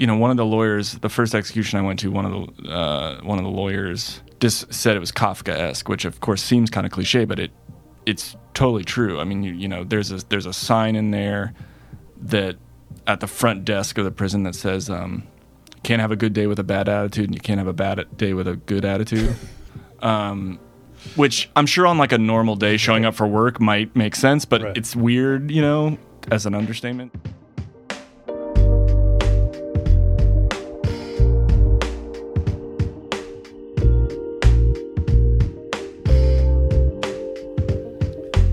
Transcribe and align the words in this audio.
you 0.00 0.06
know, 0.06 0.16
one 0.16 0.30
of 0.30 0.38
the 0.38 0.46
lawyers, 0.46 0.92
the 0.94 1.10
first 1.10 1.34
execution 1.34 1.78
I 1.78 1.82
went 1.82 1.98
to, 2.00 2.10
one 2.10 2.24
of 2.24 2.32
the 2.56 2.70
uh, 2.72 3.20
one 3.20 3.38
of 3.38 3.44
the 3.44 3.50
lawyers 3.50 4.22
just 4.40 4.72
said 4.72 4.96
it 4.96 4.98
was 4.98 5.12
Kafka-esque, 5.12 5.86
which 5.90 6.06
of 6.06 6.20
course 6.20 6.42
seems 6.42 6.70
kind 6.70 6.86
of 6.86 6.90
cliche, 6.92 7.26
but 7.26 7.38
it 7.38 7.50
it's 8.06 8.34
totally 8.54 8.82
true. 8.82 9.20
I 9.20 9.24
mean, 9.24 9.42
you, 9.42 9.52
you 9.52 9.68
know, 9.68 9.84
there's 9.84 10.10
a 10.10 10.26
there's 10.30 10.46
a 10.46 10.54
sign 10.54 10.96
in 10.96 11.10
there 11.10 11.52
that 12.22 12.56
at 13.06 13.20
the 13.20 13.26
front 13.26 13.66
desk 13.66 13.98
of 13.98 14.06
the 14.06 14.10
prison 14.10 14.42
that 14.44 14.54
says, 14.54 14.88
um, 14.88 15.24
"Can't 15.82 16.00
have 16.00 16.10
a 16.12 16.16
good 16.16 16.32
day 16.32 16.46
with 16.46 16.58
a 16.58 16.64
bad 16.64 16.88
attitude, 16.88 17.26
and 17.26 17.34
you 17.34 17.40
can't 17.42 17.58
have 17.58 17.68
a 17.68 17.74
bad 17.74 18.16
day 18.16 18.32
with 18.32 18.48
a 18.48 18.56
good 18.56 18.86
attitude." 18.86 19.36
um, 20.00 20.58
which 21.14 21.50
I'm 21.54 21.66
sure 21.66 21.86
on 21.86 21.98
like 21.98 22.12
a 22.12 22.18
normal 22.18 22.56
day, 22.56 22.78
showing 22.78 23.04
up 23.04 23.14
for 23.14 23.26
work 23.26 23.60
might 23.60 23.94
make 23.94 24.16
sense, 24.16 24.46
but 24.46 24.62
Right. 24.62 24.76
it's 24.78 24.96
weird, 24.96 25.50
you 25.50 25.60
know, 25.60 25.98
as 26.30 26.46
an 26.46 26.54
understatement. 26.54 27.12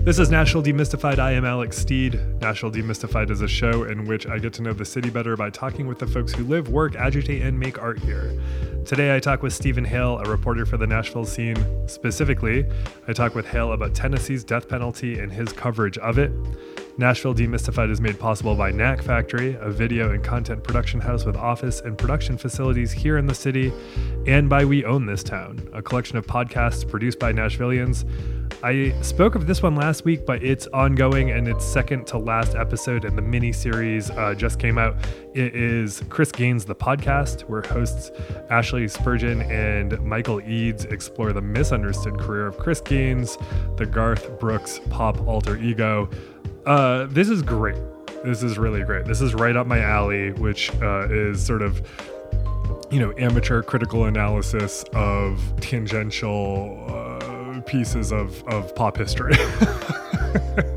This 0.08 0.18
is 0.18 0.30
Nashville 0.30 0.62
Demystified. 0.62 1.18
I 1.18 1.32
am 1.32 1.44
Alex 1.44 1.76
Steed. 1.76 2.18
National 2.40 2.72
Demystified 2.72 3.30
is 3.30 3.42
a 3.42 3.46
show 3.46 3.84
in 3.84 4.06
which 4.06 4.26
I 4.26 4.38
get 4.38 4.54
to 4.54 4.62
know 4.62 4.72
the 4.72 4.86
city 4.86 5.10
better 5.10 5.36
by 5.36 5.50
talking 5.50 5.86
with 5.86 5.98
the 5.98 6.06
folks 6.06 6.32
who 6.32 6.44
live, 6.44 6.70
work, 6.70 6.96
agitate, 6.96 7.42
and 7.42 7.60
make 7.60 7.78
art 7.78 7.98
here. 7.98 8.32
Today, 8.86 9.14
I 9.14 9.20
talk 9.20 9.42
with 9.42 9.52
Stephen 9.52 9.84
Hale, 9.84 10.16
a 10.16 10.30
reporter 10.30 10.64
for 10.64 10.78
the 10.78 10.86
Nashville 10.86 11.26
scene. 11.26 11.62
Specifically, 11.86 12.64
I 13.06 13.12
talk 13.12 13.34
with 13.34 13.44
Hale 13.48 13.72
about 13.72 13.94
Tennessee's 13.94 14.44
death 14.44 14.66
penalty 14.66 15.18
and 15.18 15.30
his 15.30 15.52
coverage 15.52 15.98
of 15.98 16.16
it. 16.16 16.32
Nashville 16.98 17.32
Demystified 17.32 17.92
is 17.92 18.00
made 18.00 18.18
possible 18.18 18.56
by 18.56 18.72
Knack 18.72 19.02
Factory, 19.02 19.56
a 19.60 19.70
video 19.70 20.10
and 20.10 20.22
content 20.22 20.64
production 20.64 21.00
house 21.00 21.24
with 21.24 21.36
office 21.36 21.80
and 21.80 21.96
production 21.96 22.36
facilities 22.36 22.90
here 22.90 23.18
in 23.18 23.26
the 23.26 23.34
city, 23.36 23.72
and 24.26 24.48
by 24.48 24.64
We 24.64 24.84
Own 24.84 25.06
This 25.06 25.22
Town, 25.22 25.60
a 25.72 25.80
collection 25.80 26.18
of 26.18 26.26
podcasts 26.26 26.86
produced 26.86 27.20
by 27.20 27.32
Nashvillians. 27.32 28.04
I 28.64 29.00
spoke 29.02 29.36
of 29.36 29.46
this 29.46 29.62
one 29.62 29.76
last 29.76 30.04
week, 30.04 30.26
but 30.26 30.42
it's 30.42 30.66
ongoing 30.68 31.30
and 31.30 31.46
its 31.46 31.64
second 31.64 32.08
to 32.08 32.18
last 32.18 32.56
episode 32.56 33.04
in 33.04 33.14
the 33.14 33.22
mini 33.22 33.52
series 33.52 34.10
uh, 34.10 34.34
just 34.34 34.58
came 34.58 34.76
out. 34.76 34.96
It 35.34 35.54
is 35.54 36.02
Chris 36.08 36.32
Gaines, 36.32 36.64
the 36.64 36.74
podcast, 36.74 37.42
where 37.42 37.62
hosts 37.62 38.10
Ashley 38.50 38.88
Spurgeon 38.88 39.42
and 39.42 40.04
Michael 40.04 40.40
Eads 40.40 40.86
explore 40.86 41.32
the 41.32 41.42
misunderstood 41.42 42.18
career 42.18 42.48
of 42.48 42.58
Chris 42.58 42.80
Gaines, 42.80 43.38
the 43.76 43.86
Garth 43.86 44.40
Brooks 44.40 44.80
pop 44.90 45.24
alter 45.28 45.56
ego. 45.58 46.10
Uh, 46.68 47.06
this 47.06 47.30
is 47.30 47.40
great. 47.40 47.78
This 48.24 48.42
is 48.42 48.58
really 48.58 48.82
great. 48.82 49.06
This 49.06 49.22
is 49.22 49.32
right 49.32 49.56
up 49.56 49.66
my 49.66 49.80
alley, 49.80 50.32
which 50.32 50.70
uh, 50.82 51.08
is 51.08 51.42
sort 51.42 51.62
of 51.62 51.80
you 52.90 53.00
know 53.00 53.14
amateur 53.16 53.62
critical 53.62 54.04
analysis 54.04 54.84
of 54.92 55.40
tangential 55.62 56.84
uh, 56.86 57.62
pieces 57.62 58.12
of 58.12 58.46
of 58.48 58.74
pop 58.74 58.98
history. 58.98 59.32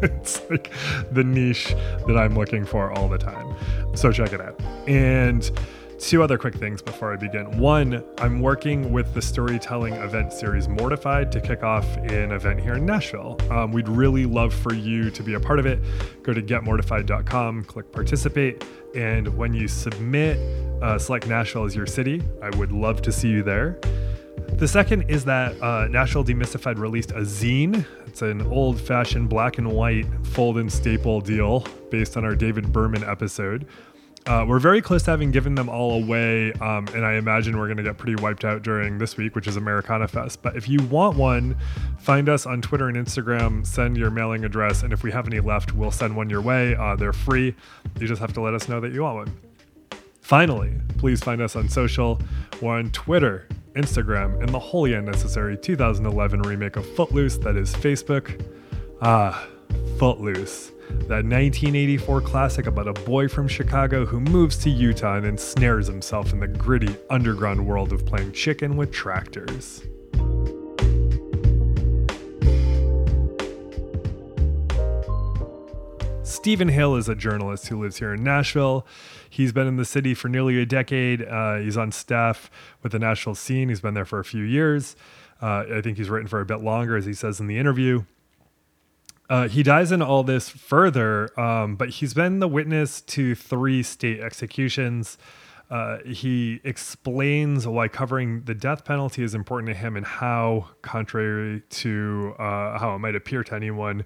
it's 0.02 0.50
like 0.50 0.72
the 1.12 1.26
niche 1.26 1.76
that 2.08 2.16
I'm 2.16 2.36
looking 2.36 2.66
for 2.66 2.90
all 2.94 3.10
the 3.10 3.18
time. 3.18 3.54
So 3.94 4.14
check 4.14 4.32
it 4.32 4.40
out. 4.40 4.58
And 4.88 5.52
two 6.02 6.24
other 6.24 6.38
quick 6.38 6.56
things 6.56 6.82
before 6.82 7.14
I 7.14 7.16
begin. 7.16 7.58
One, 7.60 8.04
I'm 8.18 8.40
working 8.40 8.92
with 8.92 9.14
the 9.14 9.22
storytelling 9.22 9.94
event 9.94 10.34
series 10.34 10.68
Mortified 10.68 11.32
to 11.32 11.40
kick 11.40 11.64
off 11.64 11.86
an 11.98 12.32
event 12.32 12.60
here 12.60 12.74
in 12.74 12.86
Nashville. 12.86 13.38
Um, 13.50 13.72
we'd 13.72 13.88
really 13.88 14.26
love 14.26 14.54
for 14.54 14.74
you 14.74 15.12
to 15.12 15.24
be 15.24 15.36
a 15.36 15.40
part 15.40 15.60
of 15.60 15.66
it. 15.66 15.80
Go 16.24 16.34
to 16.34 16.42
getmortified.com, 16.42 17.66
click 17.66 17.92
participate, 17.92 18.66
and 18.96 19.28
when 19.38 19.54
you 19.54 19.68
submit, 19.68 20.38
uh, 20.82 20.98
select 20.98 21.28
Nashville 21.28 21.66
as 21.66 21.76
your 21.76 21.86
city. 21.86 22.22
I 22.42 22.50
would 22.58 22.72
love 22.72 23.02
to 23.04 23.12
see 23.12 23.30
you 23.30 23.44
there. 23.44 23.80
The 24.54 24.68
second 24.68 25.04
is 25.10 25.26
that 25.26 25.62
uh, 25.62 25.88
Nashville 25.88 26.24
Demystified 26.24 26.78
released 26.78 27.12
a 27.12 27.22
zine. 27.22 27.86
It's 28.08 28.22
an 28.22 28.42
old 28.48 28.80
fashioned 28.80 29.30
black 29.30 29.58
and 29.58 29.72
white 29.72 30.06
fold 30.24 30.58
and 30.58 30.72
staple 30.72 31.22
deal 31.22 31.66
based 31.90 32.18
on 32.18 32.26
our 32.26 32.36
David 32.36 32.72
Berman 32.72 33.04
episode. 33.04 33.68
Uh, 34.28 34.46
we're 34.48 34.60
very 34.60 34.82
close 34.82 35.02
to 35.04 35.10
having 35.12 35.32
given 35.32 35.56
them 35.56 35.68
all 35.68 36.04
away, 36.04 36.54
um, 36.54 36.88
and 36.90 37.04
I 37.04 37.14
imagine 37.14 37.58
we're 37.58 37.66
going 37.66 37.78
to 37.78 37.84
get 37.84 37.98
pretty 37.98 38.22
wiped 38.22 38.46
out 38.46 38.62
during 38.62 39.00
this 39.00 39.18
week, 39.18 39.36
which 39.36 39.48
is 39.48 39.58
Americana 39.58 40.08
Fest. 40.08 40.44
But 40.44 40.56
if 40.56 40.70
you 40.70 40.82
want 40.84 41.18
one, 41.18 41.58
find 41.98 42.30
us 42.30 42.46
on 42.46 42.62
Twitter 42.62 42.88
and 42.88 42.96
Instagram, 42.96 43.66
send 43.66 43.98
your 43.98 44.12
mailing 44.12 44.46
address, 44.46 44.84
and 44.84 44.94
if 44.94 45.02
we 45.02 45.12
have 45.12 45.26
any 45.26 45.40
left, 45.40 45.74
we'll 45.74 45.90
send 45.92 46.16
one 46.16 46.30
your 46.30 46.42
way. 46.42 46.76
Uh, 46.76 46.96
they're 46.96 47.14
free. 47.14 47.56
You 48.00 48.08
just 48.08 48.22
have 48.22 48.32
to 48.34 48.42
let 48.42 48.54
us 48.54 48.70
know 48.70 48.80
that 48.80 48.94
you 48.94 49.02
want 49.02 49.18
one. 49.28 49.38
Finally, 50.22 50.74
please 51.00 51.20
find 51.22 51.42
us 51.42 51.56
on 51.56 51.68
social. 51.68 52.20
We're 52.62 52.76
on 52.76 52.92
Twitter, 52.92 53.48
Instagram, 53.74 54.40
and 54.40 54.50
the 54.50 54.60
wholly 54.60 54.94
unnecessary 54.94 55.58
2011 55.58 56.44
remake 56.44 56.76
of 56.76 56.86
Footloose 56.96 57.38
that 57.40 57.56
is 57.56 57.74
Facebook. 57.74 58.40
Ah, 59.02 59.48
Footloose. 59.98 60.72
That 61.08 61.26
1984 61.26 62.22
classic 62.22 62.68
about 62.68 62.88
a 62.88 62.94
boy 62.94 63.28
from 63.28 63.48
Chicago 63.48 64.06
who 64.06 64.20
moves 64.20 64.58
to 64.60 64.70
Utah 64.70 65.18
and 65.18 65.26
ensnares 65.26 65.88
himself 65.88 66.32
in 66.34 66.40
the 66.40 66.48
gritty 66.48 66.96
underground 67.10 67.66
world 67.66 67.92
of 67.92 68.06
playing 68.06 68.32
chicken 68.34 68.78
with 68.78 68.92
tractors. 68.92 69.84
Stephen 76.24 76.70
Hale 76.70 76.96
is 76.96 77.08
a 77.08 77.14
journalist 77.16 77.68
who 77.68 77.80
lives 77.80 77.98
here 77.98 78.14
in 78.14 78.24
Nashville. 78.24 78.86
He's 79.30 79.52
been 79.52 79.68
in 79.68 79.76
the 79.76 79.86
city 79.86 80.14
for 80.14 80.28
nearly 80.28 80.60
a 80.60 80.66
decade. 80.66 81.22
Uh, 81.22 81.58
he's 81.58 81.78
on 81.78 81.92
staff 81.92 82.50
with 82.82 82.94
the 82.94 83.00
Nashville 83.00 83.36
scene. 83.36 83.70
He's 83.70 83.82
been 83.82 83.94
there 83.94 84.06
for 84.06 84.20
a 84.20 84.26
few 84.26 84.44
years. 84.44 84.96
Uh, 85.42 85.66
I 85.72 85.82
think 85.82 85.98
he's 85.98 86.10
written 86.10 86.28
for 86.28 86.40
a 86.40 86.46
bit 86.46 86.62
longer, 86.62 86.96
as 86.96 87.06
he 87.06 87.14
says 87.14 87.40
in 87.40 87.48
the 87.48 87.58
interview. 87.58 88.06
Uh, 89.32 89.48
he 89.48 89.64
dives 89.64 89.94
into 89.94 90.06
all 90.06 90.24
this 90.24 90.50
further, 90.50 91.40
um, 91.40 91.78
but 91.78 91.88
he's 91.88 92.14
been 92.14 92.40
the 92.40 92.50
witness 92.50 93.00
to 93.00 93.34
three 93.34 93.82
state 93.82 94.20
executions. 94.20 95.18
Uh, 95.70 96.00
he 96.06 96.60
explains 96.66 97.66
why 97.66 97.88
covering 97.88 98.44
the 98.44 98.54
death 98.54 98.84
penalty 98.84 99.24
is 99.24 99.34
important 99.34 99.70
to 99.70 99.74
him 99.74 99.96
and 99.96 100.06
how, 100.06 100.68
contrary 100.82 101.64
to 101.70 102.36
uh, 102.40 102.78
how 102.78 102.94
it 102.94 103.00
might 103.00 103.16
appear 103.16 103.42
to 103.42 103.56
anyone 103.56 104.04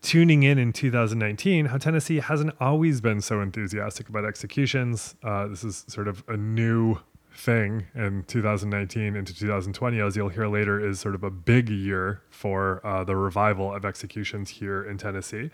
tuning 0.00 0.42
in 0.42 0.56
in 0.56 0.72
2019, 0.72 1.66
how 1.66 1.76
Tennessee 1.76 2.20
hasn't 2.20 2.54
always 2.58 3.02
been 3.02 3.20
so 3.20 3.42
enthusiastic 3.42 4.08
about 4.08 4.24
executions. 4.24 5.16
Uh, 5.22 5.48
this 5.48 5.64
is 5.64 5.84
sort 5.86 6.08
of 6.08 6.24
a 6.28 6.36
new 6.38 6.96
thing 7.46 7.86
in 7.94 8.24
2019 8.24 9.14
into 9.14 9.32
2020, 9.32 10.00
as 10.00 10.16
you'll 10.16 10.28
hear 10.28 10.48
later, 10.48 10.84
is 10.84 10.98
sort 10.98 11.14
of 11.14 11.22
a 11.22 11.30
big 11.30 11.70
year 11.70 12.20
for 12.28 12.84
uh, 12.84 13.04
the 13.04 13.16
revival 13.16 13.72
of 13.72 13.84
executions 13.84 14.50
here 14.50 14.82
in 14.82 14.98
Tennessee. 14.98 15.50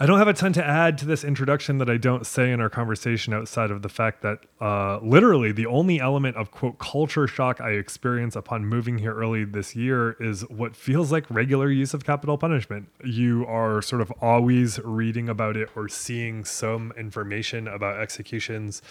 I 0.00 0.06
don't 0.06 0.18
have 0.18 0.26
a 0.26 0.32
ton 0.32 0.52
to 0.54 0.64
add 0.64 0.98
to 0.98 1.06
this 1.06 1.22
introduction 1.22 1.78
that 1.78 1.88
I 1.88 1.96
don't 1.96 2.26
say 2.26 2.50
in 2.50 2.60
our 2.60 2.68
conversation 2.68 3.32
outside 3.32 3.70
of 3.70 3.82
the 3.82 3.88
fact 3.88 4.22
that 4.22 4.40
uh, 4.60 4.98
literally 5.00 5.52
the 5.52 5.66
only 5.66 6.00
element 6.00 6.36
of 6.36 6.50
quote 6.50 6.78
culture 6.80 7.28
shock 7.28 7.60
I 7.60 7.72
experience 7.72 8.34
upon 8.34 8.66
moving 8.66 8.98
here 8.98 9.14
early 9.14 9.44
this 9.44 9.76
year 9.76 10.16
is 10.18 10.42
what 10.48 10.74
feels 10.74 11.12
like 11.12 11.30
regular 11.30 11.70
use 11.70 11.94
of 11.94 12.04
capital 12.04 12.36
punishment. 12.36 12.88
You 13.04 13.46
are 13.46 13.80
sort 13.80 14.02
of 14.02 14.10
always 14.20 14.80
reading 14.80 15.28
about 15.28 15.56
it 15.56 15.68
or 15.76 15.88
seeing 15.88 16.44
some 16.44 16.92
information 16.96 17.68
about 17.68 18.00
executions. 18.00 18.82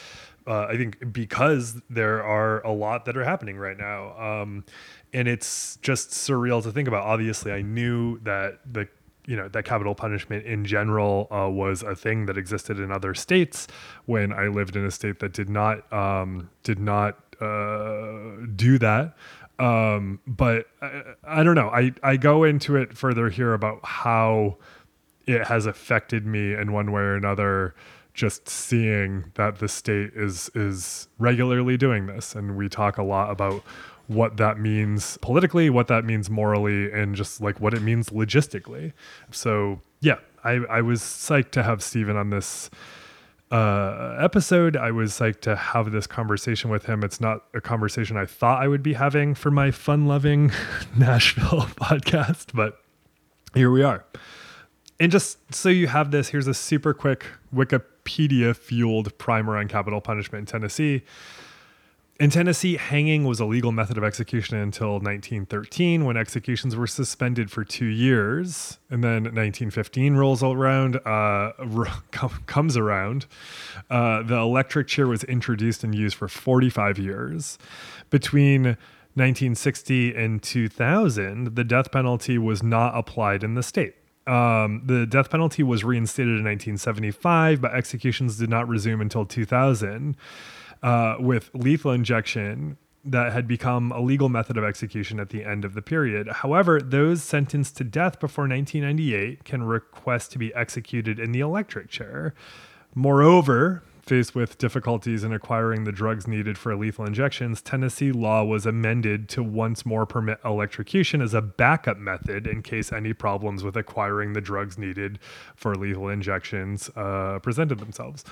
Uh, 0.47 0.65
I 0.69 0.77
think 0.77 1.13
because 1.13 1.81
there 1.89 2.23
are 2.23 2.65
a 2.65 2.71
lot 2.71 3.05
that 3.05 3.15
are 3.15 3.23
happening 3.23 3.57
right 3.57 3.77
now. 3.77 4.17
Um, 4.17 4.65
and 5.13 5.27
it's 5.27 5.77
just 5.81 6.11
surreal 6.11 6.63
to 6.63 6.71
think 6.71 6.87
about. 6.87 7.05
Obviously, 7.05 7.51
I 7.51 7.61
knew 7.61 8.19
that 8.19 8.59
the 8.71 8.87
you 9.27 9.35
know 9.35 9.47
that 9.49 9.65
capital 9.65 9.93
punishment 9.93 10.45
in 10.45 10.65
general 10.65 11.27
uh, 11.31 11.49
was 11.49 11.83
a 11.83 11.95
thing 11.95 12.25
that 12.25 12.37
existed 12.37 12.79
in 12.79 12.91
other 12.91 13.13
states 13.13 13.67
when 14.05 14.33
I 14.33 14.47
lived 14.47 14.75
in 14.75 14.85
a 14.85 14.91
state 14.91 15.19
that 15.19 15.33
did 15.33 15.49
not 15.49 15.91
um, 15.93 16.49
did 16.63 16.79
not 16.79 17.17
uh, 17.39 18.45
do 18.55 18.77
that. 18.79 19.15
Um, 19.59 20.19
but 20.25 20.65
I, 20.81 21.03
I 21.23 21.43
don't 21.43 21.55
know. 21.55 21.69
I, 21.69 21.91
I 22.01 22.17
go 22.17 22.43
into 22.43 22.75
it 22.77 22.97
further 22.97 23.29
here 23.29 23.53
about 23.53 23.79
how 23.83 24.57
it 25.27 25.45
has 25.45 25.67
affected 25.67 26.25
me 26.25 26.53
in 26.53 26.71
one 26.73 26.91
way 26.91 27.01
or 27.01 27.15
another. 27.15 27.75
Just 28.13 28.49
seeing 28.49 29.31
that 29.35 29.59
the 29.59 29.67
state 29.67 30.11
is 30.15 30.49
is 30.53 31.07
regularly 31.17 31.77
doing 31.77 32.07
this, 32.07 32.35
and 32.35 32.57
we 32.57 32.67
talk 32.69 32.97
a 32.97 33.03
lot 33.03 33.31
about 33.31 33.63
what 34.07 34.35
that 34.37 34.59
means 34.59 35.17
politically, 35.21 35.69
what 35.69 35.87
that 35.87 36.03
means 36.03 36.29
morally, 36.29 36.91
and 36.91 37.15
just 37.15 37.39
like 37.41 37.59
what 37.61 37.73
it 37.73 37.81
means 37.81 38.09
logistically. 38.09 38.91
So 39.31 39.81
yeah, 40.01 40.17
I, 40.43 40.59
I 40.69 40.81
was 40.81 41.01
psyched 41.01 41.51
to 41.51 41.63
have 41.63 41.81
Steven 41.81 42.17
on 42.17 42.29
this 42.29 42.69
uh, 43.51 44.17
episode. 44.19 44.75
I 44.75 44.91
was 44.91 45.13
psyched 45.13 45.41
to 45.41 45.55
have 45.55 45.91
this 45.91 46.07
conversation 46.07 46.69
with 46.69 46.85
him. 46.85 47.03
It's 47.03 47.21
not 47.21 47.43
a 47.53 47.61
conversation 47.61 48.17
I 48.17 48.25
thought 48.25 48.61
I 48.61 48.67
would 48.67 48.83
be 48.83 48.93
having 48.93 49.35
for 49.35 49.51
my 49.51 49.71
fun 49.71 50.05
loving 50.07 50.51
Nashville 50.97 51.61
podcast, 51.75 52.47
but 52.53 52.79
here 53.53 53.69
we 53.71 53.83
are. 53.83 54.05
and 54.99 55.11
just 55.11 55.53
so 55.53 55.69
you 55.69 55.87
have 55.87 56.11
this, 56.11 56.29
here's 56.29 56.47
a 56.47 56.53
super 56.53 56.93
quick 56.93 57.25
Wikipedia 57.53 57.83
fueled 58.53 59.17
primer 59.17 59.57
on 59.57 59.67
capital 59.67 60.01
punishment 60.01 60.41
in 60.41 60.45
Tennessee. 60.45 61.03
In 62.21 62.29
Tennessee, 62.29 62.77
hanging 62.77 63.23
was 63.23 63.39
a 63.39 63.45
legal 63.45 63.71
method 63.71 63.97
of 63.97 64.03
execution 64.03 64.55
until 64.55 64.99
1913, 64.99 66.05
when 66.05 66.17
executions 66.17 66.75
were 66.75 66.85
suspended 66.85 67.49
for 67.49 67.63
two 67.63 67.87
years. 67.87 68.77
And 68.91 69.03
then 69.03 69.23
1915 69.23 70.15
rolls 70.15 70.43
around, 70.43 70.97
uh, 70.97 71.53
comes 72.45 72.77
around. 72.77 73.25
Uh, 73.89 74.21
the 74.21 74.35
electric 74.35 74.87
chair 74.87 75.07
was 75.07 75.23
introduced 75.23 75.83
and 75.83 75.95
used 75.95 76.15
for 76.15 76.27
45 76.27 76.99
years. 76.99 77.57
Between 78.11 78.77
1960 79.15 80.13
and 80.13 80.43
2000, 80.43 81.55
the 81.55 81.63
death 81.63 81.91
penalty 81.91 82.37
was 82.37 82.61
not 82.61 82.95
applied 82.95 83.43
in 83.43 83.55
the 83.55 83.63
state. 83.63 83.95
Um, 84.27 84.83
the 84.85 85.05
death 85.05 85.29
penalty 85.29 85.63
was 85.63 85.83
reinstated 85.83 86.37
in 86.37 86.43
1975, 86.43 87.61
but 87.61 87.73
executions 87.73 88.37
did 88.37 88.49
not 88.49 88.67
resume 88.67 89.01
until 89.01 89.25
2000 89.25 90.15
uh, 90.83 91.15
with 91.19 91.49
lethal 91.53 91.91
injection 91.91 92.77
that 93.03 93.33
had 93.33 93.47
become 93.47 93.91
a 93.91 93.99
legal 93.99 94.29
method 94.29 94.57
of 94.57 94.63
execution 94.63 95.19
at 95.19 95.29
the 95.29 95.43
end 95.43 95.65
of 95.65 95.73
the 95.73 95.81
period. 95.81 96.27
However, 96.27 96.79
those 96.79 97.23
sentenced 97.23 97.77
to 97.77 97.83
death 97.83 98.19
before 98.19 98.47
1998 98.47 99.43
can 99.43 99.63
request 99.63 100.31
to 100.33 100.37
be 100.37 100.53
executed 100.53 101.19
in 101.19 101.31
the 101.31 101.39
electric 101.39 101.89
chair. 101.89 102.35
Moreover, 102.93 103.81
faced 104.01 104.35
with 104.35 104.57
difficulties 104.57 105.23
in 105.23 105.31
acquiring 105.31 105.83
the 105.83 105.91
drugs 105.91 106.27
needed 106.27 106.57
for 106.57 106.75
lethal 106.75 107.05
injections, 107.05 107.61
Tennessee 107.61 108.11
law 108.11 108.43
was 108.43 108.65
amended 108.65 109.29
to 109.29 109.43
once 109.43 109.85
more 109.85 110.05
permit 110.05 110.39
electrocution 110.43 111.21
as 111.21 111.33
a 111.33 111.41
backup 111.41 111.97
method 111.97 112.47
in 112.47 112.61
case 112.61 112.91
any 112.91 113.13
problems 113.13 113.63
with 113.63 113.77
acquiring 113.77 114.33
the 114.33 114.41
drugs 114.41 114.77
needed 114.77 115.19
for 115.55 115.75
lethal 115.75 116.09
injections 116.09 116.89
uh, 116.95 117.39
presented 117.41 117.79
themselves. 117.79 118.23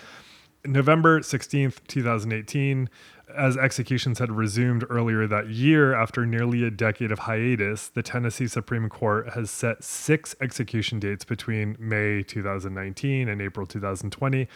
November 0.66 1.22
16th, 1.22 1.78
2018, 1.88 2.90
as 3.38 3.56
executions 3.56 4.20
had 4.20 4.32
resumed 4.32 4.84
earlier 4.90 5.26
that 5.26 5.50
year 5.50 5.94
after 5.94 6.26
nearly 6.26 6.64
a 6.66 6.72
decade 6.72 7.12
of 7.12 7.20
hiatus, 7.20 7.90
the 7.90 8.04
Tennessee 8.04 8.48
Supreme 8.48 8.90
Court 8.90 9.30
has 9.30 9.50
set 9.50 9.84
six 9.84 10.36
execution 10.42 11.00
dates 11.00 11.24
between 11.24 11.78
May 11.80 12.24
2019 12.24 13.30
and 13.30 13.42
April 13.42 13.66
2020. 13.66 14.48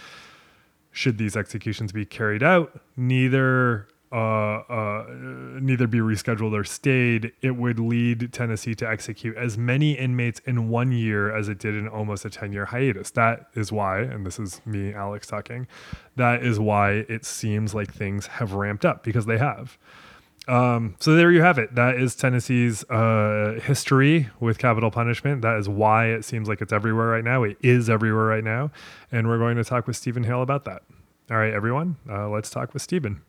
Should 0.94 1.18
these 1.18 1.36
executions 1.36 1.92
be 1.92 2.06
carried 2.06 2.44
out, 2.44 2.80
neither 2.96 3.88
uh, 4.14 4.62
uh, 4.70 5.06
neither 5.60 5.88
be 5.88 5.98
rescheduled 5.98 6.54
or 6.54 6.64
stayed, 6.64 7.32
it 7.42 7.56
would 7.56 7.80
lead 7.80 8.32
Tennessee 8.32 8.76
to 8.76 8.88
execute 8.88 9.36
as 9.36 9.58
many 9.58 9.94
inmates 9.94 10.40
in 10.46 10.70
one 10.70 10.92
year 10.92 11.36
as 11.36 11.50
it 11.50 11.58
did 11.58 11.74
in 11.74 11.88
almost 11.88 12.24
a 12.24 12.30
10 12.30 12.54
year 12.54 12.66
hiatus. 12.66 13.10
That 13.10 13.48
is 13.56 13.72
why, 13.72 14.02
and 14.02 14.24
this 14.24 14.38
is 14.38 14.62
me, 14.68 14.94
Alex, 14.94 15.26
talking, 15.26 15.66
that 16.16 16.44
is 16.44 16.60
why 16.60 17.06
it 17.10 17.26
seems 17.26 17.74
like 17.74 17.92
things 17.92 18.28
have 18.28 18.54
ramped 18.54 18.86
up 18.86 19.04
because 19.04 19.26
they 19.26 19.40
have. 19.40 19.80
Um, 20.48 20.96
so 21.00 21.16
there 21.16 21.32
you 21.32 21.42
have 21.42 21.58
it. 21.58 21.76
That 21.76 21.96
is 21.96 22.16
Tennessee's 22.16 22.84
uh, 22.90 23.60
history 23.64 24.30
with 24.40 24.58
capital 24.58 24.92
punishment. 24.92 25.42
That 25.42 25.58
is 25.58 25.70
why 25.70 26.08
it 26.08 26.26
seems 26.26 26.50
like 26.50 26.62
it's 26.62 26.74
everywhere 26.74 27.08
right 27.08 27.24
now. 27.24 27.44
It 27.44 27.58
is 27.62 27.90
everywhere 27.90 28.26
right 28.26 28.44
now. 28.44 28.72
And 29.12 29.28
we're 29.28 29.38
going 29.38 29.56
to 29.56 29.64
talk 29.64 29.88
with 29.88 29.96
Stephen 29.96 30.24
Hale 30.24 30.42
about 30.42 30.66
that. 30.66 30.84
All 31.32 31.38
right, 31.38 31.54
everyone, 31.54 31.96
uh, 32.10 32.30
let's 32.30 32.50
talk 32.50 32.74
with 32.74 32.82
Stephen. 32.82 33.22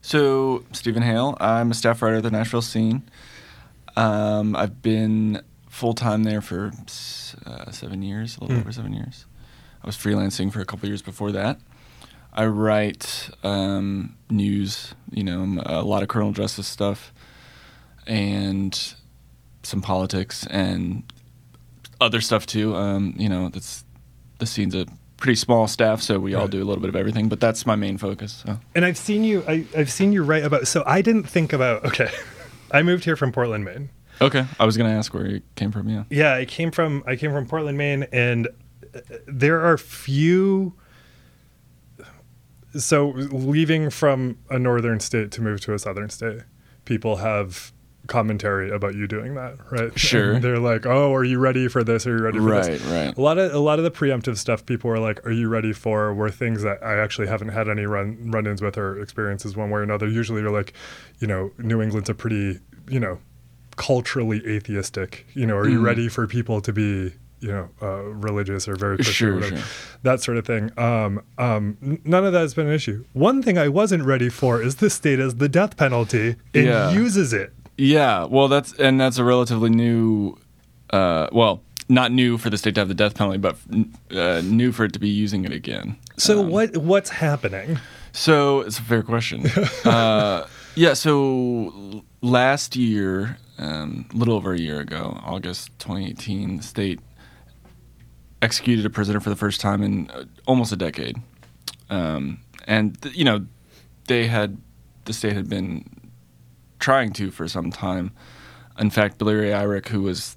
So, 0.00 0.64
Stephen 0.72 1.02
Hale, 1.02 1.36
I'm 1.40 1.72
a 1.72 1.74
staff 1.74 2.00
writer 2.00 2.16
at 2.16 2.22
the 2.22 2.30
Nashville 2.30 2.62
Scene. 2.62 3.02
Um, 3.96 4.54
I've 4.54 4.80
been 4.82 5.42
full 5.68 5.94
time 5.94 6.22
there 6.22 6.40
for 6.40 6.70
uh, 7.46 7.70
seven 7.72 8.02
years, 8.02 8.36
a 8.36 8.40
little 8.40 8.56
mm. 8.56 8.60
over 8.60 8.72
seven 8.72 8.92
years. 8.92 9.26
I 9.82 9.86
was 9.86 9.96
freelancing 9.96 10.52
for 10.52 10.60
a 10.60 10.64
couple 10.64 10.88
years 10.88 11.02
before 11.02 11.32
that. 11.32 11.60
I 12.32 12.46
write 12.46 13.30
um, 13.42 14.16
news, 14.30 14.94
you 15.10 15.24
know, 15.24 15.62
a 15.66 15.82
lot 15.82 16.02
of 16.02 16.08
criminal 16.08 16.32
justice 16.32 16.66
stuff, 16.66 17.12
and 18.06 18.94
some 19.62 19.82
politics 19.82 20.46
and 20.50 21.04
other 22.00 22.20
stuff 22.20 22.46
too. 22.46 22.74
Um, 22.74 23.14
you 23.16 23.28
know, 23.28 23.48
that's 23.48 23.84
the 24.38 24.46
scene's 24.46 24.74
a 24.74 24.86
pretty 25.22 25.36
small 25.36 25.68
staff, 25.68 26.02
so 26.02 26.18
we 26.18 26.34
right. 26.34 26.40
all 26.40 26.48
do 26.48 26.62
a 26.62 26.66
little 26.66 26.80
bit 26.80 26.88
of 26.88 26.96
everything. 26.96 27.28
But 27.28 27.40
that's 27.40 27.64
my 27.64 27.76
main 27.76 27.96
focus. 27.96 28.42
So. 28.44 28.58
And 28.74 28.84
I've 28.84 28.98
seen 28.98 29.24
you. 29.24 29.44
I, 29.46 29.64
have 29.74 29.90
seen 29.90 30.12
you 30.12 30.24
write 30.24 30.44
about. 30.44 30.66
So 30.66 30.82
I 30.86 31.00
didn't 31.00 31.24
think 31.24 31.52
about. 31.52 31.84
Okay, 31.84 32.10
I 32.70 32.82
moved 32.82 33.04
here 33.04 33.16
from 33.16 33.32
Portland, 33.32 33.64
Maine. 33.64 33.88
Okay, 34.20 34.44
I 34.60 34.66
was 34.66 34.76
going 34.76 34.90
to 34.90 34.96
ask 34.96 35.14
where 35.14 35.26
you 35.26 35.42
came 35.54 35.72
from. 35.72 35.88
Yeah. 35.88 36.04
Yeah, 36.10 36.34
I 36.34 36.44
came 36.44 36.70
from. 36.70 37.02
I 37.06 37.16
came 37.16 37.32
from 37.32 37.46
Portland, 37.46 37.78
Maine, 37.78 38.04
and 38.12 38.48
uh, 38.94 39.00
there 39.26 39.60
are 39.60 39.78
few. 39.78 40.74
So 42.76 43.08
leaving 43.10 43.90
from 43.90 44.38
a 44.50 44.58
northern 44.58 45.00
state 45.00 45.30
to 45.32 45.42
move 45.42 45.60
to 45.62 45.74
a 45.74 45.78
southern 45.78 46.10
state, 46.10 46.42
people 46.84 47.16
have 47.16 47.72
commentary 48.06 48.70
about 48.70 48.94
you 48.94 49.06
doing 49.06 49.34
that, 49.34 49.56
right? 49.70 49.96
Sure. 49.98 50.32
And 50.32 50.44
they're 50.44 50.58
like, 50.58 50.86
"Oh, 50.86 51.14
are 51.14 51.24
you 51.24 51.38
ready 51.38 51.68
for 51.68 51.84
this? 51.84 52.06
Are 52.06 52.16
you 52.16 52.22
ready 52.22 52.38
for 52.38 52.44
right, 52.44 52.64
this?" 52.64 52.82
Right, 52.82 53.06
right. 53.06 53.16
A 53.16 53.20
lot 53.20 53.38
of 53.38 53.54
a 53.54 53.58
lot 53.58 53.78
of 53.78 53.84
the 53.84 53.90
preemptive 53.90 54.36
stuff 54.38 54.66
people 54.66 54.90
are 54.90 54.98
like, 54.98 55.24
"Are 55.26 55.30
you 55.30 55.48
ready 55.48 55.72
for?" 55.72 56.12
Were 56.12 56.30
things 56.30 56.62
that 56.62 56.82
I 56.82 56.98
actually 56.98 57.28
haven't 57.28 57.48
had 57.48 57.68
any 57.68 57.86
run 57.86 58.30
run-ins 58.30 58.60
with 58.60 58.76
or 58.76 59.00
experiences 59.00 59.56
one 59.56 59.70
way 59.70 59.80
or 59.80 59.82
another. 59.82 60.08
Usually, 60.08 60.42
they're 60.42 60.50
like, 60.50 60.72
you 61.20 61.26
know, 61.26 61.52
New 61.58 61.80
England's 61.80 62.08
a 62.08 62.14
pretty, 62.14 62.58
you 62.88 63.00
know, 63.00 63.18
culturally 63.76 64.42
atheistic. 64.46 65.26
You 65.34 65.46
know, 65.46 65.56
are 65.56 65.66
mm. 65.66 65.72
you 65.72 65.80
ready 65.80 66.08
for 66.08 66.26
people 66.26 66.60
to 66.60 66.72
be 66.72 67.12
you 67.42 67.48
know, 67.48 67.68
uh, 67.82 68.02
religious 68.04 68.68
or 68.68 68.76
very 68.76 68.96
Christian, 68.96 69.14
sure, 69.14 69.32
or 69.32 69.34
whatever, 69.34 69.56
sure. 69.56 69.66
that 70.04 70.22
sort 70.22 70.36
of 70.38 70.46
thing. 70.46 70.70
Um, 70.78 71.22
um, 71.38 72.00
none 72.04 72.24
of 72.24 72.32
that 72.32 72.40
has 72.40 72.54
been 72.54 72.68
an 72.68 72.72
issue. 72.72 73.04
One 73.12 73.42
thing 73.42 73.58
I 73.58 73.68
wasn't 73.68 74.04
ready 74.04 74.28
for 74.28 74.62
is 74.62 74.76
the 74.76 74.88
state 74.88 75.18
as 75.18 75.36
the 75.36 75.48
death 75.48 75.76
penalty 75.76 76.36
It 76.54 76.64
yeah. 76.66 76.90
uses 76.92 77.32
it. 77.32 77.52
Yeah, 77.76 78.24
well, 78.24 78.48
that's 78.48 78.72
and 78.74 79.00
that's 79.00 79.18
a 79.18 79.24
relatively 79.24 79.70
new, 79.70 80.36
uh, 80.90 81.28
well, 81.32 81.62
not 81.88 82.12
new 82.12 82.38
for 82.38 82.48
the 82.48 82.56
state 82.56 82.74
to 82.76 82.80
have 82.80 82.88
the 82.88 82.94
death 82.94 83.14
penalty, 83.14 83.38
but 83.38 83.56
uh, 84.16 84.40
new 84.42 84.70
for 84.70 84.84
it 84.84 84.92
to 84.92 85.00
be 85.00 85.08
using 85.08 85.44
it 85.44 85.52
again. 85.52 85.96
So 86.16 86.40
um, 86.40 86.50
what 86.50 86.76
what's 86.76 87.10
happening? 87.10 87.80
So 88.12 88.60
it's 88.60 88.78
a 88.78 88.82
fair 88.82 89.02
question. 89.02 89.46
uh, 89.84 90.46
yeah, 90.76 90.94
so 90.94 92.04
last 92.20 92.76
year, 92.76 93.38
um, 93.58 94.06
a 94.12 94.16
little 94.16 94.34
over 94.34 94.52
a 94.52 94.58
year 94.58 94.80
ago, 94.80 95.18
August 95.24 95.70
2018, 95.78 96.58
the 96.58 96.62
state 96.62 97.00
executed 98.42 98.84
a 98.84 98.90
prisoner 98.90 99.20
for 99.20 99.30
the 99.30 99.36
first 99.36 99.60
time 99.60 99.82
in 99.82 100.10
uh, 100.10 100.24
almost 100.46 100.72
a 100.72 100.76
decade, 100.76 101.16
um, 101.88 102.40
and 102.66 103.00
th- 103.00 103.16
you 103.16 103.24
know 103.24 103.46
they 104.08 104.26
had 104.26 104.58
the 105.06 105.12
state 105.12 105.32
had 105.32 105.48
been 105.48 105.84
trying 106.78 107.12
to 107.14 107.30
for 107.30 107.48
some 107.48 107.70
time. 107.70 108.12
In 108.78 108.90
fact, 108.90 109.18
Billy 109.18 109.34
Ray 109.34 109.80
who 109.88 110.02
was 110.02 110.36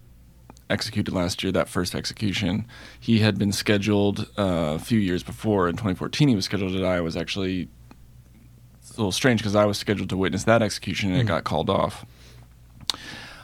executed 0.69 1.13
last 1.13 1.43
year, 1.43 1.51
that 1.51 1.69
first 1.69 1.95
execution, 1.95 2.67
he 2.99 3.19
had 3.19 3.37
been 3.37 3.51
scheduled 3.51 4.21
uh, 4.37 4.75
a 4.75 4.79
few 4.79 4.99
years 4.99 5.23
before. 5.23 5.67
In 5.67 5.75
2014, 5.75 6.27
he 6.27 6.35
was 6.35 6.45
scheduled 6.45 6.73
to 6.73 6.79
die. 6.79 6.97
It 6.97 7.01
was 7.01 7.17
actually 7.17 7.67
a 8.89 8.97
little 8.97 9.11
strange 9.11 9.39
because 9.39 9.55
I 9.55 9.65
was 9.65 9.77
scheduled 9.77 10.09
to 10.09 10.17
witness 10.17 10.43
that 10.45 10.61
execution 10.61 11.11
and 11.11 11.19
mm. 11.19 11.23
it 11.23 11.27
got 11.27 11.43
called 11.43 11.69
off. 11.69 12.05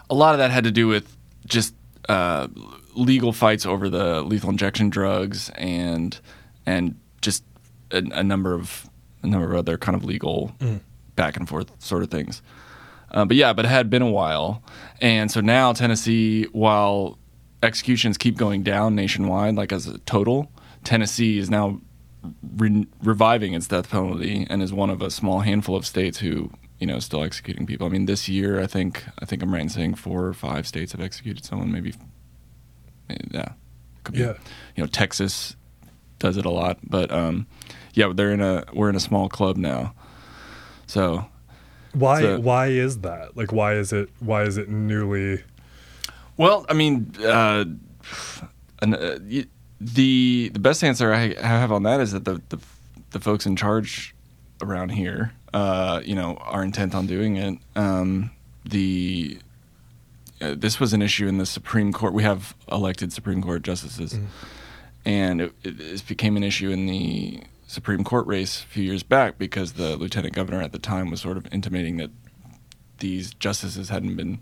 A 0.09 0.15
lot 0.15 0.33
of 0.33 0.39
that 0.39 0.51
had 0.51 0.63
to 0.63 0.71
do 0.71 0.87
with 0.87 1.15
just 1.45 1.73
uh, 2.09 2.47
legal 2.95 3.33
fights 3.33 3.65
over 3.65 3.89
the 3.89 4.21
lethal 4.21 4.49
injection 4.49 4.89
drugs 4.89 5.49
and 5.55 6.19
and 6.65 6.99
just 7.21 7.43
a, 7.91 7.97
a 7.97 8.23
number 8.23 8.53
of 8.53 8.89
a 9.23 9.27
number 9.27 9.51
of 9.51 9.57
other 9.57 9.77
kind 9.77 9.95
of 9.95 10.03
legal 10.03 10.53
mm. 10.59 10.79
back 11.15 11.37
and 11.37 11.47
forth 11.47 11.71
sort 11.81 12.03
of 12.03 12.09
things. 12.09 12.41
Uh, 13.11 13.25
but 13.25 13.35
yeah, 13.35 13.51
but 13.53 13.65
it 13.65 13.67
had 13.69 13.89
been 13.89 14.01
a 14.01 14.09
while, 14.09 14.63
and 15.01 15.29
so 15.29 15.41
now 15.41 15.73
Tennessee, 15.73 16.45
while 16.53 17.17
executions 17.61 18.17
keep 18.17 18.37
going 18.37 18.63
down 18.63 18.95
nationwide, 18.95 19.55
like 19.55 19.73
as 19.73 19.85
a 19.85 19.97
total, 19.99 20.49
Tennessee 20.83 21.37
is 21.37 21.49
now 21.49 21.81
re- 22.55 22.87
reviving 23.03 23.53
its 23.53 23.67
death 23.67 23.89
penalty 23.89 24.47
and 24.49 24.61
is 24.61 24.71
one 24.71 24.89
of 24.89 25.01
a 25.01 25.11
small 25.11 25.41
handful 25.41 25.75
of 25.75 25.85
states 25.85 26.19
who 26.19 26.51
you 26.79 26.87
know 26.87 26.99
still 26.99 27.23
executing 27.23 27.65
people. 27.65 27.87
I 27.87 27.89
mean, 27.89 28.05
this 28.05 28.29
year 28.29 28.61
I 28.61 28.67
think 28.67 29.03
I 29.19 29.25
think 29.25 29.43
I'm 29.43 29.53
right 29.53 29.61
in 29.61 29.69
saying 29.69 29.95
four 29.95 30.25
or 30.25 30.33
five 30.33 30.67
states 30.67 30.91
have 30.93 31.01
executed 31.01 31.45
someone. 31.45 31.71
Maybe, 31.71 31.93
yeah, 33.31 33.53
be, 34.11 34.19
yeah. 34.19 34.33
You 34.75 34.83
know, 34.83 34.87
Texas 34.87 35.55
does 36.19 36.37
it 36.37 36.45
a 36.45 36.49
lot, 36.49 36.79
but 36.83 37.11
um, 37.11 37.47
yeah, 37.93 38.11
they're 38.13 38.31
in 38.31 38.41
a 38.41 38.65
we're 38.73 38.89
in 38.89 38.95
a 38.95 38.99
small 39.01 39.29
club 39.29 39.57
now. 39.57 39.93
So 40.87 41.25
why? 41.93 42.21
So, 42.21 42.39
why 42.39 42.67
is 42.67 42.99
that? 42.99 43.35
Like, 43.35 43.51
why 43.51 43.73
is 43.75 43.91
it? 43.91 44.09
Why 44.19 44.43
is 44.43 44.57
it 44.57 44.69
newly? 44.69 45.43
Well, 46.37 46.65
I 46.69 46.73
mean, 46.73 47.13
uh, 47.23 47.65
and, 48.81 48.95
uh, 48.95 49.19
the 49.79 50.49
the 50.49 50.59
best 50.59 50.83
answer 50.83 51.13
I 51.13 51.33
have 51.41 51.71
on 51.71 51.83
that 51.83 51.99
is 51.99 52.11
that 52.11 52.25
the 52.25 52.41
the, 52.49 52.59
the 53.11 53.19
folks 53.19 53.45
in 53.45 53.55
charge 53.55 54.15
around 54.61 54.89
here, 54.89 55.33
uh, 55.53 56.01
you 56.03 56.15
know, 56.15 56.35
are 56.35 56.63
intent 56.63 56.95
on 56.95 57.07
doing 57.07 57.35
it. 57.35 57.57
Um, 57.75 58.31
the 58.63 59.39
uh, 60.41 60.55
this 60.57 60.79
was 60.79 60.93
an 60.93 61.01
issue 61.01 61.27
in 61.27 61.37
the 61.37 61.45
Supreme 61.45 61.93
Court. 61.93 62.13
We 62.13 62.23
have 62.23 62.55
elected 62.71 63.13
Supreme 63.13 63.41
Court 63.41 63.61
justices, 63.61 64.17
and 65.05 65.41
it, 65.41 65.53
it, 65.63 65.79
it 65.79 66.07
became 66.07 66.37
an 66.37 66.43
issue 66.43 66.71
in 66.71 66.85
the 66.85 67.43
Supreme 67.67 68.03
Court 68.03 68.27
race 68.27 68.63
a 68.63 68.67
few 68.67 68.83
years 68.83 69.03
back 69.03 69.37
because 69.37 69.73
the 69.73 69.95
lieutenant 69.95 70.33
governor 70.33 70.61
at 70.61 70.71
the 70.71 70.79
time 70.79 71.09
was 71.09 71.21
sort 71.21 71.37
of 71.37 71.47
intimating 71.53 71.97
that 71.97 72.09
these 72.97 73.33
justices 73.33 73.89
hadn't 73.89 74.15
been 74.15 74.39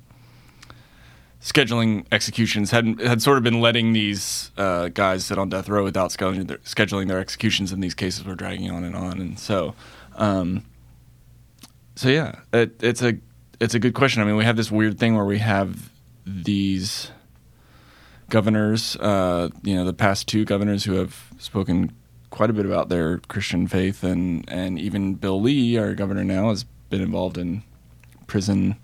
scheduling 1.41 2.05
executions 2.11 2.71
hadn't 2.71 2.99
had 2.99 3.21
sort 3.21 3.37
of 3.37 3.43
been 3.43 3.61
letting 3.61 3.93
these 3.93 4.51
uh, 4.57 4.89
guys 4.89 5.25
sit 5.25 5.37
on 5.37 5.49
death 5.49 5.69
row 5.69 5.83
without 5.83 6.09
scheduling 6.09 6.47
their, 6.47 6.57
scheduling 6.59 7.07
their 7.07 7.19
executions, 7.19 7.71
and 7.71 7.83
these 7.83 7.93
cases 7.93 8.25
were 8.25 8.35
dragging 8.35 8.69
on 8.69 8.83
and 8.83 8.95
on. 8.95 9.21
And 9.21 9.39
so, 9.39 9.73
um, 10.15 10.65
so 11.95 12.09
yeah, 12.09 12.39
it, 12.51 12.81
it's 12.83 13.01
a 13.01 13.17
it's 13.59 13.73
a 13.73 13.79
good 13.79 13.93
question. 13.93 14.21
I 14.21 14.25
mean, 14.25 14.35
we 14.35 14.45
have 14.45 14.55
this 14.57 14.71
weird 14.71 14.97
thing 14.99 15.15
where 15.15 15.25
we 15.25 15.39
have 15.39 15.89
these 16.25 17.11
governors, 18.29 18.95
uh, 18.97 19.49
you 19.63 19.75
know, 19.75 19.85
the 19.85 19.93
past 19.93 20.27
two 20.27 20.45
governors 20.45 20.83
who 20.83 20.93
have 20.93 21.27
spoken 21.39 21.91
quite 22.29 22.49
a 22.49 22.53
bit 22.53 22.65
about 22.65 22.89
their 22.89 23.17
Christian 23.27 23.67
faith, 23.67 24.03
and 24.03 24.45
and 24.49 24.77
even 24.79 25.15
Bill 25.15 25.41
Lee, 25.41 25.77
our 25.77 25.93
governor 25.95 26.23
now, 26.23 26.49
has 26.49 26.63
been 26.89 27.01
involved 27.01 27.37
in 27.37 27.63
prison 28.27 28.75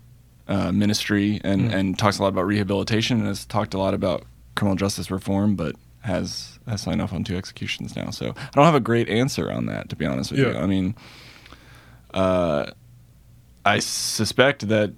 uh, 0.48 0.72
ministry 0.72 1.40
and 1.44 1.70
Mm. 1.70 1.74
and 1.74 1.98
talks 1.98 2.18
a 2.18 2.22
lot 2.22 2.28
about 2.28 2.46
rehabilitation 2.46 3.18
and 3.18 3.26
has 3.28 3.44
talked 3.44 3.74
a 3.74 3.78
lot 3.78 3.94
about 3.94 4.24
criminal 4.56 4.76
justice 4.76 5.10
reform, 5.10 5.54
but 5.56 5.74
has 6.00 6.58
has 6.68 6.80
signed 6.80 7.00
off 7.00 7.12
on 7.12 7.22
two 7.24 7.36
executions 7.36 7.94
now. 7.96 8.10
So 8.10 8.30
I 8.36 8.48
don't 8.54 8.64
have 8.64 8.74
a 8.74 8.80
great 8.80 9.08
answer 9.08 9.50
on 9.50 9.66
that, 9.66 9.88
to 9.90 9.96
be 9.96 10.04
honest 10.06 10.32
with 10.32 10.40
you. 10.40 10.52
I 10.62 10.66
mean, 10.66 10.94
uh, 12.14 12.66
I 13.66 13.78
suspect 13.80 14.68
that 14.68 14.92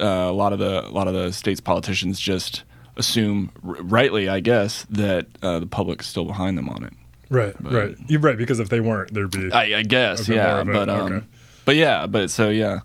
uh, 0.00 0.04
a 0.04 0.32
lot 0.32 0.52
of 0.52 0.58
the 0.58 0.86
a 0.88 0.90
lot 0.90 1.06
of 1.08 1.14
the 1.14 1.32
state's 1.32 1.60
politicians 1.60 2.18
just 2.18 2.64
assume, 2.96 3.50
r- 3.66 3.76
rightly, 3.82 4.28
I 4.28 4.40
guess, 4.40 4.86
that 4.90 5.26
uh, 5.42 5.58
the 5.58 5.66
public 5.66 6.00
is 6.00 6.06
still 6.06 6.24
behind 6.24 6.56
them 6.58 6.68
on 6.68 6.84
it. 6.84 6.92
Right, 7.28 7.54
But- 7.60 7.72
right. 7.72 7.96
You're 8.08 8.20
right 8.20 8.36
because 8.36 8.58
if 8.60 8.68
they 8.70 8.80
weren't, 8.80 9.14
there'd 9.14 9.30
be. 9.30 9.52
I, 9.52 9.78
I 9.78 9.82
guess, 9.82 10.28
A 10.28 10.34
yeah, 10.34 10.64
but 10.64 10.88
um, 10.88 11.12
okay. 11.12 11.26
but 11.64 11.76
yeah, 11.76 12.06
but 12.06 12.30
so 12.30 12.48
yeah, 12.50 12.80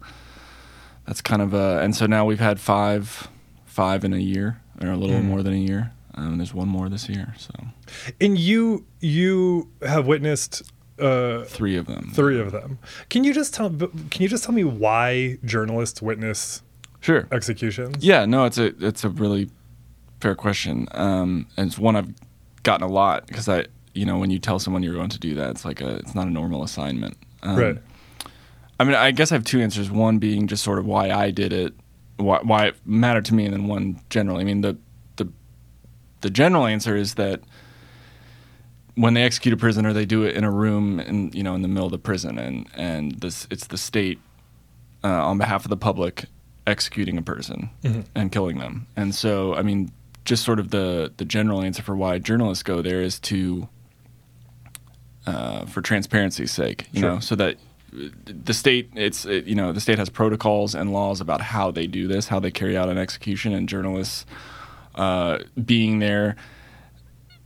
that's 1.07 1.21
kind 1.21 1.41
of 1.41 1.53
uh, 1.55 1.79
and 1.81 1.95
so 1.95 2.05
now 2.05 2.25
we've 2.25 2.39
had 2.39 2.59
five, 2.59 3.27
five 3.65 4.03
in 4.03 4.13
a 4.13 4.17
year, 4.17 4.61
or 4.81 4.89
a 4.89 4.97
little 4.97 5.15
Mm. 5.19 5.23
more 5.25 5.41
than 5.41 5.53
a 5.53 5.57
year. 5.57 5.91
Um, 6.17 6.37
there's 6.37 6.53
one 6.53 6.67
more 6.69 6.87
this 6.89 7.09
year, 7.09 7.33
so 7.37 7.51
and 8.21 8.37
you 8.37 8.85
you 9.01 9.69
have 9.81 10.05
witnessed 10.07 10.61
uh, 10.99 11.43
three 11.43 11.75
of 11.75 11.85
them. 11.87 12.11
three 12.13 12.39
of 12.39 12.51
them. 12.51 12.79
Can 13.09 13.23
you 13.23 13.33
just 13.33 13.53
tell? 13.53 13.69
Can 13.69 14.21
you 14.21 14.27
just 14.27 14.43
tell 14.43 14.53
me 14.53 14.63
why 14.63 15.37
journalists 15.43 16.01
witness 16.01 16.61
Sure. 17.01 17.27
executions? 17.31 18.03
Yeah, 18.03 18.25
no, 18.25 18.45
it's 18.45 18.57
a 18.57 18.67
it's 18.85 19.03
a 19.03 19.09
really 19.09 19.49
fair 20.21 20.35
question, 20.35 20.87
um, 20.91 21.47
and 21.57 21.67
it's 21.67 21.77
one 21.77 21.95
I've 21.95 22.13
gotten 22.63 22.83
a 22.87 22.91
lot 22.91 23.27
because 23.27 23.47
I, 23.49 23.65
you 23.93 24.05
know, 24.05 24.17
when 24.17 24.31
you 24.31 24.39
tell 24.39 24.57
someone 24.59 24.81
you're 24.83 24.93
going 24.95 25.09
to 25.09 25.19
do 25.19 25.35
that, 25.35 25.51
it's 25.51 25.65
like 25.65 25.81
a 25.81 25.97
it's 25.97 26.15
not 26.15 26.27
a 26.27 26.31
normal 26.31 26.63
assignment. 26.63 27.17
Um, 27.43 27.55
Right. 27.57 27.77
I 28.79 28.83
mean, 28.83 28.95
I 28.95 29.11
guess 29.11 29.31
I 29.31 29.35
have 29.35 29.45
two 29.45 29.61
answers. 29.61 29.89
One 29.91 30.17
being 30.17 30.47
just 30.47 30.63
sort 30.63 30.79
of 30.79 30.85
why 30.85 31.09
I 31.09 31.31
did 31.31 31.53
it, 31.53 31.73
why, 32.17 32.39
why 32.43 32.65
it 32.67 32.75
mattered 32.85 33.23
to 33.25 33.33
me, 33.33 33.45
and 33.45 33.53
then 33.53 33.67
one 33.67 34.01
generally. 34.09 34.41
I 34.41 34.43
mean, 34.45 34.61
the 34.61 34.77
the 35.17 35.27
the 36.21 36.29
general 36.29 36.65
answer 36.65 36.95
is 36.95 37.13
that 37.15 37.41
when 38.95 39.13
they 39.13 39.23
execute 39.23 39.53
a 39.53 39.57
prisoner, 39.57 39.93
they 39.93 40.05
do 40.05 40.23
it 40.23 40.35
in 40.35 40.43
a 40.43 40.51
room 40.51 40.99
in 40.99 41.31
you 41.33 41.43
know 41.43 41.53
in 41.55 41.61
the 41.61 41.67
middle 41.67 41.85
of 41.85 41.91
the 41.91 41.97
prison, 41.99 42.37
and 42.39 42.67
and 42.75 43.11
this 43.21 43.47
it's 43.51 43.67
the 43.67 43.77
state 43.77 44.19
uh, 45.03 45.07
on 45.27 45.37
behalf 45.37 45.65
of 45.65 45.69
the 45.69 45.77
public 45.77 46.25
executing 46.67 47.17
a 47.17 47.21
person 47.21 47.69
Mhm. 47.83 48.05
and 48.15 48.31
killing 48.31 48.57
them. 48.57 48.87
And 48.95 49.13
so, 49.13 49.53
I 49.53 49.61
mean, 49.61 49.91
just 50.25 50.43
sort 50.43 50.59
of 50.59 50.69
the 50.71 51.11
the 51.17 51.25
general 51.25 51.61
answer 51.61 51.83
for 51.83 51.95
why 51.95 52.17
journalists 52.19 52.63
go 52.63 52.81
there 52.81 53.01
is 53.01 53.19
to 53.19 53.67
uh, 55.27 55.65
for 55.65 55.81
transparency's 55.81 56.51
sake, 56.51 56.87
you 56.91 57.01
Sure. 57.01 57.11
know, 57.15 57.19
so 57.19 57.35
that 57.35 57.57
the 57.91 58.53
state 58.53 58.89
it's 58.95 59.25
it, 59.25 59.45
you 59.45 59.55
know 59.55 59.71
the 59.71 59.79
state 59.79 59.97
has 59.97 60.09
protocols 60.09 60.75
and 60.75 60.91
laws 60.91 61.21
about 61.21 61.41
how 61.41 61.71
they 61.71 61.87
do 61.87 62.07
this, 62.07 62.27
how 62.27 62.39
they 62.39 62.51
carry 62.51 62.75
out 62.77 62.89
an 62.89 62.97
execution, 62.97 63.53
and 63.53 63.67
journalists 63.69 64.25
uh, 64.95 65.39
being 65.65 65.99
there 65.99 66.35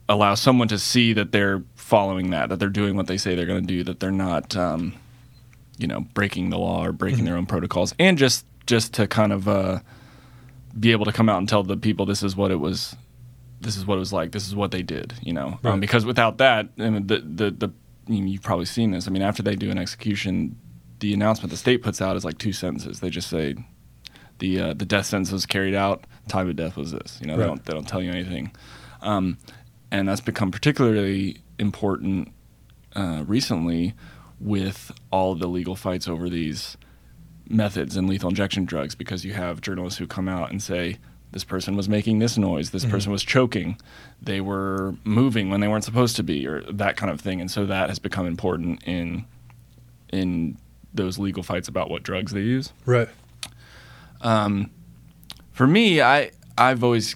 allow 0.09 0.33
someone 0.35 0.67
to 0.67 0.77
see 0.79 1.13
that 1.13 1.31
they're 1.31 1.63
following 1.75 2.31
that, 2.31 2.49
that 2.49 2.59
they're 2.59 2.67
doing 2.67 2.95
what 2.97 3.07
they 3.07 3.17
say 3.17 3.35
they're 3.35 3.45
going 3.45 3.61
to 3.61 3.67
do, 3.67 3.83
that 3.83 3.99
they're 4.01 4.11
not, 4.11 4.57
um, 4.57 4.93
you 5.77 5.87
know, 5.87 6.01
breaking 6.13 6.49
the 6.49 6.57
law 6.57 6.83
or 6.83 6.91
breaking 6.91 7.23
their 7.25 7.37
own 7.37 7.45
protocols, 7.45 7.93
and 7.99 8.17
just 8.17 8.45
just 8.65 8.93
to 8.95 9.07
kind 9.07 9.31
of 9.31 9.47
uh, 9.47 9.79
be 10.79 10.91
able 10.91 11.05
to 11.05 11.11
come 11.13 11.29
out 11.29 11.37
and 11.37 11.47
tell 11.47 11.63
the 11.63 11.77
people 11.77 12.05
this 12.05 12.21
is 12.23 12.35
what 12.35 12.51
it 12.51 12.57
was, 12.59 12.95
this 13.61 13.75
is 13.77 13.85
what 13.85 13.95
it 13.95 13.99
was 13.99 14.11
like, 14.13 14.31
this 14.31 14.47
is 14.47 14.55
what 14.55 14.71
they 14.71 14.81
did, 14.83 15.13
you 15.23 15.31
know, 15.33 15.57
Right. 15.63 15.73
um, 15.73 15.79
because 15.79 16.05
without 16.05 16.37
that, 16.39 16.67
I 16.79 16.89
mean, 16.89 17.07
the 17.07 17.19
the 17.19 17.51
the 17.51 17.71
you've 18.07 18.41
probably 18.43 18.65
seen 18.65 18.91
this. 18.91 19.07
I 19.07 19.11
mean, 19.11 19.21
after 19.21 19.43
they 19.43 19.55
do 19.55 19.69
an 19.71 19.77
execution, 19.77 20.55
the 20.99 21.13
announcement 21.13 21.51
the 21.51 21.57
state 21.57 21.81
puts 21.83 22.01
out 22.01 22.15
is 22.17 22.25
like 22.25 22.37
two 22.39 22.51
sentences. 22.53 22.99
They 22.99 23.09
just 23.11 23.29
say 23.29 23.55
the 24.39 24.59
uh, 24.59 24.73
the 24.73 24.85
death 24.85 25.05
sentence 25.05 25.31
was 25.31 25.45
carried 25.45 25.75
out, 25.75 26.03
time 26.27 26.49
of 26.49 26.55
death 26.55 26.75
was 26.77 26.91
this. 26.91 27.19
You 27.21 27.27
know, 27.27 27.33
Right. 27.33 27.39
they 27.41 27.47
don't 27.47 27.65
they 27.65 27.73
don't 27.73 27.87
tell 27.87 28.01
you 28.01 28.11
anything, 28.11 28.51
um, 29.01 29.37
and 29.91 30.07
that's 30.07 30.21
become 30.21 30.51
particularly 30.51 31.41
important 31.57 32.31
uh, 32.95 33.23
recently 33.27 33.93
with 34.39 34.91
all 35.11 35.35
the 35.35 35.47
legal 35.47 35.75
fights 35.75 36.07
over 36.07 36.29
these 36.29 36.77
methods 37.47 37.97
and 37.97 38.07
lethal 38.07 38.29
injection 38.29 38.63
drugs 38.63 38.95
because 38.95 39.25
you 39.25 39.33
have 39.33 39.59
journalists 39.59 39.97
who 39.99 40.07
come 40.07 40.29
out 40.29 40.51
and 40.51 40.61
say 40.61 40.97
this 41.31 41.43
person 41.43 41.75
was 41.75 41.87
making 41.87 42.19
this 42.19 42.37
noise, 42.37 42.71
this 42.71 42.85
person 42.85 43.11
was 43.11 43.23
choking, 43.23 43.79
they 44.21 44.41
were 44.41 44.95
moving 45.03 45.49
when 45.49 45.59
they 45.59 45.67
weren't 45.67 45.83
supposed 45.83 46.15
to 46.15 46.23
be, 46.23 46.47
or 46.47 46.61
that 46.71 46.97
kind 46.97 47.11
of 47.11 47.21
thing, 47.21 47.39
and 47.39 47.51
so 47.51 47.65
that 47.67 47.89
has 47.89 47.99
become 47.99 48.25
important 48.25 48.83
in 48.83 49.25
in 50.11 50.57
those 50.91 51.19
legal 51.19 51.43
fights 51.43 51.67
about 51.67 51.89
what 51.89 52.01
drugs 52.01 52.31
they 52.31 52.41
use. 52.41 52.73
Right. 52.85 53.09
Um, 54.21 54.71
for 55.51 55.67
me, 55.67 56.01
I 56.01 56.31
I've 56.57 56.83
always 56.83 57.15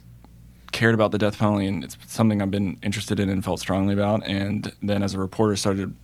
cared 0.73 0.93
about 0.93 1.11
the 1.11 1.17
death 1.17 1.39
penalty, 1.39 1.67
and 1.67 1.83
it's 1.83 1.97
something 2.07 2.41
I've 2.41 2.51
been 2.51 2.77
interested 2.83 3.19
in 3.19 3.29
and 3.29 3.43
felt 3.43 3.61
strongly 3.61 3.93
about. 3.93 4.27
And 4.27 4.73
then 4.81 5.01
as 5.01 5.13
a 5.13 5.19
reporter, 5.19 5.55
started 5.55 5.95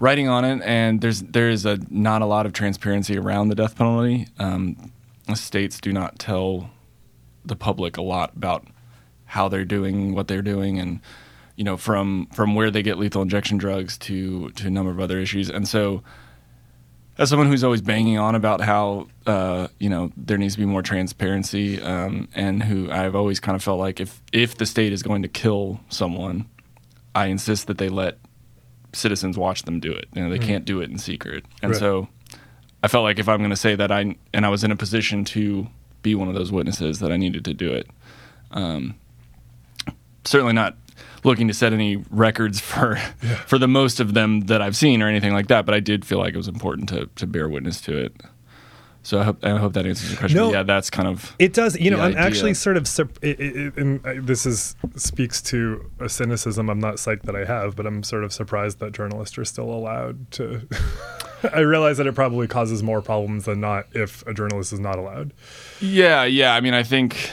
writing 0.00 0.28
on 0.28 0.44
it. 0.44 0.60
And 0.64 1.00
there's 1.00 1.22
there 1.22 1.48
is 1.48 1.64
a 1.64 1.78
not 1.90 2.22
a 2.22 2.26
lot 2.26 2.46
of 2.46 2.52
transparency 2.52 3.16
around 3.16 3.48
the 3.48 3.54
death 3.54 3.76
penalty. 3.76 4.26
Um, 4.38 4.92
states 5.34 5.80
do 5.80 5.92
not 5.92 6.18
tell 6.18 6.70
the 7.44 7.56
public 7.56 7.96
a 7.96 8.02
lot 8.02 8.34
about 8.36 8.66
how 9.26 9.48
they're 9.48 9.64
doing, 9.64 10.14
what 10.14 10.28
they're 10.28 10.42
doing, 10.42 10.78
and 10.78 11.00
you 11.56 11.64
know 11.64 11.76
from 11.76 12.26
from 12.32 12.54
where 12.54 12.70
they 12.70 12.82
get 12.82 12.98
lethal 12.98 13.22
injection 13.22 13.58
drugs 13.58 13.98
to 13.98 14.50
to 14.50 14.66
a 14.66 14.70
number 14.70 14.90
of 14.90 15.00
other 15.00 15.18
issues. 15.18 15.50
And 15.50 15.68
so 15.68 16.02
as 17.18 17.28
someone 17.30 17.48
who's 17.48 17.64
always 17.64 17.82
banging 17.82 18.18
on 18.18 18.34
about 18.34 18.60
how 18.60 19.08
uh, 19.26 19.68
you 19.78 19.90
know 19.90 20.12
there 20.16 20.38
needs 20.38 20.54
to 20.54 20.60
be 20.60 20.66
more 20.66 20.82
transparency, 20.82 21.80
um, 21.82 22.28
and 22.34 22.62
who 22.62 22.90
I've 22.90 23.14
always 23.14 23.40
kind 23.40 23.56
of 23.56 23.62
felt 23.62 23.78
like 23.78 24.00
if 24.00 24.22
if 24.32 24.56
the 24.56 24.66
state 24.66 24.92
is 24.92 25.02
going 25.02 25.22
to 25.22 25.28
kill 25.28 25.80
someone, 25.88 26.48
I 27.14 27.26
insist 27.26 27.66
that 27.66 27.78
they 27.78 27.88
let 27.88 28.18
citizens 28.92 29.36
watch 29.36 29.62
them 29.64 29.80
do 29.80 29.92
it. 29.92 30.06
You 30.14 30.22
know, 30.22 30.30
they 30.30 30.38
can't 30.38 30.64
do 30.64 30.80
it 30.80 30.90
in 30.90 30.98
secret, 30.98 31.44
and 31.62 31.72
Right. 31.72 31.78
so 31.78 32.08
I 32.82 32.88
felt 32.88 33.02
like 33.04 33.18
if 33.18 33.28
I'm 33.28 33.38
going 33.38 33.50
to 33.50 33.56
say 33.56 33.74
that 33.74 33.90
I 33.90 34.16
and 34.32 34.46
I 34.46 34.48
was 34.48 34.62
in 34.64 34.70
a 34.70 34.76
position 34.76 35.24
to 35.26 35.66
be 36.02 36.14
one 36.14 36.28
of 36.28 36.34
those 36.34 36.52
witnesses, 36.52 37.00
that 37.00 37.10
I 37.10 37.16
needed 37.16 37.44
to 37.46 37.54
do 37.54 37.72
it. 37.72 37.88
Um, 38.52 38.94
certainly 40.24 40.52
not 40.52 40.76
looking 41.24 41.48
to 41.48 41.54
set 41.54 41.72
any 41.72 41.96
records 42.10 42.60
for 42.60 42.96
for 43.46 43.58
the 43.58 43.68
most 43.68 44.00
of 44.00 44.14
them 44.14 44.40
that 44.42 44.62
I've 44.62 44.76
seen 44.76 45.02
or 45.02 45.08
anything 45.08 45.32
like 45.32 45.48
that, 45.48 45.66
but 45.66 45.74
I 45.74 45.80
did 45.80 46.04
feel 46.04 46.18
like 46.18 46.34
it 46.34 46.38
was 46.38 46.48
important 46.48 46.88
to 46.90 47.08
to 47.16 47.26
bear 47.26 47.48
witness 47.48 47.80
to 47.82 47.96
it. 47.96 48.14
So 49.08 49.20
I 49.20 49.24
hope 49.24 49.44
I 49.44 49.56
hope 49.56 49.72
that 49.72 49.86
answers 49.86 50.10
your 50.10 50.18
question. 50.18 50.36
No. 50.36 50.48
But 50.48 50.54
yeah, 50.54 50.62
that's 50.64 50.90
kind 50.90 51.08
of 51.08 51.34
It 51.38 51.54
does. 51.54 51.78
You 51.78 51.90
know, 51.90 51.98
I'm 51.98 52.12
idea. 52.12 52.20
actually 52.20 52.54
sort 52.54 52.76
of, 52.76 52.86
it, 53.22 53.40
it, 53.40 53.76
and 53.76 54.02
this 54.26 54.44
is 54.44 54.76
speaks 54.96 55.40
to 55.42 55.90
a 55.98 56.10
cynicism 56.10 56.68
I'm 56.68 56.80
not 56.80 56.96
psyched 56.96 57.22
that 57.22 57.34
I 57.34 57.46
have, 57.46 57.74
but 57.74 57.86
I'm 57.86 58.02
sort 58.02 58.22
of 58.22 58.34
surprised 58.34 58.80
that 58.80 58.92
journalists 58.92 59.38
are 59.38 59.46
still 59.46 59.70
allowed 59.70 60.30
to. 60.32 60.68
I 61.54 61.60
realize 61.60 61.96
that 61.98 62.06
it 62.06 62.14
probably 62.14 62.48
causes 62.48 62.82
more 62.82 63.00
problems 63.00 63.46
than 63.46 63.60
not 63.60 63.86
if 63.92 64.26
a 64.26 64.34
journalist 64.34 64.74
is 64.74 64.80
not 64.80 64.98
allowed. 64.98 65.32
yeah, 65.80 66.24
yeah. 66.24 66.54
I 66.54 66.60
mean, 66.60 66.74
I 66.74 66.82
think. 66.82 67.30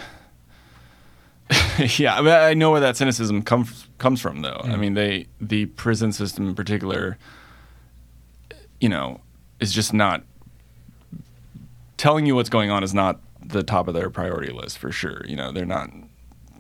yeah, 1.98 2.16
I, 2.16 2.22
mean, 2.22 2.32
I 2.32 2.54
know 2.54 2.72
where 2.72 2.82
that 2.82 2.98
cynicism 2.98 3.42
comes 3.42 3.88
comes 3.98 4.22
from, 4.22 4.42
though. 4.42 4.62
I 4.64 4.76
mean, 4.78 4.94
they 4.94 5.28
the 5.42 5.66
prison 5.66 6.12
system 6.12 6.48
in 6.48 6.56
particular, 6.56 7.18
you 8.80 8.90
know, 8.90 9.22
is 9.60 9.74
just 9.74 9.94
not 9.94 10.24
telling 11.98 12.26
you 12.26 12.36
what's 12.36 12.50
going 12.50 12.70
on 12.70 12.84
is 12.84 12.94
not 12.94 13.20
the 13.44 13.64
top 13.64 13.88
of 13.88 13.94
their 13.94 14.10
priority 14.10 14.52
list 14.52 14.78
for 14.78 14.92
sure. 14.92 15.24
You 15.26 15.36
know, 15.36 15.52
they're 15.52 15.66
not. 15.66 15.90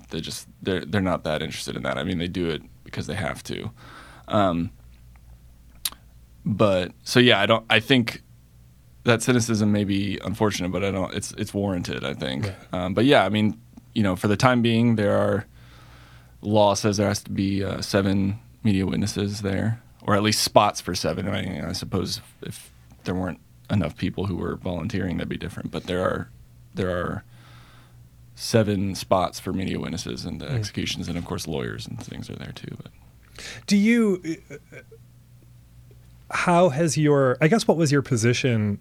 They 0.09 0.21
just 0.21 0.47
they're 0.61 0.85
they're 0.85 1.01
not 1.01 1.23
that 1.23 1.41
interested 1.41 1.75
in 1.75 1.83
that. 1.83 1.97
I 1.97 2.03
mean, 2.03 2.17
they 2.17 2.27
do 2.27 2.49
it 2.49 2.61
because 2.83 3.07
they 3.07 3.15
have 3.15 3.43
to. 3.43 3.71
Um, 4.27 4.71
but 6.45 6.91
so 7.03 7.19
yeah, 7.19 7.39
I 7.39 7.45
don't. 7.45 7.65
I 7.69 7.79
think 7.79 8.21
that 9.03 9.21
cynicism 9.21 9.71
may 9.71 9.83
be 9.83 10.19
unfortunate, 10.23 10.71
but 10.71 10.83
I 10.83 10.91
don't. 10.91 11.13
It's 11.13 11.31
it's 11.33 11.53
warranted, 11.53 12.03
I 12.03 12.13
think. 12.13 12.51
Um, 12.71 12.93
but 12.93 13.05
yeah, 13.05 13.25
I 13.25 13.29
mean, 13.29 13.59
you 13.95 14.03
know, 14.03 14.15
for 14.15 14.27
the 14.27 14.37
time 14.37 14.61
being, 14.61 14.95
there 14.97 15.17
are 15.17 15.45
law 16.41 16.75
says 16.75 16.97
there 16.97 17.07
has 17.07 17.23
to 17.23 17.31
be 17.31 17.63
uh, 17.63 17.81
seven 17.81 18.37
media 18.63 18.85
witnesses 18.85 19.41
there, 19.41 19.81
or 20.03 20.15
at 20.15 20.21
least 20.21 20.43
spots 20.43 20.79
for 20.81 20.93
seven. 20.93 21.27
I, 21.27 21.69
I 21.69 21.71
suppose 21.71 22.21
if 22.43 22.71
there 23.05 23.15
weren't 23.15 23.39
enough 23.71 23.97
people 23.97 24.27
who 24.27 24.35
were 24.35 24.55
volunteering, 24.57 25.17
that'd 25.17 25.29
be 25.29 25.37
different. 25.37 25.71
But 25.71 25.85
there 25.85 26.03
are 26.03 26.29
there 26.75 26.91
are 26.91 27.23
seven 28.35 28.93
spots 28.95 29.39
for 29.39 29.53
media 29.53 29.79
witnesses 29.79 30.25
and 30.25 30.39
the 30.41 30.45
Mm. 30.47 30.55
executions, 30.55 31.07
and 31.07 31.17
of 31.17 31.25
course 31.25 31.47
lawyers 31.47 31.87
and 31.87 31.99
things 32.03 32.29
are 32.29 32.35
there 32.35 32.51
too. 32.53 32.75
But 32.83 32.91
Do 33.65 33.77
you? 33.77 34.21
How 36.31 36.69
has 36.69 36.97
your? 36.97 37.37
I 37.39 37.47
guess 37.47 37.67
what 37.67 37.77
was 37.77 37.91
your 37.91 38.01
position 38.01 38.79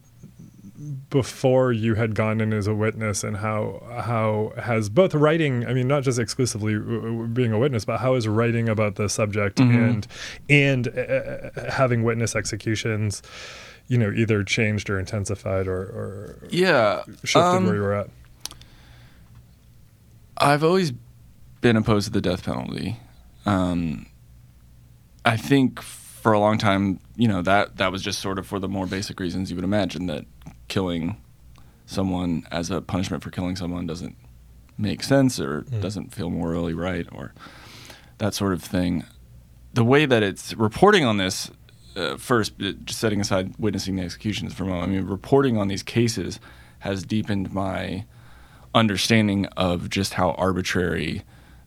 before 1.09 1.71
you 1.73 1.95
had 1.95 2.15
gone 2.15 2.41
in 2.41 2.53
as 2.53 2.67
a 2.67 2.75
witness, 2.75 3.23
and 3.23 3.37
how 3.37 3.83
how 4.05 4.53
has 4.61 4.89
both 4.89 5.15
writing? 5.15 5.65
I 5.67 5.73
mean, 5.73 5.87
not 5.87 6.03
just 6.03 6.19
exclusively 6.19 6.75
w- 6.75 7.01
w- 7.01 7.27
being 7.29 7.53
a 7.53 7.59
witness, 7.59 7.85
but 7.85 8.01
how 8.01 8.15
is 8.15 8.27
writing 8.27 8.69
about 8.69 8.97
the 8.97 9.09
subject 9.09 9.59
Mhm. 9.59 9.89
and 9.89 10.07
and 10.51 10.89
uh, 10.89 11.71
having 11.71 12.03
witness 12.03 12.35
executions, 12.35 13.23
you 13.87 13.97
know, 13.99 14.11
either 14.11 14.43
changed 14.43 14.91
or 14.91 14.99
intensified 14.99 15.69
or, 15.69 15.81
or 15.83 16.39
yeah, 16.51 17.05
shifted 17.23 17.39
um, 17.41 17.67
where 17.67 17.77
you 17.77 17.81
were 17.83 17.95
at? 17.95 18.11
I've 20.37 20.65
always 20.65 20.93
been 21.61 21.77
opposed 21.77 22.07
to 22.07 22.13
the 22.13 22.21
death 22.21 22.45
penalty. 22.45 22.99
Um, 23.47 24.07
I 25.25 25.37
think 25.37 25.81
for 25.81 26.33
a 26.33 26.39
long 26.41 26.59
time, 26.59 26.99
you 27.17 27.29
know 27.29 27.43
that 27.43 27.77
that 27.77 27.93
was 27.93 28.03
just 28.03 28.19
sort 28.19 28.39
of 28.39 28.47
for 28.47 28.59
the 28.59 28.69
more 28.69 28.87
basic 28.87 29.21
reasons 29.21 29.51
you 29.51 29.57
would 29.57 29.65
imagine 29.65 30.07
that 30.07 30.25
killing 30.75 31.17
someone 31.87 32.45
as 32.51 32.69
a 32.71 32.81
punishment 32.81 33.23
for 33.23 33.31
killing 33.31 33.55
someone 33.55 33.87
doesn't 33.87 34.17
make 34.77 35.03
sense 35.05 35.39
or 35.39 35.63
Mm. 35.63 35.81
doesn't 35.81 36.13
feel 36.13 36.31
morally 36.31 36.75
right 36.75 37.07
or 37.13 37.33
that 38.19 38.35
sort 38.35 38.53
of 38.53 38.61
thing. 38.63 39.05
The 39.75 39.85
way 39.85 40.05
that 40.07 40.23
it's 40.25 40.53
reporting 40.55 41.05
on 41.05 41.17
this, 41.19 41.51
uh, 41.97 42.17
first, 42.17 42.55
uh, 42.61 42.73
just 42.85 42.99
setting 42.99 43.21
aside 43.21 43.55
witnessing 43.59 43.95
the 43.97 44.03
executions 44.03 44.53
for 44.53 44.65
a 44.65 44.67
moment, 44.67 44.85
I 44.91 44.95
mean, 44.97 45.07
reporting 45.07 45.57
on 45.57 45.69
these 45.69 45.85
cases 45.85 46.41
has 46.81 47.05
deepened 47.05 47.53
my 47.53 48.05
understanding 48.75 49.47
of 49.57 49.89
just 49.91 50.15
how 50.15 50.33
arbitrary 50.33 51.23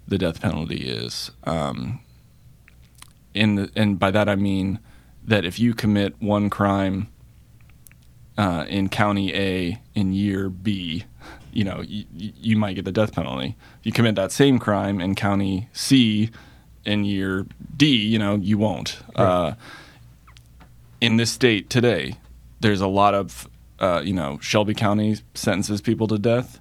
the 0.05 0.17
death 0.17 0.41
penalty 0.41 0.81
is. 1.03 1.31
Um, 1.45 1.99
in 3.33 3.55
the, 3.55 3.69
and 3.75 3.97
by 3.99 4.11
that 4.11 4.27
I 4.27 4.35
mean 4.35 4.79
that 5.23 5.45
if 5.45 5.59
you 5.59 5.73
commit 5.73 6.15
one 6.19 6.49
crime 6.49 7.07
uh, 8.37 8.65
in 8.67 8.89
county 8.89 9.33
A 9.33 9.81
in 9.95 10.13
year 10.13 10.49
B, 10.49 11.05
you 11.51 11.63
know 11.63 11.81
you, 11.81 12.05
you 12.13 12.55
might 12.55 12.73
get 12.73 12.85
the 12.85 12.91
death 12.91 13.13
penalty. 13.13 13.55
If 13.79 13.85
you 13.85 13.91
commit 13.91 14.15
that 14.15 14.31
same 14.31 14.59
crime 14.59 15.01
in 15.01 15.15
county 15.15 15.69
C 15.73 16.29
in 16.85 17.03
year 17.03 17.45
D, 17.75 17.95
you 17.95 18.19
know 18.19 18.35
you 18.35 18.57
won't. 18.57 18.99
Right. 19.17 19.23
Uh, 19.23 19.55
in 21.01 21.17
this 21.17 21.31
state 21.31 21.69
today, 21.69 22.15
there's 22.59 22.81
a 22.81 22.87
lot 22.87 23.13
of 23.13 23.49
uh, 23.79 24.01
you 24.03 24.13
know 24.13 24.37
Shelby 24.41 24.73
County 24.73 25.17
sentences 25.33 25.81
people 25.81 26.07
to 26.07 26.17
death. 26.17 26.59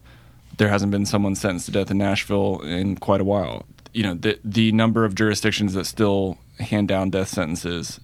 There 0.56 0.68
hasn't 0.68 0.90
been 0.90 1.04
someone 1.04 1.34
sentenced 1.34 1.66
to 1.66 1.72
death 1.72 1.90
in 1.90 1.98
Nashville 1.98 2.60
in 2.62 2.96
quite 2.96 3.20
a 3.20 3.24
while. 3.24 3.66
You 3.92 4.02
know 4.02 4.14
the 4.14 4.38
the 4.44 4.72
number 4.72 5.04
of 5.04 5.14
jurisdictions 5.14 5.74
that 5.74 5.84
still 5.84 6.38
hand 6.58 6.88
down 6.88 7.10
death 7.10 7.28
sentences 7.28 8.00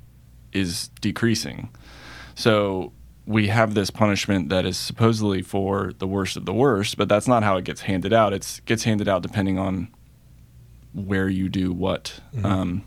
is 0.53 0.89
decreasing. 1.01 1.71
So 2.35 2.93
we 3.27 3.49
have 3.49 3.75
this 3.75 3.91
punishment 3.91 4.49
that 4.49 4.67
is 4.67 4.77
supposedly 4.77 5.43
for 5.43 5.93
the 5.99 6.07
worst 6.07 6.37
of 6.37 6.45
the 6.45 6.53
worst, 6.53 6.97
but 6.97 7.09
that's 7.09 7.29
not 7.29 7.43
how 7.43 7.57
it 7.57 7.65
gets 7.65 7.83
handed 7.83 8.13
out. 8.13 8.33
It 8.33 8.61
gets 8.67 8.85
handed 8.85 9.09
out 9.09 9.23
depending 9.23 9.59
on 9.59 9.89
where 10.93 11.29
you 11.29 11.49
do 11.49 11.73
what. 11.73 12.21
Mhm. 12.35 12.45
Um, 12.45 12.85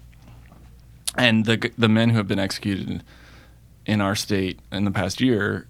and 1.18 1.46
the 1.46 1.72
the 1.78 1.88
men 1.88 2.10
who 2.10 2.18
have 2.18 2.28
been 2.28 2.40
executed 2.40 3.04
in 3.86 4.02
our 4.02 4.16
state 4.16 4.60
in 4.72 4.84
the 4.84 4.92
past 4.92 5.22
year, 5.22 5.68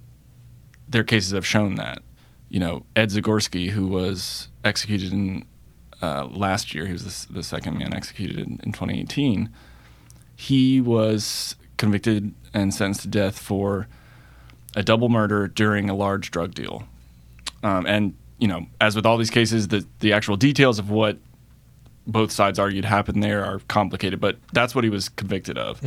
their 0.87 1.03
cases 1.03 1.31
have 1.31 1.45
shown 1.45 1.75
that. 1.75 2.01
You 2.49 2.59
know, 2.59 2.85
Ed 2.95 3.09
Zagorski, 3.09 3.69
who 3.71 3.87
was 3.87 4.49
executed 4.63 5.11
in 5.11 5.45
uh, 6.01 6.25
last 6.25 6.73
year, 6.73 6.85
he 6.85 6.93
was 6.93 7.25
the, 7.25 7.33
the 7.33 7.43
second 7.43 7.77
man 7.77 7.93
executed 7.93 8.37
in, 8.37 8.59
in 8.63 8.71
2018. 8.71 9.49
He 10.35 10.81
was 10.81 11.55
convicted 11.77 12.33
and 12.53 12.73
sentenced 12.73 13.01
to 13.01 13.07
death 13.07 13.39
for 13.39 13.87
a 14.75 14.83
double 14.83 15.09
murder 15.09 15.47
during 15.47 15.89
a 15.89 15.95
large 15.95 16.31
drug 16.31 16.53
deal. 16.53 16.83
Um, 17.63 17.85
and 17.85 18.15
you 18.37 18.47
know, 18.47 18.67
as 18.81 18.95
with 18.95 19.05
all 19.05 19.17
these 19.17 19.29
cases, 19.29 19.69
the 19.69 19.85
the 19.99 20.13
actual 20.13 20.35
details 20.35 20.77
of 20.77 20.89
what 20.89 21.17
both 22.07 22.31
sides 22.31 22.59
argued 22.59 22.85
happened 22.85 23.23
there 23.23 23.43
are 23.43 23.59
complicated, 23.67 24.19
but 24.19 24.37
that's 24.53 24.75
what 24.75 24.83
he 24.83 24.89
was 24.89 25.09
convicted 25.09 25.57
of. 25.57 25.81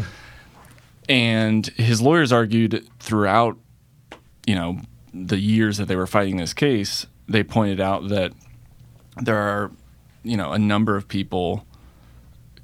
and 1.09 1.67
his 1.69 2.01
lawyers 2.01 2.33
argued 2.33 2.89
throughout, 2.99 3.57
you 4.47 4.55
know, 4.55 4.81
the 5.15 5.39
years 5.39 5.79
that 5.79 5.87
they 5.87 5.97
were 5.97 6.07
fighting 6.07 6.37
this 6.37 6.53
case, 6.53 7.07
they 7.29 7.45
pointed 7.45 7.81
out 7.81 8.09
that 8.09 8.33
there 9.21 9.37
are, 9.37 9.71
you 10.25 10.37
know, 10.37 10.53
a 10.53 10.59
number 10.59 10.97
of 10.97 11.07
people 11.07 11.65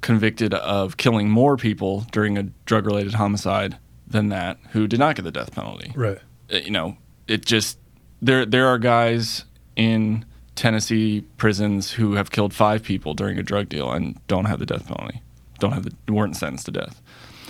convicted 0.01 0.53
of 0.53 0.97
killing 0.97 1.29
more 1.29 1.57
people 1.57 2.05
during 2.11 2.37
a 2.37 2.43
drug 2.65 2.85
related 2.85 3.13
homicide 3.13 3.77
than 4.07 4.29
that 4.29 4.57
who 4.71 4.87
did 4.87 4.99
not 4.99 5.15
get 5.15 5.23
the 5.23 5.31
death 5.31 5.53
penalty 5.53 5.91
Right. 5.95 6.19
uh, 6.53 6.57
you 6.57 6.71
know, 6.71 6.97
it 7.27 7.45
just 7.45 7.77
there 8.21 8.45
there 8.45 8.67
are 8.67 8.77
guys 8.77 9.45
in 9.75 10.25
Tennessee 10.55 11.21
prisons 11.37 11.91
who 11.91 12.13
have 12.13 12.31
killed 12.31 12.53
five 12.53 12.81
people 12.83 13.13
during 13.13 13.37
a 13.37 13.43
drug 13.43 13.67
deal 13.67 13.91
and 13.91 14.19
don't 14.27 14.45
have 14.45 14.59
the 14.59 14.65
death 14.65 14.87
penalty, 14.87 15.21
don't 15.59 15.73
have 15.73 15.83
the 15.83 16.13
weren't 16.13 16.35
sentenced 16.37 16.65
to 16.67 16.71
death. 16.71 17.01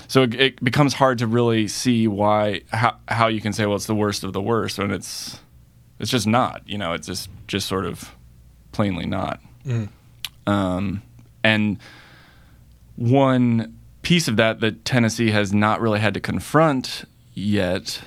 So 0.08 0.24
it, 0.24 0.34
it 0.36 0.64
becomes 0.64 0.94
hard 0.96 1.18
to 1.20 1.28
really 1.28 1.68
see 1.68 2.08
why 2.08 2.62
how 2.72 2.98
how 3.08 3.28
you 3.28 3.42
can 3.42 3.54
say 3.54 3.66
well 3.66 3.76
it's 3.76 3.86
the 3.86 3.96
worst 3.96 4.24
of 4.24 4.34
the 4.34 4.42
worst 4.42 4.78
when 4.80 4.92
it's 4.92 5.40
it's 6.00 6.12
just 6.12 6.26
not. 6.28 6.62
You 6.66 6.78
know, 6.78 6.94
it's 6.94 7.08
just 7.08 7.30
just 7.48 7.68
sort 7.68 7.86
of 7.86 8.16
plainly 8.72 9.06
not. 9.06 9.40
Mm. 9.66 9.90
Um, 10.48 11.02
and 11.44 11.80
one 12.96 13.78
piece 14.06 14.28
of 14.28 14.38
that 14.38 14.60
that 14.62 14.86
Tennessee 14.86 15.32
has 15.32 15.52
not 15.54 15.82
really 15.82 16.00
had 16.00 16.14
to 16.14 16.20
confront 16.22 17.04
yet, 17.34 18.02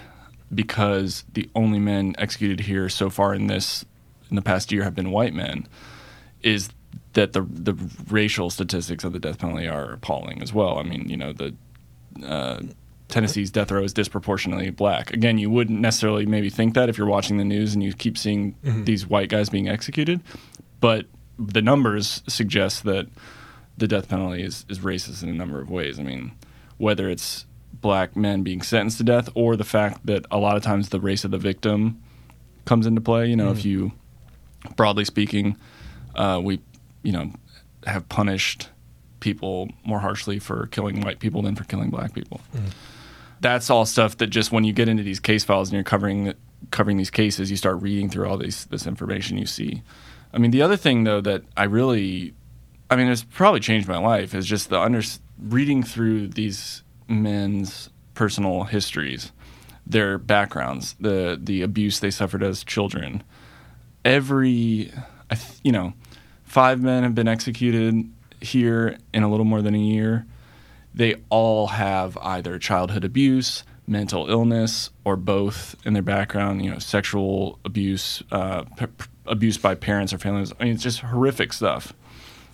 because 0.54 1.24
the 1.34 1.48
only 1.54 1.78
men 1.78 2.14
executed 2.16 2.60
here 2.60 2.88
so 2.88 3.10
far 3.10 3.34
in 3.34 3.46
this 3.48 3.84
in 4.30 4.36
the 4.36 4.42
past 4.42 4.72
year 4.72 4.84
have 4.84 4.94
been 4.94 5.10
white 5.10 5.34
men, 5.34 5.66
is 6.42 6.70
that 7.12 7.32
the 7.34 7.42
the 7.42 7.74
racial 8.10 8.48
statistics 8.50 9.04
of 9.04 9.12
the 9.12 9.18
death 9.18 9.38
penalty 9.38 9.68
are 9.68 9.92
appalling 9.92 10.40
as 10.42 10.52
well. 10.54 10.78
I 10.78 10.82
mean, 10.84 11.08
you 11.08 11.16
know, 11.16 11.32
the 11.32 11.54
uh, 12.24 12.60
Tennessee's 13.08 13.50
death 13.50 13.70
row 13.70 13.82
is 13.82 13.92
disproportionately 13.92 14.70
black. 14.70 15.12
Again, 15.12 15.38
you 15.38 15.50
wouldn't 15.50 15.80
necessarily 15.80 16.26
maybe 16.26 16.50
think 16.50 16.74
that 16.74 16.88
if 16.88 16.98
you're 16.98 17.06
watching 17.06 17.38
the 17.38 17.44
news 17.44 17.74
and 17.74 17.82
you 17.82 17.92
keep 17.94 18.18
seeing 18.18 18.54
Mhm. 18.64 18.84
these 18.84 19.06
white 19.06 19.28
guys 19.30 19.48
being 19.48 19.68
executed, 19.68 20.20
but 20.80 21.06
the 21.38 21.62
numbers 21.62 22.22
suggest 22.26 22.84
that 22.84 23.06
the 23.78 23.88
death 23.88 24.08
penalty 24.08 24.42
is, 24.42 24.64
is 24.68 24.80
racist 24.80 25.22
in 25.22 25.28
a 25.28 25.32
number 25.34 25.60
of 25.60 25.70
ways. 25.70 25.98
I 25.98 26.02
mean, 26.02 26.32
whether 26.76 27.08
it's 27.08 27.46
black 27.72 28.16
men 28.16 28.42
being 28.42 28.60
sentenced 28.62 28.98
to 28.98 29.04
death 29.04 29.28
or 29.34 29.56
the 29.56 29.64
fact 29.64 30.04
that 30.06 30.26
a 30.30 30.38
lot 30.38 30.56
of 30.56 30.62
times 30.62 30.88
the 30.88 31.00
race 31.00 31.24
of 31.24 31.30
the 31.30 31.38
victim 31.38 32.02
comes 32.64 32.86
into 32.86 33.00
play. 33.00 33.28
You 33.28 33.36
know, 33.36 33.50
if 33.50 33.58
Mhm. 33.60 33.64
you, 33.64 33.92
broadly 34.76 35.04
speaking, 35.04 35.56
uh, 36.16 36.40
we, 36.42 36.60
you 37.02 37.12
know, 37.12 37.32
have 37.86 38.08
punished 38.08 38.68
people 39.20 39.68
more 39.84 40.00
harshly 40.00 40.38
for 40.38 40.66
killing 40.68 41.00
white 41.00 41.18
people 41.20 41.42
than 41.42 41.54
for 41.54 41.64
killing 41.64 41.90
black 41.90 42.12
people. 42.14 42.40
Mhm. 42.56 42.70
That's 43.40 43.70
all 43.70 43.86
stuff 43.86 44.16
that 44.18 44.28
just 44.28 44.50
when 44.50 44.64
you 44.64 44.72
get 44.72 44.88
into 44.88 45.02
these 45.04 45.20
case 45.20 45.44
files 45.44 45.68
and 45.68 45.74
you're 45.74 45.84
covering 45.84 46.34
covering 46.72 46.96
these 46.96 47.10
cases, 47.10 47.50
you 47.52 47.56
start 47.56 47.80
reading 47.80 48.10
through 48.10 48.28
all 48.28 48.36
these 48.36 48.64
this 48.66 48.86
information 48.86 49.38
you 49.38 49.46
see. 49.46 49.82
I 50.34 50.38
mean, 50.38 50.50
the 50.50 50.60
other 50.62 50.76
thing 50.76 51.04
though 51.04 51.20
that 51.20 51.44
I 51.56 51.64
really, 51.64 52.34
I 52.90 52.96
mean, 52.96 53.08
it's 53.08 53.22
probably 53.22 53.60
changed 53.60 53.86
my 53.86 53.98
life 53.98 54.34
is 54.34 54.46
just 54.46 54.70
the 54.70 54.80
under 54.80 55.02
reading 55.38 55.82
through 55.82 56.28
these 56.28 56.82
men's 57.06 57.90
personal 58.14 58.64
histories, 58.64 59.32
their 59.86 60.18
backgrounds, 60.18 60.94
the 60.98 61.38
the 61.40 61.62
abuse 61.62 62.00
they 62.00 62.10
suffered 62.10 62.42
as 62.42 62.64
children. 62.64 63.22
Every, 64.04 64.90
you 65.62 65.72
know, 65.72 65.92
five 66.44 66.80
men 66.80 67.02
have 67.02 67.14
been 67.14 67.28
executed 67.28 68.10
here 68.40 68.96
in 69.12 69.22
a 69.22 69.30
little 69.30 69.44
more 69.44 69.60
than 69.60 69.74
a 69.74 69.78
year. 69.78 70.26
They 70.94 71.16
all 71.28 71.68
have 71.68 72.16
either 72.18 72.58
childhood 72.58 73.04
abuse, 73.04 73.64
mental 73.86 74.30
illness, 74.30 74.90
or 75.04 75.16
both 75.16 75.76
in 75.84 75.92
their 75.92 76.02
background. 76.02 76.64
You 76.64 76.72
know, 76.72 76.78
sexual 76.78 77.58
abuse, 77.64 78.22
uh, 78.32 78.62
p- 78.76 78.86
abuse 79.26 79.58
by 79.58 79.74
parents 79.74 80.12
or 80.12 80.18
families. 80.18 80.52
I 80.58 80.64
mean, 80.64 80.74
it's 80.74 80.82
just 80.82 81.00
horrific 81.00 81.52
stuff. 81.52 81.92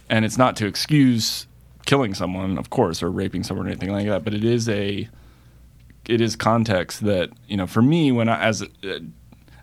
And 0.09 0.25
it's 0.25 0.39
not 0.39 0.57
to 0.57 0.67
excuse 0.67 1.47
killing 1.87 2.15
someone, 2.15 2.59
of 2.59 2.71
course, 2.71 3.03
or 3.03 3.11
raping 3.11 3.43
someone 3.43 3.67
or 3.67 3.71
anything 3.71 3.93
like 3.93 4.07
that, 4.07 4.25
but 4.25 4.35
it 4.35 4.45
is 4.45 4.69
a 4.69 5.09
it 6.07 6.21
is 6.21 6.37
context 6.37 7.03
that 7.05 7.31
you 7.49 7.57
know 7.57 7.67
for 7.67 7.83
me 7.83 8.13
when 8.13 8.29
I 8.29 8.41
as 8.43 8.63
a, 8.63 9.01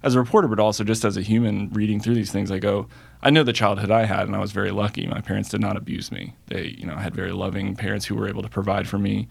as 0.03 0.15
a 0.15 0.19
reporter, 0.19 0.47
but 0.47 0.59
also 0.59 0.83
just 0.83 1.05
as 1.05 1.17
a 1.17 1.21
human 1.21 1.69
reading 1.71 1.99
through 1.99 2.15
these 2.15 2.31
things, 2.31 2.51
I 2.51 2.59
go. 2.59 2.87
I 3.23 3.29
know 3.29 3.43
the 3.43 3.53
childhood 3.53 3.91
I 3.91 4.05
had, 4.05 4.21
and 4.21 4.35
I 4.35 4.39
was 4.39 4.51
very 4.51 4.71
lucky. 4.71 5.05
My 5.05 5.21
parents 5.21 5.49
did 5.49 5.61
not 5.61 5.77
abuse 5.77 6.11
me. 6.11 6.33
They, 6.47 6.75
you 6.79 6.87
know, 6.87 6.95
had 6.95 7.13
very 7.13 7.31
loving 7.31 7.75
parents 7.75 8.03
who 8.07 8.15
were 8.15 8.27
able 8.27 8.41
to 8.41 8.49
provide 8.49 8.87
for 8.87 8.97
me. 8.97 9.27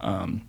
Um, 0.00 0.48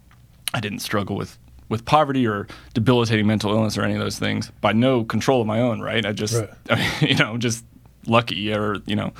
I 0.53 0.61
didn't 0.61 0.79
struggle 0.79 1.17
with 1.17 1.37
with 1.67 1.83
poverty 1.85 2.25
or 2.25 2.47
debilitating 2.73 3.27
mental 3.27 3.51
illness 3.51 3.77
or 3.77 3.83
any 3.83 3.93
of 3.93 3.99
those 3.99 4.17
things 4.17 4.49
by 4.61 4.71
no 4.71 5.03
control 5.03 5.41
of 5.41 5.47
my 5.47 5.59
own. 5.59 5.81
Right? 5.81 6.05
I 6.05 6.13
just, 6.13 6.35
Right. 6.35 6.49
I 6.69 6.75
mean, 6.77 7.11
you 7.11 7.15
know, 7.15 7.37
just 7.37 7.65
lucky 8.07 8.53
or 8.53 8.77
you 8.85 8.95
know. 8.95 9.11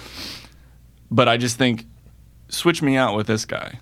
But 1.11 1.27
I 1.27 1.37
just 1.37 1.57
think, 1.57 1.85
switch 2.49 2.81
me 2.81 2.95
out 2.95 3.15
with 3.15 3.27
this 3.27 3.45
guy. 3.45 3.79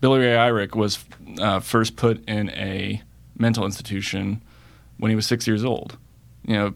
Billy 0.00 0.20
Ray 0.20 0.36
Irick 0.36 0.74
was 0.74 1.04
uh, 1.40 1.60
first 1.60 1.96
put 1.96 2.28
in 2.28 2.50
a 2.50 3.02
mental 3.38 3.64
institution 3.64 4.42
when 4.98 5.10
he 5.10 5.14
was 5.16 5.26
six 5.26 5.46
years 5.46 5.64
old. 5.64 5.96
You 6.44 6.54
know, 6.54 6.74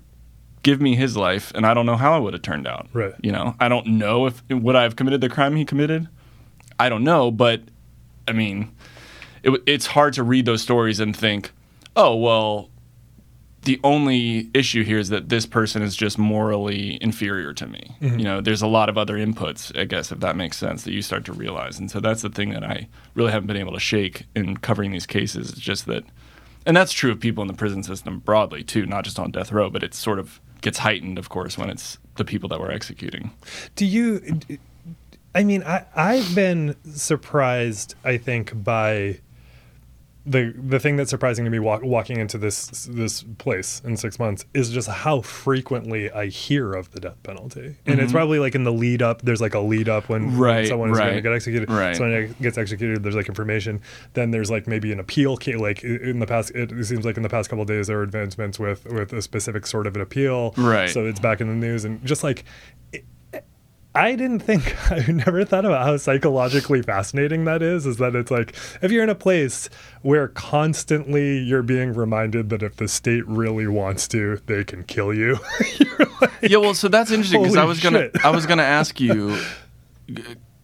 give 0.62 0.80
me 0.80 0.96
his 0.96 1.16
life, 1.16 1.52
and 1.54 1.66
I 1.66 1.74
don't 1.74 1.86
know 1.86 1.96
how 1.96 2.14
I 2.14 2.18
would 2.18 2.32
have 2.34 2.42
turned 2.42 2.66
out. 2.66 2.88
Right. 2.92 3.14
You 3.22 3.32
know, 3.32 3.54
I 3.60 3.68
don't 3.68 3.86
know 3.86 4.26
if 4.26 4.42
would 4.48 4.76
I 4.76 4.82
have 4.82 4.96
committed 4.96 5.20
the 5.20 5.28
crime 5.28 5.56
he 5.56 5.64
committed. 5.64 6.08
I 6.78 6.88
don't 6.88 7.04
know, 7.04 7.30
but 7.30 7.62
I 8.28 8.32
mean, 8.32 8.70
it, 9.42 9.60
it's 9.66 9.86
hard 9.86 10.14
to 10.14 10.22
read 10.22 10.44
those 10.44 10.62
stories 10.62 11.00
and 11.00 11.16
think, 11.16 11.50
oh 11.94 12.14
well, 12.16 12.70
the 13.66 13.80
only 13.82 14.48
issue 14.54 14.84
here 14.84 14.98
is 14.98 15.08
that 15.08 15.28
this 15.28 15.44
person 15.44 15.82
is 15.82 15.96
just 15.96 16.18
morally 16.18 16.98
inferior 17.02 17.52
to 17.52 17.66
me. 17.66 17.96
Mm-hmm. 18.00 18.18
You 18.20 18.24
know, 18.24 18.40
there's 18.40 18.62
a 18.62 18.66
lot 18.68 18.88
of 18.88 18.96
other 18.96 19.16
inputs, 19.16 19.76
I 19.76 19.84
guess, 19.84 20.12
if 20.12 20.20
that 20.20 20.36
makes 20.36 20.56
sense, 20.56 20.84
that 20.84 20.92
you 20.92 21.02
start 21.02 21.24
to 21.24 21.32
realize. 21.32 21.76
And 21.80 21.90
so 21.90 21.98
that's 21.98 22.22
the 22.22 22.30
thing 22.30 22.50
that 22.50 22.62
I 22.62 22.86
really 23.14 23.32
haven't 23.32 23.48
been 23.48 23.56
able 23.56 23.72
to 23.72 23.80
shake 23.80 24.22
in 24.36 24.56
covering 24.58 24.92
these 24.92 25.04
cases. 25.04 25.50
It's 25.50 25.58
just 25.58 25.86
that, 25.86 26.04
and 26.64 26.76
that's 26.76 26.92
true 26.92 27.10
of 27.10 27.18
people 27.18 27.42
in 27.42 27.48
the 27.48 27.54
prison 27.54 27.82
system 27.82 28.20
broadly 28.20 28.62
too, 28.62 28.86
not 28.86 29.02
just 29.02 29.18
on 29.18 29.32
death 29.32 29.50
row, 29.50 29.68
but 29.68 29.82
it 29.82 29.94
sort 29.94 30.20
of 30.20 30.40
gets 30.60 30.78
heightened, 30.78 31.18
of 31.18 31.28
course, 31.28 31.58
when 31.58 31.68
it's 31.68 31.98
the 32.18 32.24
people 32.24 32.48
that 32.50 32.60
we're 32.60 32.70
executing. 32.70 33.32
Do 33.74 33.84
you? 33.84 34.40
I 35.34 35.42
mean, 35.42 35.64
I 35.64 35.86
I've 35.96 36.34
been 36.36 36.76
surprised. 36.94 37.96
I 38.04 38.16
think 38.16 38.62
by 38.62 39.18
the 40.26 40.52
the 40.56 40.80
thing 40.80 40.96
that's 40.96 41.10
surprising 41.10 41.44
to 41.44 41.50
me 41.50 41.58
walk, 41.60 41.82
walking 41.82 42.18
into 42.18 42.36
this 42.36 42.66
this 42.90 43.22
place 43.38 43.80
in 43.84 43.96
six 43.96 44.18
months 44.18 44.44
is 44.54 44.70
just 44.70 44.88
how 44.88 45.20
frequently 45.20 46.10
I 46.10 46.26
hear 46.26 46.72
of 46.72 46.90
the 46.90 46.98
death 47.00 47.22
penalty, 47.22 47.76
and 47.86 48.00
it's 48.00 48.12
probably 48.12 48.38
like 48.40 48.54
in 48.56 48.64
the 48.64 48.72
lead 48.72 49.02
up. 49.02 49.22
There's 49.22 49.40
like 49.40 49.54
a 49.54 49.60
lead 49.60 49.88
up 49.88 50.08
when, 50.08 50.26
Mm-hmm. 50.26 50.40
Right, 50.42 50.66
someone 50.66 50.90
is 50.90 50.98
going 50.98 51.14
to 51.14 51.20
get 51.20 51.32
executed. 51.32 51.70
right. 51.70 51.94
So 51.96 52.02
when 52.02 52.12
it 52.12 52.42
gets 52.42 52.58
executed, 52.58 53.02
there's 53.04 53.14
like 53.14 53.28
information. 53.28 53.80
Then 54.14 54.32
there's 54.32 54.50
like 54.50 54.66
maybe 54.66 54.90
an 54.92 54.98
appeal. 54.98 55.36
ca- 55.36 55.56
Like 55.56 55.84
in 55.84 56.18
the 56.18 56.26
past, 56.26 56.50
it 56.54 56.70
seems 56.84 57.04
like 57.04 57.16
in 57.16 57.22
the 57.22 57.28
past 57.28 57.48
couple 57.48 57.62
of 57.62 57.68
days 57.68 57.86
there 57.86 57.98
are 58.00 58.02
advancements 58.02 58.58
with 58.58 58.84
with 58.86 59.12
a 59.12 59.22
specific 59.22 59.66
sort 59.66 59.86
of 59.86 59.94
an 59.94 60.02
appeal. 60.02 60.52
Right. 60.56 60.90
So 60.90 61.06
it's 61.06 61.20
back 61.20 61.40
in 61.40 61.46
the 61.48 61.54
news 61.54 61.84
and 61.84 62.04
just 62.04 62.24
like 62.24 62.44
I 63.96 64.14
didn't 64.14 64.40
think 64.40 64.76
I 64.92 65.10
never 65.10 65.44
thought 65.44 65.64
about 65.64 65.84
how 65.86 65.96
psychologically 65.96 66.82
fascinating 66.82 67.44
that 67.46 67.62
is. 67.62 67.86
Is 67.86 67.96
that 67.96 68.14
it's 68.14 68.30
like 68.30 68.54
if 68.82 68.92
you're 68.92 69.02
in 69.02 69.08
a 69.08 69.14
place 69.14 69.70
where 70.02 70.28
constantly 70.28 71.38
you're 71.38 71.62
being 71.62 71.94
reminded 71.94 72.50
that 72.50 72.62
if 72.62 72.76
the 72.76 72.88
state 72.88 73.26
really 73.26 73.66
wants 73.66 74.06
to, 74.08 74.36
they 74.46 74.64
can 74.64 74.84
kill 74.84 75.14
you. 75.14 75.38
like, 76.20 76.30
Yeah, 76.42 76.58
well, 76.58 76.74
so 76.74 76.88
that's 76.88 77.10
interesting 77.10 77.42
because 77.42 77.56
I 77.56 77.64
was 77.64 77.80
gonna 77.80 77.98
shit. 77.98 78.24
I 78.24 78.30
was 78.30 78.44
gonna 78.46 78.62
ask 78.62 79.00
you, 79.00 79.36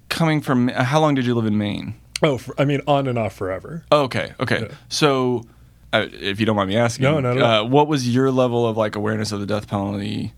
coming 0.09 0.41
from 0.41 0.69
how 0.69 1.01
long 1.01 1.15
did 1.15 1.27
you 1.27 1.35
live 1.35 1.47
in 1.47 1.57
Maine? 1.59 1.95
oh, 2.23 2.39
for, 2.39 2.55
I 2.61 2.65
mean, 2.65 2.81
on 2.87 3.09
and 3.09 3.19
off 3.19 3.35
forever. 3.35 3.85
Oh, 3.91 4.03
okay, 4.03 4.33
okay. 4.39 4.61
Yeah. 4.63 4.77
So, 4.89 5.43
uh, 5.93 6.07
if 6.13 6.39
you 6.39 6.47
don't 6.47 6.55
mind 6.55 6.69
me 6.69 6.77
asking, 6.77 7.03
No, 7.05 7.19
at 7.19 7.25
all. 7.25 7.43
uh, 7.43 7.65
what 7.65 7.89
was 7.89 8.09
your 8.09 8.31
level 8.31 8.67
of 8.67 8.77
like 8.77 8.95
awareness 8.95 9.33
of 9.33 9.41
the 9.41 9.47
death 9.47 9.67
penalty, 9.69 10.33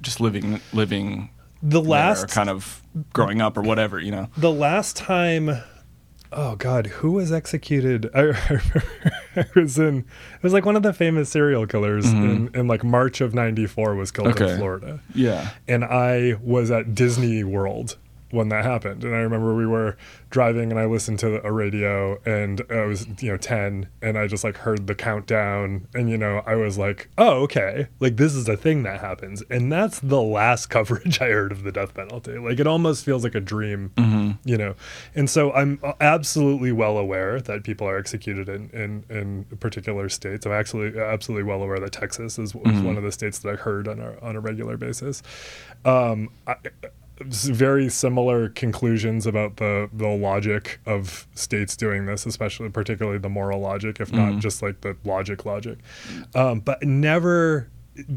just 0.00 0.20
living 0.20 0.60
living 0.72 1.28
The 1.62 1.80
last 1.82 2.28
kind 2.28 2.50
of 2.50 2.82
growing 3.12 3.40
up 3.40 3.56
or 3.56 3.62
whatever, 3.62 3.98
you 4.00 4.10
know? 4.10 4.28
the 4.36 4.52
last 4.52 4.96
time 4.96 5.50
oh 6.32 6.56
god 6.56 6.88
who 6.88 7.12
was 7.12 7.30
executed 7.30 8.10
i, 8.14 8.30
I 9.36 9.44
was 9.54 9.78
in 9.78 9.98
it 9.98 10.42
was 10.42 10.52
like 10.52 10.64
one 10.66 10.74
of 10.74 10.82
the 10.82 10.92
famous 10.92 11.28
serial 11.30 11.68
killers 11.68 12.04
in, 12.12 12.50
in 12.52 12.66
like 12.66 12.82
march 12.82 13.20
of 13.20 13.32
94 13.32 13.94
was 13.94 14.10
killed 14.10 14.28
in 14.28 14.34
Mm-hmm. 14.34 14.58
Florida 14.58 15.00
Yeah. 15.14 15.50
and 15.68 15.84
I 15.84 16.34
was 16.42 16.72
at 16.72 16.96
Disney 16.96 17.44
World 17.44 17.96
when 18.30 18.48
that 18.48 18.64
happened. 18.64 19.04
And 19.04 19.14
I 19.14 19.18
remember 19.18 19.54
we 19.54 19.66
were 19.66 19.96
driving 20.30 20.70
and 20.70 20.80
I 20.80 20.86
listened 20.86 21.18
to 21.20 21.44
a 21.46 21.52
radio 21.52 22.20
and 22.24 22.60
I 22.70 22.84
was, 22.84 23.06
you 23.22 23.30
know, 23.30 23.36
10 23.36 23.88
and 24.02 24.18
I 24.18 24.26
just 24.26 24.42
like 24.42 24.56
heard 24.58 24.86
the 24.86 24.94
countdown 24.94 25.86
and, 25.94 26.10
you 26.10 26.18
know, 26.18 26.42
I 26.46 26.56
was 26.56 26.76
like, 26.76 27.08
oh, 27.18 27.42
okay. 27.42 27.86
Like 28.00 28.16
this 28.16 28.34
is 28.34 28.48
a 28.48 28.56
thing 28.56 28.82
that 28.82 29.00
happens. 29.00 29.42
And 29.48 29.70
that's 29.70 30.00
the 30.00 30.20
last 30.20 30.66
coverage 30.70 31.20
I 31.20 31.28
heard 31.28 31.52
of 31.52 31.62
the 31.62 31.72
death 31.72 31.94
penalty. 31.94 32.38
Like 32.38 32.58
it 32.58 32.66
almost 32.66 33.04
feels 33.04 33.22
like 33.22 33.34
a 33.34 33.40
dream, 33.40 33.92
you 34.44 34.58
know? 34.58 34.74
And 35.14 35.30
so 35.30 35.52
I'm 35.52 35.80
absolutely 36.00 36.72
well 36.72 36.98
aware 36.98 37.40
that 37.40 37.62
people 37.62 37.88
are 37.88 37.96
executed 37.96 38.48
in, 38.48 38.70
in, 38.70 39.04
in 39.08 39.44
particular 39.58 40.08
states. 40.08 40.44
I'm 40.46 40.52
actually 40.52 40.98
absolutely 40.98 41.44
well 41.44 41.62
aware 41.62 41.78
that 41.78 41.92
Texas 41.92 42.38
is, 42.38 42.54
is 42.54 42.82
one 42.82 42.96
of 42.96 43.04
the 43.04 43.12
states 43.12 43.38
that 43.38 43.50
I 43.52 43.56
heard 43.56 43.86
on 43.86 44.00
a, 44.00 44.18
on 44.20 44.36
a 44.36 44.40
regular 44.40 44.76
basis. 44.76 45.22
Um, 45.84 46.30
I, 46.46 46.56
very 47.20 47.88
similar 47.88 48.48
conclusions 48.50 49.26
about 49.26 49.56
the 49.56 49.88
the 49.92 50.08
logic 50.08 50.80
of 50.86 51.26
states 51.34 51.76
doing 51.76 52.06
this, 52.06 52.26
especially 52.26 52.68
particularly 52.68 53.18
the 53.18 53.28
moral 53.28 53.60
logic, 53.60 54.00
if 54.00 54.12
not 54.12 54.38
just 54.40 54.62
like 54.62 54.80
the 54.82 54.96
logic 55.04 55.44
logic. 55.46 55.78
Um, 56.34 56.60
but 56.60 56.82
never 56.82 57.70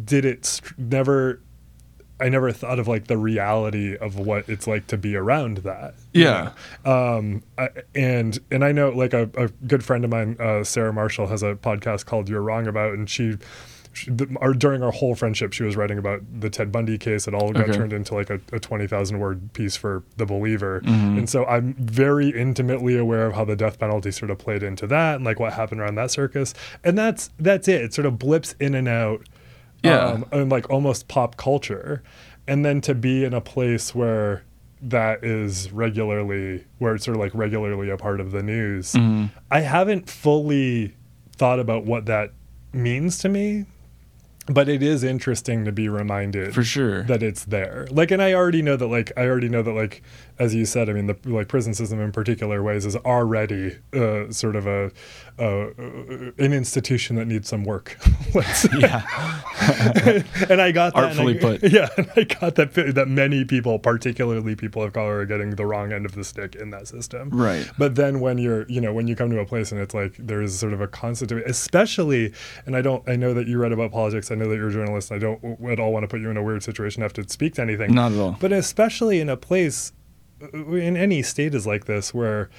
did 0.05 0.25
it. 0.25 0.59
Never. 0.77 1.41
I 2.21 2.27
never 2.27 2.51
thought 2.51 2.79
of 2.79 2.87
like 2.89 3.07
the 3.07 3.15
reality 3.17 3.95
of 3.95 4.19
what 4.19 4.49
it's 4.49 4.67
like 4.67 4.87
to 4.87 4.97
be 4.97 5.15
around 5.15 5.59
that. 5.59 5.93
you 6.11 6.25
Yeah. 6.25 6.51
know? 6.83 7.17
Um, 7.17 7.43
I, 7.57 7.69
and 7.95 8.37
and 8.51 8.65
I 8.65 8.73
know 8.73 8.89
like 8.89 9.13
a, 9.13 9.29
a 9.37 9.47
good 9.67 9.85
friend 9.85 10.03
of 10.03 10.11
mine, 10.11 10.35
uh, 10.37 10.65
Sarah 10.65 10.91
Marshall, 10.91 11.27
has 11.27 11.43
a 11.43 11.55
podcast 11.55 12.05
called 12.05 12.27
"You're 12.27 12.41
Wrong 12.41 12.67
About," 12.67 12.93
and 12.93 13.09
she. 13.09 13.37
She 13.99 14.11
the, 14.11 14.35
our, 14.41 14.53
during 14.53 14.81
our 14.83 14.91
whole 14.91 15.15
friendship, 15.15 15.53
she 15.53 15.63
was 15.63 15.75
writing 15.75 15.97
about 15.97 16.21
the 16.41 16.49
Ted 16.49 16.71
Bundy 16.71 16.97
case. 16.97 17.27
It 17.27 17.33
all 17.33 17.51
got 17.51 17.63
Okay. 17.69 17.73
turned 17.77 17.93
into 17.93 18.13
like 18.15 18.29
a, 18.29 18.39
a 18.51 18.59
twenty 18.59 18.87
thousand 18.87 19.19
word 19.19 19.53
piece 19.53 19.75
for 19.75 20.03
The 20.17 20.25
Believer, 20.25 20.81
and 20.85 21.29
so 21.29 21.45
I'm 21.45 21.73
very 21.75 22.29
intimately 22.29 22.97
aware 22.97 23.25
of 23.27 23.33
how 23.35 23.45
the 23.45 23.55
death 23.55 23.77
penalty 23.79 24.11
sort 24.11 24.31
of 24.31 24.37
played 24.37 24.63
into 24.63 24.87
that, 24.87 25.15
and 25.17 25.25
like 25.25 25.39
what 25.39 25.53
happened 25.53 25.81
around 25.81 25.95
that 25.95 26.11
circus. 26.11 26.53
And 26.83 26.97
that's 26.97 27.29
that's 27.39 27.67
it. 27.67 27.81
It 27.81 27.93
sort 27.93 28.05
of 28.05 28.17
blips 28.17 28.55
in 28.59 28.73
and 28.75 28.87
out 28.87 29.27
Yeah. 29.83 30.05
um, 30.05 30.25
and 30.31 30.49
like 30.51 30.69
almost 30.69 31.07
pop 31.07 31.37
culture, 31.37 32.01
and 32.47 32.63
then 32.65 32.81
to 32.81 32.95
be 32.95 33.23
in 33.25 33.33
a 33.33 33.41
place 33.41 33.93
where 33.93 34.43
that 34.81 35.23
is 35.25 35.71
regularly 35.73 36.63
where 36.77 36.95
it's 36.95 37.03
sort 37.03 37.17
of 37.17 37.21
like 37.21 37.33
regularly 37.35 37.89
a 37.89 37.97
part 37.97 38.21
of 38.21 38.31
the 38.31 38.41
news. 38.41 38.93
Mm-hmm. 38.93 39.25
I 39.51 39.59
haven't 39.59 40.09
fully 40.09 40.95
thought 41.35 41.59
about 41.59 41.83
what 41.85 42.05
that 42.05 42.31
means 42.71 43.17
to 43.19 43.27
me, 43.29 43.65
but 44.49 44.67
it 44.67 44.81
is 44.81 45.03
interesting 45.03 45.65
to 45.65 45.71
be 45.71 45.87
reminded 45.87 46.53
For 46.53 46.63
sure. 46.63 47.03
that 47.03 47.21
it's 47.23 47.45
there. 47.45 47.87
Like, 47.91 48.11
and 48.11 48.21
I 48.21 48.33
already 48.33 48.61
know 48.61 48.75
that, 48.75 48.87
like, 48.87 49.11
I 49.15 49.25
already 49.27 49.49
know 49.49 49.61
that, 49.61 49.73
like, 49.73 50.01
as 50.39 50.55
you 50.55 50.65
said, 50.65 50.89
I 50.89 50.93
mean, 50.93 51.07
the 51.07 51.17
like 51.25 51.49
prison 51.49 51.73
system 51.73 51.99
in 51.99 52.11
particular 52.11 52.63
ways 52.63 52.85
is 52.85 52.95
already 52.95 53.77
uh, 53.93 54.31
sort 54.31 54.55
of 54.55 54.67
a 54.67 54.91
uh, 55.37 55.69
an 56.37 56.53
institution 56.53 57.17
that 57.17 57.25
needs 57.25 57.47
some 57.49 57.63
work. 57.63 57.97
Yeah. 58.79 59.01
and 60.49 60.61
I 60.61 60.71
got 60.71 60.93
that. 60.93 61.03
Artfully 61.05 61.37
I, 61.37 61.41
put. 61.41 61.63
Yeah, 61.71 61.89
and 61.97 62.09
I 62.15 62.23
got 62.23 62.55
that 62.55 62.73
that 62.73 63.07
many 63.07 63.43
people, 63.43 63.79
particularly 63.79 64.55
people 64.55 64.83
of 64.83 64.93
color, 64.93 65.19
are 65.19 65.25
getting 65.25 65.51
the 65.51 65.65
wrong 65.65 65.91
end 65.91 66.05
of 66.05 66.15
the 66.15 66.23
stick 66.23 66.55
in 66.55 66.69
that 66.69 66.87
system. 66.87 67.29
Right. 67.31 67.69
But 67.77 67.95
then 67.95 68.19
when 68.19 68.37
you're, 68.37 68.65
you 68.69 68.79
know, 68.79 68.93
when 68.93 69.07
you 69.07 69.15
come 69.15 69.29
to 69.31 69.39
a 69.39 69.45
place 69.45 69.71
and 69.71 69.81
it's 69.81 69.93
like 69.93 70.15
there's 70.17 70.57
sort 70.57 70.73
of 70.73 70.81
a 70.81 70.87
constant, 70.87 71.31
especially, 71.31 72.33
and 72.65 72.75
I 72.75 72.81
don't, 72.81 73.07
I 73.09 73.15
know 73.15 73.33
that 73.33 73.47
you 73.47 73.57
read 73.57 73.71
about 73.71 73.91
politics. 73.91 74.31
I 74.31 74.35
know 74.35 74.47
that 74.47 74.55
you're 74.55 74.69
a 74.69 74.73
journalist. 74.73 75.11
And 75.11 75.17
I 75.17 75.19
don't 75.19 75.69
at 75.69 75.79
all 75.79 75.91
want 75.91 76.03
to 76.03 76.07
put 76.07 76.21
you 76.21 76.29
in 76.29 76.37
a 76.37 76.43
weird 76.43 76.63
situation, 76.63 77.01
have 77.01 77.13
to 77.13 77.27
speak 77.27 77.55
to 77.55 77.61
anything. 77.61 77.93
Not 77.93 78.11
at 78.13 78.19
all. 78.19 78.37
But 78.39 78.51
especially 78.51 79.19
in 79.19 79.29
a 79.29 79.37
place, 79.37 79.91
in 80.53 80.97
any 80.97 81.21
state 81.21 81.53
is 81.53 81.67
like 81.67 81.85
this, 81.85 82.13
where 82.13 82.49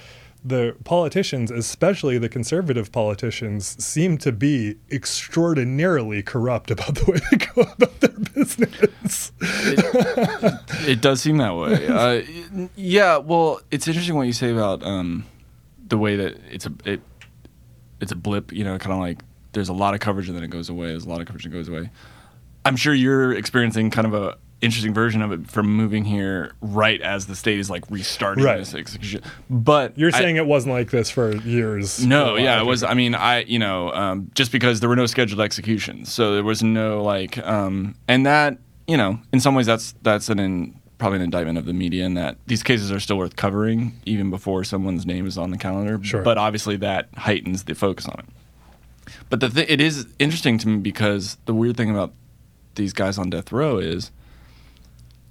the 0.43 0.75
politicians, 0.83 1.51
especially 1.51 2.17
the 2.17 2.29
conservative 2.29 2.91
politicians, 2.91 3.83
seem 3.83 4.17
to 4.17 4.31
be 4.31 4.75
extraordinarily 4.91 6.23
corrupt 6.23 6.71
about 6.71 6.95
the 6.95 7.11
way 7.11 7.19
they 7.29 7.37
go 7.37 7.61
about 7.73 7.99
their 7.99 8.09
business. 8.33 9.31
it 9.41 11.01
does 11.01 11.21
seem 11.21 11.37
that 11.37 11.55
way. 11.55 11.87
Uh, 11.91 12.21
yeah, 12.75 13.17
well, 13.17 13.61
it's 13.69 13.87
interesting 13.87 14.15
what 14.15 14.25
you 14.25 14.33
say 14.33 14.51
about 14.51 14.81
um, 14.83 15.25
the 15.87 15.97
way 15.97 16.15
that 16.15 16.37
it's 16.49 16.65
a 16.65 16.73
it 16.85 17.01
it's 17.99 18.11
a 18.11 18.15
blip. 18.15 18.51
You 18.51 18.63
know, 18.63 18.77
kind 18.79 18.93
of 18.93 18.99
like 18.99 19.21
there's 19.51 19.69
a 19.69 19.73
lot 19.73 19.93
of 19.93 19.99
coverage 19.99 20.27
and 20.27 20.35
then 20.35 20.43
it 20.43 20.49
goes 20.49 20.69
away. 20.69 20.87
There's 20.87 21.05
a 21.05 21.09
lot 21.09 21.21
of 21.21 21.27
coverage 21.27 21.45
and 21.45 21.53
it 21.53 21.57
goes 21.57 21.67
away. 21.67 21.89
I'm 22.65 22.75
sure 22.75 22.93
you're 22.93 23.33
experiencing 23.33 23.91
kind 23.91 24.07
of 24.07 24.13
a 24.13 24.37
interesting 24.61 24.93
version 24.93 25.21
of 25.21 25.31
it 25.31 25.47
from 25.49 25.75
moving 25.75 26.05
here 26.05 26.53
right 26.61 27.01
as 27.01 27.25
the 27.27 27.35
state 27.35 27.59
is 27.59 27.69
like 27.69 27.83
restarting 27.89 28.43
Right. 28.43 28.57
this 28.57 28.73
execution. 28.75 29.21
But 29.49 29.97
You're 29.97 30.11
I- 30.13 30.19
saying 30.19 30.35
it 30.37 30.45
wasn't 30.45 30.73
like 30.73 30.91
this 30.91 31.09
for 31.09 31.35
years. 31.37 32.05
no, 32.05 32.35
yeah, 32.35 32.59
it 32.61 32.65
was. 32.65 32.83
I 32.83 32.93
mean, 32.93 33.15
I 33.15 33.43
you 33.43 33.59
know, 33.59 33.91
um, 33.93 34.29
just 34.35 34.51
because 34.51 34.79
there 34.79 34.89
were 34.89 34.95
no 34.95 35.05
scheduled 35.07 35.41
executions, 35.41 36.11
so 36.11 36.33
there 36.35 36.43
was 36.43 36.61
no 36.63 37.01
like, 37.03 37.37
um, 37.39 37.95
and 38.07 38.25
that 38.25 38.57
you 38.87 38.97
know, 38.97 39.19
in 39.33 39.39
some 39.39 39.55
ways, 39.55 39.65
that's 39.65 39.93
that's 40.01 40.29
an 40.29 40.39
in, 40.39 40.75
probably 40.97 41.17
an 41.17 41.23
indictment 41.23 41.57
of 41.57 41.65
the 41.65 41.73
media, 41.73 42.05
in 42.05 42.13
that 42.15 42.37
these 42.47 42.61
cases 42.61 42.91
are 42.91 42.99
still 42.99 43.17
worth 43.17 43.35
covering 43.35 43.93
even 44.05 44.29
before 44.29 44.63
someone's 44.63 45.05
name 45.05 45.25
is 45.25 45.37
on 45.37 45.49
the 45.51 45.57
calendar. 45.57 45.99
Sure. 46.03 46.21
But 46.21 46.37
obviously, 46.37 46.75
that 46.77 47.07
heightens 47.17 47.63
the 47.63 47.73
focus 47.75 48.05
on 48.07 48.19
it. 48.19 48.25
But 49.29 49.39
the 49.39 49.49
th- 49.49 49.69
it 49.69 49.81
is 49.81 50.07
interesting 50.19 50.57
to 50.59 50.67
me 50.67 50.77
because 50.77 51.37
the 51.45 51.53
weird 51.53 51.75
thing 51.77 51.89
about 51.89 52.13
these 52.75 52.93
guys 52.93 53.17
on 53.17 53.29
death 53.29 53.51
row 53.51 53.77
is, 53.77 54.11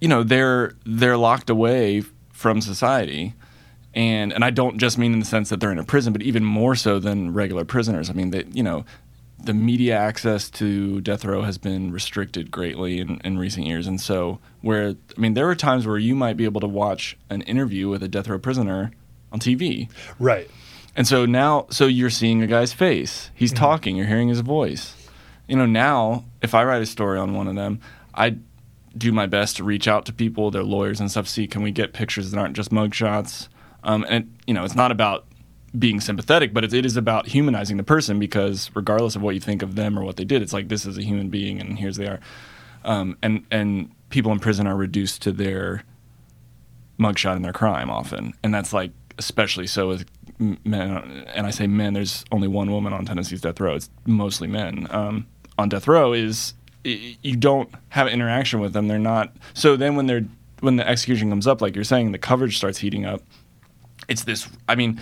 you 0.01 0.09
know, 0.09 0.23
they're 0.23 0.73
they're 0.85 1.17
locked 1.17 1.51
away 1.51 2.03
from 2.33 2.61
society, 2.61 3.35
and 3.95 4.33
and 4.33 4.45
I 4.45 4.51
don't 4.51 4.79
just 4.79 4.99
mean 4.99 5.13
in 5.13 5.21
the 5.21 5.27
sense 5.27 5.51
that 5.51 5.61
they're 5.61 5.73
in 5.73 5.79
a 5.79 5.85
prison, 5.85 6.13
but 6.13 6.23
even 6.23 6.45
more 6.45 6.75
so 6.75 6.99
than 6.99 7.33
regular 7.35 7.65
prisoners. 7.65 8.09
I 8.09 8.15
mean, 8.15 8.31
they, 8.31 8.45
you 8.51 8.63
know, 8.63 8.85
the 9.45 9.53
media 9.53 9.97
access 9.97 10.49
to 10.51 11.01
death 11.03 11.25
row 11.25 11.43
has 11.43 11.59
been 11.59 11.93
restricted 11.93 12.51
greatly 12.51 13.01
in, 13.01 13.21
in 13.25 13.39
recent 13.39 13.67
years, 13.67 13.87
and 13.87 14.01
so 14.01 14.39
where 14.63 14.95
I 15.17 15.21
mean, 15.21 15.35
there 15.35 15.49
are 15.49 15.55
times 15.55 15.87
where 15.87 15.99
you 15.99 16.15
might 16.15 16.37
be 16.37 16.45
able 16.45 16.61
to 16.63 16.69
watch 16.69 17.17
an 17.29 17.43
interview 17.43 17.89
with 17.89 18.03
a 18.03 18.09
death 18.09 18.29
row 18.29 18.39
prisoner 18.39 18.93
on 19.33 19.39
TV, 19.39 19.91
right. 20.19 20.51
and 20.97 21.07
so 21.07 21.27
now, 21.27 21.67
so 21.71 21.87
you're 21.87 22.11
seeing 22.11 22.43
a 22.43 22.47
guy's 22.47 22.73
face. 22.73 23.31
He's 23.35 23.53
mm-hmm. 23.53 23.65
talking. 23.65 23.97
You're 23.97 24.07
hearing 24.07 24.29
his 24.29 24.41
voice. 24.41 24.97
You 25.47 25.57
know, 25.57 25.67
now 25.67 26.25
if 26.41 26.55
I 26.55 26.65
write 26.65 26.81
a 26.81 26.87
story 26.87 27.19
on 27.19 27.35
one 27.35 27.49
of 27.49 27.55
them, 27.55 27.81
I 28.15 28.37
do 28.97 29.13
my 29.13 29.27
best 29.27 29.57
to 29.57 29.65
reach 29.65 29.87
out 29.87 30.05
to 30.07 30.13
people, 30.13 30.51
their 30.51 30.65
lawyers 30.65 31.01
and 31.01 31.11
stuff. 31.11 31.29
See, 31.29 31.47
can 31.47 31.63
we 31.63 31.71
get 31.71 31.93
pictures 31.93 32.31
that 32.31 32.39
aren't 32.39 32.57
just 32.57 32.71
mugshots? 32.71 33.49
Um, 33.85 34.05
and 34.09 34.25
it, 34.25 34.31
you 34.47 34.55
know, 34.55 34.65
it's 34.65 34.75
not 34.75 34.91
about 34.91 35.27
being 35.79 36.01
sympathetic, 36.01 36.53
but 36.53 36.65
it, 36.65 36.73
it 36.73 36.85
is 36.85 36.97
about 36.97 37.29
humanizing 37.29 37.77
the 37.77 37.83
person 37.83 38.19
because 38.19 38.71
regardless 38.75 39.17
of 39.17 39.23
what 39.23 39.35
you 39.35 39.41
think 39.41 39.63
of 39.63 39.77
them 39.77 39.99
or 39.99 40.05
what 40.05 40.17
they 40.17 40.25
did, 40.25 40.43
it's 40.43 40.53
like 40.53 40.69
this 40.69 40.85
is 40.85 40.99
a 40.99 41.03
human 41.03 41.29
being, 41.29 41.61
and 41.61 41.79
here's 41.79 41.97
they 41.97 42.07
are. 42.07 42.21
Um, 42.85 43.17
and 43.23 43.45
and 43.51 43.91
people 44.09 44.33
in 44.33 44.41
prison 44.41 44.67
are 44.67 44.77
reduced 44.77 45.23
to 45.23 45.33
their 45.33 45.85
mugshot 46.99 47.37
and 47.37 47.45
their 47.45 47.53
crime 47.53 47.91
often, 47.91 48.35
and 48.43 48.53
that's 48.53 48.73
like 48.73 48.91
especially 49.19 49.67
so 49.67 49.89
with 49.89 50.07
men. 50.39 51.27
And 51.35 51.47
I 51.47 51.51
say 51.51 51.67
men. 51.67 51.93
There's 51.93 52.25
only 52.33 52.49
one 52.49 52.71
woman 52.71 52.93
on 52.93 53.05
Tennessee's 53.05 53.43
death 53.43 53.61
row. 53.61 53.75
It's 53.75 53.91
mostly 54.07 54.49
men. 54.49 54.87
Um, 54.91 55.27
on 55.59 55.69
death 55.69 55.87
row 55.87 56.13
is 56.13 56.55
you 56.85 57.37
don't 57.37 57.69
have 57.91 58.09
interaction 58.09 58.61
with 58.61 58.73
them. 58.73 58.89
They're 58.89 58.99
not. 58.99 59.35
So 59.55 59.77
then 59.77 59.97
when 59.97 60.07
they're 60.07 60.25
when 60.61 60.77
the 60.77 60.89
execution 60.89 61.31
comes 61.31 61.47
up, 61.47 61.61
like 61.61 61.75
you're 61.75 61.85
saying, 61.85 62.13
the 62.13 62.19
coverage 62.19 62.57
starts 62.57 62.79
heating 62.79 63.05
up. 63.07 63.23
It's 64.09 64.25
this. 64.25 64.49
I 64.69 64.75
mean. 64.75 65.01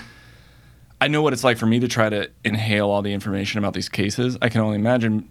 I 1.01 1.07
know 1.07 1.23
what 1.23 1.33
it's 1.33 1.45
like 1.45 1.59
for 1.59 1.67
me 1.67 1.79
to 1.79 1.87
try 1.87 2.09
to 2.09 2.29
inhale 2.45 2.91
all 2.91 3.03
the 3.03 3.13
information 3.13 3.59
about 3.59 3.73
these 3.73 3.89
cases. 3.89 4.37
I 4.43 4.49
can 4.49 4.63
only 4.63 4.75
imagine 4.75 5.29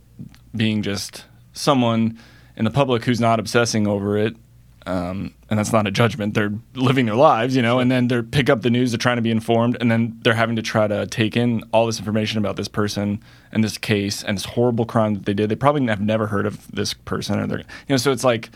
being 0.56 0.82
just 0.82 1.26
someone 1.52 2.18
in 2.56 2.64
the 2.64 2.72
public 2.72 3.04
who's 3.04 3.20
not 3.20 3.38
obsessing 3.38 3.86
over 3.86 4.18
it. 4.18 4.38
Um, 4.88 5.34
and 5.50 5.60
that's 5.60 5.74
not 5.74 5.86
a 5.86 5.92
judgment. 5.92 6.34
They're 6.34 6.54
living 6.74 7.08
their 7.08 7.16
lives, 7.16 7.58
you 7.58 7.62
know, 7.62 7.80
and 7.80 7.92
then 7.92 8.08
they 8.08 8.22
pick 8.22 8.50
up 8.50 8.62
the 8.62 8.70
news. 8.70 8.92
They're 8.92 8.98
trying 8.98 9.18
to 9.18 9.22
be 9.22 9.32
informed, 9.32 9.76
and 9.82 9.92
then 9.92 10.18
they're 10.22 10.34
having 10.34 10.56
to 10.56 10.62
try 10.62 10.88
to 10.88 11.06
take 11.08 11.36
in 11.36 11.64
all 11.74 11.86
this 11.86 12.00
information 12.00 12.38
about 12.38 12.56
this 12.56 12.70
person 12.70 13.22
and 13.52 13.64
this 13.64 13.78
case 13.78 14.24
and 14.24 14.38
this 14.38 14.46
horrible 14.46 14.86
crime 14.86 15.14
that 15.16 15.26
they 15.26 15.34
did. 15.34 15.50
They 15.50 15.56
probably 15.56 15.86
have 15.88 16.00
never 16.00 16.28
heard 16.28 16.46
of 16.46 16.72
this 16.72 16.94
person, 16.94 17.38
or 17.38 17.48
they're, 17.48 17.60
you 17.60 17.66
know, 17.90 17.98
so 17.98 18.14
it's 18.14 18.24
like 18.24 18.50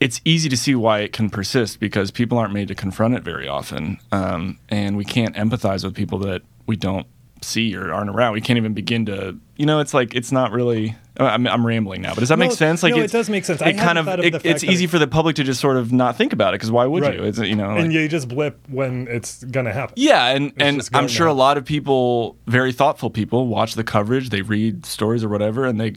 it's 0.00 0.20
easy 0.24 0.48
to 0.48 0.56
see 0.56 0.74
why 0.74 1.00
it 1.00 1.12
can 1.12 1.30
persist 1.30 1.78
because 1.78 2.10
people 2.10 2.36
aren't 2.36 2.52
made 2.52 2.68
to 2.68 2.74
confront 2.74 3.14
it 3.14 3.22
very 3.22 3.46
often, 3.46 3.98
um, 4.10 4.58
and 4.68 4.96
we 4.96 5.04
can't 5.04 5.36
empathize 5.36 5.84
with 5.84 5.94
people 5.94 6.18
that 6.18 6.42
we 6.66 6.74
don't 6.74 7.06
see 7.42 7.74
or 7.76 7.92
aren't 7.92 8.10
around. 8.10 8.32
We 8.32 8.40
can't 8.40 8.56
even 8.56 8.72
begin 8.74 9.06
to, 9.06 9.36
you 9.56 9.66
know, 9.66 9.80
it's 9.80 9.92
like 9.94 10.14
it's 10.14 10.32
not 10.32 10.52
really. 10.52 10.96
I'm, 11.18 11.46
I'm 11.46 11.66
rambling 11.66 12.02
now, 12.02 12.10
but 12.12 12.20
does 12.20 12.28
that 12.28 12.38
No, 12.38 12.44
make 12.46 12.52
sense? 12.56 12.82
Like 12.82 12.94
no, 12.94 13.00
it 13.00 13.10
does 13.10 13.30
make 13.30 13.46
sense. 13.46 13.62
I 13.62 13.70
It 13.70 13.78
kind 13.78 13.96
of, 13.96 14.06
of 14.06 14.20
it- 14.20 14.44
it's 14.44 14.62
easy 14.62 14.84
it- 14.84 14.90
for 14.90 14.98
the 14.98 15.06
public 15.06 15.36
to 15.36 15.44
just 15.44 15.62
sort 15.62 15.78
of 15.78 15.90
not 15.90 16.14
think 16.16 16.34
about 16.34 16.52
it 16.52 16.56
because 16.56 16.70
why 16.70 16.84
would 16.84 17.02
Right. 17.02 17.14
you? 17.14 17.24
It's 17.24 17.38
you 17.38 17.56
know, 17.56 17.70
and 17.70 17.90
you 17.90 18.06
just 18.06 18.28
blip 18.28 18.58
when 18.68 19.08
it's 19.08 19.42
gonna 19.44 19.72
happen. 19.72 19.94
yeah, 19.96 20.26
and 20.36 20.52
and 20.58 20.86
I'm 20.92 21.08
sure 21.08 21.26
a 21.26 21.32
lot 21.32 21.56
of 21.56 21.64
people, 21.64 22.36
very 22.46 22.70
thoughtful 22.70 23.08
people, 23.08 23.46
watch 23.46 23.76
the 23.76 23.84
coverage, 23.84 24.28
they 24.28 24.42
read 24.42 24.84
stories 24.84 25.24
or 25.24 25.30
whatever, 25.30 25.64
and 25.64 25.80
they 25.80 25.94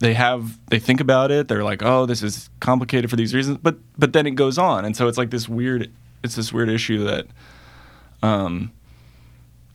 they 0.00 0.12
have 0.12 0.58
they 0.68 0.78
think 0.78 1.00
about 1.00 1.30
it. 1.30 1.48
They're 1.48 1.64
like, 1.64 1.82
oh, 1.82 2.04
this 2.04 2.22
is 2.22 2.50
complicated 2.60 3.08
for 3.08 3.16
these 3.16 3.34
reasons, 3.34 3.58
but 3.62 3.78
but 3.96 4.12
then 4.12 4.26
it 4.26 4.32
goes 4.32 4.58
on, 4.58 4.84
and 4.84 4.94
so 4.94 5.08
it's 5.08 5.16
like 5.16 5.30
this 5.30 5.48
weird, 5.48 5.90
it's 6.22 6.34
this 6.36 6.52
weird 6.52 6.68
issue 6.68 7.02
that, 7.04 7.26
um, 8.22 8.72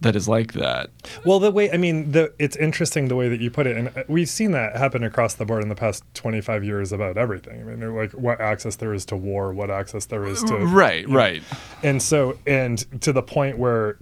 that 0.01 0.15
is 0.15 0.27
like 0.27 0.53
that. 0.53 0.89
Well, 1.25 1.39
the 1.39 1.51
way 1.51 1.71
I 1.71 1.77
mean, 1.77 2.11
the 2.11 2.33
it's 2.39 2.55
interesting 2.57 3.07
the 3.07 3.15
way 3.15 3.29
that 3.29 3.39
you 3.39 3.49
put 3.49 3.67
it, 3.67 3.77
and 3.77 3.87
uh, 3.95 4.03
we've 4.07 4.29
seen 4.29 4.51
that 4.51 4.75
happen 4.75 5.03
across 5.03 5.35
the 5.35 5.45
board 5.45 5.63
in 5.63 5.69
the 5.69 5.75
past 5.75 6.03
25 6.15 6.63
years 6.63 6.91
about 6.91 7.17
everything. 7.17 7.61
I 7.61 7.63
mean, 7.63 7.95
like 7.95 8.11
what 8.11 8.41
access 8.41 8.75
there 8.75 8.93
is 8.93 9.05
to 9.05 9.15
war, 9.15 9.53
what 9.53 9.69
access 9.69 10.05
there 10.05 10.25
is 10.25 10.43
to 10.43 10.57
Right, 10.57 11.07
right. 11.07 11.43
and 11.83 12.01
so 12.01 12.37
and 12.45 12.79
to 13.01 13.13
the 13.13 13.21
point 13.23 13.57
where 13.57 13.97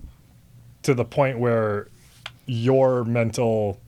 to 0.84 0.94
the 0.94 1.06
point 1.06 1.40
where 1.40 1.90
your 2.46 3.04
mental 3.04 3.80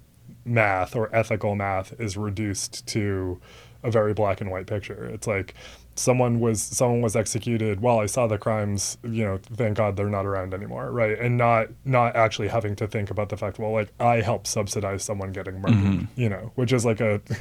math 0.45 0.95
or 0.95 1.13
ethical 1.15 1.56
math 1.56 2.00
is 2.00 2.17
reduced 2.17 2.86
to 2.88 3.39
a 3.84 3.89
very 3.89 4.13
black 4.13 4.41
and 4.41 4.52
white 4.52 4.67
picture 4.67 5.06
it's 5.06 5.26
like 5.28 5.54
someone 5.95 6.39
was 6.39 6.62
someone 6.62 7.01
was 7.01 7.15
executed 7.15 7.82
well 7.82 7.99
i 7.99 8.06
saw 8.06 8.25
the 8.25 8.38
crimes 8.38 8.97
you 9.04 9.23
know 9.23 9.38
thank 9.56 9.77
god 9.77 9.97
they're 9.97 10.10
not 10.10 10.25
around 10.25 10.54
anymore 10.54 10.89
right 10.89 11.19
and 11.19 11.38
not 11.38 11.67
not 11.84 12.15
actually 12.15 12.47
having 12.47 12.75
to 12.75 12.88
think 12.88 13.12
about 13.12 13.30
the 13.30 13.36
fact 13.36 13.60
well 13.60 13.71
like 13.71 13.91
i 13.99 14.21
helped 14.21 14.47
subsidize 14.47 15.04
someone 15.04 15.32
getting 15.32 15.60
murdered 15.60 15.75
mm-hmm. 15.75 16.06
you 16.21 16.30
know 16.30 16.51
which 16.56 16.71
is 16.71 16.86
like 16.86 17.01
a 17.01 17.21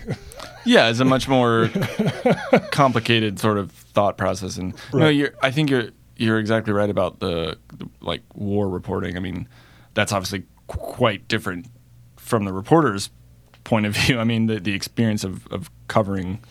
Yeah, 0.64 0.90
it's 0.90 1.00
a 1.00 1.04
much 1.04 1.28
more 1.28 1.70
complicated 2.70 3.38
sort 3.38 3.58
of 3.58 3.70
thought 3.72 4.18
process, 4.18 4.56
and 4.56 4.74
no, 4.92 5.08
you're. 5.08 5.32
I 5.42 5.50
think 5.50 5.70
you're 5.70 5.90
you're 6.16 6.38
exactly 6.38 6.72
right 6.72 6.90
about 6.90 7.20
the, 7.20 7.58
the 7.78 7.88
like 8.00 8.22
war 8.34 8.68
reporting. 8.68 9.16
I 9.16 9.20
mean, 9.20 9.48
that's 9.94 10.12
obviously 10.12 10.44
quite 10.66 11.28
different 11.28 11.66
from 12.16 12.44
the 12.44 12.52
reporter's 12.52 13.10
point 13.64 13.86
of 13.86 13.96
view. 13.96 14.18
I 14.18 14.24
mean, 14.24 14.46
the 14.46 14.60
the 14.60 14.74
experience 14.74 15.24
of 15.24 15.46
of 15.48 15.70
covering 15.88 16.44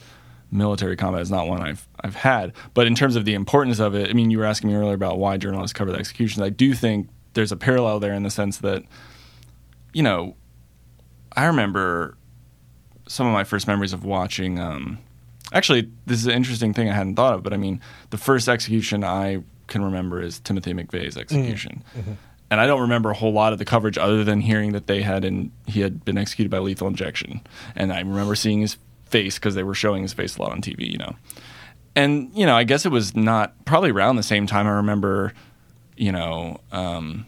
military 0.52 0.96
combat 0.96 1.22
is 1.22 1.32
not 1.32 1.48
one 1.48 1.62
I've 1.62 1.88
I've 2.02 2.16
had, 2.16 2.54
but 2.74 2.88
in 2.88 2.96
terms 2.96 3.16
of 3.16 3.26
the 3.26 3.34
importance 3.34 3.80
of 3.80 3.96
it, 3.96 4.10
I 4.10 4.14
mean, 4.14 4.32
you 4.32 4.40
were 4.40 4.46
asking 4.46 4.70
me 4.70 4.76
earlier 4.76 4.94
about 4.94 5.20
why 5.20 5.38
journalists 5.38 5.74
cover 5.74 5.92
the 5.92 5.98
executions. 5.98 6.42
I 6.42 6.50
do 6.50 6.74
think 6.74 7.10
there's 7.34 7.52
a 7.52 7.58
parallel 7.58 8.00
there 8.00 8.14
in 8.14 8.24
the 8.24 8.30
sense 8.30 8.58
that, 8.58 8.84
you 9.94 10.02
know, 10.04 10.36
I 11.36 11.46
remember 11.46 12.18
some 13.08 13.28
of 13.28 13.34
my 13.34 13.44
first 13.44 13.68
memories 13.68 13.94
of 13.94 14.04
watching. 14.04 14.60
Um, 14.60 15.00
actually, 15.54 15.92
this 16.06 16.20
is 16.20 16.26
an 16.26 16.34
interesting 16.34 16.74
thing 16.74 16.90
I 16.90 16.94
hadn't 16.94 17.16
thought 17.16 17.34
of, 17.34 17.44
but 17.44 17.54
I 17.54 17.58
mean, 17.58 17.82
the 18.10 18.18
first 18.18 18.50
execution 18.50 19.04
I 19.04 19.44
can 19.68 19.84
remember 19.84 20.22
is 20.22 20.40
Timothy 20.40 20.74
McVeigh's 20.74 21.16
execution, 21.18 21.84
and 22.50 22.60
I 22.60 22.66
don't 22.66 22.82
remember 22.82 23.12
a 23.12 23.14
whole 23.14 23.32
lot 23.32 23.54
of 23.54 23.60
the 23.60 23.66
coverage 23.66 23.98
other 24.00 24.24
than 24.24 24.42
hearing 24.42 24.72
that 24.72 24.88
they 24.88 25.04
had 25.04 25.24
and 25.24 25.52
he 25.68 25.82
had 25.82 26.04
been 26.04 26.18
executed 26.18 26.50
by 26.50 26.58
lethal 26.58 26.88
injection, 26.88 27.42
and 27.76 27.94
I 27.94 28.00
remember 28.00 28.34
seeing 28.34 28.62
his 28.62 28.78
face 29.10 29.36
because 29.36 29.56
they 29.56 29.64
were 29.64 29.74
showing 29.76 30.02
his 30.02 30.14
face 30.14 30.38
a 30.38 30.42
lot 30.42 30.52
on 30.52 30.62
TV, 30.62 30.90
you 30.92 30.98
know. 30.98 31.16
And 31.96 32.32
you 32.34 32.46
know, 32.46 32.56
I 32.56 32.64
guess 32.64 32.86
it 32.86 32.92
was 32.92 33.16
not 33.16 33.66
probably 33.66 33.92
around 33.92 34.16
the 34.16 34.24
same 34.24 34.48
time. 34.48 34.68
I 34.68 34.72
remember, 34.72 35.34
you 35.98 36.12
know. 36.12 36.60
Um, 36.72 37.26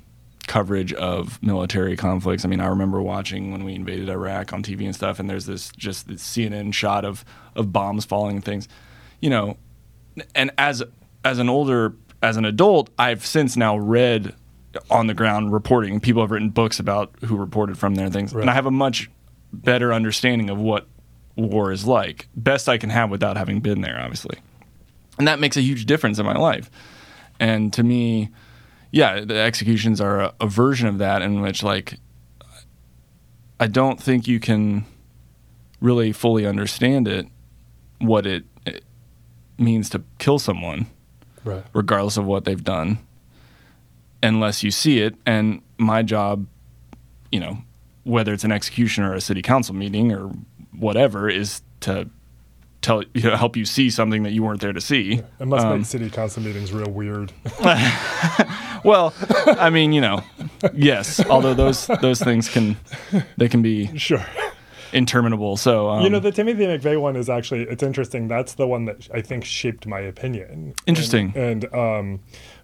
coverage 0.47 0.91
of 0.93 1.41
military 1.41 1.95
conflicts. 1.95 2.43
I 2.43 2.49
mean, 2.49 2.59
I 2.59 2.65
remember 2.65 3.01
watching 3.01 3.51
when 3.53 3.63
we 3.63 3.73
invaded 3.73 4.09
Iraq 4.09 4.51
on 4.51 4.63
TV 4.63 4.83
and 4.83 4.93
stuff, 4.93 5.17
and 5.19 5.29
there's 5.29 5.45
this 5.45 5.71
just 5.77 6.07
this 6.09 6.21
CNN 6.23 6.73
shot 6.73 7.05
of 7.05 7.23
of 7.55 7.71
bombs 7.71 8.03
falling 8.05 8.37
and 8.37 8.43
things, 8.45 8.67
you 9.21 9.29
know. 9.29 9.55
And 10.35 10.51
as 10.57 10.83
as 11.23 11.39
an 11.39 11.47
older 11.47 11.95
as 12.21 12.37
an 12.37 12.43
adult, 12.45 12.89
I've 12.99 13.25
since 13.25 13.55
now 13.55 13.77
read 13.77 14.33
on 14.89 15.07
the 15.07 15.13
ground 15.13 15.53
reporting. 15.53 15.99
People 16.01 16.21
have 16.23 16.31
written 16.31 16.49
books 16.49 16.79
about 16.79 17.13
who 17.23 17.37
reported 17.37 17.77
from 17.77 17.95
there 17.95 18.05
and 18.05 18.13
things, 18.13 18.33
Right. 18.33 18.41
and 18.41 18.49
I 18.49 18.53
have 18.53 18.65
a 18.65 18.71
much 18.71 19.09
better 19.53 19.93
understanding 19.93 20.49
of 20.49 20.57
what 20.57 20.87
war 21.35 21.71
is 21.71 21.85
like, 21.85 22.27
best 22.35 22.69
I 22.69 22.77
can 22.77 22.89
have 22.89 23.09
without 23.09 23.37
having 23.37 23.59
been 23.59 23.81
there, 23.81 23.99
obviously. 23.99 24.37
And 25.17 25.27
that 25.27 25.39
makes 25.39 25.57
a 25.57 25.61
huge 25.61 25.85
difference 25.85 26.19
in 26.19 26.25
my 26.25 26.35
life. 26.35 26.69
And 27.39 27.71
to 27.73 27.83
me, 27.83 28.29
yeah, 28.91 29.21
the 29.21 29.37
executions 29.37 30.01
are 30.01 30.19
a, 30.19 30.33
a 30.41 30.47
version 30.47 30.87
of 30.87 30.97
that 30.99 31.21
in 31.21 31.41
which, 31.41 31.63
like, 31.63 31.99
I 33.59 33.67
don't 33.67 34.01
think 34.01 34.27
you 34.27 34.39
can 34.39 34.85
really 35.79 36.11
fully 36.11 36.45
understand 36.45 37.07
it, 37.07 37.27
what 37.99 38.25
it, 38.25 38.43
it 38.65 38.83
means 39.57 39.89
to 39.91 40.03
kill 40.17 40.39
someone, 40.39 40.87
right 41.43 41.63
regardless 41.73 42.17
of 42.17 42.25
what 42.25 42.45
they've 42.45 42.63
done, 42.63 42.99
unless 44.21 44.63
you 44.63 44.71
see 44.71 44.99
it. 44.99 45.15
And 45.25 45.61
my 45.77 46.01
job, 46.03 46.47
you 47.31 47.39
know, 47.39 47.59
whether 48.03 48.33
it's 48.33 48.43
an 48.43 48.51
execution 48.51 49.03
or 49.03 49.13
a 49.13 49.21
city 49.21 49.41
council 49.41 49.75
meeting 49.75 50.11
or 50.11 50.31
whatever, 50.77 51.29
is 51.29 51.61
to 51.81 52.09
tell 52.81 53.03
you 53.13 53.21
know, 53.29 53.35
help 53.35 53.55
you 53.55 53.63
see 53.65 53.89
something 53.91 54.23
that 54.23 54.31
you 54.31 54.41
weren't 54.43 54.59
there 54.61 54.73
to 54.73 54.81
see. 54.81 55.21
It 55.39 55.45
must 55.47 55.65
Um, 55.65 55.77
make 55.77 55.85
city 55.85 56.09
council 56.09 56.41
meetings 56.41 56.71
real 56.73 56.89
weird. 56.91 57.31
Well, 58.83 59.13
I 59.45 59.69
mean, 59.69 59.93
you 59.93 60.01
know, 60.01 60.23
yes. 60.73 61.23
Although 61.29 61.53
those 61.53 61.85
those 62.01 62.19
things 62.19 62.49
can 62.49 62.77
they 63.37 63.47
can 63.47 63.61
be 63.61 63.95
sure. 63.97 64.25
interminable. 64.91 65.55
So 65.57 65.87
um, 65.89 66.01
You 66.03 66.09
know, 66.09 66.19
the 66.19 66.31
Timothy 66.31 66.63
McVeigh 66.65 66.99
one 66.99 67.15
is 67.15 67.29
actually 67.29 67.61
it's 67.63 67.83
interesting. 67.83 68.27
That's 68.27 68.55
the 68.55 68.65
one 68.65 68.85
that 68.85 69.07
I 69.13 69.21
think 69.21 69.45
shaped 69.45 69.85
my 69.85 69.99
opinion. 69.99 70.73
Interesting. 70.87 71.31
And, 71.35 71.65
and 71.65 71.75
um, 71.75 72.19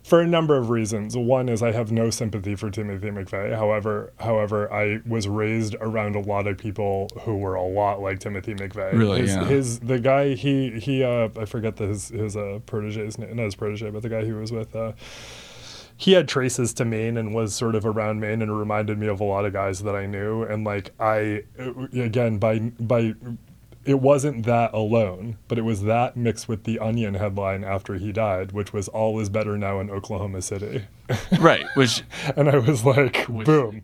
for 0.08 0.22
a 0.22 0.28
number 0.28 0.56
of 0.56 0.70
reasons. 0.70 1.18
One 1.18 1.50
is 1.50 1.62
I 1.62 1.74
have 1.74 1.92
no 1.92 2.10
sympathy 2.10 2.56
for 2.56 2.70
Timothy 2.70 3.10
McVeigh. 3.10 3.54
However, 3.54 4.14
however, 4.22 4.72
I 4.72 5.02
was 5.06 5.28
raised 5.28 5.76
around 5.82 6.16
a 6.16 6.22
lot 6.22 6.48
of 6.48 6.58
people 6.58 7.10
who 7.24 7.36
were 7.36 7.56
a 7.56 7.66
lot 7.66 8.02
like 8.02 8.20
Timothy 8.20 8.56
McVeigh. 8.56 8.94
Really, 8.94 9.22
his, 9.22 9.36
yeah. 9.36 9.46
his 9.46 9.80
the 9.80 10.00
guy 10.00 10.34
he 10.34 10.80
he 10.80 11.04
uh, 11.04 11.28
I 11.38 11.44
forget 11.44 11.76
the, 11.76 11.88
his 11.88 12.08
his 12.08 12.38
uh, 12.38 12.60
protege's 12.66 13.18
name, 13.18 13.36
not 13.36 13.44
his 13.44 13.56
protege, 13.56 13.90
but 13.90 14.02
the 14.02 14.08
guy 14.08 14.24
he 14.24 14.32
was 14.32 14.50
with. 14.50 14.74
Uh, 14.74 14.94
he 15.98 16.14
had 16.14 16.30
traces 16.30 16.74
to 16.76 16.86
Maine 16.86 17.18
and 17.18 17.34
was 17.34 17.54
sort 17.54 17.76
of 17.76 17.86
around 17.86 18.22
Maine 18.22 18.42
and 18.42 18.58
reminded 18.58 18.98
me 19.00 19.08
of 19.08 19.20
a 19.20 19.26
lot 19.26 19.44
of 19.44 19.52
guys 19.52 19.84
that 19.84 19.96
I 19.96 20.06
knew. 20.06 20.44
And 20.44 20.64
like 20.64 20.92
I, 21.02 21.44
again, 21.92 22.38
by 22.38 22.60
by, 22.60 23.14
it 23.88 24.02
wasn't 24.02 24.46
that 24.46 24.74
alone, 24.74 25.38
but 25.48 25.58
it 25.58 25.62
was 25.62 25.84
that 25.84 26.18
mixed 26.18 26.50
with 26.50 26.66
the 26.66 26.78
Onion 26.78 27.14
headline 27.14 27.64
after 27.64 27.96
he 27.96 28.12
died, 28.12 28.52
which 28.52 28.74
was 28.74 28.90
"All 28.90 29.20
is 29.20 29.30
better 29.30 29.58
now 29.58 29.80
in 29.80 29.90
Oklahoma 29.90 30.42
City," 30.42 30.86
right, 31.40 31.66
which 31.76 32.04
and 32.36 32.50
I 32.50 32.58
was 32.58 32.84
like, 32.84 33.26
boom. 33.28 33.84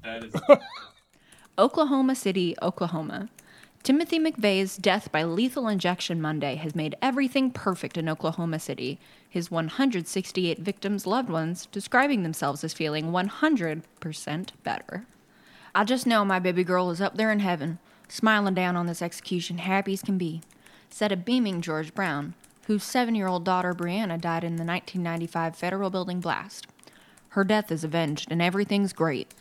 Oklahoma 1.57 2.15
City, 2.15 2.55
Oklahoma. 2.61 3.29
Timothy 3.83 4.19
McVeigh's 4.19 4.77
death 4.77 5.11
by 5.11 5.23
lethal 5.23 5.67
injection 5.67 6.21
Monday 6.21 6.55
has 6.55 6.73
made 6.73 6.95
everything 7.01 7.51
perfect 7.51 7.97
in 7.97 8.09
Oklahoma 8.09 8.59
City. 8.59 8.99
His 9.29 9.51
168 9.51 10.59
victims' 10.59 11.05
loved 11.05 11.29
ones 11.29 11.67
describing 11.71 12.23
themselves 12.23 12.63
as 12.63 12.73
feeling 12.73 13.11
100% 13.11 14.49
better. 14.63 15.05
I 15.75 15.83
just 15.83 16.07
know 16.07 16.23
my 16.23 16.39
baby 16.39 16.63
girl 16.63 16.91
is 16.91 17.01
up 17.01 17.17
there 17.17 17.31
in 17.31 17.39
heaven, 17.39 17.79
smiling 18.13 18.53
down 18.53 18.75
on 18.75 18.85
this 18.85 19.01
execution, 19.01 19.57
happy 19.57 19.93
as 19.93 20.01
can 20.01 20.17
be, 20.17 20.41
said 20.89 21.11
a 21.11 21.17
beaming 21.17 21.61
George 21.61 21.93
Brown, 21.93 22.33
whose 22.67 22.83
seven 22.83 23.15
year 23.15 23.27
old 23.27 23.43
daughter 23.43 23.73
Brianna 23.73 24.21
died 24.21 24.43
in 24.43 24.57
the 24.57 24.63
1995 24.63 25.55
federal 25.55 25.89
building 25.89 26.19
blast. 26.19 26.67
Her 27.29 27.43
death 27.43 27.71
is 27.71 27.83
avenged 27.83 28.31
and 28.31 28.41
everything's 28.41 28.93
great 28.93 29.33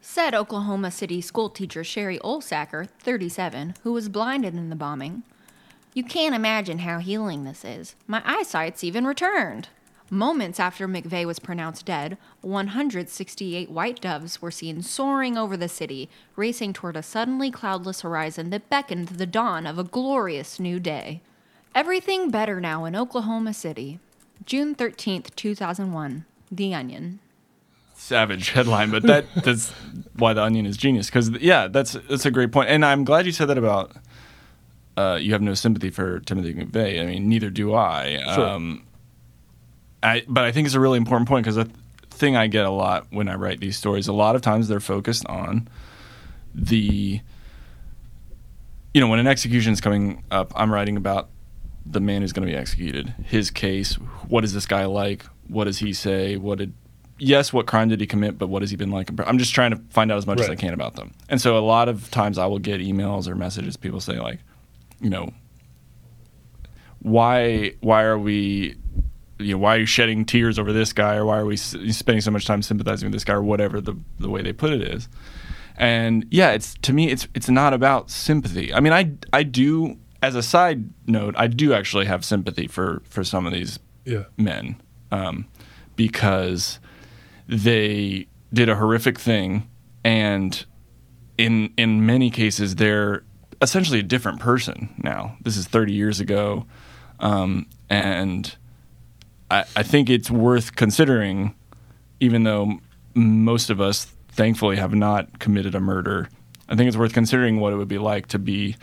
said 0.00 0.34
Oklahoma 0.34 0.90
City 0.90 1.20
schoolteacher 1.20 1.84
Sherry 1.84 2.18
Olsacker, 2.20 2.88
37, 3.00 3.74
who 3.82 3.92
was 3.92 4.08
blinded 4.08 4.54
in 4.54 4.70
the 4.70 4.76
bombing. 4.76 5.22
You 5.92 6.04
can't 6.04 6.34
imagine 6.34 6.78
how 6.78 6.98
healing 6.98 7.44
this 7.44 7.64
is. 7.64 7.94
My 8.06 8.22
eyesight's 8.24 8.84
even 8.84 9.06
returned. 9.06 9.68
Moments 10.10 10.58
after 10.58 10.88
McVeigh 10.88 11.26
was 11.26 11.38
pronounced 11.38 11.84
dead, 11.84 12.16
168 12.40 13.70
white 13.70 14.00
doves 14.00 14.40
were 14.40 14.50
seen 14.50 14.82
soaring 14.82 15.36
over 15.36 15.54
the 15.54 15.68
city, 15.68 16.08
racing 16.34 16.72
toward 16.72 16.96
a 16.96 17.02
suddenly 17.02 17.50
cloudless 17.50 18.00
horizon 18.00 18.48
that 18.48 18.70
beckoned 18.70 19.08
the 19.08 19.26
dawn 19.26 19.66
of 19.66 19.78
a 19.78 19.84
glorious 19.84 20.58
new 20.58 20.80
day. 20.80 21.20
Everything 21.74 22.30
better 22.30 22.58
now 22.58 22.86
in 22.86 22.96
Oklahoma 22.96 23.52
City. 23.52 23.98
June 24.46 24.74
13th, 24.74 25.34
2001. 25.36 26.24
The 26.50 26.74
Onion. 26.74 27.20
savage 27.94 28.50
headline, 28.50 28.90
but 28.90 29.02
that 29.02 29.26
that's 29.44 29.70
why 30.16 30.32
the 30.32 30.42
Onion 30.42 30.64
is 30.64 30.78
genius. 30.78 31.08
Because 31.08 31.28
yeah, 31.32 31.68
that's 31.68 31.92
that's 32.08 32.24
a 32.24 32.30
great 32.30 32.50
point, 32.50 32.70
and 32.70 32.82
I'm 32.82 33.04
glad 33.04 33.26
you 33.26 33.32
said 33.32 33.48
that 33.48 33.58
about. 33.58 33.92
Uh, 34.96 35.16
you 35.20 35.32
have 35.32 35.42
no 35.42 35.54
sympathy 35.54 35.90
for 35.90 36.18
Timothy 36.20 36.54
McVeigh. 36.54 37.00
I 37.00 37.06
mean, 37.06 37.28
neither 37.28 37.50
do 37.50 37.74
I. 37.74 38.18
Sure. 38.34 38.48
Um, 38.48 38.82
I 40.02 40.24
but 40.28 40.44
I 40.44 40.52
think 40.52 40.66
it's 40.66 40.74
a 40.74 40.80
really 40.80 40.98
important 40.98 41.28
point 41.28 41.44
because 41.44 41.56
the 41.56 41.70
thing 42.10 42.36
I 42.36 42.46
get 42.46 42.64
a 42.64 42.70
lot 42.70 43.06
when 43.10 43.28
I 43.28 43.34
write 43.34 43.60
these 43.60 43.76
stories, 43.76 44.08
a 44.08 44.12
lot 44.12 44.36
of 44.36 44.42
times 44.42 44.68
they're 44.68 44.80
focused 44.80 45.26
on 45.26 45.68
the. 46.54 47.20
You 48.94 49.02
know, 49.02 49.08
when 49.08 49.18
an 49.18 49.26
execution 49.26 49.72
is 49.72 49.80
coming 49.80 50.24
up, 50.30 50.52
I'm 50.56 50.72
writing 50.72 50.96
about 50.96 51.28
the 51.84 52.00
man 52.00 52.22
who's 52.22 52.32
going 52.32 52.46
to 52.46 52.52
be 52.52 52.58
executed, 52.58 53.14
his 53.24 53.50
case. 53.50 53.94
What 54.28 54.44
is 54.44 54.54
this 54.54 54.66
guy 54.66 54.86
like? 54.86 55.24
What 55.46 55.64
does 55.64 55.78
he 55.78 55.92
say? 55.92 56.36
What 56.36 56.58
did 56.58 56.72
yes, 57.18 57.52
what 57.52 57.66
crime 57.66 57.88
did 57.88 58.00
he 58.00 58.06
commit, 58.06 58.38
but 58.38 58.48
what 58.48 58.62
has 58.62 58.70
he 58.70 58.76
been 58.76 58.90
like? 58.90 59.10
I'm 59.26 59.38
just 59.38 59.54
trying 59.54 59.72
to 59.72 59.80
find 59.90 60.10
out 60.10 60.18
as 60.18 60.26
much 60.26 60.40
as 60.40 60.48
I 60.48 60.54
can 60.54 60.72
about 60.72 60.94
them. 60.94 61.12
And 61.28 61.40
so 61.40 61.58
a 61.58 61.60
lot 61.60 61.88
of 61.88 62.10
times 62.10 62.38
I 62.38 62.46
will 62.46 62.58
get 62.58 62.80
emails 62.80 63.28
or 63.28 63.34
messages, 63.34 63.76
people 63.76 64.00
say 64.00 64.18
like, 64.18 64.40
you 65.00 65.10
know, 65.10 65.32
why 67.00 67.74
why 67.80 68.02
are 68.02 68.18
we 68.18 68.76
you 69.38 69.52
know, 69.54 69.58
why 69.58 69.76
are 69.76 69.80
you 69.80 69.86
shedding 69.86 70.24
tears 70.24 70.58
over 70.58 70.72
this 70.72 70.92
guy 70.92 71.14
or 71.16 71.24
why 71.24 71.38
are 71.38 71.46
we 71.46 71.56
spending 71.56 72.20
so 72.20 72.30
much 72.30 72.44
time 72.46 72.62
sympathizing 72.62 73.06
with 73.06 73.12
this 73.14 73.24
guy 73.24 73.34
or 73.34 73.42
whatever 73.42 73.80
the 73.80 73.94
the 74.18 74.28
way 74.28 74.42
they 74.42 74.52
put 74.52 74.72
it 74.72 74.82
is. 74.82 75.08
And 75.76 76.26
yeah, 76.30 76.50
it's 76.50 76.74
to 76.82 76.92
me 76.92 77.10
it's 77.10 77.28
it's 77.34 77.48
not 77.48 77.72
about 77.72 78.10
sympathy. 78.10 78.74
I 78.74 78.80
mean, 78.80 78.92
I 78.92 79.12
I 79.32 79.42
do 79.44 79.98
as 80.22 80.34
a 80.34 80.42
side 80.42 80.90
note, 81.06 81.34
I 81.38 81.46
do 81.46 81.72
actually 81.72 82.06
have 82.06 82.24
sympathy 82.24 82.66
for 82.66 83.00
for 83.04 83.22
some 83.22 83.46
of 83.46 83.52
these 83.52 83.78
Yeah. 84.04 84.24
men 84.36 84.76
um, 85.12 85.46
because 85.94 86.80
they 87.46 88.26
did 88.52 88.68
a 88.68 88.76
horrific 88.76 89.18
thing, 89.18 89.68
and 90.02 90.64
in 91.36 91.72
in 91.76 92.04
many 92.04 92.30
cases 92.30 92.74
they're 92.76 93.22
essentially 93.62 94.00
a 94.00 94.02
different 94.04 94.40
person 94.40 94.88
now. 94.98 95.36
This 95.42 95.56
is 95.56 95.66
30 95.66 95.92
years 95.92 96.18
ago, 96.20 96.66
um, 97.20 97.66
and 97.88 98.56
I, 99.50 99.64
I 99.76 99.82
think 99.82 100.10
it's 100.10 100.30
worth 100.30 100.76
considering, 100.76 101.54
even 102.20 102.44
though 102.44 102.78
most 103.14 103.70
of 103.70 103.80
us 103.80 104.06
thankfully 104.28 104.76
have 104.76 104.94
not 104.94 105.38
committed 105.38 105.74
a 105.74 105.80
murder. 105.80 106.28
I 106.68 106.76
think 106.76 106.88
it's 106.88 106.96
worth 106.96 107.12
considering 107.12 107.60
what 107.60 107.72
it 107.72 107.76
would 107.76 107.88
be 107.88 107.98
like 107.98 108.28
to 108.28 108.38
be 108.38 108.76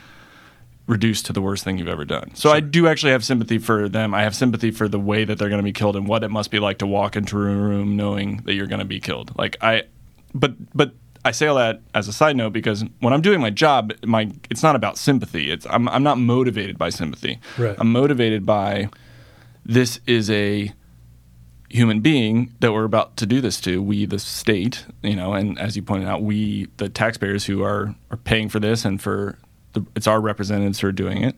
reduced 0.87 1.25
to 1.27 1.33
the 1.33 1.41
worst 1.41 1.63
thing 1.63 1.77
you've 1.77 1.87
ever 1.87 2.05
done. 2.05 2.35
So 2.35 2.51
I 2.51 2.59
do 2.59 2.87
actually 2.87 3.11
have 3.13 3.23
sympathy 3.23 3.57
for 3.57 3.89
them. 3.89 4.13
I 4.13 4.23
have 4.23 4.35
sympathy 4.35 4.69
for 4.71 4.87
the 4.87 4.99
way 4.99 5.23
that 5.23 5.39
they're 5.39 5.49
going 5.49 5.59
to 5.59 5.63
be 5.63 5.73
killed 5.73 5.95
and 5.95 6.07
what 6.07 6.23
it 6.23 6.29
must 6.29 6.51
be 6.51 6.59
like 6.59 6.77
to 6.79 6.87
walk 6.87 7.15
into 7.15 7.37
a 7.37 7.39
room 7.39 7.95
knowing 7.95 8.37
that 8.45 8.53
you're 8.53 8.67
going 8.67 8.79
to 8.79 8.85
be 8.85 8.99
killed. 8.99 9.31
Like 9.37 9.57
I, 9.61 9.83
but 10.33 10.53
but 10.75 10.93
I 11.23 11.31
say 11.31 11.47
all 11.47 11.55
that 11.55 11.81
as 11.95 12.07
a 12.07 12.13
side 12.13 12.35
note 12.35 12.53
because 12.53 12.83
when 12.99 13.13
I'm 13.13 13.21
doing 13.21 13.41
my 13.41 13.49
job, 13.49 13.93
my 14.05 14.31
it's 14.51 14.61
not 14.61 14.75
about 14.75 14.97
sympathy. 14.97 15.49
It's 15.49 15.65
I'm 15.69 15.89
I'm 15.89 16.03
not 16.03 16.19
motivated 16.19 16.77
by 16.77 16.89
sympathy. 16.89 17.39
Right. 17.57 17.75
I'm 17.79 17.91
motivated 17.91 18.45
by 18.45 18.89
this 19.65 19.99
is 20.05 20.29
a 20.29 20.71
human 21.69 21.99
being 21.99 22.53
that 22.59 22.71
we're 22.71 22.83
about 22.85 23.17
to 23.17 23.25
do 23.25 23.41
this 23.41 23.59
to 23.59 23.81
we 23.81 24.05
the 24.05 24.19
state 24.19 24.85
you 25.01 25.15
know 25.15 25.33
and 25.33 25.59
as 25.59 25.75
you 25.75 25.81
pointed 25.81 26.07
out 26.07 26.21
we 26.21 26.67
the 26.77 26.87
taxpayers 26.87 27.45
who 27.45 27.63
are 27.63 27.93
are 28.11 28.17
paying 28.17 28.47
for 28.47 28.59
this 28.59 28.85
and 28.85 29.01
for 29.01 29.37
the, 29.73 29.83
it's 29.95 30.07
our 30.07 30.21
representatives 30.21 30.79
who 30.79 30.87
are 30.87 30.93
doing 30.93 31.23
it 31.23 31.35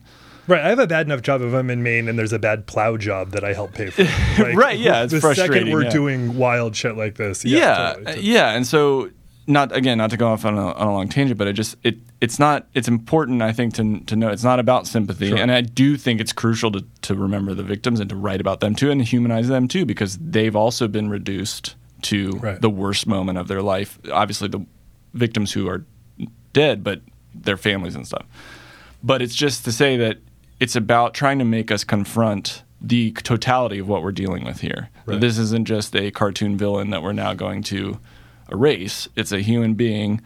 Right, 0.48 0.62
I 0.64 0.70
have 0.70 0.80
a 0.80 0.88
bad 0.88 1.08
enough 1.08 1.22
job 1.24 1.42
if 1.42 1.54
I'm 1.54 1.70
in 1.70 1.84
Maine 1.84 2.08
and 2.08 2.18
there's 2.18 2.32
a 2.32 2.40
bad 2.40 2.68
plow 2.68 2.96
job 2.96 3.32
that 3.32 3.44
I 3.44 3.52
help 3.52 3.74
pay 3.74 3.90
for. 3.90 4.04
Like, 4.42 4.56
Right, 4.56 4.80
yeah, 4.80 5.04
it's 5.04 5.12
the 5.12 5.20
second 5.36 5.72
we're 5.72 5.84
yeah. 5.84 5.90
doing 5.90 6.38
wild 6.38 6.74
shit 6.74 6.96
like 6.96 7.16
this, 7.16 7.44
yeah, 7.44 7.58
yeah 7.58 7.76
totally, 7.76 8.06
totally. 8.06 8.28
yeah 8.28 8.50
and 8.56 8.66
so 8.66 9.10
not 9.48 9.76
again 9.76 9.98
not 9.98 10.10
to 10.10 10.18
go 10.18 10.28
off 10.28 10.44
on 10.46 10.58
a, 10.58 10.72
on 10.74 10.88
a 10.88 10.92
long 10.92 11.08
tangent 11.08 11.38
but 11.38 11.48
it 11.48 11.54
just 11.54 11.76
it 11.84 11.98
it's 12.22 12.38
not 12.38 12.68
it's 12.74 12.88
important 12.88 13.42
i 13.42 13.52
think 13.54 13.74
to 13.74 14.00
to 14.02 14.16
know 14.16 14.30
it's 14.30 14.44
not 14.44 14.60
about 14.60 14.86
sympathy 14.86 15.30
Sure. 15.30 15.38
and 15.38 15.52
i 15.52 15.62
do 15.62 15.96
think 15.98 16.20
it's 16.20 16.34
crucial 16.34 16.72
to 16.72 16.86
to 17.04 17.16
remember 17.16 17.54
the 17.54 17.64
victims 17.64 18.00
and 18.00 18.10
to 18.10 18.16
write 18.16 18.42
about 18.42 18.60
them 18.60 18.76
too 18.76 18.92
and 18.92 19.02
humanize 19.02 19.48
them 19.48 19.68
too 19.68 19.86
because 19.86 20.18
they've 20.18 20.56
also 20.56 20.88
been 20.88 21.10
reduced 21.10 21.76
to 22.04 22.32
Right. 22.32 22.60
the 22.62 22.70
worst 22.70 23.08
moment 23.08 23.38
of 23.38 23.48
their 23.48 23.62
life 23.62 23.98
obviously 24.12 24.48
the 24.50 24.66
victims 25.14 25.54
who 25.54 25.68
are 25.70 25.86
dead 26.54 26.84
but 26.84 27.02
their 27.34 27.58
families 27.58 27.96
and 27.96 28.06
stuff 28.06 28.26
but 29.02 29.22
it's 29.22 29.36
just 29.36 29.64
to 29.66 29.72
say 29.72 29.96
that 29.98 30.18
it's 30.60 30.76
about 30.76 31.14
trying 31.14 31.40
to 31.40 31.46
make 31.46 31.72
us 31.72 31.84
confront 31.84 32.64
the 32.82 33.12
totality 33.12 33.80
of 33.80 33.88
what 33.88 34.04
we're 34.04 34.12
dealing 34.12 34.44
with 34.46 34.62
here. 34.62 34.90
Right. 35.08 35.20
This 35.20 35.38
isn't 35.40 35.66
just 35.66 35.96
a 35.96 36.12
cartoon 36.12 36.58
villain 36.58 36.90
that 36.92 37.02
we're 37.02 37.12
now 37.14 37.34
going 37.34 37.64
to 37.64 38.00
erase. 38.52 39.08
It's 39.16 39.32
a 39.32 39.40
human 39.42 39.74
being 39.74 40.22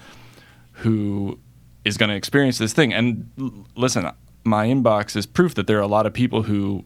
who 0.73 1.39
is 1.85 1.97
going 1.97 2.09
to 2.09 2.15
experience 2.15 2.57
this 2.57 2.73
thing. 2.73 2.93
And 2.93 3.29
l- 3.39 3.65
listen, 3.75 4.09
my 4.43 4.67
inbox 4.67 5.15
is 5.15 5.25
proof 5.25 5.55
that 5.55 5.67
there 5.67 5.77
are 5.77 5.81
a 5.81 5.87
lot 5.87 6.05
of 6.05 6.13
people 6.13 6.43
who 6.43 6.85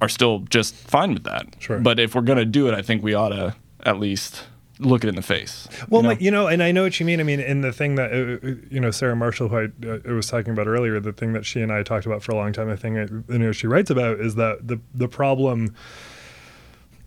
are 0.00 0.08
still 0.08 0.40
just 0.50 0.74
fine 0.74 1.14
with 1.14 1.24
that. 1.24 1.56
Sure. 1.58 1.78
But 1.78 1.98
if 1.98 2.14
we're 2.14 2.22
going 2.22 2.38
to 2.38 2.44
do 2.44 2.68
it, 2.68 2.74
I 2.74 2.82
think 2.82 3.02
we 3.02 3.14
ought 3.14 3.30
to 3.30 3.54
at 3.84 3.98
least 3.98 4.44
look 4.80 5.04
it 5.04 5.08
in 5.08 5.14
the 5.14 5.22
face. 5.22 5.68
Well, 5.88 6.02
you 6.02 6.08
know? 6.08 6.14
my, 6.14 6.20
you 6.20 6.30
know, 6.30 6.46
and 6.48 6.62
I 6.62 6.72
know 6.72 6.82
what 6.82 6.98
you 6.98 7.06
mean. 7.06 7.20
I 7.20 7.22
mean, 7.22 7.40
and 7.40 7.62
the 7.62 7.72
thing 7.72 7.94
that 7.94 8.12
uh, 8.12 8.46
uh, 8.46 8.54
you 8.70 8.80
know, 8.80 8.90
Sarah 8.90 9.16
Marshall, 9.16 9.48
who 9.48 9.56
I, 9.56 9.64
uh, 9.86 10.14
was 10.14 10.26
talking 10.26 10.52
about 10.52 10.66
earlier, 10.66 10.98
the 11.00 11.12
thing 11.12 11.32
that 11.32 11.46
she 11.46 11.60
and 11.60 11.72
I 11.72 11.82
talked 11.82 12.06
about 12.06 12.22
for 12.22 12.32
a 12.32 12.34
long 12.34 12.52
time, 12.52 12.68
I 12.68 12.76
think, 12.76 12.96
you 13.28 13.38
know, 13.38 13.52
she 13.52 13.66
writes 13.66 13.90
about 13.90 14.20
is 14.20 14.34
that 14.34 14.66
the 14.66 14.80
the 14.92 15.08
problem, 15.08 15.74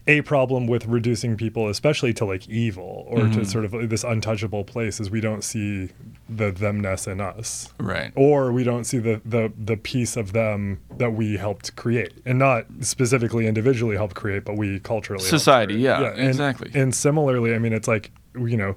a 0.07 0.21
problem 0.21 0.67
with 0.67 0.85
reducing 0.85 1.35
people, 1.35 1.67
especially 1.67 2.13
to 2.13 2.25
like 2.25 2.47
evil 2.47 3.05
or 3.07 3.19
Mm-hmm. 3.19 3.39
to 3.41 3.45
sort 3.45 3.65
of 3.65 3.89
this 3.89 4.03
untouchable 4.03 4.63
place, 4.63 4.99
is 4.99 5.11
we 5.11 5.19
don't 5.21 5.43
see 5.43 5.89
the 6.29 6.51
themness 6.51 7.07
in 7.11 7.19
us 7.21 7.73
Right. 7.79 8.11
or 8.15 8.51
we 8.51 8.63
don't 8.63 8.83
see 8.85 8.99
the 8.99 9.21
the 9.25 9.51
the 9.57 9.77
piece 9.77 10.15
of 10.17 10.33
them 10.33 10.79
that 10.97 11.11
we 11.13 11.37
helped 11.37 11.75
create 11.75 12.13
and 12.25 12.37
not 12.39 12.65
specifically 12.81 13.47
individually 13.47 13.95
helped 13.95 14.15
create 14.15 14.43
but 14.43 14.57
we 14.57 14.79
culturally 14.81 15.23
Society, 15.23 15.75
yeah, 15.75 16.11
and- 16.11 16.27
exactly. 16.27 16.69
and 16.73 16.93
similarly 16.93 17.53
i 17.55 17.59
mean 17.59 17.71
it's 17.71 17.87
like 17.87 18.11
you 18.35 18.57
know 18.57 18.75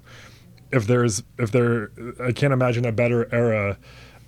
if 0.72 0.86
there's 0.86 1.22
if 1.38 1.50
there 1.50 1.90
i 2.22 2.30
can't 2.30 2.52
imagine 2.52 2.84
a 2.84 2.92
better 2.92 3.28
era 3.34 3.76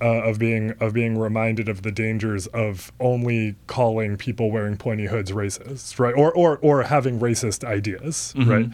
uh, 0.03 0.23
of 0.29 0.39
being 0.39 0.73
of 0.81 0.93
being 0.93 1.17
reminded 1.17 1.69
of 1.69 1.83
the 1.83 1.93
dangers 1.93 2.49
of 2.49 2.91
only 2.99 3.55
calling 3.69 4.17
people 4.17 4.51
wearing 4.51 4.77
pointy 4.77 5.07
hoods 5.07 5.31
racist, 5.31 5.99
right? 6.01 6.15
Or 6.15 6.33
or 6.33 6.59
or 6.59 6.83
having 6.83 7.21
racist 7.21 7.63
ideas, 7.65 8.35
Mm-hmm. 8.37 8.51
right? 8.51 8.67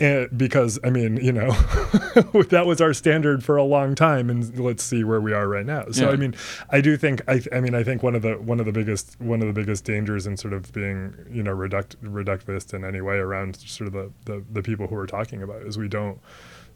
And 0.00 0.36
because 0.36 0.80
I 0.82 0.90
mean, 0.90 1.18
you 1.18 1.30
know, 1.32 1.50
that 2.48 2.64
was 2.66 2.80
our 2.80 2.92
standard 2.94 3.44
for 3.44 3.56
a 3.56 3.62
long 3.62 3.94
time, 3.94 4.30
and 4.30 4.58
let's 4.58 4.82
see 4.82 5.04
where 5.04 5.20
we 5.20 5.32
are 5.32 5.46
right 5.46 5.66
now. 5.66 5.84
So 5.90 6.06
Yeah. 6.06 6.12
I 6.12 6.16
mean, 6.16 6.34
I 6.70 6.80
do 6.80 6.96
think 6.96 7.20
I 7.28 7.42
I 7.52 7.60
mean 7.60 7.74
I 7.74 7.84
think 7.84 8.02
one 8.02 8.14
of 8.14 8.22
the 8.22 8.34
one 8.34 8.58
of 8.58 8.66
the 8.66 8.72
biggest 8.72 9.20
one 9.20 9.40
of 9.42 9.46
the 9.46 9.52
biggest 9.52 9.84
dangers 9.84 10.26
in 10.26 10.36
sort 10.36 10.54
of 10.54 10.72
being 10.72 11.14
you 11.30 11.42
know 11.42 11.52
reduct 11.52 12.02
reductivist 12.02 12.72
in 12.74 12.84
any 12.84 13.00
way 13.02 13.16
around 13.16 13.56
sort 13.56 13.86
of 13.88 13.92
the 13.92 14.10
the, 14.24 14.42
the 14.50 14.62
people 14.62 14.86
who 14.88 14.94
we're 14.94 15.06
talking 15.06 15.42
about 15.42 15.62
is 15.62 15.76
we 15.78 15.88
don't 15.88 16.18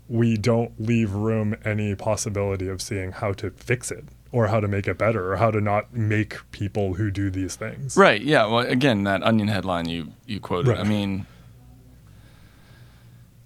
we 0.08 0.36
don't 0.36 0.72
leave 0.80 1.12
room 1.12 1.56
any 1.64 1.94
possibility 1.94 2.68
of 2.68 2.80
seeing 2.80 3.12
how 3.12 3.32
to 3.32 3.50
fix 3.50 3.90
it 3.90 4.04
or 4.32 4.48
how 4.48 4.60
to 4.60 4.68
make 4.68 4.86
it 4.86 4.98
better 4.98 5.32
or 5.32 5.36
how 5.36 5.50
to 5.50 5.60
not 5.60 5.92
make 5.94 6.38
people 6.52 6.94
who 6.94 7.10
do 7.10 7.30
these 7.30 7.56
things. 7.56 7.96
Right. 7.96 8.20
Yeah. 8.20 8.46
Well, 8.46 8.60
again, 8.60 9.04
that 9.04 9.22
Onion 9.22 9.48
headline 9.48 9.88
you 9.88 10.12
you 10.26 10.40
quoted. 10.40 10.70
Right. 10.70 10.80
I 10.80 10.84
mean, 10.84 11.26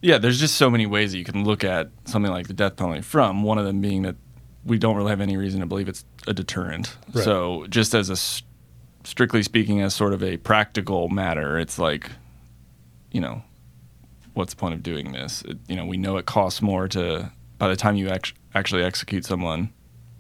yeah, 0.03 0.19
there's 0.19 0.41
just 0.41 0.57
so 0.57 0.71
many 0.71 0.87
ways 0.87 1.13
that 1.13 1.19
you 1.19 1.25
can 1.25 1.45
look 1.45 1.65
at 1.65 1.91
something 2.05 2.33
like 2.33 2.49
the 2.49 2.55
death 2.55 2.77
penalty 2.77 3.03
from. 3.03 3.43
One 3.43 3.59
of 3.59 3.65
them 3.65 3.81
being 3.81 4.03
that 4.03 4.17
we 4.65 4.79
don't 4.79 4.97
really 4.97 5.11
have 5.11 5.21
any 5.21 5.37
reason 5.37 5.61
to 5.61 5.67
believe 5.67 5.89
it's 5.89 6.05
a 6.27 6.35
deterrent. 6.35 6.97
Right. 7.13 7.25
So, 7.25 7.67
just 7.69 7.95
as 7.95 8.11
a 8.11 8.17
strictly 9.07 9.43
speaking, 9.43 9.81
as 9.81 9.95
sort 9.95 10.13
of 10.13 10.23
a 10.23 10.37
practical 10.39 11.09
matter, 11.09 11.59
it's 11.59 11.79
like, 11.79 12.11
you 13.11 13.21
know, 13.21 13.43
what's 14.41 14.55
the 14.55 14.61
point 14.61 14.74
of 14.74 14.82
doing 14.82 15.12
this? 15.12 15.43
It, 15.43 15.59
you 15.68 15.76
know, 15.76 15.86
we 15.86 15.97
know 15.97 16.16
it 16.16 16.26
costs 16.26 16.61
more 16.61 16.88
to. 16.88 17.30
By 17.59 17.68
the 17.68 17.76
time 17.76 17.95
you 17.97 18.09
act- 18.09 18.32
actually 18.55 18.82
execute 18.82 19.24
someone, 19.24 19.70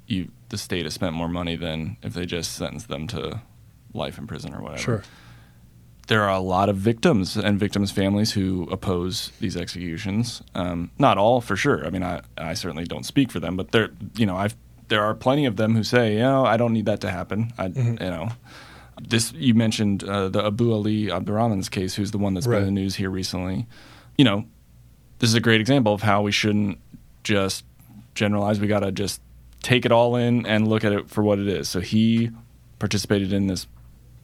you 0.06 0.30
the 0.50 0.58
state 0.58 0.84
has 0.84 0.94
spent 0.94 1.14
more 1.14 1.28
money 1.28 1.56
than 1.56 1.96
if 2.02 2.12
they 2.14 2.26
just 2.26 2.52
sentence 2.54 2.84
them 2.84 3.06
to 3.08 3.40
life 3.94 4.18
in 4.18 4.26
prison 4.26 4.54
or 4.54 4.60
whatever. 4.62 4.82
Sure. 4.82 5.02
There 6.08 6.22
are 6.24 6.34
a 6.36 6.40
lot 6.40 6.68
of 6.68 6.76
victims 6.76 7.36
and 7.36 7.58
victims' 7.58 7.92
families 7.92 8.32
who 8.32 8.64
oppose 8.70 9.30
these 9.40 9.56
executions. 9.56 10.42
Um, 10.56 10.90
not 10.98 11.18
all, 11.18 11.40
for 11.40 11.54
sure. 11.56 11.86
I 11.86 11.90
mean, 11.90 12.02
I, 12.02 12.22
I 12.36 12.54
certainly 12.54 12.84
don't 12.84 13.04
speak 13.06 13.30
for 13.30 13.38
them, 13.38 13.56
but 13.56 13.70
there, 13.70 13.90
you 14.16 14.26
know, 14.26 14.36
I've 14.36 14.56
there 14.88 15.04
are 15.04 15.14
plenty 15.14 15.46
of 15.46 15.54
them 15.56 15.76
who 15.76 15.84
say, 15.84 16.14
you 16.14 16.18
know, 16.18 16.44
I 16.44 16.56
don't 16.56 16.72
need 16.72 16.86
that 16.86 17.00
to 17.02 17.10
happen. 17.12 17.52
I, 17.56 17.66
you 17.66 17.94
know, 17.94 18.30
this 19.00 19.32
you 19.34 19.54
mentioned 19.54 20.02
uh, 20.02 20.28
the 20.28 20.44
Abu 20.44 20.72
Ali 20.72 21.10
Abdurrahman's 21.12 21.68
case, 21.68 21.94
who's 21.94 22.10
the 22.10 22.18
one 22.18 22.34
that's 22.34 22.46
Right. 22.48 22.58
been 22.58 22.68
in 22.68 22.74
the 22.74 22.80
news 22.80 22.96
here 22.96 23.08
recently. 23.10 23.66
You 24.20 24.24
know, 24.24 24.44
this 25.18 25.30
is 25.30 25.34
a 25.34 25.40
great 25.40 25.62
example 25.62 25.94
of 25.94 26.02
how 26.02 26.20
we 26.20 26.30
shouldn't 26.30 26.78
just 27.24 27.64
generalize. 28.14 28.60
We 28.60 28.66
got 28.66 28.80
to 28.80 28.92
just 28.92 29.22
take 29.62 29.86
it 29.86 29.92
all 29.92 30.14
in 30.14 30.44
and 30.44 30.68
look 30.68 30.84
at 30.84 30.92
it 30.92 31.08
for 31.08 31.22
what 31.22 31.38
it 31.38 31.48
is. 31.48 31.70
So 31.70 31.80
he 31.80 32.30
participated 32.78 33.32
in 33.32 33.46
this 33.46 33.66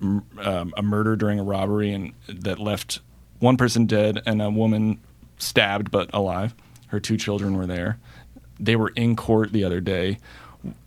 um, 0.03 0.75
a 0.77 0.83
murder 0.83 1.17
during 1.17 1.41
a 1.41 1.43
robbery 1.43 1.95
and 1.95 2.13
that 2.29 2.59
left 2.59 3.01
one 3.39 3.57
person 3.57 3.87
dead 3.87 4.21
and 4.27 4.43
a 4.43 4.51
woman 4.51 5.01
stabbed 5.39 5.91
but 5.91 6.11
alive. 6.13 6.55
Her 6.89 7.01
two 7.01 7.17
children 7.17 7.57
were 7.57 7.67
there. 7.67 7.99
They 8.61 8.77
were 8.77 8.93
in 8.97 9.17
court 9.17 9.51
the 9.51 9.65
other 9.65 9.81
day. 9.81 10.19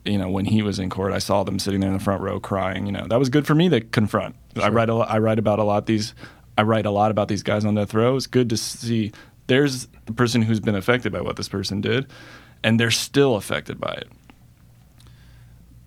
You 0.04 0.18
know, 0.18 0.30
when 0.30 0.44
he 0.44 0.62
was 0.62 0.78
in 0.78 0.88
court, 0.88 1.12
I 1.12 1.18
saw 1.18 1.42
them 1.42 1.58
sitting 1.58 1.80
there 1.80 1.90
in 1.90 1.98
the 1.98 2.04
front 2.04 2.22
row 2.22 2.38
crying. 2.38 2.86
You 2.86 2.92
know, 2.92 3.08
that 3.08 3.18
was 3.18 3.28
good 3.28 3.44
for 3.44 3.56
me 3.56 3.68
to 3.70 3.80
confront. 3.80 4.36
I 4.54 4.68
write 4.68 4.88
a 4.88 4.94
I 4.94 5.18
write 5.18 5.40
about 5.40 5.58
a 5.58 5.64
lot 5.64 5.86
these. 5.86 6.14
I 6.60 6.62
write 6.62 6.86
a 6.86 6.90
lot 6.90 7.10
about 7.10 7.28
these 7.28 7.42
guys 7.42 7.64
on 7.64 7.74
death 7.74 7.94
row. 7.94 8.16
It's 8.16 8.26
good 8.26 8.50
to 8.50 8.56
see. 8.56 9.12
There's 9.46 9.88
the 10.06 10.12
person 10.12 10.42
who's 10.42 10.60
been 10.60 10.74
affected 10.74 11.12
by 11.12 11.20
what 11.20 11.36
this 11.36 11.48
person 11.48 11.80
did, 11.80 12.06
and 12.62 12.78
they're 12.78 12.90
still 12.90 13.36
affected 13.36 13.80
by 13.80 13.92
it 13.92 14.08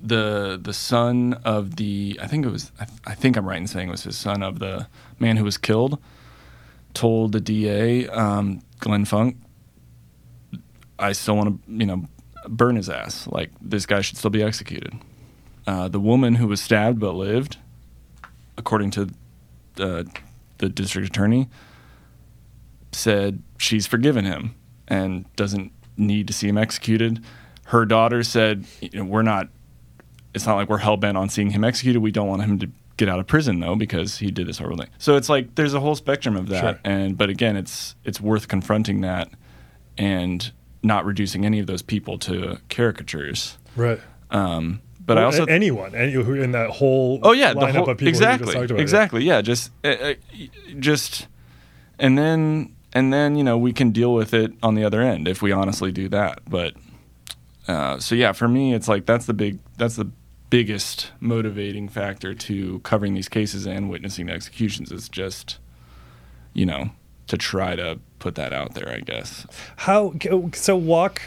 the 0.05 0.59
the 0.61 0.73
son 0.73 1.33
of 1.45 1.77
the 1.77 2.19
I 2.21 2.27
think 2.27 2.45
it 2.45 2.49
was 2.49 2.73
I, 2.77 2.87
I 3.05 3.15
think 3.15 3.37
I'm 3.37 3.47
right 3.47 3.57
in 3.57 3.67
saying 3.67 3.87
it 3.87 3.91
was 3.91 4.03
his 4.03 4.17
son 4.17 4.43
of 4.43 4.59
the 4.59 4.87
man 5.17 5.37
who 5.37 5.45
was 5.45 5.57
killed 5.57 5.97
told 6.93 7.31
the 7.31 7.39
DA 7.39 8.09
um, 8.09 8.61
Glenn 8.79 9.05
Funk 9.05 9.37
I 10.99 11.13
still 11.13 11.37
want 11.37 11.65
to 11.65 11.71
you 11.71 11.85
know 11.85 12.05
burn 12.47 12.75
his 12.75 12.89
ass 12.89 13.27
like 13.27 13.51
this 13.61 13.85
guy 13.85 14.01
should 14.01 14.17
still 14.17 14.29
be 14.29 14.43
executed. 14.43 14.93
Uh, 15.65 15.87
the 15.87 15.99
woman 15.99 16.35
who 16.35 16.47
was 16.47 16.59
stabbed 16.61 16.99
but 16.99 17.13
lived, 17.13 17.57
according 18.57 18.91
to 18.91 19.09
uh, 19.79 20.03
the 20.59 20.69
district 20.69 21.07
attorney, 21.07 21.49
said 22.91 23.41
she's 23.57 23.87
forgiven 23.87 24.25
him 24.25 24.55
and 24.87 25.25
doesn't 25.35 25.71
need 25.97 26.27
to 26.27 26.33
see 26.33 26.47
him 26.47 26.57
executed. 26.57 27.23
Her 27.65 27.85
daughter 27.85 28.23
said, 28.23 28.65
you 28.81 28.89
know, 28.99 29.05
"We're 29.05 29.21
not 29.23 29.49
it's 30.33 30.45
not 30.47 30.55
like 30.55 30.67
we're 30.69 30.79
hell 30.79 30.97
bent 30.97 31.15
on 31.17 31.29
seeing 31.29 31.51
him 31.51 31.63
executed. 31.63 31.99
We 32.01 32.11
don't 32.11 32.27
want 32.27 32.41
him 32.43 32.57
to 32.59 32.69
get 32.97 33.07
out 33.09 33.19
of 33.19 33.27
prison 33.27 33.59
though 33.59 33.75
because 33.75 34.17
he 34.17 34.31
did 34.31 34.47
this 34.47 34.57
horrible 34.59 34.77
thing. 34.83 34.89
So 34.97 35.15
it's 35.15 35.29
like 35.29 35.55
there's 35.55 35.73
a 35.73 35.79
whole 35.79 35.95
spectrum 35.95 36.35
of 36.35 36.49
that, 36.49 36.59
Sure. 36.61 36.79
and 36.83 37.17
but 37.17 37.29
again, 37.29 37.55
it's 37.55 37.95
it's 38.03 38.19
worth 38.21 38.47
confronting 38.47 39.01
that 39.01 39.29
and 39.97 40.51
not 40.81 41.05
reducing 41.05 41.45
any 41.45 41.59
of 41.59 41.67
those 41.67 41.81
people 41.81 42.17
to 42.19 42.57
caricatures. 42.69 43.57
Right. 43.75 43.99
Um, 44.31 44.81
but 45.05 45.17
I 45.17 45.23
also 45.23 45.45
anyone, 45.45 45.95
any 45.95 46.13
who 46.13 46.33
in 46.35 46.51
that 46.51 46.69
whole 46.69 47.19
oh 47.23 47.31
yeah, 47.31 47.53
the 47.53 47.71
whole, 47.71 47.89
of 47.89 47.97
people 47.97 48.07
exactly, 48.07 48.57
exactly, 48.79 49.23
yeah, 49.23 49.41
just 49.41 49.71
uh, 49.83 49.87
uh, 49.89 50.13
just 50.79 51.27
and 51.99 52.17
then 52.17 52.75
and 52.93 53.11
then 53.11 53.35
you 53.35 53.43
know 53.43 53.57
we 53.57 53.73
can 53.73 53.91
deal 53.91 54.13
with 54.13 54.33
it 54.33 54.53
on 54.61 54.75
the 54.75 54.83
other 54.83 55.01
end 55.01 55.27
if 55.27 55.41
we 55.41 55.51
honestly 55.51 55.91
do 55.91 56.07
that. 56.09 56.39
But 56.49 56.75
uh, 57.67 57.99
so 57.99 58.15
yeah, 58.15 58.31
for 58.31 58.47
me, 58.47 58.73
it's 58.73 58.87
like 58.87 59.05
that's 59.05 59.25
the 59.25 59.33
big 59.33 59.59
that's 59.77 59.95
the 59.95 60.09
biggest 60.49 61.11
motivating 61.19 61.89
factor 61.89 62.33
to 62.35 62.79
covering 62.79 63.15
these 63.15 63.27
cases 63.27 63.65
and 63.65 63.89
witnessing 63.89 64.27
the 64.27 64.33
executions 64.33 64.91
is 64.91 65.09
just 65.09 65.57
you 66.53 66.65
know 66.65 66.91
to 67.25 67.37
try 67.37 67.75
to 67.75 67.99
put 68.23 68.35
that 68.35 68.53
out 68.53 68.73
there. 68.73 68.89
I 68.89 69.01
guess. 69.01 69.45
How 69.75 70.13
so? 70.53 70.75
Walk 70.77 71.21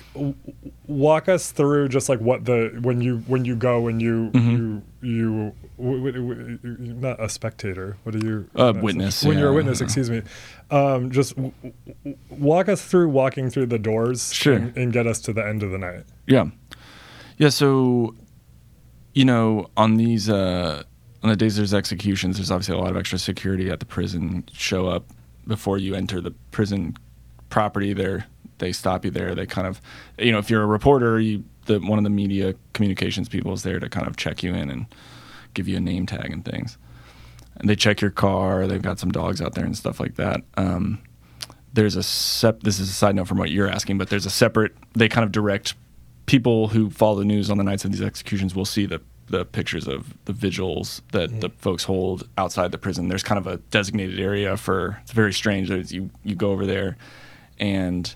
walk 0.86 1.28
us 1.28 1.50
through 1.52 1.88
just 1.88 2.08
like 2.08 2.20
what 2.20 2.44
the 2.46 2.78
when 2.80 3.00
you 3.00 3.18
when 3.26 3.44
you 3.44 3.54
go 3.54 3.86
and 3.86 4.00
you 4.00 4.30
Mm-hmm. 4.32 4.50
you 4.50 4.82
you 5.02 5.54
w- 5.78 6.12
w- 6.12 6.56
w- 6.56 6.94
not 6.94 7.22
a 7.22 7.28
spectator. 7.28 7.96
What 8.04 8.14
are 8.14 8.24
you? 8.26 8.48
A 8.54 8.72
not 8.72 8.82
witness, 8.82 9.22
When 9.22 9.38
you're 9.38 9.50
a 9.50 9.54
witness, 9.54 9.80
excuse 9.80 10.08
me. 10.10 10.22
Um, 10.70 11.10
just 11.10 11.34
walk 12.30 12.68
us 12.68 12.82
through 12.84 13.10
walking 13.10 13.50
through 13.50 13.66
the 13.66 13.78
doors. 13.78 14.32
Sure. 14.32 14.54
And, 14.54 14.76
and 14.76 14.92
get 14.92 15.06
us 15.06 15.20
to 15.20 15.32
the 15.32 15.46
end 15.46 15.62
of 15.62 15.70
the 15.70 15.78
night. 15.78 16.04
Yeah. 16.26 16.46
Yeah, 17.38 17.50
so 17.50 18.14
you 19.12 19.24
know, 19.24 19.68
on 19.76 19.96
these 19.96 20.28
uh 20.30 20.82
on 21.22 21.30
the 21.30 21.36
days 21.36 21.56
there's 21.56 21.74
executions, 21.74 22.36
there's 22.36 22.50
obviously 22.50 22.74
a 22.74 22.78
lot 22.78 22.90
of 22.90 22.96
extra 22.96 23.18
security 23.18 23.70
at 23.70 23.80
the 23.80 23.86
prison 23.86 24.44
show 24.52 24.86
up 24.86 25.04
before 25.46 25.78
you 25.78 25.94
enter 25.94 26.20
the 26.20 26.32
prison 26.50 26.96
property 27.48 27.92
there. 27.92 28.26
They 28.58 28.72
stop 28.72 29.04
you 29.04 29.10
there. 29.10 29.34
They 29.34 29.46
kind 29.46 29.66
of 29.66 29.80
you 30.18 30.32
know, 30.32 30.38
if 30.38 30.50
you're 30.50 30.62
a 30.62 30.66
reporter, 30.66 31.20
you 31.20 31.44
the 31.66 31.78
one 31.80 31.98
of 31.98 32.04
the 32.04 32.10
media 32.10 32.54
communications 32.72 33.28
people 33.28 33.52
is 33.52 33.62
there 33.62 33.78
to 33.78 33.88
kind 33.88 34.06
of 34.06 34.16
check 34.16 34.42
you 34.42 34.54
in 34.54 34.70
and 34.70 34.86
give 35.54 35.68
you 35.68 35.76
a 35.76 35.80
name 35.80 36.06
tag 36.06 36.32
and 36.32 36.44
things. 36.44 36.78
And 37.56 37.68
they 37.68 37.76
check 37.76 38.00
your 38.00 38.10
car. 38.10 38.66
They've 38.66 38.82
got 38.82 38.98
some 38.98 39.10
dogs 39.10 39.40
out 39.40 39.54
there 39.54 39.64
and 39.64 39.76
stuff 39.76 39.98
like 39.98 40.16
that. 40.16 40.42
Um, 40.56 41.02
there's 41.72 41.96
a 41.96 42.02
sep. 42.02 42.62
This 42.62 42.78
is 42.78 42.88
a 42.88 42.92
side 42.92 43.14
note 43.14 43.28
from 43.28 43.38
what 43.38 43.50
you're 43.50 43.68
asking, 43.68 43.98
but 43.98 44.08
there's 44.08 44.26
a 44.26 44.30
separate. 44.30 44.74
They 44.94 45.08
kind 45.08 45.24
of 45.24 45.32
direct 45.32 45.74
people 46.26 46.68
who 46.68 46.90
follow 46.90 47.16
the 47.16 47.24
news 47.24 47.50
on 47.50 47.58
the 47.58 47.64
nights 47.64 47.84
of 47.84 47.92
these 47.92 48.02
executions 48.02 48.54
will 48.54 48.64
see 48.64 48.86
the 48.86 49.00
the 49.28 49.44
pictures 49.44 49.88
of 49.88 50.14
the 50.24 50.32
vigils 50.32 51.02
that 51.12 51.40
the 51.40 51.50
folks 51.50 51.84
hold 51.84 52.28
outside 52.38 52.70
the 52.70 52.78
prison. 52.78 53.08
There's 53.08 53.22
kind 53.22 53.38
of 53.38 53.46
a 53.46 53.56
designated 53.70 54.20
area 54.20 54.56
for. 54.56 55.00
It's 55.02 55.12
very 55.12 55.32
strange. 55.32 55.68
There's, 55.68 55.92
you 55.92 56.10
you 56.24 56.34
go 56.34 56.52
over 56.52 56.66
there, 56.66 56.96
and 57.58 58.14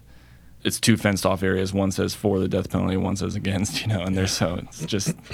it's 0.63 0.79
two 0.79 0.97
fenced 0.97 1.27
off 1.27 1.43
areas. 1.43 1.73
One 1.73 1.91
says 1.91 2.15
for 2.15 2.39
the 2.39 2.49
death 2.49 2.71
penalty, 2.71 2.97
one 2.97 3.17
says 3.17 3.35
against. 3.35 3.81
You 3.83 3.89
know, 3.89 4.03
and 4.03 4.17
there's 4.17 4.33
so 4.33 4.57
it's 4.57 4.85
just. 4.85 5.15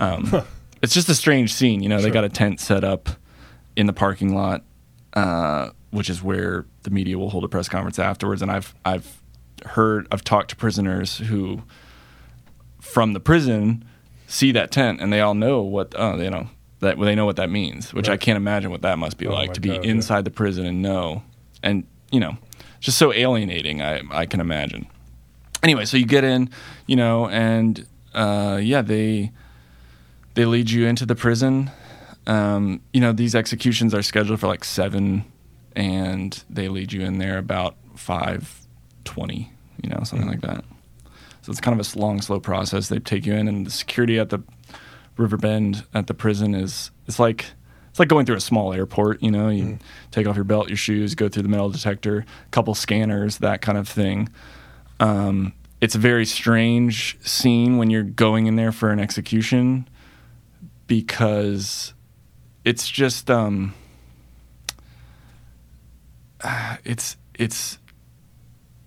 Um, 0.00 0.44
it's 0.80 0.94
just 0.94 1.08
a 1.08 1.14
strange 1.14 1.52
scene. 1.52 1.82
You 1.82 1.88
know, 1.88 2.00
they 2.00 2.10
got 2.10 2.22
a 2.22 2.28
tent 2.28 2.60
set 2.60 2.84
up 2.84 3.08
in 3.76 3.86
the 3.86 3.92
parking 3.92 4.34
lot, 4.34 4.62
uh, 5.14 5.70
which 5.90 6.08
is 6.08 6.22
where 6.22 6.66
the 6.82 6.90
media 6.90 7.18
will 7.18 7.30
hold 7.30 7.44
a 7.44 7.48
press 7.48 7.68
conference 7.68 7.98
afterwards. 7.98 8.42
And 8.42 8.50
I've 8.50 8.74
I've 8.84 9.22
heard 9.66 10.06
I've 10.12 10.22
talked 10.22 10.50
to 10.50 10.56
prisoners 10.56 11.18
who 11.18 11.62
from 12.80 13.12
the 13.12 13.20
prison 13.20 13.84
see 14.28 14.52
that 14.52 14.70
tent 14.70 15.00
and 15.00 15.12
they 15.12 15.20
all 15.20 15.34
know 15.34 15.62
what 15.62 15.98
uh, 15.98 16.16
you 16.18 16.30
know 16.30 16.48
that 16.80 17.00
they 17.00 17.16
know 17.16 17.26
what 17.26 17.36
that 17.36 17.50
means, 17.50 17.92
which 17.92 18.08
I 18.08 18.16
can't 18.16 18.36
imagine 18.36 18.70
what 18.70 18.82
that 18.82 18.98
must 18.98 19.18
be 19.18 19.26
Oh 19.26 19.32
like 19.32 19.54
to 19.54 19.60
be 19.60 19.70
God, 19.70 19.84
yeah. 19.84 19.90
inside 19.90 20.24
the 20.24 20.30
prison 20.30 20.64
and 20.64 20.80
know 20.80 21.24
and 21.62 21.84
you 22.12 22.20
know 22.20 22.36
just 22.78 22.98
so 22.98 23.12
alienating. 23.12 23.82
I 23.82 24.02
I 24.12 24.26
can 24.26 24.40
imagine. 24.40 24.86
anyway, 25.64 25.84
so 25.86 25.96
you 25.96 26.06
get 26.06 26.22
in, 26.22 26.50
you 26.86 26.94
know, 26.94 27.28
and 27.28 27.84
uh, 28.14 28.60
yeah, 28.62 28.82
they 28.82 29.32
they 30.34 30.44
lead 30.44 30.70
you 30.70 30.86
into 30.86 31.04
the 31.04 31.16
prison. 31.16 31.70
Um, 32.26 32.82
you 32.92 33.00
know, 33.00 33.12
these 33.12 33.34
executions 33.34 33.94
are 33.94 34.02
scheduled 34.02 34.38
for 34.38 34.46
like 34.46 34.62
seven, 34.62 35.24
and 35.74 36.44
they 36.48 36.68
lead 36.68 36.92
you 36.92 37.00
in 37.00 37.18
there 37.18 37.38
about 37.38 37.74
five 37.96 38.66
twenty. 39.04 39.50
You 39.82 39.90
know, 39.90 40.02
something 40.04 40.28
like 40.28 40.42
that. 40.42 40.64
So 41.48 41.52
it's 41.52 41.62
kind 41.62 41.80
of 41.80 41.96
a 41.96 41.98
long, 41.98 42.20
slow 42.20 42.40
process. 42.40 42.90
They 42.90 42.98
take 42.98 43.24
you 43.24 43.32
in, 43.32 43.48
and 43.48 43.64
the 43.64 43.70
security 43.70 44.18
at 44.18 44.28
the 44.28 44.42
Riverbend 45.16 45.82
at 45.94 46.06
the 46.06 46.12
prison 46.12 46.54
is 46.54 46.90
it's 47.06 47.18
like 47.18 47.46
it's 47.88 47.98
like 47.98 48.08
going 48.08 48.26
through 48.26 48.36
a 48.36 48.40
small 48.40 48.74
airport. 48.74 49.22
You 49.22 49.30
know, 49.30 49.48
you 49.48 49.78
take 50.10 50.26
off 50.26 50.36
your 50.36 50.44
belt, 50.44 50.68
your 50.68 50.76
shoes, 50.76 51.14
go 51.14 51.26
through 51.30 51.44
the 51.44 51.48
metal 51.48 51.70
detector, 51.70 52.18
a 52.18 52.50
couple 52.50 52.74
scanners, 52.74 53.38
that 53.38 53.62
kind 53.62 53.78
of 53.78 53.88
thing. 53.88 54.28
Um, 55.00 55.54
it's 55.80 55.94
a 55.94 55.98
very 55.98 56.26
strange 56.26 57.16
scene 57.26 57.78
when 57.78 57.88
you're 57.88 58.02
going 58.02 58.44
in 58.44 58.56
there 58.56 58.70
for 58.70 58.90
an 58.90 59.00
execution 59.00 59.88
because 60.86 61.94
it's 62.62 62.86
just 62.90 63.30
um, 63.30 63.72
it's 66.84 67.16
it's 67.32 67.78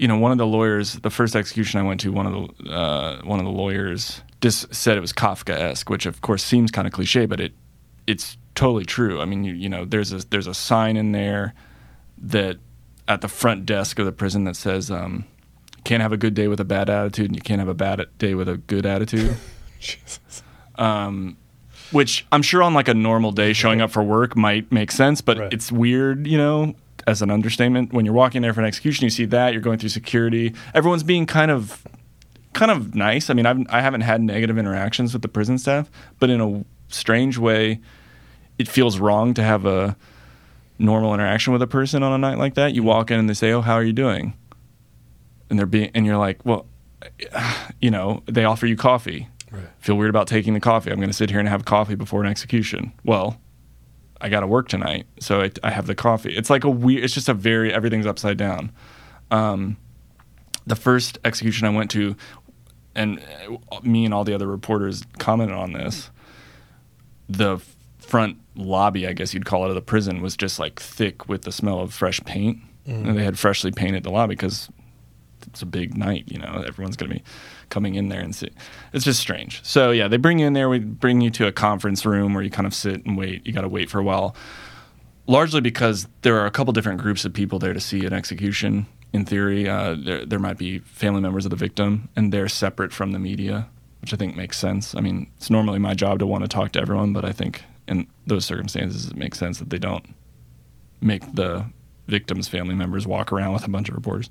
you 0.01 0.07
know 0.07 0.17
one 0.17 0.31
of 0.31 0.37
the 0.39 0.47
lawyers 0.47 0.93
the 1.07 1.09
first 1.09 1.35
execution 1.35 1.79
I 1.79 1.83
went 1.83 1.99
to 2.01 2.11
one 2.11 2.25
of 2.27 2.33
the 2.33 2.71
uh, 2.71 3.21
one 3.23 3.39
of 3.39 3.45
the 3.45 3.51
lawyers 3.51 4.21
just 4.41 4.73
said 4.73 4.97
it 4.97 5.01
was 5.01 5.13
Kafka-esque 5.13 5.89
which 5.89 6.05
of 6.07 6.21
course 6.21 6.43
seems 6.43 6.71
kind 6.71 6.87
of 6.87 6.93
cliche 6.93 7.25
but 7.27 7.39
it 7.39 7.53
it's 8.07 8.37
totally 8.55 8.83
true 8.85 9.21
I 9.21 9.25
mean 9.25 9.43
you, 9.43 9.53
you 9.53 9.69
know 9.69 9.85
there's 9.85 10.11
a 10.11 10.17
there's 10.31 10.47
a 10.47 10.53
sign 10.55 10.97
in 10.97 11.11
there 11.11 11.53
that 12.17 12.57
at 13.07 13.21
the 13.21 13.27
front 13.27 13.65
desk 13.65 13.99
of 13.99 14.05
the 14.05 14.11
prison 14.11 14.43
that 14.45 14.55
says 14.55 14.89
um, 14.89 15.25
can't 15.83 16.01
have 16.01 16.11
a 16.13 16.17
good 16.17 16.33
day 16.33 16.47
with 16.47 16.59
a 16.59 16.65
bad 16.65 16.89
attitude 16.89 17.27
and 17.27 17.35
you 17.35 17.41
can't 17.41 17.59
have 17.59 17.67
a 17.67 17.73
bad 17.73 18.01
day 18.17 18.33
with 18.33 18.49
a 18.49 18.57
good 18.57 18.85
attitude 18.85 19.35
Jesus. 19.79 20.19
um, 20.75 21.37
which 21.91 22.25
I'm 22.31 22.41
sure 22.41 22.63
on 22.63 22.73
like 22.73 22.87
a 22.87 22.93
normal 22.93 23.31
day 23.31 23.53
showing 23.53 23.81
up 23.81 23.91
for 23.91 24.01
work 24.01 24.35
might 24.37 24.71
make 24.71 24.91
sense, 24.91 25.19
but 25.21 25.37
Right. 25.37 25.53
it's 25.53 25.71
weird, 25.71 26.25
you 26.25 26.37
know, 26.37 26.73
as 27.07 27.21
an 27.21 27.31
understatement. 27.31 27.93
When 27.93 28.05
you're 28.05 28.13
walking 28.13 28.41
there 28.41 28.53
for 28.53 28.61
an 28.61 28.65
execution, 28.67 29.03
you 29.05 29.09
see 29.09 29.25
that 29.25 29.53
you're 29.53 29.61
going 29.61 29.79
through 29.79 29.89
security. 29.89 30.53
Everyone's 30.73 31.03
being 31.03 31.25
kind 31.25 31.51
of, 31.51 31.85
kind 32.53 32.71
of 32.71 32.95
nice. 32.95 33.29
I 33.29 33.33
mean, 33.33 33.45
I've, 33.45 33.59
I 33.69 33.81
haven't 33.81 34.01
had 34.01 34.21
negative 34.21 34.57
interactions 34.57 35.13
with 35.13 35.21
the 35.21 35.27
prison 35.27 35.57
staff, 35.57 35.89
but 36.19 36.29
in 36.29 36.41
a 36.41 36.63
strange 36.93 37.37
way, 37.37 37.79
it 38.57 38.67
feels 38.67 38.99
wrong 38.99 39.33
to 39.35 39.43
have 39.43 39.65
a 39.65 39.95
normal 40.77 41.13
interaction 41.13 41.53
with 41.53 41.61
a 41.61 41.67
person 41.67 42.03
on 42.03 42.11
a 42.11 42.17
night 42.17 42.37
like 42.37 42.55
that. 42.55 42.73
You 42.73 42.83
walk 42.83 43.11
in 43.11 43.19
and 43.19 43.29
they 43.29 43.33
say, 43.33 43.51
"Oh, 43.51 43.61
how 43.61 43.73
are 43.73 43.83
you 43.83 43.93
doing?" 43.93 44.33
And 45.49 45.57
they're 45.59 45.65
being, 45.65 45.91
and 45.93 46.05
you're 46.05 46.17
like, 46.17 46.45
"Well, 46.45 46.65
you 47.79 47.91
know," 47.91 48.23
they 48.25 48.45
offer 48.45 48.65
you 48.67 48.75
coffee 48.75 49.27
Right. 49.51 49.63
feel 49.79 49.95
weird 49.97 50.09
about 50.09 50.27
taking 50.27 50.53
the 50.53 50.59
coffee. 50.59 50.91
I'm 50.91 50.97
going 50.97 51.09
to 51.09 51.13
sit 51.15 51.29
here 51.29 51.39
and 51.39 51.47
have 51.49 51.65
coffee 51.65 51.95
before 51.95 52.21
an 52.21 52.27
execution. 52.29 52.93
Well, 53.03 53.37
I 54.22 54.30
got 54.30 54.41
to 54.41 54.47
work 54.47 54.69
tonight, 54.69 55.07
so 55.19 55.41
I, 55.41 55.51
I 55.63 55.72
have 55.72 55.88
the 55.88 55.95
coffee. 55.95 56.36
It's 56.36 56.49
like 56.49 56.63
a 56.63 56.69
weird. 56.69 57.03
It's 57.03 57.13
just 57.13 57.30
a 57.30 57.34
very 57.34 57.74
everything's 57.74 58.05
upside 58.05 58.38
down. 58.38 58.72
Um, 59.32 59.78
the 60.67 60.76
first 60.76 61.17
execution 61.26 61.67
I 61.67 61.72
went 61.72 61.89
to, 61.91 62.15
and 62.95 63.19
uh, 63.72 63.80
me 63.82 64.05
and 64.05 64.13
all 64.13 64.24
the 64.24 64.34
other 64.34 64.47
reporters 64.47 65.03
commented 65.17 65.55
on 65.55 65.74
this. 65.74 66.11
The 67.28 67.59
front 67.99 68.38
lobby, 68.55 69.07
I 69.07 69.13
guess 69.13 69.34
you'd 69.34 69.45
call 69.45 69.65
it, 69.65 69.69
of 69.69 69.76
the 69.76 69.82
prison 69.82 70.22
was 70.22 70.36
just 70.38 70.59
like 70.59 70.80
thick 70.80 71.28
with 71.28 71.43
the 71.43 71.51
smell 71.51 71.80
of 71.80 71.93
fresh 71.93 72.19
paint, 72.22 72.59
and 72.86 73.17
they 73.17 73.24
had 73.24 73.39
freshly 73.39 73.72
painted 73.72 74.03
the 74.03 74.11
lobby 74.11 74.36
because 74.36 74.69
it's 75.47 75.61
a 75.61 75.65
big 75.65 75.97
night, 75.97 76.26
you 76.28 76.38
know, 76.38 76.63
everyone's 76.67 76.95
going 76.95 77.09
to 77.09 77.15
be 77.17 77.24
coming 77.72 77.95
in 77.95 78.09
there 78.09 78.22
and 78.22 78.36
see. 78.36 78.49
It's 78.93 79.05
just 79.05 79.19
strange. 79.19 79.61
So 79.63 79.89
yeah, 79.91 80.07
they 80.07 80.17
bring 80.17 80.38
you 80.38 80.45
in 80.45 80.53
there. 80.53 80.69
We 80.69 80.80
bring 80.80 81.22
you 81.22 81.32
to 81.32 81.47
a 81.47 81.51
conference 81.51 82.05
room 82.05 82.34
where 82.34 82.43
you 82.43 82.51
kind 82.51 82.67
of 82.67 82.74
sit 82.76 83.05
and 83.05 83.17
wait. 83.17 83.45
You 83.47 83.53
got 83.53 83.61
to 83.61 83.69
wait 83.69 83.89
for 83.89 83.99
a 83.99 84.03
while, 84.03 84.36
largely 85.26 85.61
because 85.61 86.07
there 86.22 86.38
are 86.39 86.45
a 86.45 86.51
couple 86.51 86.74
different 86.74 87.01
groups 87.01 87.26
of 87.26 87.34
people 87.34 87.57
there 87.57 87.74
to 87.74 87.80
see 87.80 88.05
an 88.05 88.13
execution. 88.13 88.86
In 89.13 89.26
theory, 89.26 89.67
uh, 89.67 89.95
there 89.95 90.26
there 90.26 90.39
might 90.39 90.57
be 90.57 90.80
family 90.80 91.22
members 91.22 91.45
of 91.45 91.49
the 91.49 91.57
victim, 91.57 92.09
and 92.15 92.32
they're 92.32 92.47
separate 92.47 92.93
from 92.93 93.11
the 93.11 93.19
media, 93.19 93.67
which 94.01 94.13
I 94.13 94.17
think 94.17 94.36
makes 94.36 94.57
sense. 94.57 94.95
I 94.95 95.01
mean, 95.01 95.32
it's 95.38 95.49
normally 95.49 95.80
my 95.80 95.93
job 95.93 96.19
to 96.19 96.28
want 96.28 96.43
to 96.43 96.47
talk 96.47 96.72
to 96.74 96.80
everyone, 96.80 97.11
but 97.11 97.26
I 97.26 97.32
think 97.32 97.63
in 97.88 98.07
those 98.28 98.45
circumstances, 98.45 99.07
it 99.07 99.17
makes 99.17 99.38
sense 99.38 99.59
that 99.59 99.69
they 99.69 99.80
don't 99.80 100.05
make 101.01 101.24
the 101.36 101.65
victim's 102.07 102.47
family 102.47 102.76
members 102.76 103.05
walk 103.07 103.32
around 103.34 103.53
with 103.53 103.65
a 103.65 103.69
bunch 103.69 103.89
of 103.89 103.95
reporters. 103.95 104.30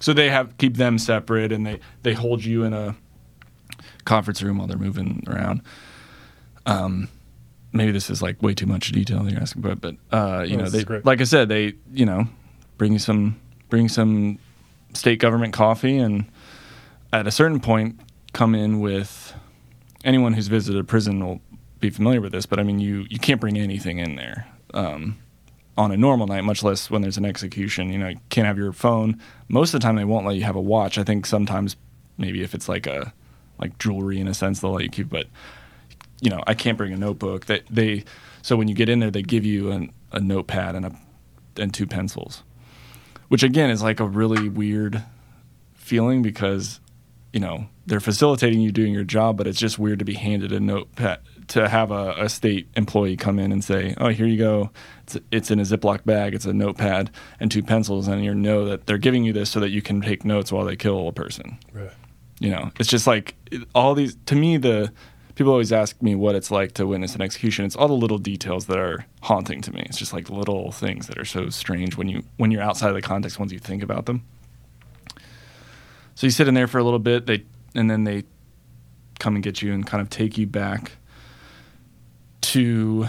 So 0.00 0.12
they 0.12 0.30
have 0.30 0.56
keep 0.58 0.76
them 0.76 0.98
separate, 0.98 1.52
and 1.52 1.66
they 1.66 1.78
they 2.02 2.14
hold 2.14 2.44
you 2.44 2.64
in 2.64 2.72
a 2.72 2.96
conference 4.04 4.42
room 4.42 4.58
while 4.58 4.66
they're 4.66 4.78
moving 4.78 5.22
around. 5.28 5.62
Um, 6.66 7.08
maybe 7.72 7.92
this 7.92 8.10
is 8.10 8.22
like 8.22 8.42
way 8.42 8.54
too 8.54 8.66
much 8.66 8.90
detail 8.92 9.22
that 9.22 9.32
you're 9.32 9.40
asking, 9.40 9.62
but 9.62 9.80
but 9.80 9.96
uh, 10.10 10.42
you 10.42 10.56
No, 10.56 10.64
know, 10.64 10.70
they 10.70 10.84
like 11.04 11.20
I 11.20 11.24
said, 11.24 11.48
they 11.48 11.74
you 11.92 12.06
know 12.06 12.26
bring 12.78 12.92
you 12.92 12.98
some 12.98 13.38
bring 13.68 13.88
some 13.88 14.38
state 14.94 15.18
government 15.20 15.52
coffee, 15.52 15.98
and 15.98 16.24
at 17.12 17.26
a 17.26 17.30
certain 17.30 17.60
point, 17.60 18.00
come 18.32 18.54
in 18.54 18.80
with 18.80 19.34
anyone 20.04 20.32
who's 20.32 20.48
visited 20.48 20.80
a 20.80 20.84
prison 20.84 21.24
will 21.24 21.40
be 21.78 21.90
familiar 21.90 22.20
with 22.20 22.32
this, 22.32 22.46
but 22.46 22.58
I 22.58 22.62
mean, 22.62 22.78
you 22.78 23.06
you 23.10 23.18
can't 23.18 23.40
bring 23.40 23.58
anything 23.58 23.98
in 23.98 24.16
there. 24.16 24.46
Um, 24.72 25.18
on 25.76 25.92
a 25.92 25.96
normal 25.96 26.26
night, 26.26 26.42
much 26.42 26.62
less 26.62 26.90
when 26.90 27.02
there's 27.02 27.16
an 27.16 27.24
execution. 27.24 27.92
You 27.92 27.98
know, 27.98 28.08
you 28.08 28.20
can't 28.28 28.46
have 28.46 28.58
your 28.58 28.72
phone. 28.72 29.20
Most 29.48 29.74
of 29.74 29.80
the 29.80 29.84
time, 29.84 29.96
they 29.96 30.04
won't 30.04 30.26
let 30.26 30.36
you 30.36 30.44
have 30.44 30.56
a 30.56 30.60
watch. 30.60 30.98
I 30.98 31.04
think 31.04 31.26
sometimes, 31.26 31.76
maybe 32.18 32.42
if 32.42 32.54
it's 32.54 32.68
like 32.68 32.86
a 32.86 33.12
like 33.58 33.78
jewelry 33.78 34.20
in 34.20 34.28
a 34.28 34.34
sense, 34.34 34.60
they'll 34.60 34.72
let 34.72 34.84
you 34.84 34.90
keep. 34.90 35.08
But 35.08 35.26
you 36.20 36.30
know, 36.30 36.42
I 36.46 36.54
can't 36.54 36.76
bring 36.78 36.92
a 36.92 36.96
notebook. 36.96 37.46
They 37.46 37.62
they 37.70 38.04
so 38.42 38.56
when 38.56 38.68
you 38.68 38.74
get 38.74 38.88
in 38.88 39.00
there, 39.00 39.10
they 39.10 39.22
give 39.22 39.44
you 39.44 39.70
an, 39.70 39.92
a 40.12 40.20
notepad 40.20 40.74
and 40.74 40.86
a 40.86 40.92
and 41.56 41.72
two 41.72 41.86
pencils, 41.86 42.42
which 43.28 43.42
again 43.42 43.70
is 43.70 43.82
like 43.82 44.00
a 44.00 44.06
really 44.06 44.48
weird 44.48 45.02
feeling 45.74 46.22
because 46.22 46.80
you 47.32 47.40
know 47.40 47.66
they're 47.86 48.00
facilitating 48.00 48.60
you 48.60 48.72
doing 48.72 48.92
your 48.92 49.04
job, 49.04 49.36
but 49.36 49.46
it's 49.46 49.58
just 49.58 49.78
weird 49.78 49.98
to 49.98 50.04
be 50.04 50.14
handed 50.14 50.52
a 50.52 50.60
notepad 50.60 51.20
to 51.50 51.68
have 51.68 51.90
a, 51.90 52.14
a 52.16 52.28
state 52.28 52.68
employee 52.76 53.16
come 53.16 53.38
in 53.38 53.52
and 53.52 53.62
say, 53.62 53.94
"Oh, 53.98 54.08
here 54.08 54.26
you 54.26 54.38
go. 54.38 54.70
It's, 55.02 55.18
it's 55.30 55.50
in 55.50 55.58
a 55.58 55.64
Ziploc 55.64 56.04
bag. 56.04 56.34
It's 56.34 56.46
a 56.46 56.52
notepad 56.52 57.10
and 57.40 57.50
two 57.50 57.62
pencils, 57.62 58.08
and 58.08 58.24
you 58.24 58.34
know 58.34 58.64
that 58.66 58.86
they're 58.86 58.98
giving 58.98 59.24
you 59.24 59.32
this 59.32 59.50
so 59.50 59.60
that 59.60 59.70
you 59.70 59.82
can 59.82 60.00
take 60.00 60.24
notes 60.24 60.50
while 60.52 60.64
they 60.64 60.76
kill 60.76 61.08
a 61.08 61.12
person." 61.12 61.58
Right. 61.72 61.90
You 62.38 62.50
know, 62.50 62.70
it's 62.78 62.88
just 62.88 63.06
like 63.06 63.34
all 63.74 63.94
these. 63.94 64.16
To 64.26 64.36
me, 64.36 64.56
the 64.56 64.92
people 65.34 65.52
always 65.52 65.72
ask 65.72 66.00
me 66.00 66.14
what 66.14 66.34
it's 66.34 66.50
like 66.50 66.72
to 66.72 66.86
witness 66.86 67.14
an 67.14 67.20
execution. 67.20 67.64
It's 67.64 67.76
all 67.76 67.88
the 67.88 67.94
little 67.94 68.18
details 68.18 68.66
that 68.66 68.78
are 68.78 69.04
haunting 69.22 69.60
to 69.62 69.72
me. 69.72 69.82
It's 69.86 69.98
just 69.98 70.12
like 70.12 70.30
little 70.30 70.70
things 70.70 71.08
that 71.08 71.18
are 71.18 71.24
so 71.24 71.48
strange 71.48 71.96
when 71.96 72.08
you 72.08 72.22
when 72.36 72.52
you're 72.52 72.62
outside 72.62 72.88
of 72.88 72.94
the 72.94 73.02
context. 73.02 73.38
Once 73.40 73.52
you 73.52 73.58
think 73.58 73.82
about 73.82 74.06
them. 74.06 74.22
So 76.14 76.26
you 76.26 76.30
sit 76.30 76.46
in 76.46 76.54
there 76.54 76.68
for 76.68 76.78
a 76.78 76.84
little 76.84 76.98
bit. 77.00 77.26
They 77.26 77.44
and 77.74 77.90
then 77.90 78.04
they 78.04 78.22
come 79.18 79.34
and 79.34 79.42
get 79.42 79.60
you 79.60 79.72
and 79.74 79.86
kind 79.86 80.00
of 80.00 80.08
take 80.08 80.38
you 80.38 80.46
back 80.46 80.92
to 82.40 83.06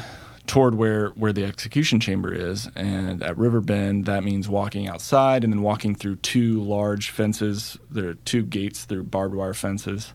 toward 0.48 0.76
where 0.76 1.10
where 1.10 1.32
the 1.32 1.46
execution 1.46 2.00
chamber 2.00 2.34
is 2.34 2.68
and 2.76 3.24
at 3.24 3.38
riverbend 3.38 4.06
that 4.06 4.24
means 4.24 4.50
walking 4.50 4.88
outside 4.88 5.44
and 5.44 5.54
then 5.54 5.62
walking 5.62 5.96
through 5.96 6.16
two 6.18 6.62
large 6.62 7.10
fences. 7.10 7.78
There 7.90 8.10
are 8.10 8.14
two 8.16 8.44
gates 8.44 8.86
through 8.86 9.04
barbed 9.04 9.36
wire 9.36 9.54
fences 9.54 10.14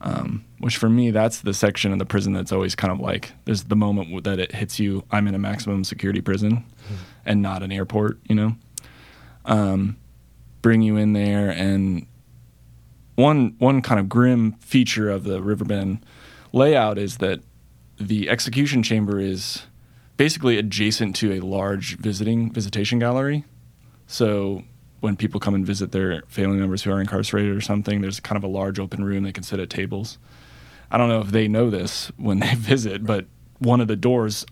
um, 0.00 0.44
which 0.58 0.76
for 0.76 0.88
me 0.88 1.10
that's 1.10 1.40
the 1.40 1.52
section 1.52 1.92
of 1.92 1.98
the 1.98 2.06
prison 2.06 2.32
that's 2.32 2.52
always 2.52 2.74
kind 2.74 2.92
of 2.92 3.00
like 3.00 3.32
there's 3.44 3.64
the 3.64 3.76
moment 3.76 4.24
that 4.24 4.38
it 4.38 4.52
hits 4.52 4.78
you 4.78 5.04
i'm 5.10 5.26
in 5.28 5.34
a 5.34 5.38
maximum 5.38 5.84
security 5.84 6.20
prison 6.20 6.64
and 7.26 7.42
not 7.42 7.62
an 7.62 7.72
airport 7.72 8.18
you 8.24 8.34
know? 8.34 8.56
Um, 9.44 9.96
bring 10.62 10.82
you 10.82 10.96
in 10.96 11.12
there 11.12 11.50
and 11.50 12.06
one 13.18 13.56
one 13.58 13.82
kind 13.82 13.98
of 13.98 14.08
grim 14.08 14.52
feature 14.60 15.10
of 15.10 15.24
the 15.24 15.42
Riverbend 15.42 16.04
layout 16.52 16.98
is 16.98 17.16
that 17.18 17.40
the 18.00 18.28
execution 18.28 18.82
chamber 18.82 19.18
is 19.18 19.62
basically 20.16 20.58
adjacent 20.58 21.16
to 21.16 21.32
a 21.32 21.40
large 21.40 21.96
visiting 21.96 22.52
visitation 22.52 22.98
gallery. 22.98 23.44
So 24.06 24.64
when 25.00 25.16
people 25.16 25.38
come 25.38 25.54
and 25.54 25.64
visit 25.64 25.92
their 25.92 26.22
family 26.28 26.58
members 26.58 26.82
who 26.82 26.90
are 26.90 27.00
incarcerated 27.00 27.56
or 27.56 27.60
something, 27.60 28.00
there's 28.00 28.20
kind 28.20 28.36
of 28.36 28.44
a 28.44 28.48
large 28.48 28.78
open 28.78 29.04
room 29.04 29.24
they 29.24 29.32
can 29.32 29.44
sit 29.44 29.60
at 29.60 29.70
tables. 29.70 30.18
I 30.90 30.98
don't 30.98 31.08
know 31.08 31.20
if 31.20 31.28
they 31.28 31.48
know 31.48 31.70
this 31.70 32.10
when 32.16 32.40
they 32.40 32.54
visit, 32.56 33.04
but 33.04 33.26
one 33.58 33.80
of 33.80 33.88
the 33.88 33.96
doors 33.96 34.44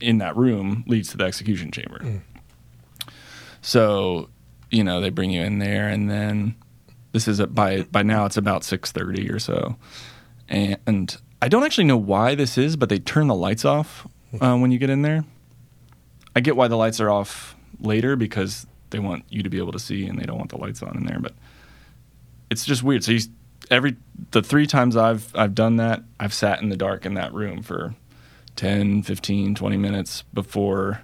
in 0.00 0.18
that 0.18 0.36
room 0.36 0.84
leads 0.86 1.10
to 1.10 1.16
the 1.16 1.24
execution 1.24 1.70
chamber. 1.70 1.98
Hmm. 1.98 2.16
So, 3.62 4.28
you 4.70 4.84
know, 4.84 5.00
they 5.00 5.10
bring 5.10 5.30
you 5.30 5.42
in 5.42 5.58
there 5.58 5.88
and 5.88 6.10
then 6.10 6.56
this 7.12 7.28
is 7.28 7.40
at, 7.40 7.54
by 7.54 7.82
by 7.82 8.02
now 8.02 8.26
it's 8.26 8.36
about 8.36 8.62
6:30 8.62 9.32
or 9.32 9.38
so. 9.38 9.76
And 10.48 11.16
I 11.40 11.48
don't 11.48 11.64
actually 11.64 11.84
know 11.84 11.96
why 11.96 12.34
this 12.34 12.56
is, 12.56 12.76
but 12.76 12.88
they 12.88 12.98
turn 12.98 13.26
the 13.26 13.34
lights 13.34 13.64
off 13.64 14.06
uh, 14.40 14.56
when 14.56 14.70
you 14.70 14.78
get 14.78 14.90
in 14.90 15.02
there. 15.02 15.24
I 16.34 16.40
get 16.40 16.56
why 16.56 16.68
the 16.68 16.76
lights 16.76 17.00
are 17.00 17.10
off 17.10 17.54
later 17.80 18.16
because 18.16 18.66
they 18.90 18.98
want 18.98 19.24
you 19.28 19.42
to 19.42 19.50
be 19.50 19.58
able 19.58 19.72
to 19.72 19.78
see 19.78 20.06
and 20.06 20.18
they 20.18 20.24
don't 20.24 20.38
want 20.38 20.50
the 20.50 20.58
lights 20.58 20.82
on 20.82 20.96
in 20.96 21.04
there, 21.06 21.18
but 21.20 21.34
it's 22.50 22.64
just 22.64 22.82
weird. 22.82 23.04
So 23.04 23.12
you, 23.12 23.20
every 23.70 23.96
the 24.30 24.42
three 24.42 24.66
times 24.66 24.96
I've 24.96 25.34
I've 25.36 25.54
done 25.54 25.76
that, 25.76 26.02
I've 26.18 26.34
sat 26.34 26.62
in 26.62 26.68
the 26.70 26.76
dark 26.76 27.06
in 27.06 27.14
that 27.14 27.32
room 27.32 27.62
for 27.62 27.94
10, 28.56 29.02
15, 29.02 29.54
20 29.54 29.76
minutes 29.76 30.22
before 30.32 31.02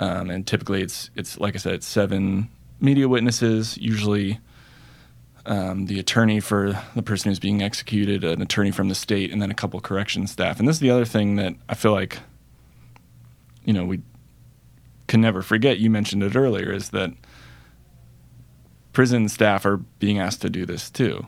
um, 0.00 0.30
and 0.30 0.46
typically 0.46 0.82
it's 0.82 1.10
it's 1.14 1.38
like 1.38 1.54
I 1.54 1.58
said, 1.58 1.74
it's 1.74 1.86
seven 1.86 2.48
media 2.80 3.08
witnesses, 3.08 3.76
usually 3.78 4.40
um, 5.46 5.86
the 5.86 5.98
attorney 5.98 6.40
for 6.40 6.80
the 6.94 7.02
person 7.02 7.30
who's 7.30 7.38
being 7.38 7.62
executed, 7.62 8.24
an 8.24 8.40
attorney 8.40 8.70
from 8.70 8.88
the 8.88 8.94
state, 8.94 9.30
and 9.30 9.42
then 9.42 9.50
a 9.50 9.54
couple 9.54 9.80
correction 9.80 10.26
staff. 10.26 10.58
And 10.58 10.68
this 10.68 10.76
is 10.76 10.80
the 10.80 10.90
other 10.90 11.04
thing 11.04 11.36
that 11.36 11.54
I 11.68 11.74
feel 11.74 11.92
like, 11.92 12.18
you 13.64 13.72
know, 13.72 13.84
we 13.84 14.00
can 15.06 15.20
never 15.20 15.42
forget. 15.42 15.78
You 15.78 15.90
mentioned 15.90 16.22
it 16.22 16.36
earlier, 16.36 16.72
is 16.72 16.90
that 16.90 17.10
prison 18.92 19.28
staff 19.28 19.66
are 19.66 19.78
being 19.98 20.18
asked 20.18 20.40
to 20.42 20.50
do 20.50 20.64
this 20.64 20.88
too. 20.90 21.26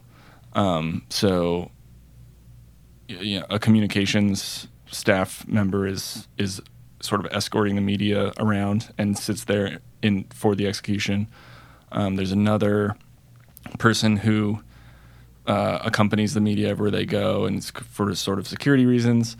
Um, 0.54 1.04
so, 1.10 1.70
you 3.08 3.40
know, 3.40 3.46
a 3.50 3.58
communications 3.58 4.68
staff 4.90 5.46
member 5.46 5.86
is 5.86 6.28
is 6.38 6.62
sort 7.00 7.24
of 7.24 7.30
escorting 7.32 7.74
the 7.74 7.82
media 7.82 8.32
around 8.38 8.92
and 8.96 9.18
sits 9.18 9.44
there 9.44 9.80
in 10.00 10.24
for 10.32 10.54
the 10.54 10.66
execution. 10.66 11.28
Um, 11.92 12.16
there's 12.16 12.32
another 12.32 12.96
person 13.78 14.16
who 14.16 14.60
uh, 15.46 15.78
accompanies 15.84 16.34
the 16.34 16.40
media 16.40 16.68
everywhere 16.68 16.90
they 16.90 17.06
go, 17.06 17.44
and 17.44 17.64
for 17.64 18.14
sort 18.14 18.38
of 18.38 18.48
security 18.48 18.86
reasons. 18.86 19.36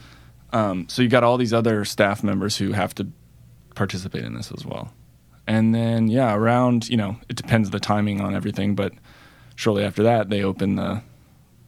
Um, 0.53 0.89
so 0.89 1.03
you 1.03 1.09
got 1.09 1.25
all 1.25 1.37
these 1.37 1.53
other 1.53 1.85
staff 1.85 2.23
members 2.23 2.57
who 2.57 2.73
have 2.73 2.95
to 2.97 3.09
participate 3.75 4.25
in 4.25 4.35
this 4.35 4.53
as 4.53 4.65
well. 4.65 4.93
And 5.47 5.75
then 5.75 6.09
yeah, 6.09 6.35
around 6.35 6.89
you 6.89 6.97
know 6.97 7.17
it 7.29 7.37
depends 7.37 7.71
the 7.71 7.81
timing 7.81 8.21
on 8.21 8.35
everything, 8.35 8.75
but 8.75 8.93
shortly 9.55 9.85
after 9.85 10.03
that 10.05 10.31
they 10.31 10.43
open 10.43 10.77
the 10.77 11.03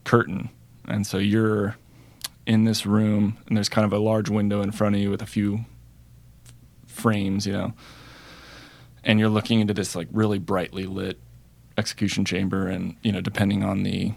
curtain, 0.05 0.51
and 0.87 1.07
so 1.07 1.19
you're 1.19 1.77
in 2.47 2.65
this 2.65 2.87
room, 2.87 3.37
and 3.47 3.57
there's 3.57 3.69
kind 3.69 3.85
of 3.85 3.93
a 3.93 3.99
large 3.99 4.31
window 4.31 4.63
in 4.63 4.73
front 4.73 4.95
of 4.95 5.01
you 5.01 5.11
with 5.11 5.21
a 5.21 5.27
few 5.27 5.65
frames, 6.87 7.47
you 7.47 7.53
know, 7.53 7.73
and 9.05 9.21
you're 9.21 9.29
looking 9.29 9.61
into 9.61 9.75
this 9.75 9.95
like 9.95 10.09
really 10.13 10.39
brightly 10.39 10.85
lit 10.85 11.19
execution 11.79 12.25
chamber, 12.25 12.67
and 12.67 12.97
you 13.03 13.13
know, 13.13 13.21
depending 13.21 13.63
on 13.65 13.85
the 13.85 14.13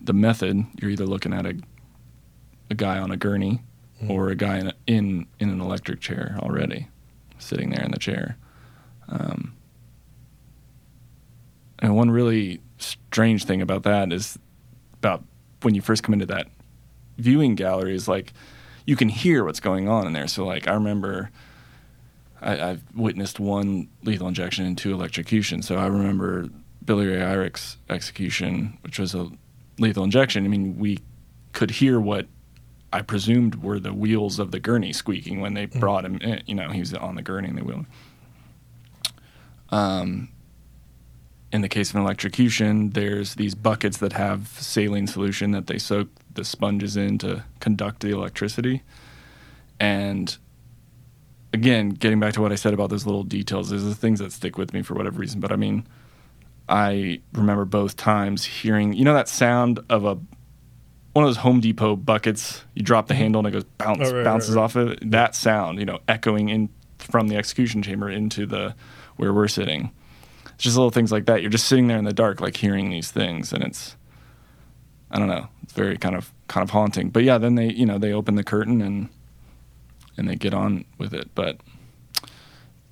the 0.00 0.12
method, 0.12 0.64
you're 0.80 0.90
either 0.90 1.06
looking 1.06 1.32
at 1.32 1.46
a 1.46 1.56
a 2.70 2.74
guy 2.74 2.98
on 2.98 3.10
a 3.10 3.16
gurney 3.16 3.62
mm. 4.02 4.10
or 4.10 4.28
a 4.28 4.34
guy 4.34 4.58
in, 4.58 4.66
a, 4.68 4.74
in 4.86 5.26
in 5.40 5.48
an 5.48 5.60
electric 5.60 6.00
chair 6.00 6.36
already, 6.40 6.88
sitting 7.38 7.70
there 7.70 7.84
in 7.84 7.90
the 7.90 7.98
chair. 7.98 8.36
Um, 9.08 9.54
and 11.78 11.96
one 11.96 12.10
really 12.10 12.60
strange 12.78 13.44
thing 13.44 13.62
about 13.62 13.82
that 13.84 14.12
is 14.12 14.38
about 14.94 15.24
when 15.62 15.74
you 15.74 15.80
first 15.80 16.02
come 16.02 16.12
into 16.12 16.26
that 16.26 16.48
viewing 17.18 17.54
gallery 17.54 17.94
is 17.94 18.08
like 18.08 18.32
you 18.84 18.96
can 18.96 19.08
hear 19.08 19.44
what's 19.44 19.60
going 19.60 19.88
on 19.88 20.06
in 20.06 20.12
there. 20.12 20.28
So 20.28 20.44
like 20.44 20.68
I 20.68 20.74
remember 20.74 21.30
I, 22.40 22.54
have 22.56 22.82
witnessed 22.94 23.40
one 23.40 23.88
lethal 24.02 24.28
injection 24.28 24.66
and 24.66 24.76
two 24.76 24.92
electrocution. 24.92 25.62
So 25.62 25.76
I 25.76 25.86
remember 25.86 26.48
Billy 26.84 27.06
Ray 27.06 27.22
Irick's 27.22 27.76
execution, 27.88 28.78
which 28.82 28.98
was 28.98 29.14
a 29.14 29.30
lethal 29.78 30.04
injection. 30.04 30.44
I 30.44 30.48
mean, 30.48 30.78
we 30.78 30.98
could 31.52 31.70
hear 31.70 31.98
what 31.98 32.26
I 32.92 33.02
presumed 33.02 33.62
were 33.62 33.80
the 33.80 33.92
wheels 33.92 34.38
of 34.38 34.52
the 34.52 34.60
gurney 34.60 34.92
squeaking 34.92 35.40
when 35.40 35.54
they 35.54 35.66
mm. 35.66 35.80
brought 35.80 36.04
him 36.04 36.16
in. 36.18 36.42
You 36.46 36.54
know, 36.54 36.70
he 36.70 36.80
was 36.80 36.94
on 36.94 37.14
the 37.14 37.22
gurney 37.22 37.48
and 37.48 37.58
they 37.58 37.62
wheeled 37.62 37.80
him. 37.80 37.86
Um, 39.70 40.28
in 41.52 41.62
the 41.62 41.68
case 41.68 41.90
of 41.90 41.96
an 41.96 42.02
electrocution, 42.02 42.90
there's 42.90 43.34
these 43.34 43.54
buckets 43.54 43.98
that 43.98 44.12
have 44.12 44.48
saline 44.48 45.06
solution 45.06 45.50
that 45.52 45.66
they 45.66 45.78
soak 45.78 46.08
the 46.34 46.44
sponges 46.44 46.96
in 46.96 47.18
to 47.18 47.44
conduct 47.60 48.00
the 48.00 48.10
electricity. 48.10 48.82
And 49.80 50.36
again, 51.56 51.88
getting 51.90 52.20
back 52.20 52.34
to 52.34 52.42
what 52.42 52.52
I 52.52 52.54
said 52.54 52.74
about 52.74 52.90
those 52.90 53.06
little 53.06 53.24
details, 53.24 53.70
there's 53.70 53.82
the 53.82 53.94
things 53.94 54.18
that 54.20 54.30
stick 54.30 54.58
with 54.58 54.74
me 54.74 54.82
for 54.82 54.94
whatever 54.94 55.18
reason. 55.18 55.40
But 55.40 55.52
I 55.52 55.56
mean, 55.56 55.86
I 56.68 57.20
remember 57.32 57.64
both 57.64 57.96
times 57.96 58.44
hearing, 58.44 58.92
you 58.92 59.04
know, 59.04 59.14
that 59.14 59.28
sound 59.28 59.80
of 59.88 60.04
a 60.04 60.18
one 61.14 61.24
of 61.24 61.30
those 61.30 61.38
Home 61.38 61.60
Depot 61.60 61.96
buckets. 61.96 62.62
You 62.74 62.82
drop 62.82 63.08
the 63.08 63.14
handle 63.14 63.38
and 63.38 63.48
it 63.48 63.52
goes 63.52 63.64
bounce, 63.78 64.10
oh, 64.10 64.16
right, 64.16 64.24
bounces 64.24 64.50
right, 64.50 64.56
right. 64.56 64.64
off 64.64 64.76
of 64.76 64.90
it. 64.92 65.10
That 65.10 65.34
sound, 65.34 65.78
you 65.78 65.86
know, 65.86 65.98
echoing 66.06 66.50
in 66.50 66.68
from 66.98 67.28
the 67.28 67.36
execution 67.36 67.82
chamber 67.82 68.10
into 68.10 68.44
the 68.44 68.74
where 69.16 69.32
we're 69.32 69.48
sitting. 69.48 69.90
It's 70.54 70.64
just 70.64 70.76
little 70.76 70.90
things 70.90 71.10
like 71.10 71.24
that. 71.26 71.40
You're 71.40 71.50
just 71.50 71.66
sitting 71.66 71.86
there 71.86 71.98
in 71.98 72.04
the 72.04 72.12
dark, 72.12 72.40
like 72.40 72.56
hearing 72.56 72.90
these 72.90 73.10
things, 73.10 73.52
and 73.52 73.64
it's 73.64 73.96
I 75.10 75.18
don't 75.18 75.28
know. 75.28 75.48
It's 75.62 75.72
very 75.72 75.96
kind 75.96 76.14
of 76.14 76.32
kind 76.48 76.62
of 76.62 76.70
haunting. 76.70 77.08
But 77.08 77.24
yeah, 77.24 77.38
then 77.38 77.54
they 77.54 77.72
you 77.72 77.86
know 77.86 77.96
they 77.96 78.12
open 78.12 78.34
the 78.34 78.44
curtain 78.44 78.82
and 78.82 79.08
and 80.16 80.28
they 80.28 80.36
get 80.36 80.54
on 80.54 80.84
with 80.98 81.14
it. 81.14 81.30
But 81.34 81.58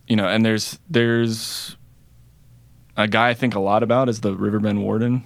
you 0.06 0.16
know, 0.16 0.28
and 0.28 0.44
there's 0.44 0.78
there's 0.88 1.76
a 2.96 3.08
guy 3.08 3.30
I 3.30 3.34
think 3.34 3.54
a 3.54 3.60
lot 3.60 3.82
about 3.82 4.08
is 4.08 4.20
the 4.20 4.34
Riverbend 4.34 4.82
warden, 4.82 5.24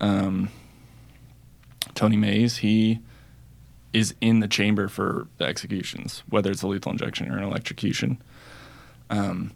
um, 0.00 0.50
Tony 1.94 2.16
Mays. 2.16 2.58
He 2.58 3.00
is 3.92 4.14
in 4.20 4.40
the 4.40 4.48
chamber 4.48 4.88
for 4.88 5.26
the 5.38 5.44
executions, 5.44 6.22
whether 6.28 6.50
it's 6.50 6.62
a 6.62 6.66
lethal 6.66 6.92
injection 6.92 7.30
or 7.32 7.38
an 7.38 7.44
electrocution. 7.44 8.22
Um, 9.08 9.52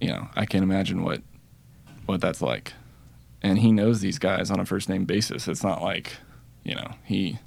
you 0.00 0.08
know, 0.08 0.28
I 0.36 0.46
can't 0.46 0.62
imagine 0.62 1.02
what 1.02 1.22
what 2.06 2.20
that's 2.20 2.42
like 2.42 2.72
and 3.42 3.58
he 3.58 3.72
knows 3.72 4.00
these 4.00 4.18
guys 4.18 4.50
on 4.50 4.60
a 4.60 4.64
first 4.64 4.88
name 4.88 5.04
basis. 5.04 5.48
It's 5.48 5.64
not 5.64 5.82
like, 5.82 6.16
you 6.64 6.74
know, 6.74 6.94
he 7.04 7.38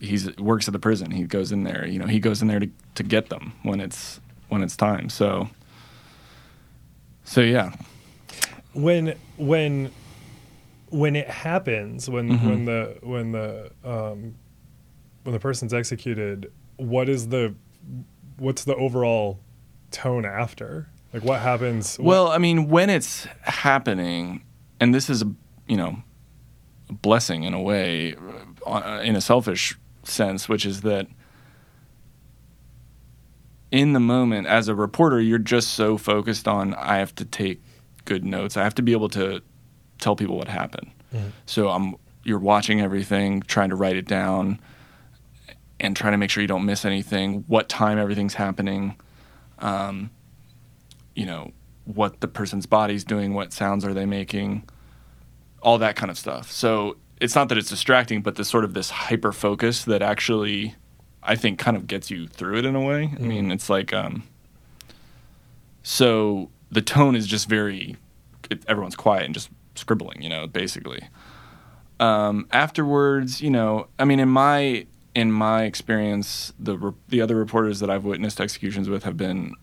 he's 0.00 0.34
works 0.36 0.68
at 0.68 0.72
the 0.72 0.78
prison. 0.78 1.10
He 1.10 1.24
goes 1.24 1.52
in 1.52 1.64
there, 1.64 1.86
you 1.86 1.98
know, 1.98 2.06
he 2.06 2.20
goes 2.20 2.42
in 2.42 2.48
there 2.48 2.60
to, 2.60 2.68
to 2.94 3.02
get 3.02 3.28
them 3.28 3.52
when 3.62 3.80
it's 3.80 4.20
when 4.48 4.62
it's 4.62 4.76
time. 4.76 5.08
So 5.08 5.48
so 7.24 7.40
yeah. 7.40 7.72
When 8.72 9.14
when 9.36 9.90
when 10.90 11.16
it 11.16 11.28
happens, 11.28 12.08
when 12.08 12.30
mm-hmm. 12.30 12.48
when 12.48 12.64
the 12.64 12.98
when 13.02 13.32
the 13.32 13.70
um 13.84 14.34
when 15.24 15.32
the 15.32 15.40
person's 15.40 15.74
executed, 15.74 16.52
what 16.76 17.08
is 17.08 17.28
the 17.28 17.54
what's 18.38 18.64
the 18.64 18.76
overall 18.76 19.40
tone 19.90 20.24
after? 20.24 20.88
Like 21.12 21.24
what 21.24 21.40
happens? 21.40 21.98
Well, 21.98 22.28
I 22.28 22.38
mean, 22.38 22.68
when 22.68 22.90
it's 22.90 23.26
happening, 23.42 24.44
and 24.78 24.94
this 24.94 25.10
is 25.10 25.22
a 25.22 25.32
you 25.66 25.76
know 25.76 26.02
a 26.88 26.92
blessing 26.92 27.42
in 27.42 27.54
a 27.54 27.60
way, 27.60 28.14
uh, 28.66 29.00
in 29.02 29.16
a 29.16 29.20
selfish 29.20 29.76
sense, 30.06 30.48
which 30.48 30.66
is 30.66 30.82
that 30.82 31.06
in 33.70 33.92
the 33.92 34.00
moment 34.00 34.46
as 34.46 34.68
a 34.68 34.74
reporter, 34.74 35.20
you're 35.20 35.38
just 35.38 35.70
so 35.70 35.98
focused 35.98 36.46
on 36.46 36.74
I 36.74 36.98
have 36.98 37.14
to 37.16 37.24
take 37.24 37.62
good 38.04 38.24
notes. 38.24 38.56
I 38.56 38.64
have 38.64 38.74
to 38.76 38.82
be 38.82 38.92
able 38.92 39.08
to 39.10 39.42
tell 39.98 40.16
people 40.16 40.36
what 40.36 40.48
happened. 40.48 40.90
Mm-hmm. 41.14 41.28
So 41.46 41.68
I'm 41.68 41.96
you're 42.24 42.38
watching 42.38 42.80
everything, 42.80 43.42
trying 43.42 43.70
to 43.70 43.76
write 43.76 43.96
it 43.96 44.06
down, 44.06 44.60
and 45.78 45.96
trying 45.96 46.12
to 46.12 46.18
make 46.18 46.30
sure 46.30 46.40
you 46.40 46.48
don't 46.48 46.64
miss 46.64 46.84
anything. 46.84 47.44
What 47.46 47.68
time 47.68 47.98
everything's 47.98 48.34
happening. 48.34 48.96
Um, 49.58 50.10
you 51.14 51.26
know 51.26 51.52
what 51.84 52.20
the 52.20 52.28
person's 52.28 52.66
body's 52.66 53.04
doing, 53.04 53.32
what 53.32 53.52
sounds 53.52 53.84
are 53.84 53.94
they 53.94 54.06
making, 54.06 54.68
all 55.62 55.78
that 55.78 55.94
kind 55.94 56.10
of 56.10 56.18
stuff. 56.18 56.50
So 56.50 56.96
it's 57.20 57.34
not 57.34 57.48
that 57.48 57.58
it's 57.58 57.70
distracting, 57.70 58.22
but 58.22 58.36
this 58.36 58.48
sort 58.48 58.64
of 58.64 58.74
this 58.74 58.90
hyper 58.90 59.32
focus 59.32 59.84
that 59.84 60.02
actually 60.02 60.74
I 61.22 61.34
think 61.34 61.58
kind 61.58 61.76
of 61.76 61.86
gets 61.86 62.10
you 62.10 62.26
through 62.28 62.58
it 62.58 62.64
in 62.64 62.76
a 62.76 62.80
way. 62.80 63.08
Mm. 63.08 63.20
I 63.20 63.22
mean, 63.22 63.50
it's 63.50 63.68
like 63.68 63.92
um, 63.92 64.24
so 65.82 66.50
the 66.70 66.82
tone 66.82 67.16
is 67.16 67.26
just 67.26 67.48
very 67.48 67.96
it, 68.50 68.64
everyone's 68.68 68.96
quiet 68.96 69.24
and 69.24 69.34
just 69.34 69.50
scribbling, 69.74 70.22
you 70.22 70.28
know, 70.28 70.46
basically. 70.46 71.08
Um, 71.98 72.46
afterwards, 72.52 73.40
you 73.40 73.50
know, 73.50 73.88
I 73.98 74.04
mean, 74.04 74.20
in 74.20 74.28
my 74.28 74.86
in 75.14 75.32
my 75.32 75.64
experience, 75.64 76.52
the 76.58 76.92
the 77.08 77.20
other 77.20 77.36
reporters 77.36 77.80
that 77.80 77.90
I've 77.90 78.04
witnessed 78.04 78.40
executions 78.40 78.88
with 78.88 79.04
have 79.04 79.16
been 79.16 79.54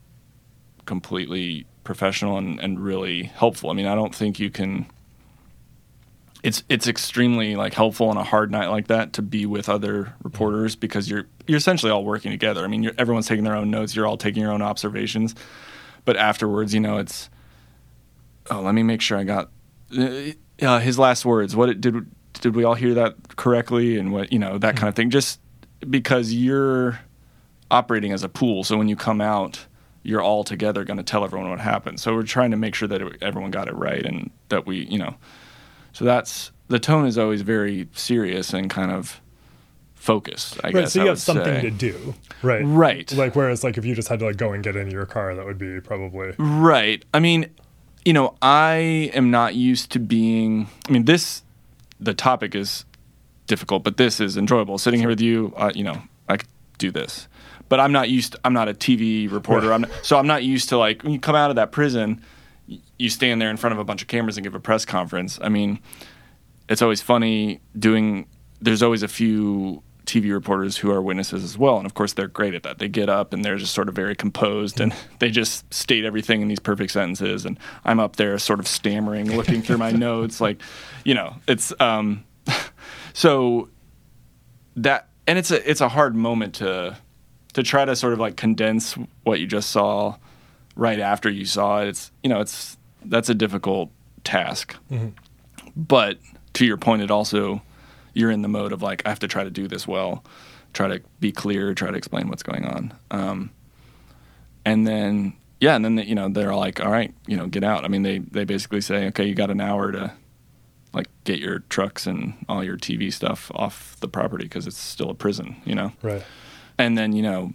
completely 0.85 1.65
professional 1.83 2.37
and, 2.37 2.59
and 2.59 2.79
really 2.79 3.23
helpful. 3.23 3.69
I 3.69 3.73
mean, 3.73 3.85
I 3.85 3.95
don't 3.95 4.13
think 4.13 4.39
you 4.39 4.49
can. 4.49 4.87
It's 6.43 6.63
it's 6.67 6.87
extremely 6.87 7.55
like 7.55 7.73
helpful 7.73 8.09
on 8.09 8.17
a 8.17 8.23
hard 8.23 8.51
night 8.51 8.67
like 8.67 8.87
that 8.87 9.13
to 9.13 9.21
be 9.21 9.45
with 9.45 9.69
other 9.69 10.13
reporters 10.23 10.75
because 10.75 11.09
you're 11.09 11.25
you're 11.47 11.57
essentially 11.57 11.91
all 11.91 12.03
working 12.03 12.31
together. 12.31 12.63
I 12.63 12.67
mean, 12.67 12.91
everyone's 12.97 13.27
taking 13.27 13.45
their 13.45 13.55
own 13.55 13.71
notes. 13.71 13.95
You're 13.95 14.05
all 14.05 14.17
taking 14.17 14.43
your 14.43 14.51
own 14.51 14.61
observations, 14.61 15.35
but 16.03 16.17
afterwards, 16.17 16.73
you 16.73 16.81
know, 16.81 16.97
it's 16.97 17.29
oh, 18.51 18.61
let 18.61 18.73
me 18.73 18.83
make 18.83 18.99
sure 18.99 19.17
I 19.17 19.23
got 19.23 19.51
uh, 19.97 20.79
his 20.79 20.99
last 20.99 21.23
words. 21.25 21.55
What 21.55 21.79
did 21.79 22.05
did 22.33 22.55
we 22.55 22.65
all 22.65 22.75
hear 22.75 22.93
that 22.95 23.37
correctly? 23.37 23.97
And 23.97 24.11
what 24.11 24.33
you 24.33 24.39
know 24.39 24.57
that 24.57 24.75
kind 24.75 24.89
of 24.89 24.95
thing. 24.95 25.11
Just 25.11 25.39
because 25.89 26.33
you're 26.33 26.99
operating 27.71 28.11
as 28.11 28.23
a 28.23 28.29
pool, 28.29 28.65
so 28.65 28.77
when 28.77 28.89
you 28.89 28.97
come 28.97 29.21
out 29.21 29.65
you're 30.03 30.21
all 30.21 30.43
together 30.43 30.83
going 30.83 30.97
to 30.97 31.03
tell 31.03 31.23
everyone 31.23 31.49
what 31.49 31.59
happened. 31.59 31.99
So 31.99 32.13
we're 32.13 32.23
trying 32.23 32.51
to 32.51 32.57
make 32.57 32.75
sure 32.75 32.87
that 32.87 33.01
it, 33.01 33.23
everyone 33.23 33.51
got 33.51 33.69
it 33.69 33.75
right 33.75 34.05
and 34.05 34.29
that 34.49 34.67
we, 34.67 34.85
you 34.85 34.99
know, 34.99 35.15
so 35.93 36.05
that's 36.05 36.51
the 36.67 36.79
tone 36.79 37.05
is 37.05 37.17
always 37.17 37.41
very 37.41 37.87
serious 37.93 38.53
and 38.53 38.69
kind 38.69 38.91
of 38.91 39.21
focused. 39.95 40.59
I 40.63 40.67
right, 40.67 40.73
guess 40.73 40.93
so 40.93 41.01
you 41.01 41.07
have 41.07 41.19
something 41.19 41.45
say. 41.45 41.61
to 41.61 41.71
do, 41.71 42.13
right? 42.41 42.63
Right. 42.65 43.11
Like 43.13 43.35
whereas 43.35 43.63
like 43.63 43.77
if 43.77 43.85
you 43.85 43.95
just 43.95 44.09
had 44.09 44.19
to 44.19 44.25
like 44.25 44.37
go 44.37 44.51
and 44.51 44.63
get 44.63 44.75
into 44.75 44.91
your 44.91 45.05
car, 45.05 45.33
that 45.33 45.45
would 45.45 45.57
be 45.57 45.79
probably 45.79 46.33
Right. 46.37 47.05
I 47.13 47.19
mean, 47.19 47.49
you 48.03 48.11
know, 48.11 48.35
I 48.41 49.11
am 49.13 49.31
not 49.31 49.55
used 49.55 49.91
to 49.93 49.99
being. 49.99 50.67
I 50.89 50.91
mean, 50.91 51.05
this 51.05 51.43
the 51.99 52.13
topic 52.13 52.53
is 52.53 52.83
difficult, 53.47 53.83
but 53.83 53.97
this 53.97 54.19
is 54.19 54.35
enjoyable. 54.35 54.77
Sitting 54.77 54.99
here 54.99 55.09
with 55.09 55.21
you, 55.21 55.53
uh, 55.55 55.71
you 55.73 55.83
know, 55.83 56.01
I 56.27 56.37
could 56.37 56.49
do 56.79 56.91
this, 56.91 57.27
but 57.69 57.79
I'm 57.79 57.91
not 57.91 58.09
used. 58.09 58.35
I'm 58.43 58.53
not 58.53 58.67
a 58.67 58.73
TV 58.73 59.31
reporter. 59.31 59.69
Right. 59.69 59.75
I'm 59.75 59.81
not, 59.81 59.91
so 60.01 60.17
I'm 60.17 60.27
not 60.27 60.43
used 60.43 60.69
to 60.69 60.77
like 60.77 61.03
when 61.03 61.13
you 61.13 61.19
come 61.19 61.35
out 61.35 61.49
of 61.49 61.55
that 61.55 61.71
prison, 61.71 62.21
you 62.67 63.09
stand 63.09 63.41
there 63.41 63.49
in 63.49 63.57
front 63.57 63.73
of 63.73 63.79
a 63.79 63.83
bunch 63.83 64.01
of 64.01 64.07
cameras 64.07 64.37
and 64.37 64.43
give 64.43 64.55
a 64.55 64.59
press 64.59 64.85
conference. 64.85 65.39
I 65.41 65.49
mean, 65.49 65.79
it's 66.69 66.81
always 66.81 67.01
funny 67.01 67.61
doing. 67.77 68.27
There's 68.61 68.81
always 68.81 69.03
a 69.03 69.07
few 69.07 69.83
TV 70.05 70.31
reporters 70.31 70.77
who 70.77 70.91
are 70.91 71.01
witnesses 71.01 71.43
as 71.43 71.57
well, 71.57 71.77
and 71.77 71.85
of 71.85 71.93
course 71.93 72.13
they're 72.13 72.27
great 72.27 72.53
at 72.53 72.63
that. 72.63 72.79
They 72.79 72.87
get 72.87 73.09
up 73.09 73.33
and 73.33 73.43
they're 73.43 73.57
just 73.57 73.73
sort 73.73 73.89
of 73.89 73.95
very 73.95 74.15
composed, 74.15 74.79
and 74.79 74.93
they 75.19 75.29
just 75.29 75.71
state 75.73 76.05
everything 76.05 76.41
in 76.41 76.47
these 76.47 76.59
perfect 76.59 76.91
sentences. 76.91 77.45
And 77.45 77.59
I'm 77.83 77.99
up 77.99 78.15
there, 78.15 78.37
sort 78.37 78.59
of 78.59 78.67
stammering, 78.67 79.35
looking 79.35 79.61
through 79.61 79.77
my 79.77 79.91
notes, 80.09 80.39
like, 80.39 80.61
you 81.03 81.13
know, 81.13 81.35
it's 81.47 81.73
um, 81.79 82.23
so 83.13 83.69
that, 84.75 85.09
and 85.27 85.37
it's 85.37 85.51
a 85.51 85.69
it's 85.69 85.81
a 85.81 85.89
hard 85.89 86.15
moment 86.15 86.55
to 86.55 86.97
to 87.53 87.63
try 87.63 87.85
to 87.85 87.95
sort 87.95 88.13
of 88.13 88.19
like 88.19 88.35
condense 88.35 88.95
what 89.23 89.39
you 89.39 89.47
just 89.47 89.69
saw 89.69 90.15
right 90.75 90.99
after 90.99 91.29
you 91.29 91.45
saw 91.45 91.81
it. 91.81 91.89
It's 91.89 92.11
you 92.23 92.29
know, 92.29 92.41
it's 92.41 92.77
that's 93.05 93.29
a 93.29 93.35
difficult 93.35 93.91
task, 94.23 94.75
but 95.75 96.17
to 96.53 96.65
your 96.65 96.77
point, 96.77 97.01
it 97.01 97.11
also 97.11 97.61
you're 98.13 98.31
in 98.31 98.41
the 98.41 98.47
mode 98.47 98.71
of 98.71 98.81
like 98.81 99.01
I 99.05 99.09
have 99.09 99.19
to 99.19 99.27
try 99.27 99.43
to 99.43 99.49
do 99.49 99.67
this 99.67 99.87
well, 99.87 100.23
try 100.73 100.87
to 100.87 101.01
be 101.19 101.31
clear, 101.31 101.73
try 101.73 101.91
to 101.91 101.97
explain 101.97 102.27
what's 102.27 102.43
going 102.43 102.65
on, 102.65 102.93
um, 103.11 103.51
and 104.65 104.87
then 104.87 105.33
yeah, 105.59 105.75
and 105.75 105.83
then 105.83 105.95
they, 105.95 106.03
you 106.05 106.15
know 106.15 106.29
they're 106.29 106.55
like, 106.55 106.83
all 106.83 106.91
right, 106.91 107.13
you 107.27 107.37
know, 107.37 107.47
get 107.47 107.63
out. 107.63 107.85
I 107.85 107.87
mean, 107.87 108.03
they 108.03 108.19
they 108.19 108.43
basically 108.45 108.81
say, 108.81 109.07
okay, 109.07 109.25
you 109.25 109.35
got 109.35 109.49
an 109.49 109.61
hour 109.61 109.91
to 109.91 110.13
like 110.93 111.07
get 111.23 111.39
your 111.39 111.59
trucks 111.69 112.05
and 112.05 112.33
all 112.47 112.63
your 112.63 112.77
TV 112.77 113.11
stuff 113.11 113.51
off 113.55 113.97
the 113.99 114.07
property 114.07 114.45
because 114.45 114.67
it's 114.67 114.77
still 114.77 115.09
a 115.09 115.15
prison, 115.15 115.55
you 115.65 115.75
know 115.75 115.91
right. 116.01 116.23
and 116.77 116.97
then 116.97 117.13
you 117.13 117.23
know 117.23 117.51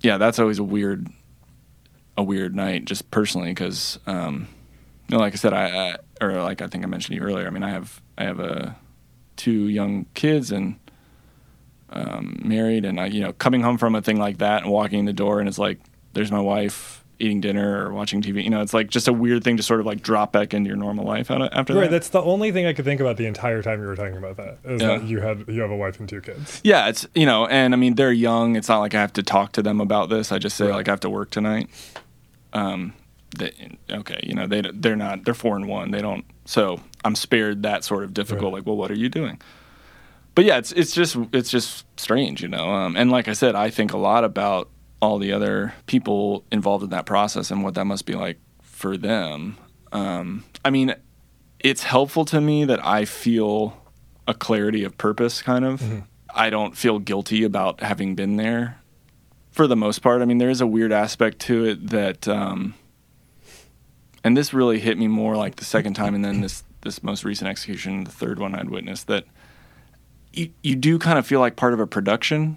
yeah 0.00 0.18
that's 0.18 0.38
always 0.38 0.58
a 0.58 0.64
weird 0.64 1.08
a 2.16 2.22
weird 2.22 2.54
night 2.54 2.84
just 2.84 3.10
personally 3.10 3.50
because 3.50 3.98
um 4.06 4.46
you 5.08 5.16
know 5.16 5.20
like 5.20 5.32
i 5.32 5.36
said 5.36 5.52
I, 5.52 5.66
I 6.20 6.24
or 6.24 6.40
like 6.42 6.62
i 6.62 6.66
think 6.66 6.84
i 6.84 6.86
mentioned 6.86 7.16
to 7.16 7.20
you 7.22 7.28
earlier 7.28 7.46
i 7.46 7.50
mean 7.50 7.62
i 7.64 7.70
have 7.70 8.00
i 8.16 8.24
have 8.24 8.38
uh, 8.40 8.70
two 9.36 9.68
young 9.68 10.06
kids 10.14 10.52
and 10.52 10.76
um, 11.90 12.40
married 12.44 12.84
and 12.84 13.00
i 13.00 13.06
you 13.06 13.20
know 13.20 13.32
coming 13.34 13.62
home 13.62 13.78
from 13.78 13.94
a 13.94 14.02
thing 14.02 14.18
like 14.18 14.38
that 14.38 14.62
and 14.62 14.70
walking 14.70 15.00
in 15.00 15.04
the 15.04 15.12
door 15.12 15.38
and 15.40 15.48
it's 15.48 15.58
like 15.58 15.78
there's 16.12 16.32
my 16.32 16.40
wife 16.40 17.04
eating 17.20 17.40
dinner 17.40 17.86
or 17.86 17.92
watching 17.92 18.20
tv 18.20 18.42
you 18.42 18.50
know 18.50 18.60
it's 18.60 18.74
like 18.74 18.90
just 18.90 19.06
a 19.06 19.12
weird 19.12 19.44
thing 19.44 19.56
to 19.56 19.62
sort 19.62 19.78
of 19.78 19.86
like 19.86 20.02
drop 20.02 20.32
back 20.32 20.52
into 20.52 20.66
your 20.68 20.76
normal 20.76 21.04
life 21.04 21.30
after 21.30 21.74
Right, 21.74 21.82
that 21.82 21.90
that's 21.90 22.08
the 22.08 22.20
only 22.22 22.50
thing 22.50 22.66
I 22.66 22.72
could 22.72 22.84
think 22.84 23.00
about 23.00 23.16
the 23.16 23.26
entire 23.26 23.62
time 23.62 23.80
you 23.80 23.86
were 23.86 23.94
talking 23.94 24.16
about 24.16 24.36
that. 24.38 24.58
Is 24.64 24.82
Yeah. 24.82 24.98
that 24.98 25.04
you 25.04 25.20
had 25.20 25.44
you 25.46 25.60
have 25.60 25.70
a 25.70 25.76
wife 25.76 26.00
and 26.00 26.08
two 26.08 26.20
kids. 26.20 26.60
Yeah, 26.64 26.88
it's 26.88 27.06
you 27.14 27.24
know, 27.24 27.46
and 27.46 27.72
I 27.72 27.76
mean 27.76 27.94
they're 27.94 28.12
young. 28.12 28.56
It's 28.56 28.68
not 28.68 28.80
like 28.80 28.94
I 28.96 29.00
have 29.00 29.12
to 29.12 29.22
talk 29.22 29.52
to 29.52 29.62
them 29.62 29.80
about 29.80 30.08
this. 30.08 30.32
I 30.32 30.38
just 30.38 30.56
say 30.56 30.66
Right. 30.66 30.74
like 30.74 30.88
I 30.88 30.92
have 30.92 31.00
to 31.00 31.10
work 31.10 31.30
tonight. 31.30 31.70
Um, 32.54 32.94
they, 33.36 33.76
okay, 33.90 34.20
you 34.22 34.34
know 34.34 34.46
they 34.46 34.62
they're 34.72 34.96
not 34.96 35.24
they're 35.24 35.34
four 35.34 35.56
and 35.56 35.68
one. 35.68 35.90
They 35.90 36.00
don't. 36.00 36.24
So 36.44 36.80
I'm 37.04 37.14
spared 37.14 37.64
that 37.64 37.84
sort 37.84 38.04
of 38.04 38.14
difficult. 38.14 38.52
Right. 38.52 38.60
Like, 38.60 38.66
well, 38.66 38.76
what 38.76 38.90
are 38.90 38.96
you 38.96 39.08
doing? 39.08 39.40
But 40.34 40.44
yeah, 40.44 40.58
it's 40.58 40.72
it's 40.72 40.92
just 40.92 41.16
it's 41.32 41.50
just 41.50 41.84
strange, 41.98 42.42
you 42.42 42.48
know. 42.48 42.70
Um, 42.70 42.96
and 42.96 43.10
like 43.10 43.28
I 43.28 43.32
said, 43.32 43.54
I 43.54 43.70
think 43.70 43.92
a 43.92 43.98
lot 43.98 44.24
about 44.24 44.70
all 45.00 45.18
the 45.18 45.32
other 45.32 45.74
people 45.86 46.44
involved 46.50 46.84
in 46.84 46.90
that 46.90 47.06
process 47.06 47.50
and 47.50 47.62
what 47.62 47.74
that 47.74 47.84
must 47.84 48.06
be 48.06 48.14
like 48.14 48.38
for 48.62 48.96
them. 48.96 49.58
Um, 49.92 50.44
I 50.64 50.70
mean, 50.70 50.94
it's 51.60 51.82
helpful 51.82 52.24
to 52.26 52.40
me 52.40 52.64
that 52.64 52.84
I 52.84 53.04
feel 53.04 53.80
a 54.26 54.34
clarity 54.34 54.82
of 54.84 54.96
purpose, 54.96 55.42
kind 55.42 55.64
of. 55.64 55.82
I 56.34 56.50
don't 56.50 56.76
feel 56.76 56.98
guilty 56.98 57.44
about 57.44 57.80
having 57.80 58.14
been 58.14 58.36
there 58.36 58.80
for 59.54 59.68
the 59.68 59.76
most 59.76 60.00
part. 60.00 60.20
I 60.20 60.24
mean, 60.24 60.38
there 60.38 60.50
is 60.50 60.60
a 60.60 60.66
weird 60.66 60.90
aspect 60.92 61.38
to 61.42 61.64
it 61.64 61.90
that, 61.90 62.26
um, 62.26 62.74
and 64.24 64.36
this 64.36 64.52
really 64.52 64.80
hit 64.80 64.98
me 64.98 65.06
more 65.06 65.36
like 65.36 65.56
the 65.56 65.64
second 65.64 65.94
time, 65.94 66.14
and 66.14 66.24
then 66.24 66.40
this 66.40 66.64
this 66.82 67.02
most 67.04 67.24
recent 67.24 67.48
execution, 67.48 68.02
the 68.04 68.10
third 68.10 68.38
one 68.40 68.54
I'd 68.54 68.68
witnessed, 68.68 69.06
that 69.06 69.24
you 70.32 70.50
you 70.64 70.74
do 70.74 70.98
kind 70.98 71.18
of 71.18 71.26
feel 71.26 71.38
like 71.38 71.54
part 71.54 71.72
of 71.72 71.78
a 71.78 71.86
production, 71.86 72.56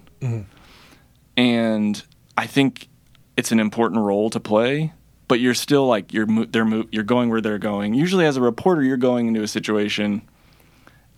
and 1.36 2.02
I 2.36 2.46
think 2.46 2.88
it's 3.36 3.52
an 3.52 3.60
important 3.60 4.00
role 4.02 4.28
to 4.30 4.40
play. 4.40 4.92
But 5.28 5.38
you're 5.40 5.54
still 5.54 5.86
like 5.86 6.12
you're 6.12 6.26
mo- 6.26 6.46
they're 6.50 6.64
mo- 6.64 6.88
you're 6.90 7.04
going 7.04 7.28
where 7.28 7.40
they're 7.40 7.58
going. 7.58 7.94
Usually, 7.94 8.24
as 8.26 8.36
a 8.36 8.40
reporter, 8.40 8.82
you're 8.82 8.96
going 8.96 9.28
into 9.28 9.42
a 9.42 9.46
situation 9.48 10.22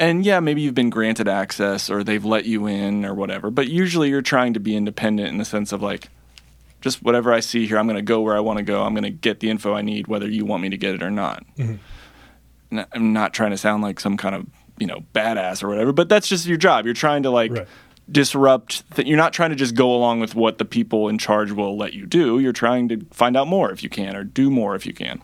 and 0.01 0.25
yeah, 0.27 0.41
maybe 0.41 0.63
you've 0.63 0.75
been 0.75 0.91
granted 0.91 1.29
access 1.29 1.89
or 1.91 2.03
they've 2.03 2.25
let 2.25 2.47
you 2.47 2.67
in 2.67 3.05
or 3.05 3.15
whatever. 3.15 3.51
But 3.51 3.69
usually 3.69 4.09
you're 4.09 4.23
trying 4.23 4.55
to 4.55 4.61
be 4.61 4.75
independent 4.75 5.29
in 5.29 5.39
the 5.39 5.45
sense 5.45 5.71
of 5.71 5.83
like, 5.83 6.09
just 6.81 7.03
whatever 7.03 7.33
I 7.33 7.41
see 7.41 7.67
here, 7.67 7.79
I'm 7.79 7.87
going 7.87 7.97
to 7.97 8.03
go 8.03 8.23
where 8.23 8.35
I 8.37 8.41
want 8.41 8.57
to 8.57 8.65
go. 8.65 8.83
I'm 8.83 8.95
going 8.95 9.05
to 9.05 9.11
get 9.11 9.41
the 9.41 9.51
info 9.51 9.75
I 9.75 9.83
need, 9.83 10.09
whether 10.09 10.27
you 10.29 10.45
want 10.47 10.63
me 10.63 10.71
to 10.71 10.79
get 10.79 10.95
it 10.95 11.03
or 11.03 11.11
not. 11.11 11.45
Mm-hmm. 11.59 11.75
And 12.71 12.87
I'm 12.95 13.13
not 13.13 13.35
trying 13.35 13.51
to 13.51 13.59
sound 13.59 13.83
like 13.83 14.01
some 14.01 14.17
kind 14.17 14.35
of 14.35 14.47
you 14.79 14.87
know 14.87 15.05
badass 15.15 15.63
or 15.63 15.69
whatever, 15.69 15.93
but 15.93 16.09
that's 16.09 16.27
just 16.27 16.47
your 16.47 16.57
job. 16.57 16.87
You're 16.87 16.95
trying 16.95 17.23
to 17.25 17.31
like 17.31 17.53
Right. 17.53 17.69
disrupt. 18.11 18.91
Th- 18.95 19.07
you're 19.07 19.19
not 19.19 19.33
trying 19.35 19.51
to 19.51 19.57
just 19.57 19.75
go 19.75 19.95
along 19.95 20.21
with 20.21 20.35
what 20.35 20.57
the 20.59 20.65
people 20.65 21.09
in 21.09 21.19
charge 21.19 21.53
will 21.53 21.77
let 21.77 21.93
you 21.93 22.07
do. 22.07 22.39
You're 22.39 22.53
trying 22.55 22.89
to 22.89 23.05
find 23.11 23.37
out 23.37 23.47
more 23.47 23.71
if 23.71 23.83
you 23.83 23.91
can 23.91 24.17
or 24.17 24.25
do 24.25 24.51
more 24.51 24.75
if 24.75 24.87
you 24.87 24.95
can. 24.95 25.21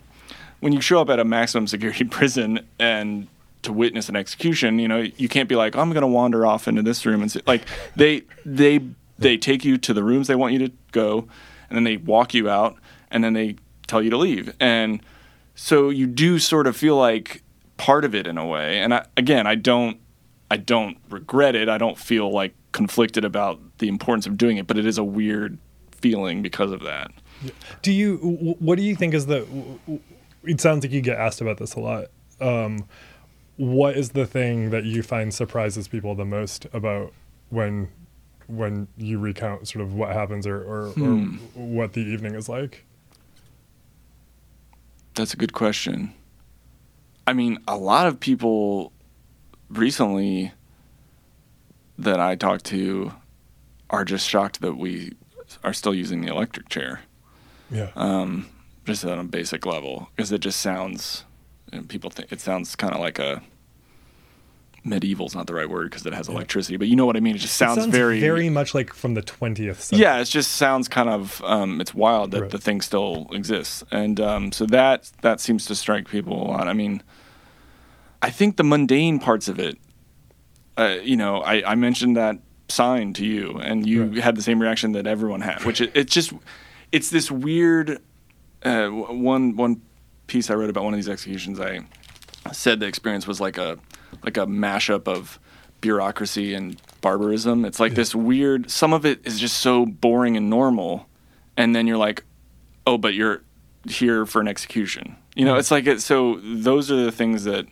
When 0.59 0.73
you 0.73 0.81
show 0.81 1.01
up 1.01 1.09
at 1.09 1.19
a 1.19 1.25
maximum 1.25 1.65
security 1.67 2.03
prison 2.17 2.59
and 2.79 3.27
to 3.67 3.73
witness 3.73 4.09
an 4.09 4.15
execution, 4.15 4.79
you 4.79 4.87
know, 4.87 5.05
you 5.17 5.29
can't 5.29 5.47
be 5.47 5.55
like, 5.55 5.75
I'm 5.75 5.91
going 5.91 6.01
to 6.01 6.07
wander 6.07 6.45
off 6.45 6.67
into 6.67 6.81
this 6.81 7.05
room 7.05 7.21
and 7.21 7.31
sit. 7.31 7.45
like 7.47 7.63
they 7.95 8.23
they 8.45 8.81
they 9.19 9.37
take 9.37 9.63
you 9.63 9.77
to 9.77 9.93
the 9.93 10.03
rooms 10.03 10.27
they 10.27 10.35
want 10.35 10.53
you 10.53 10.59
to 10.59 10.71
go, 10.91 11.27
and 11.69 11.77
then 11.77 11.83
they 11.83 11.97
walk 11.97 12.33
you 12.33 12.49
out, 12.49 12.77
and 13.11 13.23
then 13.23 13.33
they 13.33 13.55
tell 13.85 14.01
you 14.01 14.09
to 14.09 14.17
leave, 14.17 14.53
and 14.59 15.01
so 15.55 15.89
you 15.89 16.07
do 16.07 16.39
sort 16.39 16.67
of 16.67 16.75
feel 16.75 16.95
like 16.95 17.41
part 17.77 18.05
of 18.05 18.13
it 18.13 18.27
in 18.27 18.37
a 18.37 18.45
way. 18.45 18.79
And 18.79 18.93
I, 18.93 19.05
again, 19.15 19.47
I 19.47 19.55
don't 19.55 19.99
I 20.49 20.57
don't 20.57 20.97
regret 21.09 21.55
it. 21.55 21.67
I 21.69 21.77
don't 21.77 21.97
feel 21.97 22.31
like 22.31 22.53
conflicted 22.71 23.25
about 23.25 23.59
the 23.79 23.87
importance 23.87 24.27
of 24.27 24.37
doing 24.37 24.57
it, 24.57 24.67
but 24.67 24.77
it 24.77 24.85
is 24.85 24.97
a 24.97 25.03
weird 25.03 25.57
feeling 25.91 26.41
because 26.41 26.71
of 26.71 26.81
that. 26.83 27.11
Do 27.81 27.91
you? 27.91 28.17
What 28.59 28.77
do 28.77 28.83
you 28.83 28.95
think 28.95 29.13
is 29.13 29.25
the? 29.25 29.45
It 30.43 30.61
sounds 30.61 30.83
like 30.83 30.91
you 30.91 31.01
get 31.01 31.17
asked 31.17 31.41
about 31.41 31.57
this 31.57 31.73
a 31.75 31.79
lot. 31.79 32.05
Um, 32.39 32.85
what 33.57 33.97
is 33.97 34.11
the 34.11 34.25
thing 34.25 34.69
that 34.69 34.85
you 34.85 35.03
find 35.03 35.33
surprises 35.33 35.87
people 35.87 36.15
the 36.15 36.25
most 36.25 36.65
about 36.73 37.11
when 37.49 37.89
when 38.47 38.87
you 38.97 39.19
recount 39.19 39.67
sort 39.67 39.83
of 39.83 39.93
what 39.93 40.13
happens 40.13 40.47
or 40.47 40.57
or, 40.63 40.89
Hmm. 40.91 41.37
or 41.55 41.65
what 41.67 41.93
the 41.93 42.01
evening 42.01 42.33
is 42.35 42.47
like? 42.47 42.85
That's 45.15 45.33
a 45.33 45.37
good 45.37 45.53
question. 45.53 46.13
I 47.25 47.33
mean, 47.33 47.57
a 47.67 47.75
lot 47.75 48.07
of 48.07 48.19
people 48.19 48.93
recently 49.69 50.51
that 51.97 52.19
I 52.19 52.35
talked 52.35 52.65
to 52.65 53.11
are 53.89 54.05
just 54.05 54.27
shocked 54.29 54.61
that 54.61 54.73
we 54.77 55.13
are 55.63 55.73
still 55.73 55.95
using 55.95 56.21
the 56.21 56.27
electric 56.31 56.69
chair, 56.69 57.01
Yeah. 57.71 57.89
um, 57.95 58.47
just 58.85 59.03
on 59.03 59.17
a 59.17 59.23
basic 59.23 59.65
level, 59.65 60.09
because 60.15 60.31
it 60.31 60.39
just 60.39 60.59
sounds. 60.61 61.23
And 61.71 61.87
people 61.89 62.09
think 62.09 62.31
it 62.31 62.39
sounds 62.39 62.75
kind 62.75 62.93
of 62.93 62.99
like 62.99 63.19
a 63.19 63.41
medieval's 64.83 65.35
not 65.35 65.47
the 65.47 65.53
right 65.53 65.69
word 65.69 65.89
because 65.89 66.05
it 66.05 66.13
has 66.13 66.29
electricity, 66.29 66.77
but 66.77 66.87
you 66.87 66.95
know 66.95 67.05
what 67.05 67.17
I 67.17 67.19
mean. 67.19 67.35
It 67.35 67.39
just 67.39 67.55
It 67.61 67.65
sounds, 67.65 67.85
very 67.87 68.19
very 68.21 68.49
much 68.49 68.73
like 68.73 68.93
from 68.93 69.13
the 69.15 69.21
twentieth 69.21 69.81
century. 69.81 70.03
yeah, 70.03 70.19
it 70.19 70.25
just 70.25 70.53
sounds 70.53 70.87
kind 70.87 71.09
of 71.09 71.41
um, 71.43 71.81
it's 71.81 71.93
wild 71.93 72.31
that 72.31 72.41
Right. 72.43 72.51
the 72.51 72.57
thing 72.57 72.79
still 72.81 73.27
exists, 73.31 73.83
and 73.91 74.19
um, 74.21 74.51
so 74.51 74.65
that 74.67 75.11
that 75.21 75.41
seems 75.41 75.65
to 75.65 75.75
strike 75.75 76.07
people 76.09 76.41
a 76.41 76.47
lot. 76.51 76.67
I 76.69 76.73
mean, 76.73 77.03
I 78.21 78.29
think 78.29 78.55
the 78.55 78.63
mundane 78.63 79.19
parts 79.19 79.49
of 79.49 79.59
it, 79.59 79.77
uh, 80.77 80.97
you 81.03 81.17
know, 81.17 81.41
I, 81.41 81.71
I 81.71 81.75
mentioned 81.75 82.15
that 82.15 82.37
sign 82.69 83.11
to 83.13 83.25
you, 83.25 83.57
and 83.57 83.85
you 83.85 84.05
Right. 84.05 84.23
had 84.23 84.35
the 84.37 84.41
same 84.41 84.59
reaction 84.61 84.93
that 84.93 85.05
everyone 85.05 85.41
had, 85.41 85.63
which 85.65 85.81
it, 85.81 85.91
it's 85.95 86.13
just 86.13 86.31
it's 86.93 87.09
this 87.09 87.29
weird 87.29 87.99
uh, 88.63 88.87
one 88.87 89.57
one 89.57 89.81
piece 90.27 90.49
I 90.49 90.53
wrote 90.53 90.69
about 90.69 90.83
one 90.83 90.93
of 90.93 90.97
these 90.97 91.09
executions. 91.09 91.59
I 91.59 91.81
said 92.51 92.79
the 92.79 92.85
experience 92.85 93.27
was 93.27 93.41
like 93.41 93.57
a 93.57 93.79
like 94.23 94.37
a 94.37 94.45
mashup 94.45 95.07
of 95.07 95.39
bureaucracy 95.81 96.53
and 96.53 96.81
barbarism. 97.01 97.65
It's 97.65 97.79
like 97.79 97.95
this 97.95 98.15
weird. 98.15 98.69
Some 98.69 98.93
of 98.93 99.05
it 99.05 99.25
is 99.25 99.39
just 99.39 99.57
so 99.57 99.85
boring 99.85 100.37
and 100.37 100.49
normal, 100.49 101.07
and 101.55 101.75
then 101.75 101.87
you're 101.87 101.97
like, 101.97 102.23
oh, 102.85 102.97
but 102.97 103.13
you're 103.13 103.43
here 103.87 104.25
for 104.25 104.41
an 104.41 104.47
execution. 104.47 105.15
You 105.35 105.45
know, 105.45 105.55
it's 105.55 105.71
like 105.71 105.85
it, 105.87 106.01
so. 106.01 106.39
Those 106.43 106.91
are 106.91 106.95
the 106.95 107.11
things 107.11 107.43
that 107.43 107.65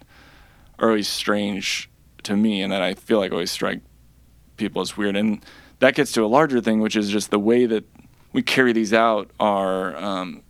are 0.79 0.89
always 0.89 1.07
strange 1.07 1.89
to 2.23 2.35
me, 2.35 2.61
and 2.61 2.71
that 2.71 2.81
I 2.81 2.93
feel 2.93 3.19
like 3.19 3.31
always 3.31 3.51
strike 3.51 3.81
people 4.57 4.81
as 4.81 4.95
weird. 4.95 5.15
And 5.15 5.43
that 5.79 5.95
gets 5.95 6.11
to 6.13 6.23
a 6.23 6.27
larger 6.27 6.61
thing, 6.61 6.79
which 6.79 6.95
is 6.95 7.09
just 7.09 7.31
the 7.31 7.39
way 7.39 7.65
that 7.65 7.85
we 8.33 8.41
carry 8.41 8.73
these 8.73 8.93
out. 8.93 9.31
Are 9.39 9.95
um, 9.97 10.43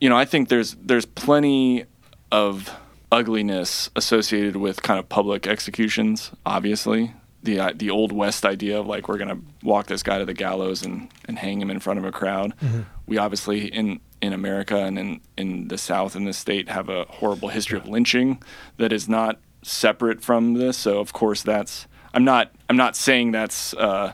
you 0.00 0.08
know, 0.08 0.16
I 0.16 0.24
think 0.24 0.48
there's 0.48 0.76
there's 0.82 1.06
plenty 1.06 1.84
of 2.30 2.70
ugliness 3.12 3.88
associated 3.96 4.56
with 4.56 4.82
kind 4.82 4.98
of 4.98 5.08
public 5.08 5.46
executions. 5.46 6.32
Obviously, 6.44 7.14
the 7.42 7.60
uh, 7.60 7.72
the 7.74 7.90
old 7.90 8.12
west 8.12 8.44
idea 8.44 8.78
of 8.78 8.86
like 8.86 9.08
we're 9.08 9.18
gonna 9.18 9.38
walk 9.62 9.86
this 9.86 10.02
guy 10.02 10.18
to 10.18 10.24
the 10.24 10.34
gallows 10.34 10.84
and, 10.84 11.08
and 11.26 11.38
hang 11.38 11.60
him 11.60 11.70
in 11.70 11.80
front 11.80 11.98
of 11.98 12.04
a 12.04 12.12
crowd. 12.12 12.52
We 13.06 13.18
obviously 13.18 13.66
in 13.66 14.00
in 14.20 14.32
America 14.32 14.76
and 14.76 14.98
in 14.98 15.20
in 15.36 15.68
the 15.68 15.78
South 15.78 16.16
in 16.16 16.24
this 16.24 16.38
state 16.38 16.68
have 16.68 16.88
a 16.88 17.04
horrible 17.04 17.48
history 17.48 17.78
of 17.78 17.86
lynching 17.86 18.42
that 18.76 18.92
is 18.92 19.08
not 19.08 19.38
separate 19.62 20.22
from 20.22 20.54
this. 20.54 20.76
So 20.76 20.98
of 20.98 21.12
course 21.12 21.42
that's 21.42 21.86
I'm 22.12 22.24
not 22.24 22.52
I'm 22.68 22.76
not 22.76 22.96
saying 22.96 23.32
that's 23.32 23.72
uh, 23.74 24.12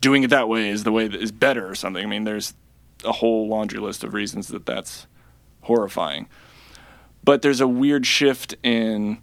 doing 0.00 0.22
it 0.22 0.30
that 0.30 0.48
way 0.48 0.68
is 0.68 0.84
the 0.84 0.92
way 0.92 1.08
that 1.08 1.20
is 1.20 1.32
better 1.32 1.68
or 1.68 1.74
something. 1.74 2.04
I 2.04 2.06
mean 2.06 2.24
there's 2.24 2.54
a 3.04 3.12
whole 3.12 3.48
laundry 3.48 3.80
list 3.80 4.04
of 4.04 4.14
reasons 4.14 4.48
that 4.48 4.66
that's 4.66 5.06
horrifying. 5.64 6.28
But 7.22 7.42
there's 7.42 7.60
a 7.60 7.68
weird 7.68 8.06
shift 8.06 8.54
in 8.62 9.18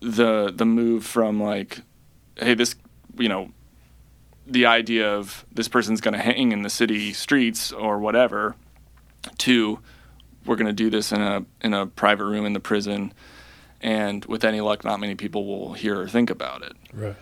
the 0.00 0.52
the 0.54 0.64
move 0.64 1.04
from 1.04 1.42
like 1.42 1.80
hey 2.36 2.54
this 2.54 2.76
you 3.18 3.28
know 3.28 3.50
the 4.46 4.64
idea 4.64 5.12
of 5.12 5.44
this 5.52 5.66
person's 5.68 6.00
going 6.00 6.14
to 6.14 6.20
hang 6.20 6.52
in 6.52 6.62
the 6.62 6.70
city 6.70 7.12
streets 7.12 7.72
or 7.72 7.98
whatever 7.98 8.54
to 9.38 9.80
we're 10.46 10.54
going 10.56 10.68
to 10.68 10.72
do 10.72 10.88
this 10.88 11.10
in 11.10 11.20
a 11.20 11.44
in 11.62 11.74
a 11.74 11.84
private 11.86 12.24
room 12.26 12.46
in 12.46 12.52
the 12.52 12.60
prison 12.60 13.12
and 13.80 14.24
with 14.26 14.44
any 14.44 14.60
luck 14.60 14.84
not 14.84 15.00
many 15.00 15.16
people 15.16 15.44
will 15.46 15.72
hear 15.74 16.00
or 16.00 16.06
think 16.06 16.30
about 16.30 16.62
it 16.62 16.72
Right. 16.94 17.16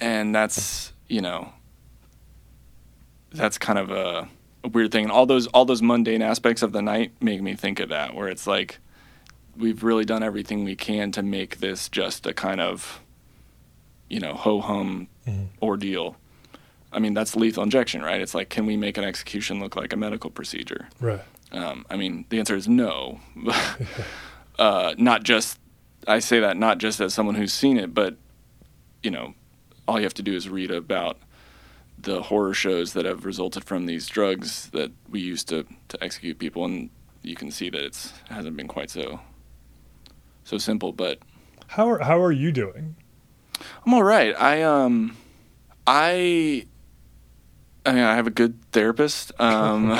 and 0.00 0.34
that's 0.34 0.92
you 1.08 1.20
know 1.20 1.52
that's 3.32 3.56
kind 3.56 3.78
of 3.78 3.90
a, 3.90 4.28
a 4.66 4.68
weird 4.68 4.92
thing. 4.92 5.04
And 5.04 5.12
all 5.12 5.26
those 5.26 5.46
all 5.48 5.64
those 5.64 5.82
mundane 5.82 6.22
aspects 6.22 6.62
of 6.62 6.72
the 6.72 6.82
night 6.82 7.12
make 7.20 7.40
me 7.42 7.54
think 7.54 7.80
of 7.80 7.88
that 7.88 8.14
where 8.14 8.28
it's 8.28 8.46
like 8.46 8.78
we've 9.56 9.82
really 9.82 10.04
done 10.04 10.22
everything 10.22 10.64
we 10.64 10.76
can 10.76 11.12
to 11.12 11.22
make 11.22 11.58
this 11.58 11.88
just 11.88 12.26
a 12.26 12.34
kind 12.34 12.60
of 12.60 13.00
you 14.08 14.20
know 14.20 14.34
ho 14.34 14.60
hum 14.60 15.08
ordeal. 15.62 16.16
I 16.92 16.98
mean 16.98 17.14
that's 17.14 17.34
lethal 17.36 17.62
injection 17.62 18.02
right? 18.02 18.20
It's 18.20 18.34
like 18.34 18.48
can 18.48 18.66
we 18.66 18.76
make 18.76 18.98
an 18.98 19.04
execution 19.04 19.60
look 19.60 19.76
like 19.76 19.92
a 19.92 19.96
medical 19.96 20.30
procedure? 20.30 20.88
Right. 21.00 21.20
um, 21.52 21.86
I 21.88 21.96
mean, 21.96 22.26
the 22.28 22.38
answer 22.38 22.56
is 22.56 22.68
no. 22.68 23.20
uh, 24.58 24.94
not 24.98 25.22
just, 25.22 25.58
I 26.06 26.18
say 26.18 26.40
that 26.40 26.56
not 26.56 26.78
just 26.78 27.00
as 27.00 27.14
someone 27.14 27.34
who's 27.34 27.52
seen 27.52 27.78
it, 27.78 27.94
but, 27.94 28.16
you 29.02 29.10
know, 29.10 29.34
all 29.86 29.98
you 29.98 30.04
have 30.04 30.14
to 30.14 30.22
do 30.22 30.34
is 30.34 30.48
read 30.48 30.70
about 30.70 31.18
the 31.98 32.22
horror 32.22 32.54
shows 32.54 32.92
that 32.92 33.04
have 33.04 33.24
resulted 33.24 33.64
from 33.64 33.86
these 33.86 34.06
drugs 34.06 34.70
that 34.70 34.92
we 35.08 35.20
use 35.20 35.44
to, 35.44 35.66
to 35.88 36.04
execute 36.04 36.38
people, 36.38 36.64
and 36.64 36.90
you 37.22 37.34
can 37.34 37.50
see 37.50 37.70
that 37.70 37.80
it's 37.80 38.12
hasn't 38.28 38.56
been 38.56 38.68
quite 38.68 38.90
so 38.90 39.20
so 40.44 40.58
simple. 40.58 40.92
But 40.92 41.18
How 41.68 41.88
are 41.90 41.98
how 42.00 42.20
are 42.20 42.32
you 42.32 42.52
doing? 42.52 42.96
I'm 43.84 43.94
all 43.94 44.02
right. 44.04 44.34
I 44.38 44.62
um, 44.62 45.16
I. 45.86 46.66
I 47.86 47.92
mean, 47.92 48.02
I 48.02 48.14
have 48.16 48.26
a 48.26 48.30
good 48.30 48.54
therapist 48.72 49.32
um, 49.40 49.90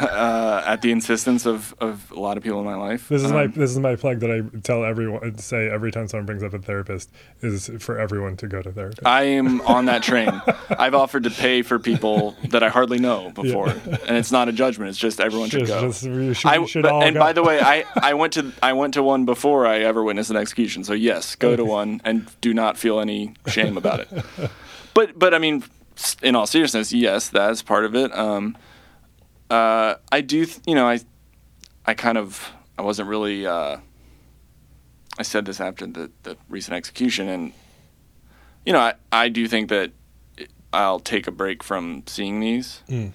uh, 0.00 0.62
at 0.66 0.82
the 0.82 0.92
insistence 0.92 1.46
of, 1.46 1.74
of 1.80 2.10
a 2.12 2.18
lot 2.20 2.36
of 2.36 2.42
people 2.42 2.58
in 2.60 2.64
my 2.66 2.74
life. 2.76 3.08
This 3.08 3.22
is 3.22 3.32
my 3.32 3.44
Um, 3.44 3.52
this 3.52 3.70
is 3.70 3.78
my 3.78 3.96
plug 3.96 4.20
that 4.20 4.30
I 4.30 4.42
tell 4.62 4.84
everyone 4.84 5.38
say 5.38 5.68
every 5.70 5.90
time 5.90 6.06
someone 6.08 6.26
brings 6.26 6.42
up 6.42 6.52
a 6.54 6.58
therapist 6.58 7.10
is 7.40 7.70
for 7.78 7.98
everyone 7.98 8.36
to 8.38 8.46
go 8.46 8.60
to 8.62 8.70
therapy. 8.70 8.98
I 9.04 9.22
am 9.24 9.60
on 9.62 9.86
that 9.86 10.02
train. 10.02 10.30
I've 10.70 10.94
offered 10.94 11.24
to 11.24 11.30
pay 11.30 11.62
for 11.62 11.78
people 11.78 12.36
that 12.50 12.62
I 12.62 12.68
hardly 12.68 12.98
know 12.98 13.30
before, 13.30 13.70
and 13.70 14.16
it's 14.16 14.30
not 14.32 14.48
a 14.48 14.52
judgment. 14.52 14.90
It's 14.90 14.98
just 14.98 15.20
everyone 15.20 15.48
should 15.50 15.66
Just- 15.66 15.72
go. 15.72 15.86
just- 15.88 16.02
we 16.04 16.34
should- 16.34 16.50
I, 16.50 16.58
we 16.58 16.66
should 16.66 16.82
but- 16.82 16.92
all 16.92 17.02
and 17.02 17.14
go. 17.14 17.20
by 17.20 17.32
the 17.32 17.42
way, 17.42 17.60
I, 17.60 17.84
I 17.96 18.14
went 18.14 18.34
to 18.34 18.52
I 18.62 18.72
went 18.74 18.94
to 18.94 19.02
one 19.02 19.24
before 19.24 19.66
I 19.66 19.78
ever 19.80 20.02
witnessed 20.04 20.30
an 20.30 20.36
execution. 20.36 20.84
So 20.84 20.92
yes, 20.92 21.34
go 21.36 21.56
to 21.56 21.64
one 21.64 22.00
and 22.04 22.28
do 22.40 22.52
not 22.52 22.76
feel 22.76 23.00
any 23.00 23.34
shame 23.46 23.76
about 23.76 24.00
it. 24.00 24.08
But 24.94 25.18
but 25.18 25.34
I 25.34 25.38
mean, 25.38 25.62
in 26.22 26.34
all 26.34 26.46
seriousness, 26.46 26.92
yes, 26.92 27.28
that's 27.28 27.62
part 27.62 27.84
of 27.84 27.94
it. 27.94 28.16
Um, 28.16 28.56
uh, 29.50 29.94
I 30.12 30.20
do, 30.20 30.46
th- 30.46 30.60
you 30.66 30.74
know, 30.74 30.88
I 30.88 31.00
I 31.86 31.94
kind 31.94 32.18
of 32.18 32.50
I 32.78 32.82
wasn't 32.82 33.08
really. 33.08 33.46
Uh, 33.46 33.78
I 35.18 35.22
said 35.22 35.44
this 35.44 35.60
after 35.60 35.86
the 35.86 36.10
the 36.22 36.36
recent 36.48 36.74
execution, 36.76 37.28
and 37.28 37.52
you 38.64 38.72
know, 38.72 38.80
I, 38.80 38.94
I 39.12 39.28
do 39.28 39.48
think 39.48 39.68
that 39.68 39.92
I'll 40.72 41.00
take 41.00 41.26
a 41.26 41.32
break 41.32 41.62
from 41.62 42.04
seeing 42.06 42.40
these. 42.40 42.82
Mm. 42.88 43.12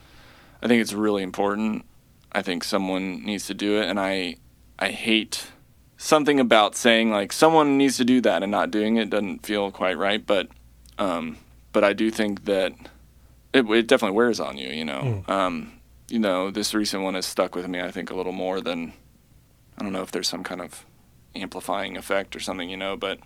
I 0.61 0.67
think 0.67 0.81
it's 0.81 0.93
really 0.93 1.23
important. 1.23 1.85
I 2.31 2.41
think 2.41 2.63
someone 2.63 3.23
needs 3.23 3.47
to 3.47 3.53
do 3.53 3.79
it, 3.79 3.89
and 3.89 3.99
I 3.99 4.35
I 4.77 4.89
hate 4.89 5.47
something 5.97 6.39
about 6.39 6.75
saying 6.75 7.11
like 7.11 7.31
someone 7.31 7.77
needs 7.77 7.97
to 7.97 8.05
do 8.05 8.19
that 8.21 8.43
and 8.43 8.51
not 8.51 8.71
doing 8.71 8.97
it 8.97 9.09
doesn't 9.09 9.45
feel 9.45 9.71
quite 9.71 9.97
right. 9.97 10.25
But 10.25 10.49
um, 10.97 11.37
but 11.75 11.83
I 11.83 11.91
do 11.91 12.09
think 12.09 12.45
that 12.45 12.71
it, 13.51 13.69
it 13.69 13.87
definitely 13.87 14.15
wears 14.15 14.39
on 14.39 14.57
you. 14.57 14.69
You 14.69 14.85
know, 14.85 15.25
um, 15.27 15.73
you 16.07 16.19
know, 16.19 16.49
this 16.49 16.73
recent 16.73 17.03
one 17.03 17.15
has 17.15 17.25
stuck 17.25 17.53
with 17.53 17.67
me. 17.67 17.81
I 17.81 17.91
think 17.91 18.09
a 18.09 18.15
little 18.15 18.31
more 18.31 18.61
than 18.61 18.93
I 19.77 19.83
don't 19.83 19.91
know 19.91 20.01
if 20.01 20.09
there's 20.09 20.29
some 20.29 20.41
kind 20.41 20.61
of 20.61 20.85
amplifying 21.35 21.97
effect 21.97 22.33
or 22.33 22.39
something. 22.39 22.69
You 22.69 22.77
know, 22.77 22.95
but 22.95 23.19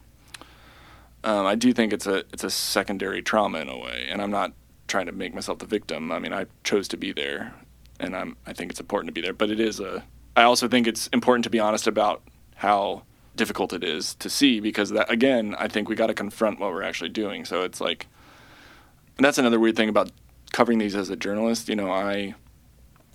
um, 1.24 1.45
I 1.45 1.54
do 1.54 1.74
think 1.74 1.93
it's 1.93 2.08
a 2.08 2.26
it's 2.34 2.43
a 2.43 2.50
secondary 2.50 3.22
trauma 3.22 3.60
in 3.60 3.70
a 3.70 3.78
way, 3.78 4.08
and 4.10 4.20
I'm 4.20 4.32
not 4.32 4.54
trying 4.88 5.06
to 5.06 5.12
make 5.12 5.36
myself 5.36 5.60
the 5.60 5.68
victim. 5.68 6.12
I 6.12 6.18
mean, 6.18 6.34
I 6.34 6.47
chose 6.64 6.88
to 6.88 6.97
be 6.97 7.14
there, 7.14 7.54
and 8.00 8.16
I'm 8.16 8.36
I 8.47 8.54
think 8.54 8.72
it's 8.72 8.80
important 8.80 9.10
to 9.10 9.14
be 9.14 9.22
there. 9.22 9.34
But 9.34 9.52
it 9.52 9.60
is 9.60 9.80
a. 9.80 10.04
I 10.36 10.41
also 10.41 10.68
think 10.68 10.88
it's 10.88 11.06
important 11.14 11.43
to 11.43 11.52
be 11.52 11.60
honest 11.60 11.86
about 11.86 12.24
how 12.56 13.04
difficult 13.36 13.74
it 13.74 13.84
is 13.84 14.16
to 14.16 14.28
see 14.28 14.60
because 14.60 14.89
that 14.89 15.12
again, 15.12 15.56
I 15.60 15.68
think 15.68 15.88
we 15.88 15.93
got 15.93 16.08
to 16.08 16.16
confront 16.16 16.60
what 16.60 16.72
we're 16.72 16.82
actually 16.82 17.10
doing. 17.10 17.45
So 17.45 17.62
it's 17.62 17.80
like, 17.80 18.08
and 19.20 19.26
that's 19.26 19.38
another 19.38 19.59
weird 19.59 19.76
thing 19.76 19.89
about 19.89 20.13
covering 20.53 20.80
these 20.80 20.95
as 20.95 21.09
a 21.09 21.15
journalist. 21.17 21.67
You 21.67 21.76
know, 21.76 21.91
I 21.91 22.36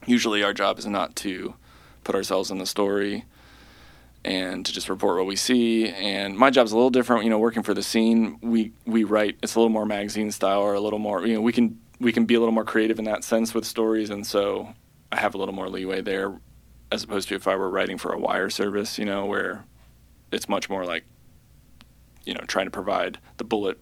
usually 0.04 0.42
our 0.42 0.52
job 0.52 0.78
is 0.78 0.84
not 0.84 1.16
to 1.16 1.54
put 2.04 2.14
ourselves 2.14 2.50
in 2.50 2.58
the 2.58 2.66
story 2.66 3.24
and 4.22 4.66
to 4.66 4.70
just 4.70 4.90
report 4.90 5.16
what 5.16 5.24
we 5.24 5.34
see. 5.34 5.88
And 5.88 6.36
my 6.36 6.50
job's 6.50 6.72
a 6.72 6.76
little 6.76 6.90
different. 6.90 7.24
You 7.24 7.30
know, 7.30 7.38
working 7.38 7.62
for 7.62 7.72
the 7.72 7.82
scene, 7.82 8.38
we 8.42 8.72
we 8.84 9.04
write. 9.04 9.38
It's 9.42 9.54
a 9.54 9.58
little 9.58 9.72
more 9.72 9.86
magazine 9.86 10.30
style, 10.30 10.60
or 10.60 10.74
a 10.74 10.80
little 10.80 10.98
more. 10.98 11.26
You 11.26 11.36
know, 11.36 11.40
we 11.40 11.54
can 11.54 11.80
we 11.98 12.12
can 12.12 12.26
be 12.26 12.34
a 12.34 12.38
little 12.38 12.52
more 12.52 12.66
creative 12.66 12.98
in 12.98 13.06
that 13.06 13.24
sense 13.24 13.54
with 13.54 13.64
stories, 13.64 14.10
and 14.10 14.26
so 14.26 14.74
I 15.10 15.20
have 15.20 15.34
a 15.34 15.38
little 15.38 15.54
more 15.54 15.70
leeway 15.70 16.02
there, 16.02 16.38
as 16.92 17.02
opposed 17.02 17.30
to 17.30 17.34
if 17.34 17.48
I 17.48 17.56
were 17.56 17.70
writing 17.70 17.96
for 17.96 18.12
a 18.12 18.18
wire 18.18 18.50
service. 18.50 18.98
You 18.98 19.06
know, 19.06 19.24
where 19.24 19.64
it's 20.30 20.50
much 20.50 20.68
more 20.68 20.84
like, 20.84 21.04
you 22.24 22.34
know, 22.34 22.44
trying 22.46 22.66
to 22.66 22.70
provide 22.70 23.16
the 23.38 23.44
bullet 23.44 23.78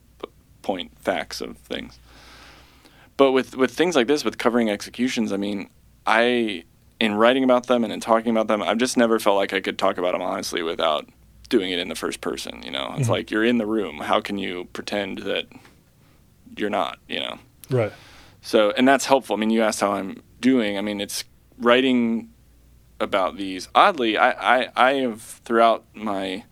point 0.62 0.92
facts 1.00 1.40
of 1.40 1.56
things. 1.58 1.98
But 3.16 3.32
with 3.32 3.56
with 3.56 3.70
things 3.72 3.94
like 3.96 4.06
this, 4.06 4.24
with 4.24 4.38
covering 4.38 4.70
executions, 4.70 5.32
I 5.32 5.36
mean, 5.36 5.68
I 6.06 6.64
in 7.00 7.14
writing 7.14 7.42
about 7.44 7.66
them 7.66 7.82
and 7.84 7.92
in 7.92 8.00
talking 8.00 8.30
about 8.30 8.46
them, 8.48 8.62
I've 8.62 8.78
just 8.78 8.96
never 8.96 9.18
felt 9.18 9.36
like 9.36 9.52
I 9.52 9.60
could 9.60 9.78
talk 9.78 9.98
about 9.98 10.12
them 10.12 10.22
honestly 10.22 10.62
without 10.62 11.08
doing 11.48 11.70
it 11.70 11.78
in 11.78 11.88
the 11.88 11.94
first 11.94 12.20
person. 12.20 12.62
You 12.62 12.70
know, 12.70 12.94
it's 12.96 13.08
Mhm. 13.08 13.12
like 13.12 13.30
you're 13.30 13.44
in 13.44 13.58
the 13.58 13.66
room. 13.66 13.98
How 13.98 14.20
can 14.20 14.38
you 14.38 14.66
pretend 14.72 15.18
that 15.18 15.46
you're 16.56 16.70
not? 16.70 16.98
You 17.08 17.20
know. 17.20 17.38
Right. 17.70 17.92
So, 18.40 18.72
and 18.76 18.86
that's 18.88 19.04
helpful. 19.06 19.36
I 19.36 19.38
mean, 19.38 19.50
you 19.50 19.62
asked 19.62 19.80
how 19.80 19.92
I'm 19.92 20.22
doing. 20.40 20.76
I 20.78 20.80
mean, 20.80 21.00
it's 21.00 21.24
writing 21.58 22.30
about 22.98 23.36
these. 23.36 23.68
Oddly, 23.74 24.16
I, 24.16 24.30
I, 24.62 24.68
I 24.76 24.92
have 24.94 25.20
throughout 25.22 25.84
my 25.94 26.44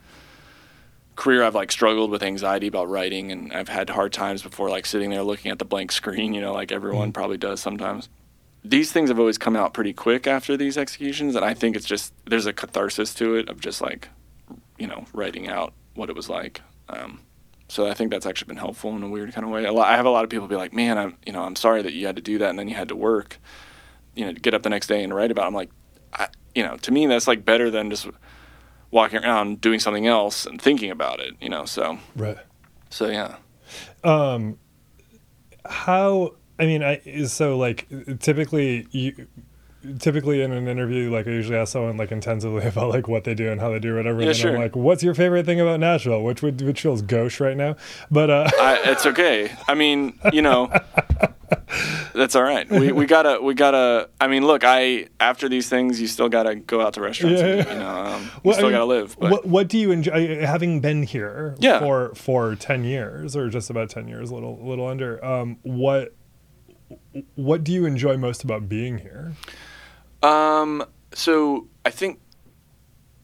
career, 1.20 1.44
I've 1.44 1.54
like 1.54 1.70
struggled 1.70 2.10
with 2.10 2.22
anxiety 2.22 2.66
about 2.66 2.88
writing, 2.88 3.30
and 3.30 3.52
I've 3.52 3.68
had 3.68 3.90
hard 3.90 4.12
times 4.12 4.42
before, 4.42 4.68
like 4.70 4.86
sitting 4.86 5.10
there 5.10 5.22
looking 5.22 5.50
at 5.52 5.58
the 5.58 5.64
blank 5.64 5.92
screen. 5.92 6.34
You 6.34 6.40
know, 6.40 6.52
like 6.52 6.72
everyone 6.72 7.10
Mhm. 7.10 7.14
probably 7.14 7.36
does 7.38 7.60
sometimes. 7.60 8.08
These 8.64 8.92
things 8.92 9.08
have 9.10 9.18
always 9.18 9.38
come 9.38 9.56
out 9.56 9.72
pretty 9.72 9.92
quick 9.92 10.26
after 10.26 10.56
these 10.56 10.76
executions, 10.76 11.36
and 11.36 11.44
I 11.44 11.54
think 11.54 11.76
it's 11.76 11.86
just 11.86 12.12
there's 12.26 12.46
a 12.46 12.52
catharsis 12.52 13.14
to 13.14 13.36
it 13.36 13.48
of 13.48 13.60
just 13.60 13.80
like, 13.80 14.08
you 14.78 14.86
know, 14.86 15.04
writing 15.12 15.48
out 15.48 15.72
what 15.94 16.10
it 16.10 16.16
was 16.16 16.28
like. 16.28 16.60
Um, 16.88 17.20
so 17.68 17.86
I 17.86 17.94
think 17.94 18.10
that's 18.10 18.26
actually 18.26 18.48
been 18.48 18.56
helpful 18.56 18.94
in 18.96 19.02
a 19.02 19.08
weird 19.08 19.32
kind 19.32 19.44
of 19.44 19.50
way. 19.50 19.64
A 19.64 19.72
lot, 19.72 19.88
I 19.88 19.96
have 19.96 20.06
a 20.06 20.10
lot 20.10 20.24
of 20.24 20.30
people 20.30 20.46
be 20.48 20.56
like, 20.56 20.72
"Man, 20.74 20.98
I'm 20.98 21.16
you 21.24 21.32
know 21.32 21.42
I'm 21.44 21.56
sorry 21.56 21.82
that 21.82 21.92
you 21.92 22.06
had 22.06 22.16
to 22.16 22.22
do 22.22 22.36
that 22.38 22.50
and 22.50 22.58
then 22.58 22.68
you 22.68 22.74
had 22.74 22.88
to 22.88 22.96
work, 22.96 23.38
you 24.14 24.24
know, 24.26 24.32
get 24.32 24.52
up 24.54 24.62
the 24.62 24.70
next 24.70 24.88
day 24.88 25.02
and 25.04 25.14
write 25.14 25.30
about." 25.30 25.44
It. 25.44 25.48
I'm 25.48 25.54
like, 25.54 25.70
I, 26.12 26.28
you 26.54 26.62
know, 26.62 26.76
to 26.78 26.90
me 26.92 27.06
that's 27.06 27.28
like 27.28 27.44
better 27.44 27.70
than 27.70 27.88
just 27.90 28.08
walking 28.90 29.22
around 29.24 29.60
doing 29.60 29.80
something 29.80 30.06
else 30.06 30.46
and 30.46 30.60
thinking 30.60 30.90
about 30.90 31.20
it. 31.20 31.34
You 31.40 31.48
know, 31.48 31.64
so 31.64 31.98
Right. 32.16 32.38
so 32.90 33.08
yeah. 33.08 33.36
Um, 34.04 34.58
how? 35.64 36.34
I 36.58 36.66
mean, 36.66 36.82
I 36.82 37.24
so 37.24 37.56
like 37.56 37.86
typically 38.20 38.86
you 38.90 39.26
typically 39.98 40.42
in 40.42 40.52
an 40.52 40.68
interview, 40.68 41.10
like 41.10 41.26
I 41.26 41.30
usually 41.30 41.56
ask 41.56 41.72
someone 41.72 41.96
like 41.96 42.12
intensively 42.12 42.64
about 42.66 42.88
like 42.90 43.08
what 43.08 43.24
they 43.24 43.34
do 43.34 43.50
and 43.50 43.60
how 43.60 43.70
they 43.70 43.78
do 43.78 43.96
whatever. 43.96 44.20
Yeah, 44.20 44.28
and 44.28 44.36
sure. 44.36 44.54
I'm 44.54 44.60
like, 44.60 44.76
what's 44.76 45.02
your 45.02 45.14
favorite 45.14 45.46
thing 45.46 45.60
about 45.60 45.80
Nashville? 45.80 46.22
Which 46.22 46.42
would 46.42 46.60
which 46.62 46.80
feels 46.82 47.02
gauche 47.02 47.40
right 47.40 47.56
now, 47.56 47.76
but 48.10 48.30
uh, 48.30 48.50
I, 48.60 48.80
it's 48.84 49.06
okay. 49.06 49.50
I 49.68 49.74
mean, 49.74 50.18
you 50.32 50.42
know, 50.42 50.70
that's 52.14 52.34
all 52.36 52.42
right. 52.42 52.68
We 52.70 52.92
we 52.92 53.06
gotta 53.06 53.40
we 53.40 53.54
gotta. 53.54 54.08
I 54.20 54.26
mean, 54.26 54.46
look, 54.46 54.64
I 54.64 55.06
after 55.18 55.48
these 55.48 55.68
things, 55.68 56.00
you 56.00 56.06
still 56.06 56.28
gotta 56.28 56.54
go 56.56 56.80
out 56.80 56.94
to 56.94 57.00
restaurants. 57.00 57.40
Yeah, 57.40 57.46
and. 57.48 57.68
You 57.68 57.74
know, 57.76 57.88
um, 57.88 58.30
Well, 58.42 58.54
I 58.54 58.58
still 58.58 58.68
mean, 58.68 58.72
gotta 58.72 58.84
live. 58.84 59.16
But 59.18 59.30
what 59.30 59.46
what 59.46 59.68
do 59.68 59.78
you 59.78 59.90
enjoy 59.92 60.44
having 60.44 60.80
been 60.80 61.02
here 61.02 61.56
Yeah. 61.58 61.78
for 61.80 62.14
for 62.14 62.54
10 62.56 62.84
years 62.84 63.36
or 63.36 63.48
just 63.48 63.70
about 63.70 63.90
10 63.90 64.08
years 64.08 64.30
a 64.30 64.34
little 64.34 64.60
a 64.62 64.66
little 64.66 64.86
under 64.86 65.24
um 65.24 65.58
what 65.62 66.14
what 67.34 67.64
do 67.64 67.72
you 67.72 67.86
enjoy 67.86 68.16
most 68.16 68.42
about 68.44 68.68
being 68.68 68.98
here 68.98 69.32
Um, 70.22 70.84
so 71.12 71.68
I 71.84 71.90
think 71.90 72.20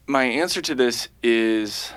my 0.06 0.24
answer 0.24 0.62
to 0.62 0.74
this 0.74 1.08
is 1.22 1.92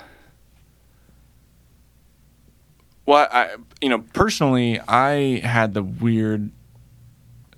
well, 3.06 3.26
I 3.30 3.56
you 3.80 3.88
know 3.88 3.98
personally, 4.12 4.80
I 4.86 5.40
had 5.44 5.74
the 5.74 5.82
weird, 5.82 6.50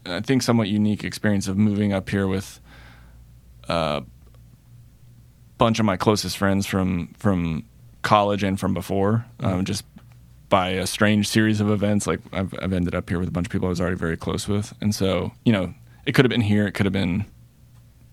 I 0.07 0.21
think 0.21 0.43
somewhat 0.43 0.69
unique 0.69 1.05
experience 1.05 1.49
of 1.49 1.59
moving 1.59 1.93
up 1.93 2.09
here 2.09 2.27
with 2.27 2.61
a 3.69 4.03
bunch 5.59 5.79
of 5.79 5.85
my 5.85 5.97
closest 5.97 6.39
friends 6.39 6.67
from 6.67 7.09
from 7.19 7.65
college 8.03 8.43
and 8.43 8.59
from 8.59 8.73
before, 8.73 9.27
um, 9.41 9.65
just 9.65 9.85
by 10.49 10.71
a 10.71 10.87
strange 10.87 11.29
series 11.29 11.61
of 11.61 11.71
events. 11.71 12.07
Like 12.07 12.21
I've, 12.33 12.55
I've 12.61 12.73
ended 12.73 12.95
up 12.95 13.09
here 13.09 13.19
with 13.19 13.29
a 13.29 13.33
bunch 13.33 13.47
of 13.47 13.53
people 13.53 13.67
I 13.67 13.71
was 13.71 13.81
already 13.81 13.97
very 13.97 14.17
close 14.17 14.49
with, 14.49 14.73
and 14.81 14.95
so 14.95 15.33
you 15.45 15.53
know, 15.53 15.75
it 16.07 16.13
could 16.13 16.25
have 16.25 16.31
been 16.31 16.41
here, 16.41 16.67
it 16.67 16.73
could 16.73 16.87
have 16.87 16.95
been 16.95 17.27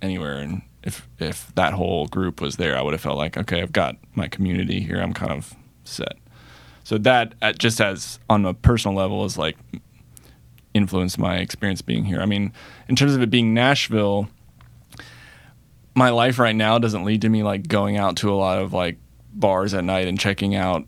anywhere, 0.01 0.37
and 0.39 0.61
if 0.83 1.07
if 1.19 1.53
that 1.55 1.73
whole 1.73 2.07
group 2.07 2.41
was 2.41 2.57
there, 2.57 2.77
I 2.77 2.81
would 2.81 2.93
have 2.93 3.01
felt 3.01 3.17
like 3.17 3.37
okay, 3.37 3.61
I've 3.61 3.73
got 3.73 3.97
my 4.15 4.27
community 4.27 4.81
here. 4.81 4.99
I'm 4.99 5.13
kind 5.13 5.31
of 5.31 5.53
set. 5.83 6.17
So 6.83 6.97
that 6.99 7.35
uh, 7.41 7.53
just 7.53 7.79
as 7.81 8.19
on 8.29 8.45
a 8.45 8.53
personal 8.53 8.95
level 8.95 9.25
is 9.25 9.37
like 9.37 9.57
influenced 10.73 11.17
my 11.17 11.37
experience 11.37 11.81
being 11.81 12.05
here. 12.05 12.21
I 12.21 12.25
mean, 12.25 12.53
in 12.87 12.95
terms 12.95 13.15
of 13.15 13.21
it 13.21 13.29
being 13.29 13.53
Nashville, 13.53 14.29
my 15.95 16.09
life 16.09 16.39
right 16.39 16.55
now 16.55 16.79
doesn't 16.79 17.03
lead 17.03 17.21
to 17.21 17.29
me 17.29 17.43
like 17.43 17.67
going 17.67 17.97
out 17.97 18.15
to 18.17 18.31
a 18.31 18.35
lot 18.35 18.59
of 18.59 18.73
like 18.73 18.97
bars 19.33 19.73
at 19.73 19.83
night 19.83 20.07
and 20.07 20.19
checking 20.19 20.55
out 20.55 20.85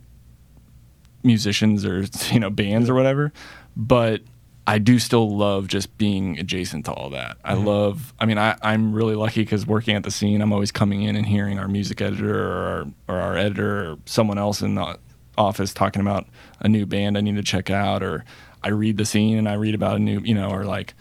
musicians 1.24 1.86
or 1.86 2.06
you 2.32 2.40
know 2.40 2.50
bands 2.50 2.90
or 2.90 2.96
whatever 2.96 3.32
but 3.76 4.22
i 4.68 4.78
do 4.78 5.00
still 5.00 5.36
love 5.36 5.68
just 5.68 5.98
being 5.98 6.38
adjacent 6.40 6.86
to 6.86 6.94
all 6.94 7.10
that. 7.10 7.38
I 7.44 7.54
love 7.56 8.14
i 8.20 8.26
mean 8.26 8.38
I, 8.38 8.56
i'm 8.62 8.94
really 8.94 9.16
lucky 9.16 9.42
because 9.42 9.66
working 9.66 9.96
at 9.96 10.04
the 10.04 10.12
scene 10.12 10.42
i'm 10.42 10.54
always 10.54 10.72
coming 10.72 11.02
in 11.04 11.16
and 11.16 11.26
hearing 11.26 11.58
our 11.60 11.68
music 11.68 12.02
editor 12.02 12.40
or 12.46 12.86
our, 13.08 13.16
or 13.16 13.22
our 13.22 13.38
editor 13.38 13.92
or 13.92 13.98
someone 14.06 14.38
else 14.38 14.62
in 14.62 14.76
the 14.76 15.00
office 15.38 15.74
talking 15.74 16.02
about 16.02 16.28
a 16.60 16.68
new 16.70 16.86
band 16.86 17.18
i 17.18 17.22
need 17.22 17.36
to 17.36 17.44
check 17.44 17.70
out 17.70 18.04
or 18.04 18.24
i 18.64 18.70
read 18.70 18.98
the 18.98 19.06
scene 19.06 19.38
and 19.38 19.50
i 19.50 19.54
read 19.54 19.74
about 19.74 19.96
a 19.96 20.00
new 20.00 20.20
you 20.22 20.36
know 20.36 20.50
or 20.50 20.64
like 20.66 20.94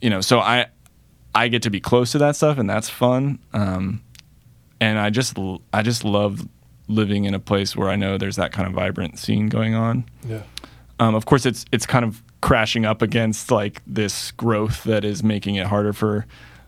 you 0.00 0.10
know 0.10 0.20
so 0.20 0.38
i 0.40 0.66
i 1.34 1.48
get 1.48 1.62
to 1.62 1.70
be 1.70 1.80
close 1.80 2.12
to 2.12 2.18
that 2.18 2.36
stuff 2.36 2.58
and 2.58 2.68
that's 2.70 2.88
fun. 2.90 3.38
Um, 3.52 4.02
and 4.80 4.98
I 4.98 5.10
just 5.10 5.38
l- 5.38 5.62
I 5.72 5.82
just 5.82 6.04
love 6.04 6.46
living 6.88 7.24
in 7.24 7.32
a 7.34 7.40
place 7.40 7.74
where 7.74 7.88
I 7.88 7.96
know 7.96 8.18
there's 8.18 8.36
that 8.36 8.52
kind 8.52 8.68
of 8.68 8.74
vibrant 8.74 9.18
scene 9.18 9.48
going 9.48 9.74
on. 9.74 10.04
yeah. 10.28 10.42
Um, 11.00 11.14
of 11.14 11.24
course, 11.26 11.46
it's 11.46 11.64
it's 11.72 11.86
kind 11.86 12.04
of 12.04 12.22
crashing 12.44 12.84
up 12.84 13.00
against 13.00 13.50
like 13.50 13.80
this 13.86 14.30
growth 14.32 14.84
that 14.84 15.02
is 15.02 15.22
making 15.22 15.54
it 15.54 15.66
harder 15.66 15.94
for 15.94 16.26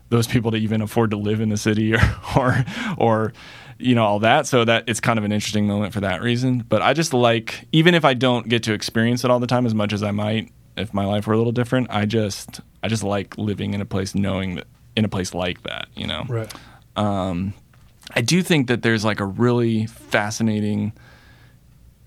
those 0.09 0.25
people 0.25 0.49
to 0.49 0.57
even 0.57 0.81
afford 0.81 1.11
to 1.11 1.17
live 1.17 1.39
in 1.39 1.49
the 1.49 1.57
city 1.57 1.93
or 1.95 2.01
or 2.35 2.65
or 2.97 3.33
you 3.77 3.93
know 3.93 4.03
all 4.03 4.17
that. 4.19 4.47
So 4.47 4.65
that 4.65 4.85
it's 4.87 4.99
kind 4.99 5.19
of 5.19 5.25
an 5.25 5.31
interesting 5.31 5.67
moment 5.67 5.93
for 5.93 5.99
that 5.99 6.23
reason. 6.23 6.65
But 6.67 6.81
I 6.81 6.93
just 6.93 7.13
like 7.13 7.67
even 7.71 7.93
if 7.93 8.03
I 8.03 8.15
don't 8.15 8.49
get 8.49 8.63
to 8.63 8.73
experience 8.73 9.23
it 9.23 9.29
all 9.29 9.39
the 9.39 9.45
time 9.45 9.67
as 9.67 9.75
much 9.75 9.93
as 9.93 10.01
I 10.01 10.09
might 10.09 10.51
if 10.77 10.95
my 10.95 11.05
life 11.05 11.27
were 11.27 11.33
a 11.33 11.37
little 11.37 11.51
different. 11.51 11.87
I 11.91 12.05
just 12.05 12.59
I 12.81 12.87
just 12.87 13.03
like 13.03 13.37
living 13.37 13.75
in 13.75 13.81
a 13.81 13.85
place 13.85 14.15
knowing 14.15 14.55
that 14.55 14.65
in 14.95 15.05
a 15.05 15.09
place 15.09 15.35
like 15.35 15.61
that. 15.61 15.89
You 15.93 16.07
know. 16.07 16.25
right 16.27 16.51
Um, 16.95 17.53
I 18.15 18.21
do 18.21 18.41
think 18.41 18.67
that 18.67 18.81
there's 18.81 19.05
like 19.05 19.19
a 19.19 19.25
really 19.25 19.85
fascinating, 19.85 20.93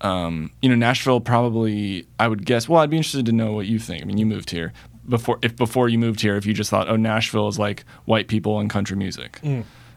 um, 0.01 0.51
you 0.61 0.69
know, 0.69 0.75
Nashville 0.75 1.21
probably, 1.21 2.05
I 2.19 2.27
would 2.27 2.45
guess, 2.45 2.67
well, 2.67 2.81
I'd 2.81 2.89
be 2.89 2.97
interested 2.97 3.25
to 3.27 3.31
know 3.31 3.53
what 3.53 3.67
you 3.67 3.79
think. 3.79 4.01
I 4.01 4.05
mean, 4.05 4.17
you 4.17 4.25
moved 4.25 4.49
here 4.49 4.73
before, 5.07 5.39
if 5.41 5.55
before 5.55 5.89
you 5.89 5.97
moved 5.97 6.21
here, 6.21 6.35
if 6.35 6.45
you 6.45 6.53
just 6.53 6.69
thought, 6.69 6.89
oh, 6.89 6.95
Nashville 6.95 7.47
is 7.47 7.59
like 7.59 7.85
white 8.05 8.27
people 8.27 8.59
and 8.59 8.69
country 8.69 8.97
music 8.97 9.39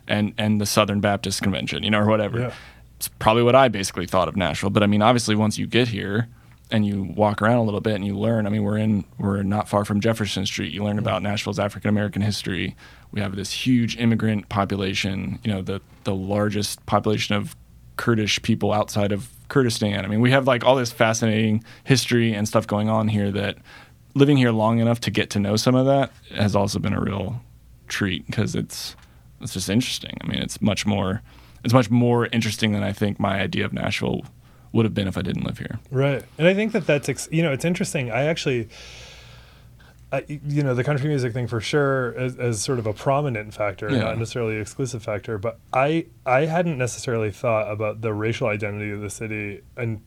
and, 0.07 0.35
and 0.39 0.61
the 0.61 0.67
Southern 0.67 1.01
Baptist 1.01 1.43
Convention, 1.43 1.83
you 1.83 1.91
know, 1.91 2.01
or 2.01 2.07
whatever. 2.07 2.39
Yeah. 2.41 2.55
It's 2.97 3.09
probably 3.09 3.43
what 3.43 3.55
I 3.55 3.69
basically 3.69 4.07
thought 4.07 4.29
of 4.29 4.37
Nashville. 4.37 4.71
But 4.71 4.83
I 4.83 4.87
mean, 4.87 5.03
obviously, 5.03 5.35
once 5.35 5.59
you 5.59 5.67
get 5.67 5.89
here, 5.89 6.29
and 6.71 6.87
you 6.87 7.03
walk 7.03 7.43
around 7.43 7.59
a 7.59 7.63
little 7.63 7.81
bit 7.81 7.95
and 7.95 8.07
you 8.07 8.17
learn. 8.17 8.47
I 8.47 8.51
mean, 8.51 8.63
we're 8.63 8.79
in 8.79 9.05
we're 9.19 9.43
not 9.43 9.69
far 9.69 9.85
from 9.85 10.01
Jefferson 10.01 10.47
Street. 10.47 10.73
You 10.73 10.83
learn 10.83 10.99
about 10.99 11.23
Nashville's 11.23 11.59
African 11.59 11.91
American 11.91 12.23
history. 12.23 12.75
We 13.13 13.21
have 13.21 13.37
this 13.37 13.53
huge 13.53 13.97
immigrant 13.99 14.49
population. 14.49 15.39
You 15.45 15.53
know, 15.53 15.63
the 15.63 15.81
the 16.05 16.15
largest 16.15 16.85
population 16.87 17.35
of 17.35 17.55
Kurdish 17.97 18.41
people 18.43 18.73
outside 18.73 19.13
of 19.13 19.29
Kurdistan. 19.55 20.05
I 20.05 20.09
mean, 20.09 20.21
we 20.21 20.33
have 20.33 20.49
like 20.49 20.65
all 20.65 20.75
this 20.75 20.91
fascinating 20.91 21.63
history 21.85 22.35
and 22.35 22.49
stuff 22.49 22.67
going 22.67 22.89
on 22.89 23.07
here 23.07 23.31
that 23.31 23.57
living 24.15 24.37
here 24.37 24.51
long 24.51 24.81
enough 24.81 24.99
to 25.03 25.13
get 25.13 25.31
to 25.31 25.39
know 25.39 25.55
some 25.55 25.77
of 25.77 25.87
that 25.87 26.11
has 26.35 26.57
also 26.57 26.81
been 26.81 26.93
a 26.93 27.01
real 27.01 27.41
treat 27.87 28.27
because 28.27 28.57
it's 28.57 28.97
it's 29.41 29.53
just 29.53 29.71
interesting. 29.71 30.19
I 30.23 30.27
mean, 30.27 30.43
it's 30.43 30.61
much 30.61 30.87
more 30.87 31.23
it's 31.63 31.73
much 31.73 31.89
more 31.89 32.27
interesting 32.27 32.73
than 32.73 32.83
I 32.83 32.93
think 32.93 33.21
my 33.21 33.41
idea 33.41 33.65
of 33.65 33.73
Nashville 33.73 34.23
would 34.73 34.85
have 34.85 34.93
been 34.93 35.07
if 35.07 35.17
I 35.17 35.23
didn't 35.23 35.45
live 35.45 35.59
here. 35.59 35.79
Right. 35.93 36.25
And 36.37 36.49
I 36.49 36.55
think 36.55 36.73
that 36.73 36.85
that's, 36.85 37.09
ex- 37.09 37.29
you 37.31 37.45
know, 37.45 37.53
it's 37.53 37.65
interesting. 37.65 38.11
I 38.11 38.25
actually, 38.25 38.69
I, 40.15 40.25
you 40.29 40.63
know, 40.63 40.75
the 40.75 40.85
country 40.85 41.09
music 41.09 41.33
thing 41.33 41.47
for 41.47 41.61
sure 41.61 42.15
as, 42.17 42.37
as 42.37 42.63
sort 42.63 42.79
of 42.79 42.87
a 42.87 42.93
prominent 42.93 43.55
factor, 43.55 43.91
Yeah. 43.91 44.01
not 44.05 44.19
necessarily 44.19 44.57
exclusive 44.57 45.03
factor, 45.03 45.39
but 45.39 45.59
I, 45.73 46.07
I 46.27 46.47
hadn't 46.47 46.79
necessarily 46.79 47.31
thought 47.31 47.71
about 47.71 48.01
the 48.01 48.13
racial 48.13 48.49
identity 48.49 48.91
of 48.91 49.01
the 49.01 49.11
city 49.11 49.63
and 49.77 50.01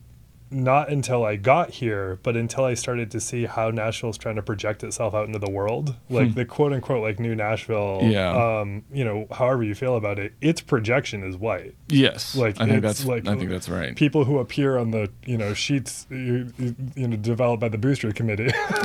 not 0.50 0.90
until 0.90 1.24
I 1.24 1.36
got 1.36 1.70
here, 1.70 2.18
but 2.22 2.36
until 2.36 2.64
I 2.64 2.74
started 2.74 3.10
to 3.12 3.20
see 3.20 3.44
how 3.46 3.70
Nashville's 3.70 4.18
trying 4.18 4.36
to 4.36 4.42
project 4.42 4.82
itself 4.84 5.14
out 5.14 5.26
into 5.26 5.38
the 5.38 5.50
world, 5.50 5.94
like 6.08 6.34
the 6.34 6.44
quote 6.44 6.72
unquote 6.72 7.02
like 7.02 7.18
new 7.18 7.34
Nashville. 7.34 8.00
Hmm. 8.00 8.10
Yeah. 8.10 8.58
Um, 8.60 8.84
you 8.92 9.04
know, 9.04 9.26
however 9.32 9.62
you 9.64 9.74
feel 9.74 9.96
about 9.96 10.18
it, 10.18 10.32
its 10.40 10.60
projection 10.60 11.22
is 11.22 11.36
white. 11.36 11.74
Yes, 11.88 12.34
Like, 12.36 12.60
I 12.60 12.66
think 12.66 12.82
that's 12.82 13.04
like- 13.04 13.26
I 13.26 13.36
think 13.36 13.50
that's 13.50 13.68
right. 13.68 13.94
People 13.96 14.24
who 14.24 14.38
appear 14.38 14.78
on 14.78 14.90
the 14.90 15.10
you 15.26 15.36
know 15.38 15.54
sheets 15.54 16.06
you, 16.10 16.52
you, 16.94 17.08
know 17.08 17.16
developed 17.16 17.60
by 17.60 17.68
the 17.68 17.78
Booster 17.78 18.12
Committee, 18.12 18.50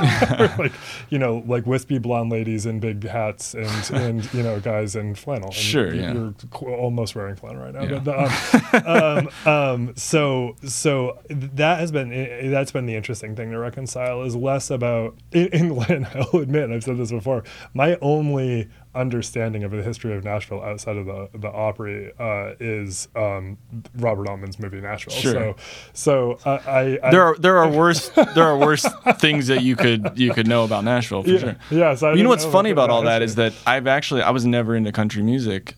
like 0.58 0.72
you 1.10 1.18
know 1.18 1.42
like 1.46 1.66
wispy 1.66 1.98
blonde 1.98 2.30
ladies 2.30 2.66
in 2.66 2.80
big 2.80 3.06
hats 3.06 3.54
and 3.54 3.90
and 3.92 4.32
you 4.34 4.42
know 4.42 4.60
guys 4.60 4.96
in 4.96 5.14
flannel. 5.14 5.48
And 5.48 5.54
Sure, 5.54 5.94
yeah. 5.94 6.12
You're 6.12 6.34
almost 6.62 7.14
wearing 7.14 7.36
flannel 7.36 7.62
right 7.62 7.74
now, 7.74 7.82
Yeah. 7.82 7.98
but 7.98 8.86
um, 8.86 9.28
um, 9.46 9.52
um, 9.54 9.92
so 9.96 10.56
so 10.66 11.18
that 11.54 11.78
has 11.78 11.92
been 11.92 12.10
that's 12.50 12.72
been 12.72 12.86
the 12.86 12.96
interesting 12.96 13.36
thing 13.36 13.50
to 13.52 13.58
reconcile 13.58 14.22
is 14.22 14.34
less 14.34 14.70
about 14.70 15.16
in, 15.32 15.76
Lynn. 15.76 16.06
I'll 16.14 16.40
admit 16.40 16.64
and 16.64 16.74
I've 16.74 16.84
said 16.84 16.98
this 16.98 17.10
before. 17.10 17.44
My 17.72 17.96
only 18.00 18.68
understanding 18.94 19.64
of 19.64 19.70
the 19.70 19.82
history 19.82 20.14
of 20.14 20.24
Nashville 20.24 20.62
outside 20.62 20.96
of 20.96 21.06
the 21.06 21.28
the 21.34 21.48
Opry 21.48 22.12
uh, 22.18 22.54
is 22.58 23.08
um, 23.14 23.56
Robert 23.96 24.28
Altman's 24.28 24.58
movie 24.58 24.80
Nashville. 24.80 25.14
Sure. 25.14 25.32
So 25.32 25.56
so 25.92 26.38
I, 26.44 26.50
I, 26.50 26.98
I 27.04 27.10
there 27.10 27.22
are 27.22 27.36
there 27.38 27.58
are 27.58 27.70
worse 27.78 28.08
there 28.08 28.44
are 28.44 28.58
worse 28.58 28.84
things 29.18 29.46
that 29.46 29.62
you 29.62 29.76
could 29.76 30.12
you 30.16 30.32
could 30.32 30.48
know 30.48 30.64
about 30.64 30.84
Nashville 30.84 31.22
for 31.22 31.30
yeah, 31.30 31.38
sure. 31.38 31.56
yeah, 31.70 31.94
so 31.94 32.14
you 32.14 32.24
know 32.24 32.28
what's 32.28 32.44
know 32.44 32.50
funny 32.50 32.70
about 32.70 32.90
all 32.90 33.02
that 33.02 33.22
is 33.22 33.36
that 33.36 33.52
I've 33.66 33.86
actually 33.86 34.22
I 34.22 34.30
was 34.30 34.44
never 34.44 34.74
into 34.74 34.90
country 34.90 35.22
music, 35.22 35.76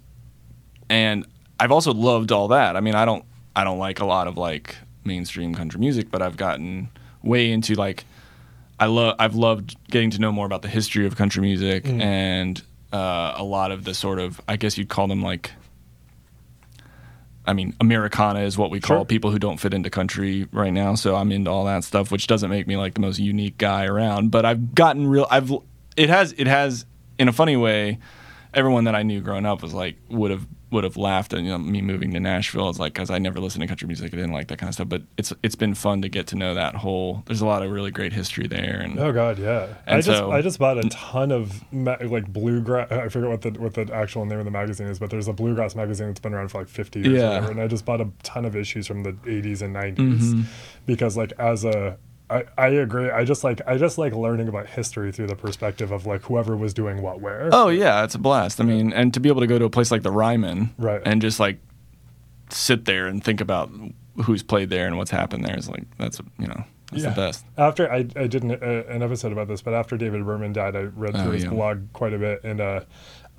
and 0.88 1.26
I've 1.60 1.72
also 1.72 1.92
loved 1.92 2.32
all 2.32 2.48
that. 2.48 2.76
I 2.76 2.80
mean, 2.80 2.94
I 2.94 3.04
don't 3.04 3.24
I 3.54 3.64
don't 3.64 3.78
like 3.78 4.00
a 4.00 4.06
lot 4.06 4.26
of 4.26 4.38
like 4.38 4.76
mainstream 5.06 5.54
country 5.54 5.80
music, 5.80 6.10
but 6.10 6.20
I've 6.22 6.36
gotten 6.36 6.88
way 7.22 7.50
into 7.50 7.74
like 7.74 8.04
I 8.78 8.86
love 8.86 9.16
I've 9.18 9.34
loved 9.34 9.76
getting 9.90 10.10
to 10.10 10.18
know 10.20 10.30
more 10.32 10.44
about 10.46 10.62
the 10.62 10.68
history 10.68 11.06
of 11.06 11.16
country 11.16 11.40
music 11.42 11.84
Mm. 11.84 12.00
and 12.02 12.62
uh, 12.92 13.34
a 13.36 13.42
lot 13.44 13.70
of 13.72 13.84
the 13.84 13.94
sort 13.94 14.18
of 14.18 14.40
I 14.48 14.56
guess 14.56 14.76
you'd 14.78 14.88
call 14.88 15.06
them 15.06 15.22
like. 15.22 15.52
I 17.48 17.52
mean, 17.52 17.74
Americana 17.80 18.40
is 18.40 18.58
what 18.58 18.70
we 18.72 18.80
call 18.80 18.98
Sure. 18.98 19.04
people 19.04 19.30
who 19.30 19.38
don't 19.38 19.58
fit 19.58 19.72
into 19.72 19.88
country 19.88 20.48
right 20.50 20.72
now. 20.72 20.96
So 20.96 21.14
I'm 21.14 21.30
into 21.30 21.48
all 21.48 21.64
that 21.66 21.84
stuff, 21.84 22.10
which 22.10 22.26
doesn't 22.26 22.50
make 22.50 22.66
me 22.66 22.76
like 22.76 22.94
the 22.94 23.00
most 23.00 23.20
unique 23.20 23.56
guy 23.56 23.84
around. 23.84 24.32
But 24.32 24.44
I've 24.44 24.74
gotten 24.74 25.06
real. 25.06 25.26
I've 25.30 25.52
it 25.96 26.08
has 26.08 26.34
it 26.36 26.48
has 26.48 26.86
in 27.18 27.28
a 27.28 27.32
funny 27.32 27.56
way. 27.56 27.98
Everyone 28.52 28.84
that 28.84 28.96
I 28.96 29.02
knew 29.04 29.20
growing 29.20 29.46
up 29.46 29.62
was 29.62 29.72
like 29.74 29.96
would 30.08 30.32
have 30.32 30.44
would 30.76 30.84
have 30.84 30.96
laughed 30.96 31.32
at 31.32 31.40
you 31.40 31.48
know 31.50 31.58
me 31.58 31.82
moving 31.82 32.12
to 32.12 32.20
Nashville. 32.20 32.68
It's 32.70 32.78
like 32.78 32.92
because 32.94 33.10
I 33.10 33.18
never 33.18 33.40
listened 33.40 33.62
to 33.62 33.66
country 33.66 33.88
music, 33.88 34.12
I 34.12 34.16
didn't 34.16 34.32
like 34.32 34.46
that 34.48 34.58
kind 34.58 34.68
of 34.68 34.74
stuff. 34.74 34.88
But 34.88 35.02
it's 35.18 35.32
it's 35.42 35.56
been 35.56 35.74
fun 35.74 36.00
to 36.02 36.08
get 36.08 36.28
to 36.28 36.36
know 36.36 36.54
that 36.54 36.76
whole. 36.76 37.22
There's 37.26 37.40
a 37.40 37.46
lot 37.46 37.62
of 37.64 37.70
really 37.72 37.90
great 37.90 38.12
history 38.12 38.46
there, 38.46 38.80
and 38.80 38.98
Oh 38.98 39.12
God, 39.12 39.38
yeah. 39.38 39.66
I 39.86 40.00
just 40.00 40.06
so- 40.18 40.30
I 40.30 40.40
just 40.42 40.58
bought 40.60 40.78
a 40.78 40.88
ton 40.90 41.32
of 41.32 41.60
ma- 41.72 41.96
like 42.00 42.32
bluegrass. 42.32 42.90
I 42.92 43.08
forget 43.08 43.28
what 43.30 43.42
the 43.42 43.50
what 43.60 43.74
the 43.74 43.92
actual 43.92 44.24
name 44.26 44.38
of 44.38 44.44
the 44.44 44.50
magazine 44.52 44.86
is, 44.86 44.98
but 45.00 45.10
there's 45.10 45.26
a 45.28 45.32
bluegrass 45.32 45.74
magazine 45.74 46.06
that's 46.06 46.20
been 46.20 46.34
around 46.34 46.48
for 46.48 46.58
like 46.60 46.68
50 46.68 47.00
years. 47.00 47.12
Yeah. 47.12 47.28
whatever, 47.30 47.50
and 47.50 47.60
I 47.60 47.66
just 47.66 47.84
bought 47.84 48.00
a 48.00 48.08
ton 48.22 48.44
of 48.44 48.54
issues 48.54 48.86
from 48.86 49.02
the 49.02 49.12
80s 49.26 49.62
and 49.62 49.74
90s 49.74 50.34
Mhm. 50.34 50.44
because 50.86 51.16
like 51.16 51.32
as 51.38 51.64
a 51.64 51.96
I, 52.28 52.44
I 52.58 52.68
agree. 52.68 53.10
I 53.10 53.24
just 53.24 53.44
like 53.44 53.60
I 53.66 53.76
just 53.78 53.98
like 53.98 54.12
learning 54.12 54.48
about 54.48 54.66
history 54.66 55.12
through 55.12 55.28
the 55.28 55.36
perspective 55.36 55.92
of 55.92 56.06
like 56.06 56.22
whoever 56.22 56.56
was 56.56 56.74
doing 56.74 57.00
what 57.02 57.20
where. 57.20 57.48
Oh 57.52 57.68
yeah, 57.68 58.02
it's 58.04 58.14
a 58.14 58.18
blast. 58.18 58.60
I 58.60 58.64
mean, 58.64 58.92
and 58.92 59.14
to 59.14 59.20
be 59.20 59.28
able 59.28 59.42
to 59.42 59.46
go 59.46 59.58
to 59.58 59.64
a 59.64 59.70
place 59.70 59.90
like 59.92 60.02
the 60.02 60.10
Ryman, 60.10 60.74
Right. 60.78 61.00
and 61.04 61.22
just 61.22 61.38
like 61.38 61.58
sit 62.50 62.84
there 62.84 63.06
and 63.06 63.22
think 63.22 63.40
about 63.40 63.70
who's 64.24 64.42
played 64.42 64.70
there 64.70 64.86
and 64.86 64.96
what's 64.98 65.10
happened 65.10 65.44
there 65.44 65.56
is 65.58 65.68
like 65.68 65.84
that's 65.98 66.20
you 66.38 66.46
know 66.46 66.64
that's 66.90 67.02
Yeah. 67.04 67.10
the 67.10 67.16
best. 67.16 67.44
After 67.58 67.90
I, 67.92 68.06
I 68.16 68.26
did 68.26 68.42
an, 68.44 68.52
uh, 68.52 68.84
an 68.88 69.02
episode 69.02 69.32
about 69.32 69.48
this, 69.48 69.62
but 69.62 69.74
after 69.74 69.96
David 69.96 70.24
Berman 70.24 70.52
died, 70.52 70.74
I 70.76 70.82
read 70.82 71.14
Oh, 71.16 71.22
through 71.24 71.32
his 71.32 71.44
yeah. 71.44 71.50
blog 71.50 71.92
quite 71.92 72.12
a 72.12 72.18
bit, 72.18 72.42
and 72.44 72.60
uh, 72.60 72.80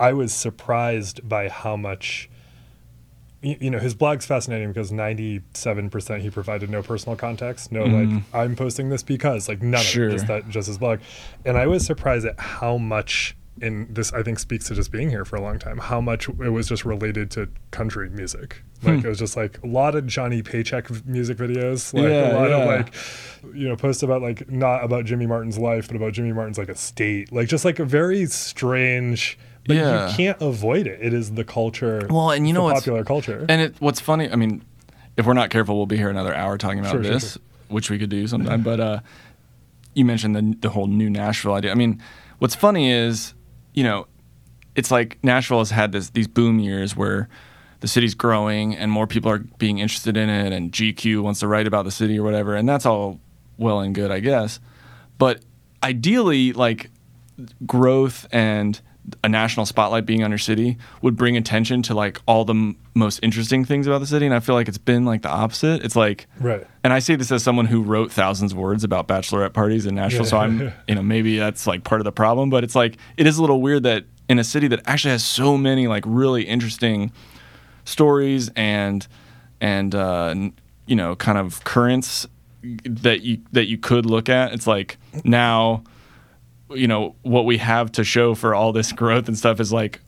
I 0.00 0.12
was 0.14 0.32
surprised 0.32 1.28
by 1.28 1.48
how 1.48 1.76
much. 1.76 2.30
You, 3.40 3.70
know, 3.70 3.78
his 3.78 3.94
blog's 3.94 4.26
fascinating 4.26 4.68
because 4.68 4.90
ninety-seven 4.90 5.90
percent 5.90 6.22
he 6.22 6.30
provided 6.30 6.70
no 6.70 6.82
personal 6.82 7.16
context, 7.16 7.70
no 7.70 7.84
Mhm. 7.84 8.14
like 8.14 8.22
I'm 8.34 8.56
posting 8.56 8.88
this 8.88 9.02
because, 9.04 9.48
like 9.48 9.62
none 9.62 9.80
Sure. 9.82 10.06
of 10.08 10.10
it, 10.12 10.14
just 10.16 10.26
that, 10.26 10.48
just 10.48 10.66
his 10.66 10.78
blog, 10.78 10.98
and 11.44 11.56
I 11.56 11.66
was 11.68 11.86
surprised 11.86 12.26
at 12.26 12.38
how 12.38 12.78
much. 12.78 13.36
And 13.60 13.92
this, 13.92 14.12
I 14.12 14.22
think, 14.22 14.38
speaks 14.38 14.66
to 14.68 14.74
just 14.76 14.92
being 14.92 15.10
here 15.10 15.24
for 15.24 15.34
a 15.34 15.40
long 15.40 15.58
time. 15.58 15.78
How 15.78 16.00
much 16.00 16.28
it 16.28 16.50
was 16.52 16.68
just 16.68 16.84
related 16.84 17.28
to 17.32 17.48
country 17.72 18.08
music. 18.08 18.62
Like 18.84 19.00
Hmm. 19.00 19.06
it 19.06 19.08
was 19.08 19.18
just 19.18 19.36
like 19.36 19.58
a 19.64 19.66
lot 19.66 19.96
of 19.96 20.06
Johnny 20.06 20.42
Paycheck 20.42 20.88
music 21.04 21.38
videos. 21.38 21.92
Like 21.92 22.04
Yeah, 22.04 22.32
a 22.32 22.38
lot 22.38 22.52
of 22.52 22.66
like 22.68 22.94
you 23.52 23.68
know, 23.68 23.74
posts 23.74 24.04
about 24.04 24.22
like 24.22 24.48
not 24.48 24.84
about 24.84 25.06
Jimmy 25.06 25.26
Martin's 25.26 25.58
life, 25.58 25.88
but 25.88 25.96
about 25.96 26.12
Jimmy 26.12 26.32
Martin's 26.32 26.56
like 26.58 26.68
estate. 26.68 27.32
Like 27.32 27.48
just 27.48 27.64
like 27.64 27.80
a 27.80 27.84
very 27.84 28.26
strange. 28.26 29.36
But 29.68 29.76
Yeah. 29.76 30.08
you 30.10 30.16
can't 30.16 30.40
avoid 30.42 30.86
it. 30.88 30.98
It 31.00 31.12
is 31.14 31.32
the 31.32 31.44
culture. 31.44 32.06
Well, 32.10 32.30
and 32.30 32.48
you 32.48 32.52
know 32.54 32.64
what's- 32.64 32.80
popular 32.80 33.04
culture. 33.04 33.46
And 33.48 33.60
it, 33.60 33.76
what's 33.78 34.00
funny, 34.00 34.28
I 34.30 34.34
mean, 34.34 34.62
if 35.16 35.26
we're 35.26 35.34
not 35.34 35.50
careful, 35.50 35.76
we'll 35.76 35.86
be 35.86 35.96
here 35.98 36.08
another 36.10 36.34
hour 36.34 36.58
talking 36.58 36.80
about 36.80 36.90
Sure, 36.92 37.04
sure, 37.04 37.12
this, 37.12 37.38
which 37.68 37.90
we 37.90 37.98
could 37.98 38.08
do 38.10 38.26
sometime. 38.26 38.62
but 38.62 38.80
uh, 38.80 39.00
you 39.94 40.04
mentioned 40.04 40.34
the 40.34 40.56
the 40.60 40.70
whole 40.70 40.86
new 40.86 41.10
Nashville 41.10 41.54
idea. 41.54 41.70
I 41.70 41.74
mean, 41.74 42.00
what's 42.38 42.54
funny 42.54 42.90
is, 42.90 43.34
you 43.74 43.84
know, 43.84 44.06
it's 44.74 44.90
like 44.90 45.18
Nashville 45.22 45.58
has 45.58 45.70
had 45.70 45.92
this 45.92 46.10
these 46.10 46.28
boom 46.28 46.58
years 46.60 46.96
where 46.96 47.28
the 47.80 47.88
city's 47.88 48.14
growing 48.14 48.74
and 48.76 48.90
more 48.90 49.06
people 49.06 49.30
are 49.30 49.38
being 49.58 49.78
interested 49.78 50.16
in 50.16 50.28
it, 50.30 50.52
and 50.52 50.72
GQ 50.72 51.20
wants 51.22 51.40
to 51.40 51.46
write 51.48 51.66
about 51.66 51.84
the 51.84 51.90
city 51.90 52.18
or 52.18 52.22
whatever, 52.22 52.54
and 52.56 52.66
that's 52.68 52.86
all 52.86 53.20
well 53.58 53.80
and 53.80 53.94
good, 53.94 54.10
I 54.10 54.20
guess. 54.20 54.60
But 55.18 55.42
ideally, 55.82 56.52
like 56.52 56.90
growth 57.66 58.26
and 58.32 58.80
a 59.22 59.28
national 59.28 59.66
spotlight 59.66 60.06
being 60.06 60.22
on 60.22 60.30
your 60.30 60.38
city 60.38 60.76
would 61.02 61.16
bring 61.16 61.36
attention 61.36 61.82
to 61.82 61.94
like 61.94 62.20
all 62.26 62.44
the 62.44 62.54
m- 62.54 62.76
most 62.94 63.20
interesting 63.22 63.64
things 63.64 63.86
about 63.86 63.98
the 63.98 64.06
city 64.06 64.26
and 64.26 64.34
i 64.34 64.40
feel 64.40 64.54
like 64.54 64.68
it's 64.68 64.78
been 64.78 65.04
like 65.04 65.22
the 65.22 65.28
opposite 65.28 65.84
it's 65.84 65.96
like 65.96 66.26
right. 66.40 66.66
and 66.84 66.92
i 66.92 66.98
say 66.98 67.16
this 67.16 67.30
as 67.30 67.42
someone 67.42 67.66
who 67.66 67.82
wrote 67.82 68.10
thousands 68.10 68.52
of 68.52 68.58
words 68.58 68.84
about 68.84 69.08
bachelorette 69.08 69.52
parties 69.52 69.86
in 69.86 69.94
nashville 69.94 70.24
so 70.24 70.36
i'm 70.36 70.72
you 70.88 70.94
know 70.94 71.02
maybe 71.02 71.38
that's 71.38 71.66
like 71.66 71.84
part 71.84 72.00
of 72.00 72.04
the 72.04 72.12
problem 72.12 72.50
but 72.50 72.64
it's 72.64 72.74
like 72.74 72.96
it 73.16 73.26
is 73.26 73.38
a 73.38 73.40
little 73.40 73.60
weird 73.60 73.82
that 73.82 74.04
in 74.28 74.38
a 74.38 74.44
city 74.44 74.68
that 74.68 74.80
actually 74.86 75.10
has 75.10 75.24
so 75.24 75.56
many 75.56 75.86
like 75.86 76.04
really 76.06 76.42
interesting 76.42 77.12
stories 77.84 78.50
and 78.56 79.06
and 79.60 79.94
uh 79.94 80.34
you 80.86 80.96
know 80.96 81.16
kind 81.16 81.38
of 81.38 81.62
currents 81.64 82.26
that 82.84 83.22
you 83.22 83.38
that 83.52 83.66
you 83.66 83.78
could 83.78 84.04
look 84.04 84.28
at 84.28 84.52
it's 84.52 84.66
like 84.66 84.98
now 85.24 85.82
you 86.70 86.86
know 86.88 87.14
what 87.22 87.44
we 87.44 87.58
have 87.58 87.92
to 87.92 88.04
show 88.04 88.34
for 88.34 88.54
all 88.54 88.72
this 88.72 88.92
growth 88.92 89.28
and 89.28 89.36
stuff 89.38 89.60
is 89.60 89.72
like 89.72 90.00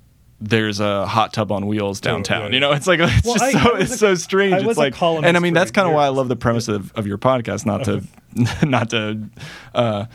there's 0.42 0.80
a 0.80 1.06
hot 1.06 1.32
tub 1.34 1.52
on 1.52 1.66
wheels 1.66 2.00
downtown. 2.00 2.42
right. 2.44 2.52
You 2.54 2.60
know, 2.60 2.72
it's 2.72 2.86
like 2.86 2.98
it's 3.02 3.24
Well, 3.26 3.34
just 3.36 3.44
I- 3.44 3.52
so 3.62 3.76
I 3.76 3.78
it's 3.80 3.92
a- 3.92 3.98
so 3.98 4.14
strange. 4.14 4.62
It's 4.66 4.78
like, 4.78 5.00
and 5.02 5.36
I 5.36 5.40
mean 5.40 5.54
that's 5.54 5.70
kind 5.70 5.86
of 5.88 5.94
why 5.94 6.04
I 6.06 6.08
love 6.08 6.28
the 6.28 6.36
premise 6.36 6.68
of, 6.68 6.92
of 6.94 7.06
your 7.06 7.18
podcast. 7.18 7.66
Not 7.66 7.84
to, 7.84 8.02
not 8.66 8.90
to, 8.90 9.28
uh, 9.74 10.06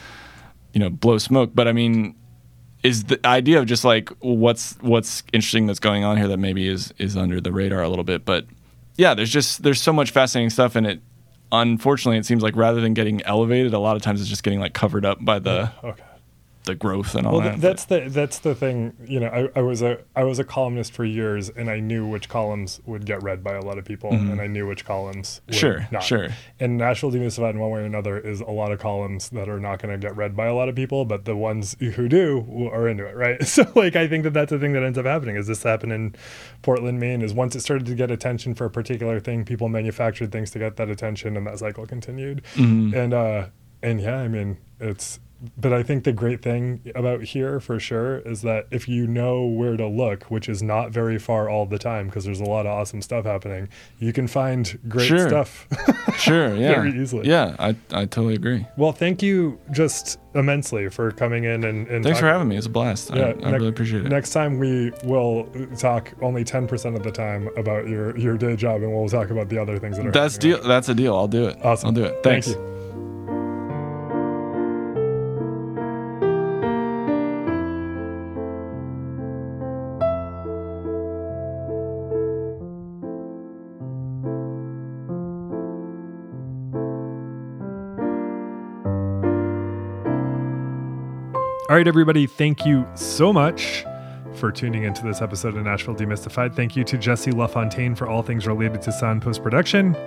you 0.74 0.80
know, 0.80 0.89
blow 0.89 1.18
smoke, 1.20 1.52
but 1.54 1.68
I 1.68 1.74
mean, 1.74 2.16
is 2.84 3.06
the 3.06 3.20
idea 3.26 3.60
of 3.60 3.66
just 3.68 3.84
like 3.86 4.10
what's 4.20 4.74
what's 4.82 5.24
interesting 5.34 5.68
that's 5.68 5.80
going 5.80 6.04
on 6.04 6.18
here 6.18 6.28
that 6.28 6.38
maybe 6.38 6.68
is 6.68 6.93
is 6.98 7.16
under 7.16 7.39
the 7.39 7.52
radar 7.52 7.82
a 7.84 7.89
little 7.89 8.04
bit. 8.04 8.26
But 8.26 8.46
yeah, 8.98 9.14
there's 9.14 9.30
just 9.32 9.62
there's 9.64 9.82
so 9.82 9.93
much 9.93 10.12
fascinating 10.12 10.50
stuff 10.50 10.76
in 10.76 10.86
it. 10.86 11.02
Unfortunately, 11.52 12.18
it 12.18 12.26
seems 12.26 12.41
like 12.43 12.56
rather 12.56 12.82
than 12.82 12.93
getting 12.96 13.22
elevated, 13.24 13.74
a 13.74 13.80
lot 13.80 13.96
of 13.96 14.02
times 14.02 14.20
it's 14.22 14.30
just 14.30 14.43
getting 14.43 14.60
like 14.60 14.74
covered 14.74 15.06
up 15.06 15.24
by 15.24 15.38
the 15.39 15.72
Okay. 15.84 16.02
The 16.66 16.76
growth 16.76 17.16
and 17.16 17.26
all 17.26 17.34
Well, 17.34 17.41
that. 17.41 17.49
th- 17.51 17.61
that's 17.61 17.86
the 17.86 18.05
that's 18.09 18.39
the 18.39 18.53
thing. 18.53 18.93
You 19.05 19.20
know, 19.22 19.28
I, 19.55 19.59
I 19.59 19.61
was 19.61 19.82
a 19.82 19.99
I 20.16 20.24
was 20.24 20.38
a 20.39 20.43
columnist 20.43 20.91
for 20.93 21.05
years, 21.05 21.49
and 21.49 21.70
I 21.70 21.80
knew 21.80 22.05
which 22.05 22.28
columns 22.30 22.82
would 22.86 23.05
get 23.05 23.24
read 23.24 23.43
by 23.43 23.53
a 23.53 23.61
lot 23.61 23.78
of 23.78 23.86
people, 23.86 24.11
and 24.11 24.41
I 24.41 24.47
knew 24.47 24.68
which 24.68 24.86
columns 24.86 25.41
would 25.47 25.55
Mm-hmm. 25.55 25.59
Sure, 25.59 25.88
not. 25.91 26.03
sure. 26.03 26.28
And 26.59 26.78
Nashville 26.78 27.11
Demystified, 27.11 27.51
in 27.51 27.59
one 27.59 27.72
way 27.72 27.80
or 27.82 27.84
another, 27.86 28.18
is 28.20 28.41
a 28.41 28.51
lot 28.51 28.72
of 28.72 28.80
columns 28.80 29.30
that 29.30 29.47
are 29.49 29.59
not 29.59 29.82
going 29.82 29.93
to 29.93 29.97
get 30.07 30.16
read 30.16 30.36
by 30.36 30.47
a 30.47 30.53
lot 30.53 30.68
of 30.70 30.76
people, 30.76 31.05
but 31.05 31.26
the 31.26 31.36
ones 31.36 31.76
who 31.80 32.07
do 32.09 32.70
are 32.72 32.88
into 32.88 33.05
it, 33.05 33.16
right? 33.16 33.41
So, 33.47 33.63
like, 33.76 33.95
I 33.95 34.07
think 34.07 34.24
that 34.24 34.34
that's 34.34 34.49
the 34.51 34.59
thing 34.59 34.74
that 34.74 34.84
ends 34.84 34.97
up 34.97 35.05
happening. 35.05 35.36
Is 35.38 35.47
this 35.47 35.63
happened 35.63 35.93
in 35.93 36.16
Portland, 36.61 36.99
Maine? 36.99 37.22
Is 37.22 37.34
once 37.34 37.55
it 37.55 37.61
started 37.61 37.86
to 37.88 37.95
get 37.95 38.11
attention 38.11 38.53
for 38.55 38.66
a 38.66 38.70
particular 38.70 39.20
thing, 39.20 39.45
people 39.45 39.70
manufactured 39.70 40.32
things 40.32 40.51
to 40.51 40.59
get 40.59 40.76
that 40.78 40.89
attention, 40.89 41.38
and 41.38 41.45
that 41.47 41.59
cycle 41.59 41.86
continued. 41.86 42.41
Mhm. 42.55 42.93
And 42.93 43.13
uh, 43.13 43.47
and 43.84 44.01
yeah, 44.01 44.18
I 44.18 44.28
mean, 44.28 44.57
it's. 44.80 45.20
But 45.58 45.74
I 45.74 45.84
think 45.84 46.06
the 46.06 46.14
great 46.14 46.42
thing 46.42 46.80
about 46.96 47.22
here, 47.22 47.60
for 47.60 47.78
sure, 47.80 48.20
is 48.20 48.42
that 48.44 48.68
if 48.72 48.88
you 48.88 49.06
know 49.06 49.46
where 49.46 49.76
to 49.76 49.86
look, 49.86 50.24
which 50.32 50.48
is 50.48 50.64
not 50.64 50.92
very 50.92 51.20
far 51.20 51.50
all 51.50 51.66
the 51.66 51.78
time, 51.78 52.08
because 52.08 52.24
there's 52.24 52.40
a 52.40 52.46
lot 52.46 52.66
of 52.66 52.72
awesome 52.72 53.02
stuff 53.02 53.26
happening, 53.26 53.68
you 54.00 54.14
can 54.14 54.28
find 54.28 54.80
great 54.88 55.08
Sure. 55.08 55.28
stuff. 55.28 55.68
sure, 56.18 56.56
yeah, 56.56 56.76
Very 56.76 57.00
easily. 57.02 57.28
Yeah, 57.28 57.56
I 57.60 57.70
I 57.92 58.06
totally 58.06 58.34
agree. 58.36 58.66
well, 58.78 58.94
thank 58.94 59.22
you 59.22 59.60
just 59.72 60.18
immensely 60.36 60.90
for 60.90 61.12
coming 61.12 61.44
in 61.44 61.64
and, 61.66 61.88
and 61.90 62.04
Thanks 62.04 62.20
for 62.20 62.28
having 62.28 62.48
me. 62.48 62.58
It's 62.58 62.66
a 62.68 62.70
blast. 62.70 63.12
Yeah, 63.14 63.26
I, 63.26 63.30
I 63.30 63.34
nec- 63.34 63.54
really 63.54 63.68
appreciate 63.70 64.06
it. 64.06 64.10
Next 64.10 64.32
time 64.32 64.58
we 64.58 64.92
will 65.04 65.50
talk 65.78 66.12
only 66.22 66.44
ten 66.46 66.66
percent 66.66 66.96
of 66.96 67.04
the 67.04 67.12
time 67.12 67.50
about 67.58 67.88
your 67.90 68.18
your 68.18 68.38
day 68.38 68.56
job, 68.56 68.82
and 68.84 68.92
we'll 68.94 69.10
talk 69.10 69.30
about 69.32 69.50
the 69.50 69.58
other 69.58 69.78
things 69.80 69.98
that 69.98 70.06
are. 70.08 70.12
That's 70.12 70.36
happening. 70.36 70.58
deal. 70.60 70.68
That's 70.68 70.90
a 70.90 70.96
deal. 70.96 71.14
I'll 71.16 71.28
do 71.28 71.46
it. 71.50 71.58
Awesome. 71.64 71.88
I'll 71.88 71.94
do 71.94 72.04
it. 72.06 72.24
Thank 72.24 72.46
Thanks. 72.46 72.48
you. 72.50 72.85
All 91.68 91.76
right, 91.76 91.88
everybody, 91.88 92.28
thank 92.28 92.63
you 92.63 92.88
so 92.93 93.34
much 93.34 93.84
for 94.36 94.51
tuning 94.51 94.84
into 94.84 95.01
this 95.01 95.20
episode 95.20 95.57
of 95.57 95.63
Nashville 95.63 95.95
Demystified. 95.95 96.55
Thank 96.55 96.76
you 96.76 96.84
to 96.84 96.95
Jesse 96.95 97.32
LaFontaine 97.32 97.95
for 97.95 98.07
all 98.07 98.22
things 98.22 98.45
related 98.45 98.84
to 98.84 98.91
sound 98.91 99.23
post 99.23 99.41
production. 99.41 99.98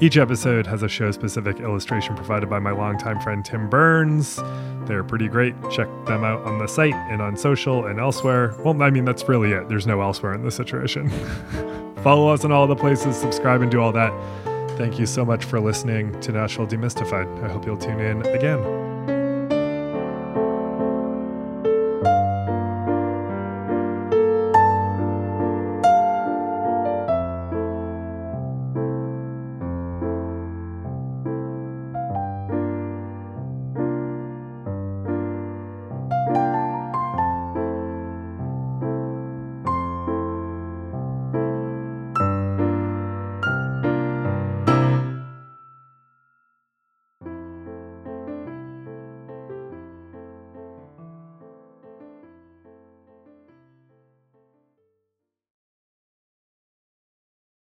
Each 0.00 0.16
episode 0.16 0.66
has 0.66 0.82
a 0.82 0.88
show 0.88 1.10
specific 1.10 1.60
illustration 1.60 2.16
provided 2.16 2.48
by 2.48 2.58
my 2.58 2.70
longtime 2.70 3.20
friend 3.20 3.44
Tim 3.44 3.68
Burns. 3.68 4.40
They're 4.86 5.04
pretty 5.04 5.28
great. 5.28 5.54
Check 5.70 5.88
them 6.06 6.24
out 6.24 6.40
on 6.46 6.58
the 6.58 6.66
site 6.66 6.94
and 6.94 7.20
on 7.20 7.36
social 7.36 7.84
and 7.84 8.00
elsewhere. 8.00 8.54
Well, 8.60 8.82
I 8.82 8.88
mean, 8.88 9.04
that's 9.04 9.28
really 9.28 9.52
it. 9.52 9.68
There's 9.68 9.86
no 9.86 10.00
elsewhere 10.00 10.32
in 10.32 10.42
this 10.42 10.56
situation. 10.56 11.10
Follow 12.02 12.28
us 12.32 12.44
in 12.44 12.50
all 12.50 12.66
the 12.66 12.76
places, 12.76 13.14
subscribe, 13.14 13.60
and 13.60 13.70
do 13.70 13.82
all 13.82 13.92
that. 13.92 14.10
Thank 14.78 14.98
you 14.98 15.04
so 15.04 15.22
much 15.22 15.44
for 15.44 15.60
listening 15.60 16.18
to 16.22 16.32
Nashville 16.32 16.66
Demystified. 16.66 17.44
I 17.44 17.52
hope 17.52 17.66
you'll 17.66 17.76
tune 17.76 18.00
in 18.00 18.24
again. 18.24 18.97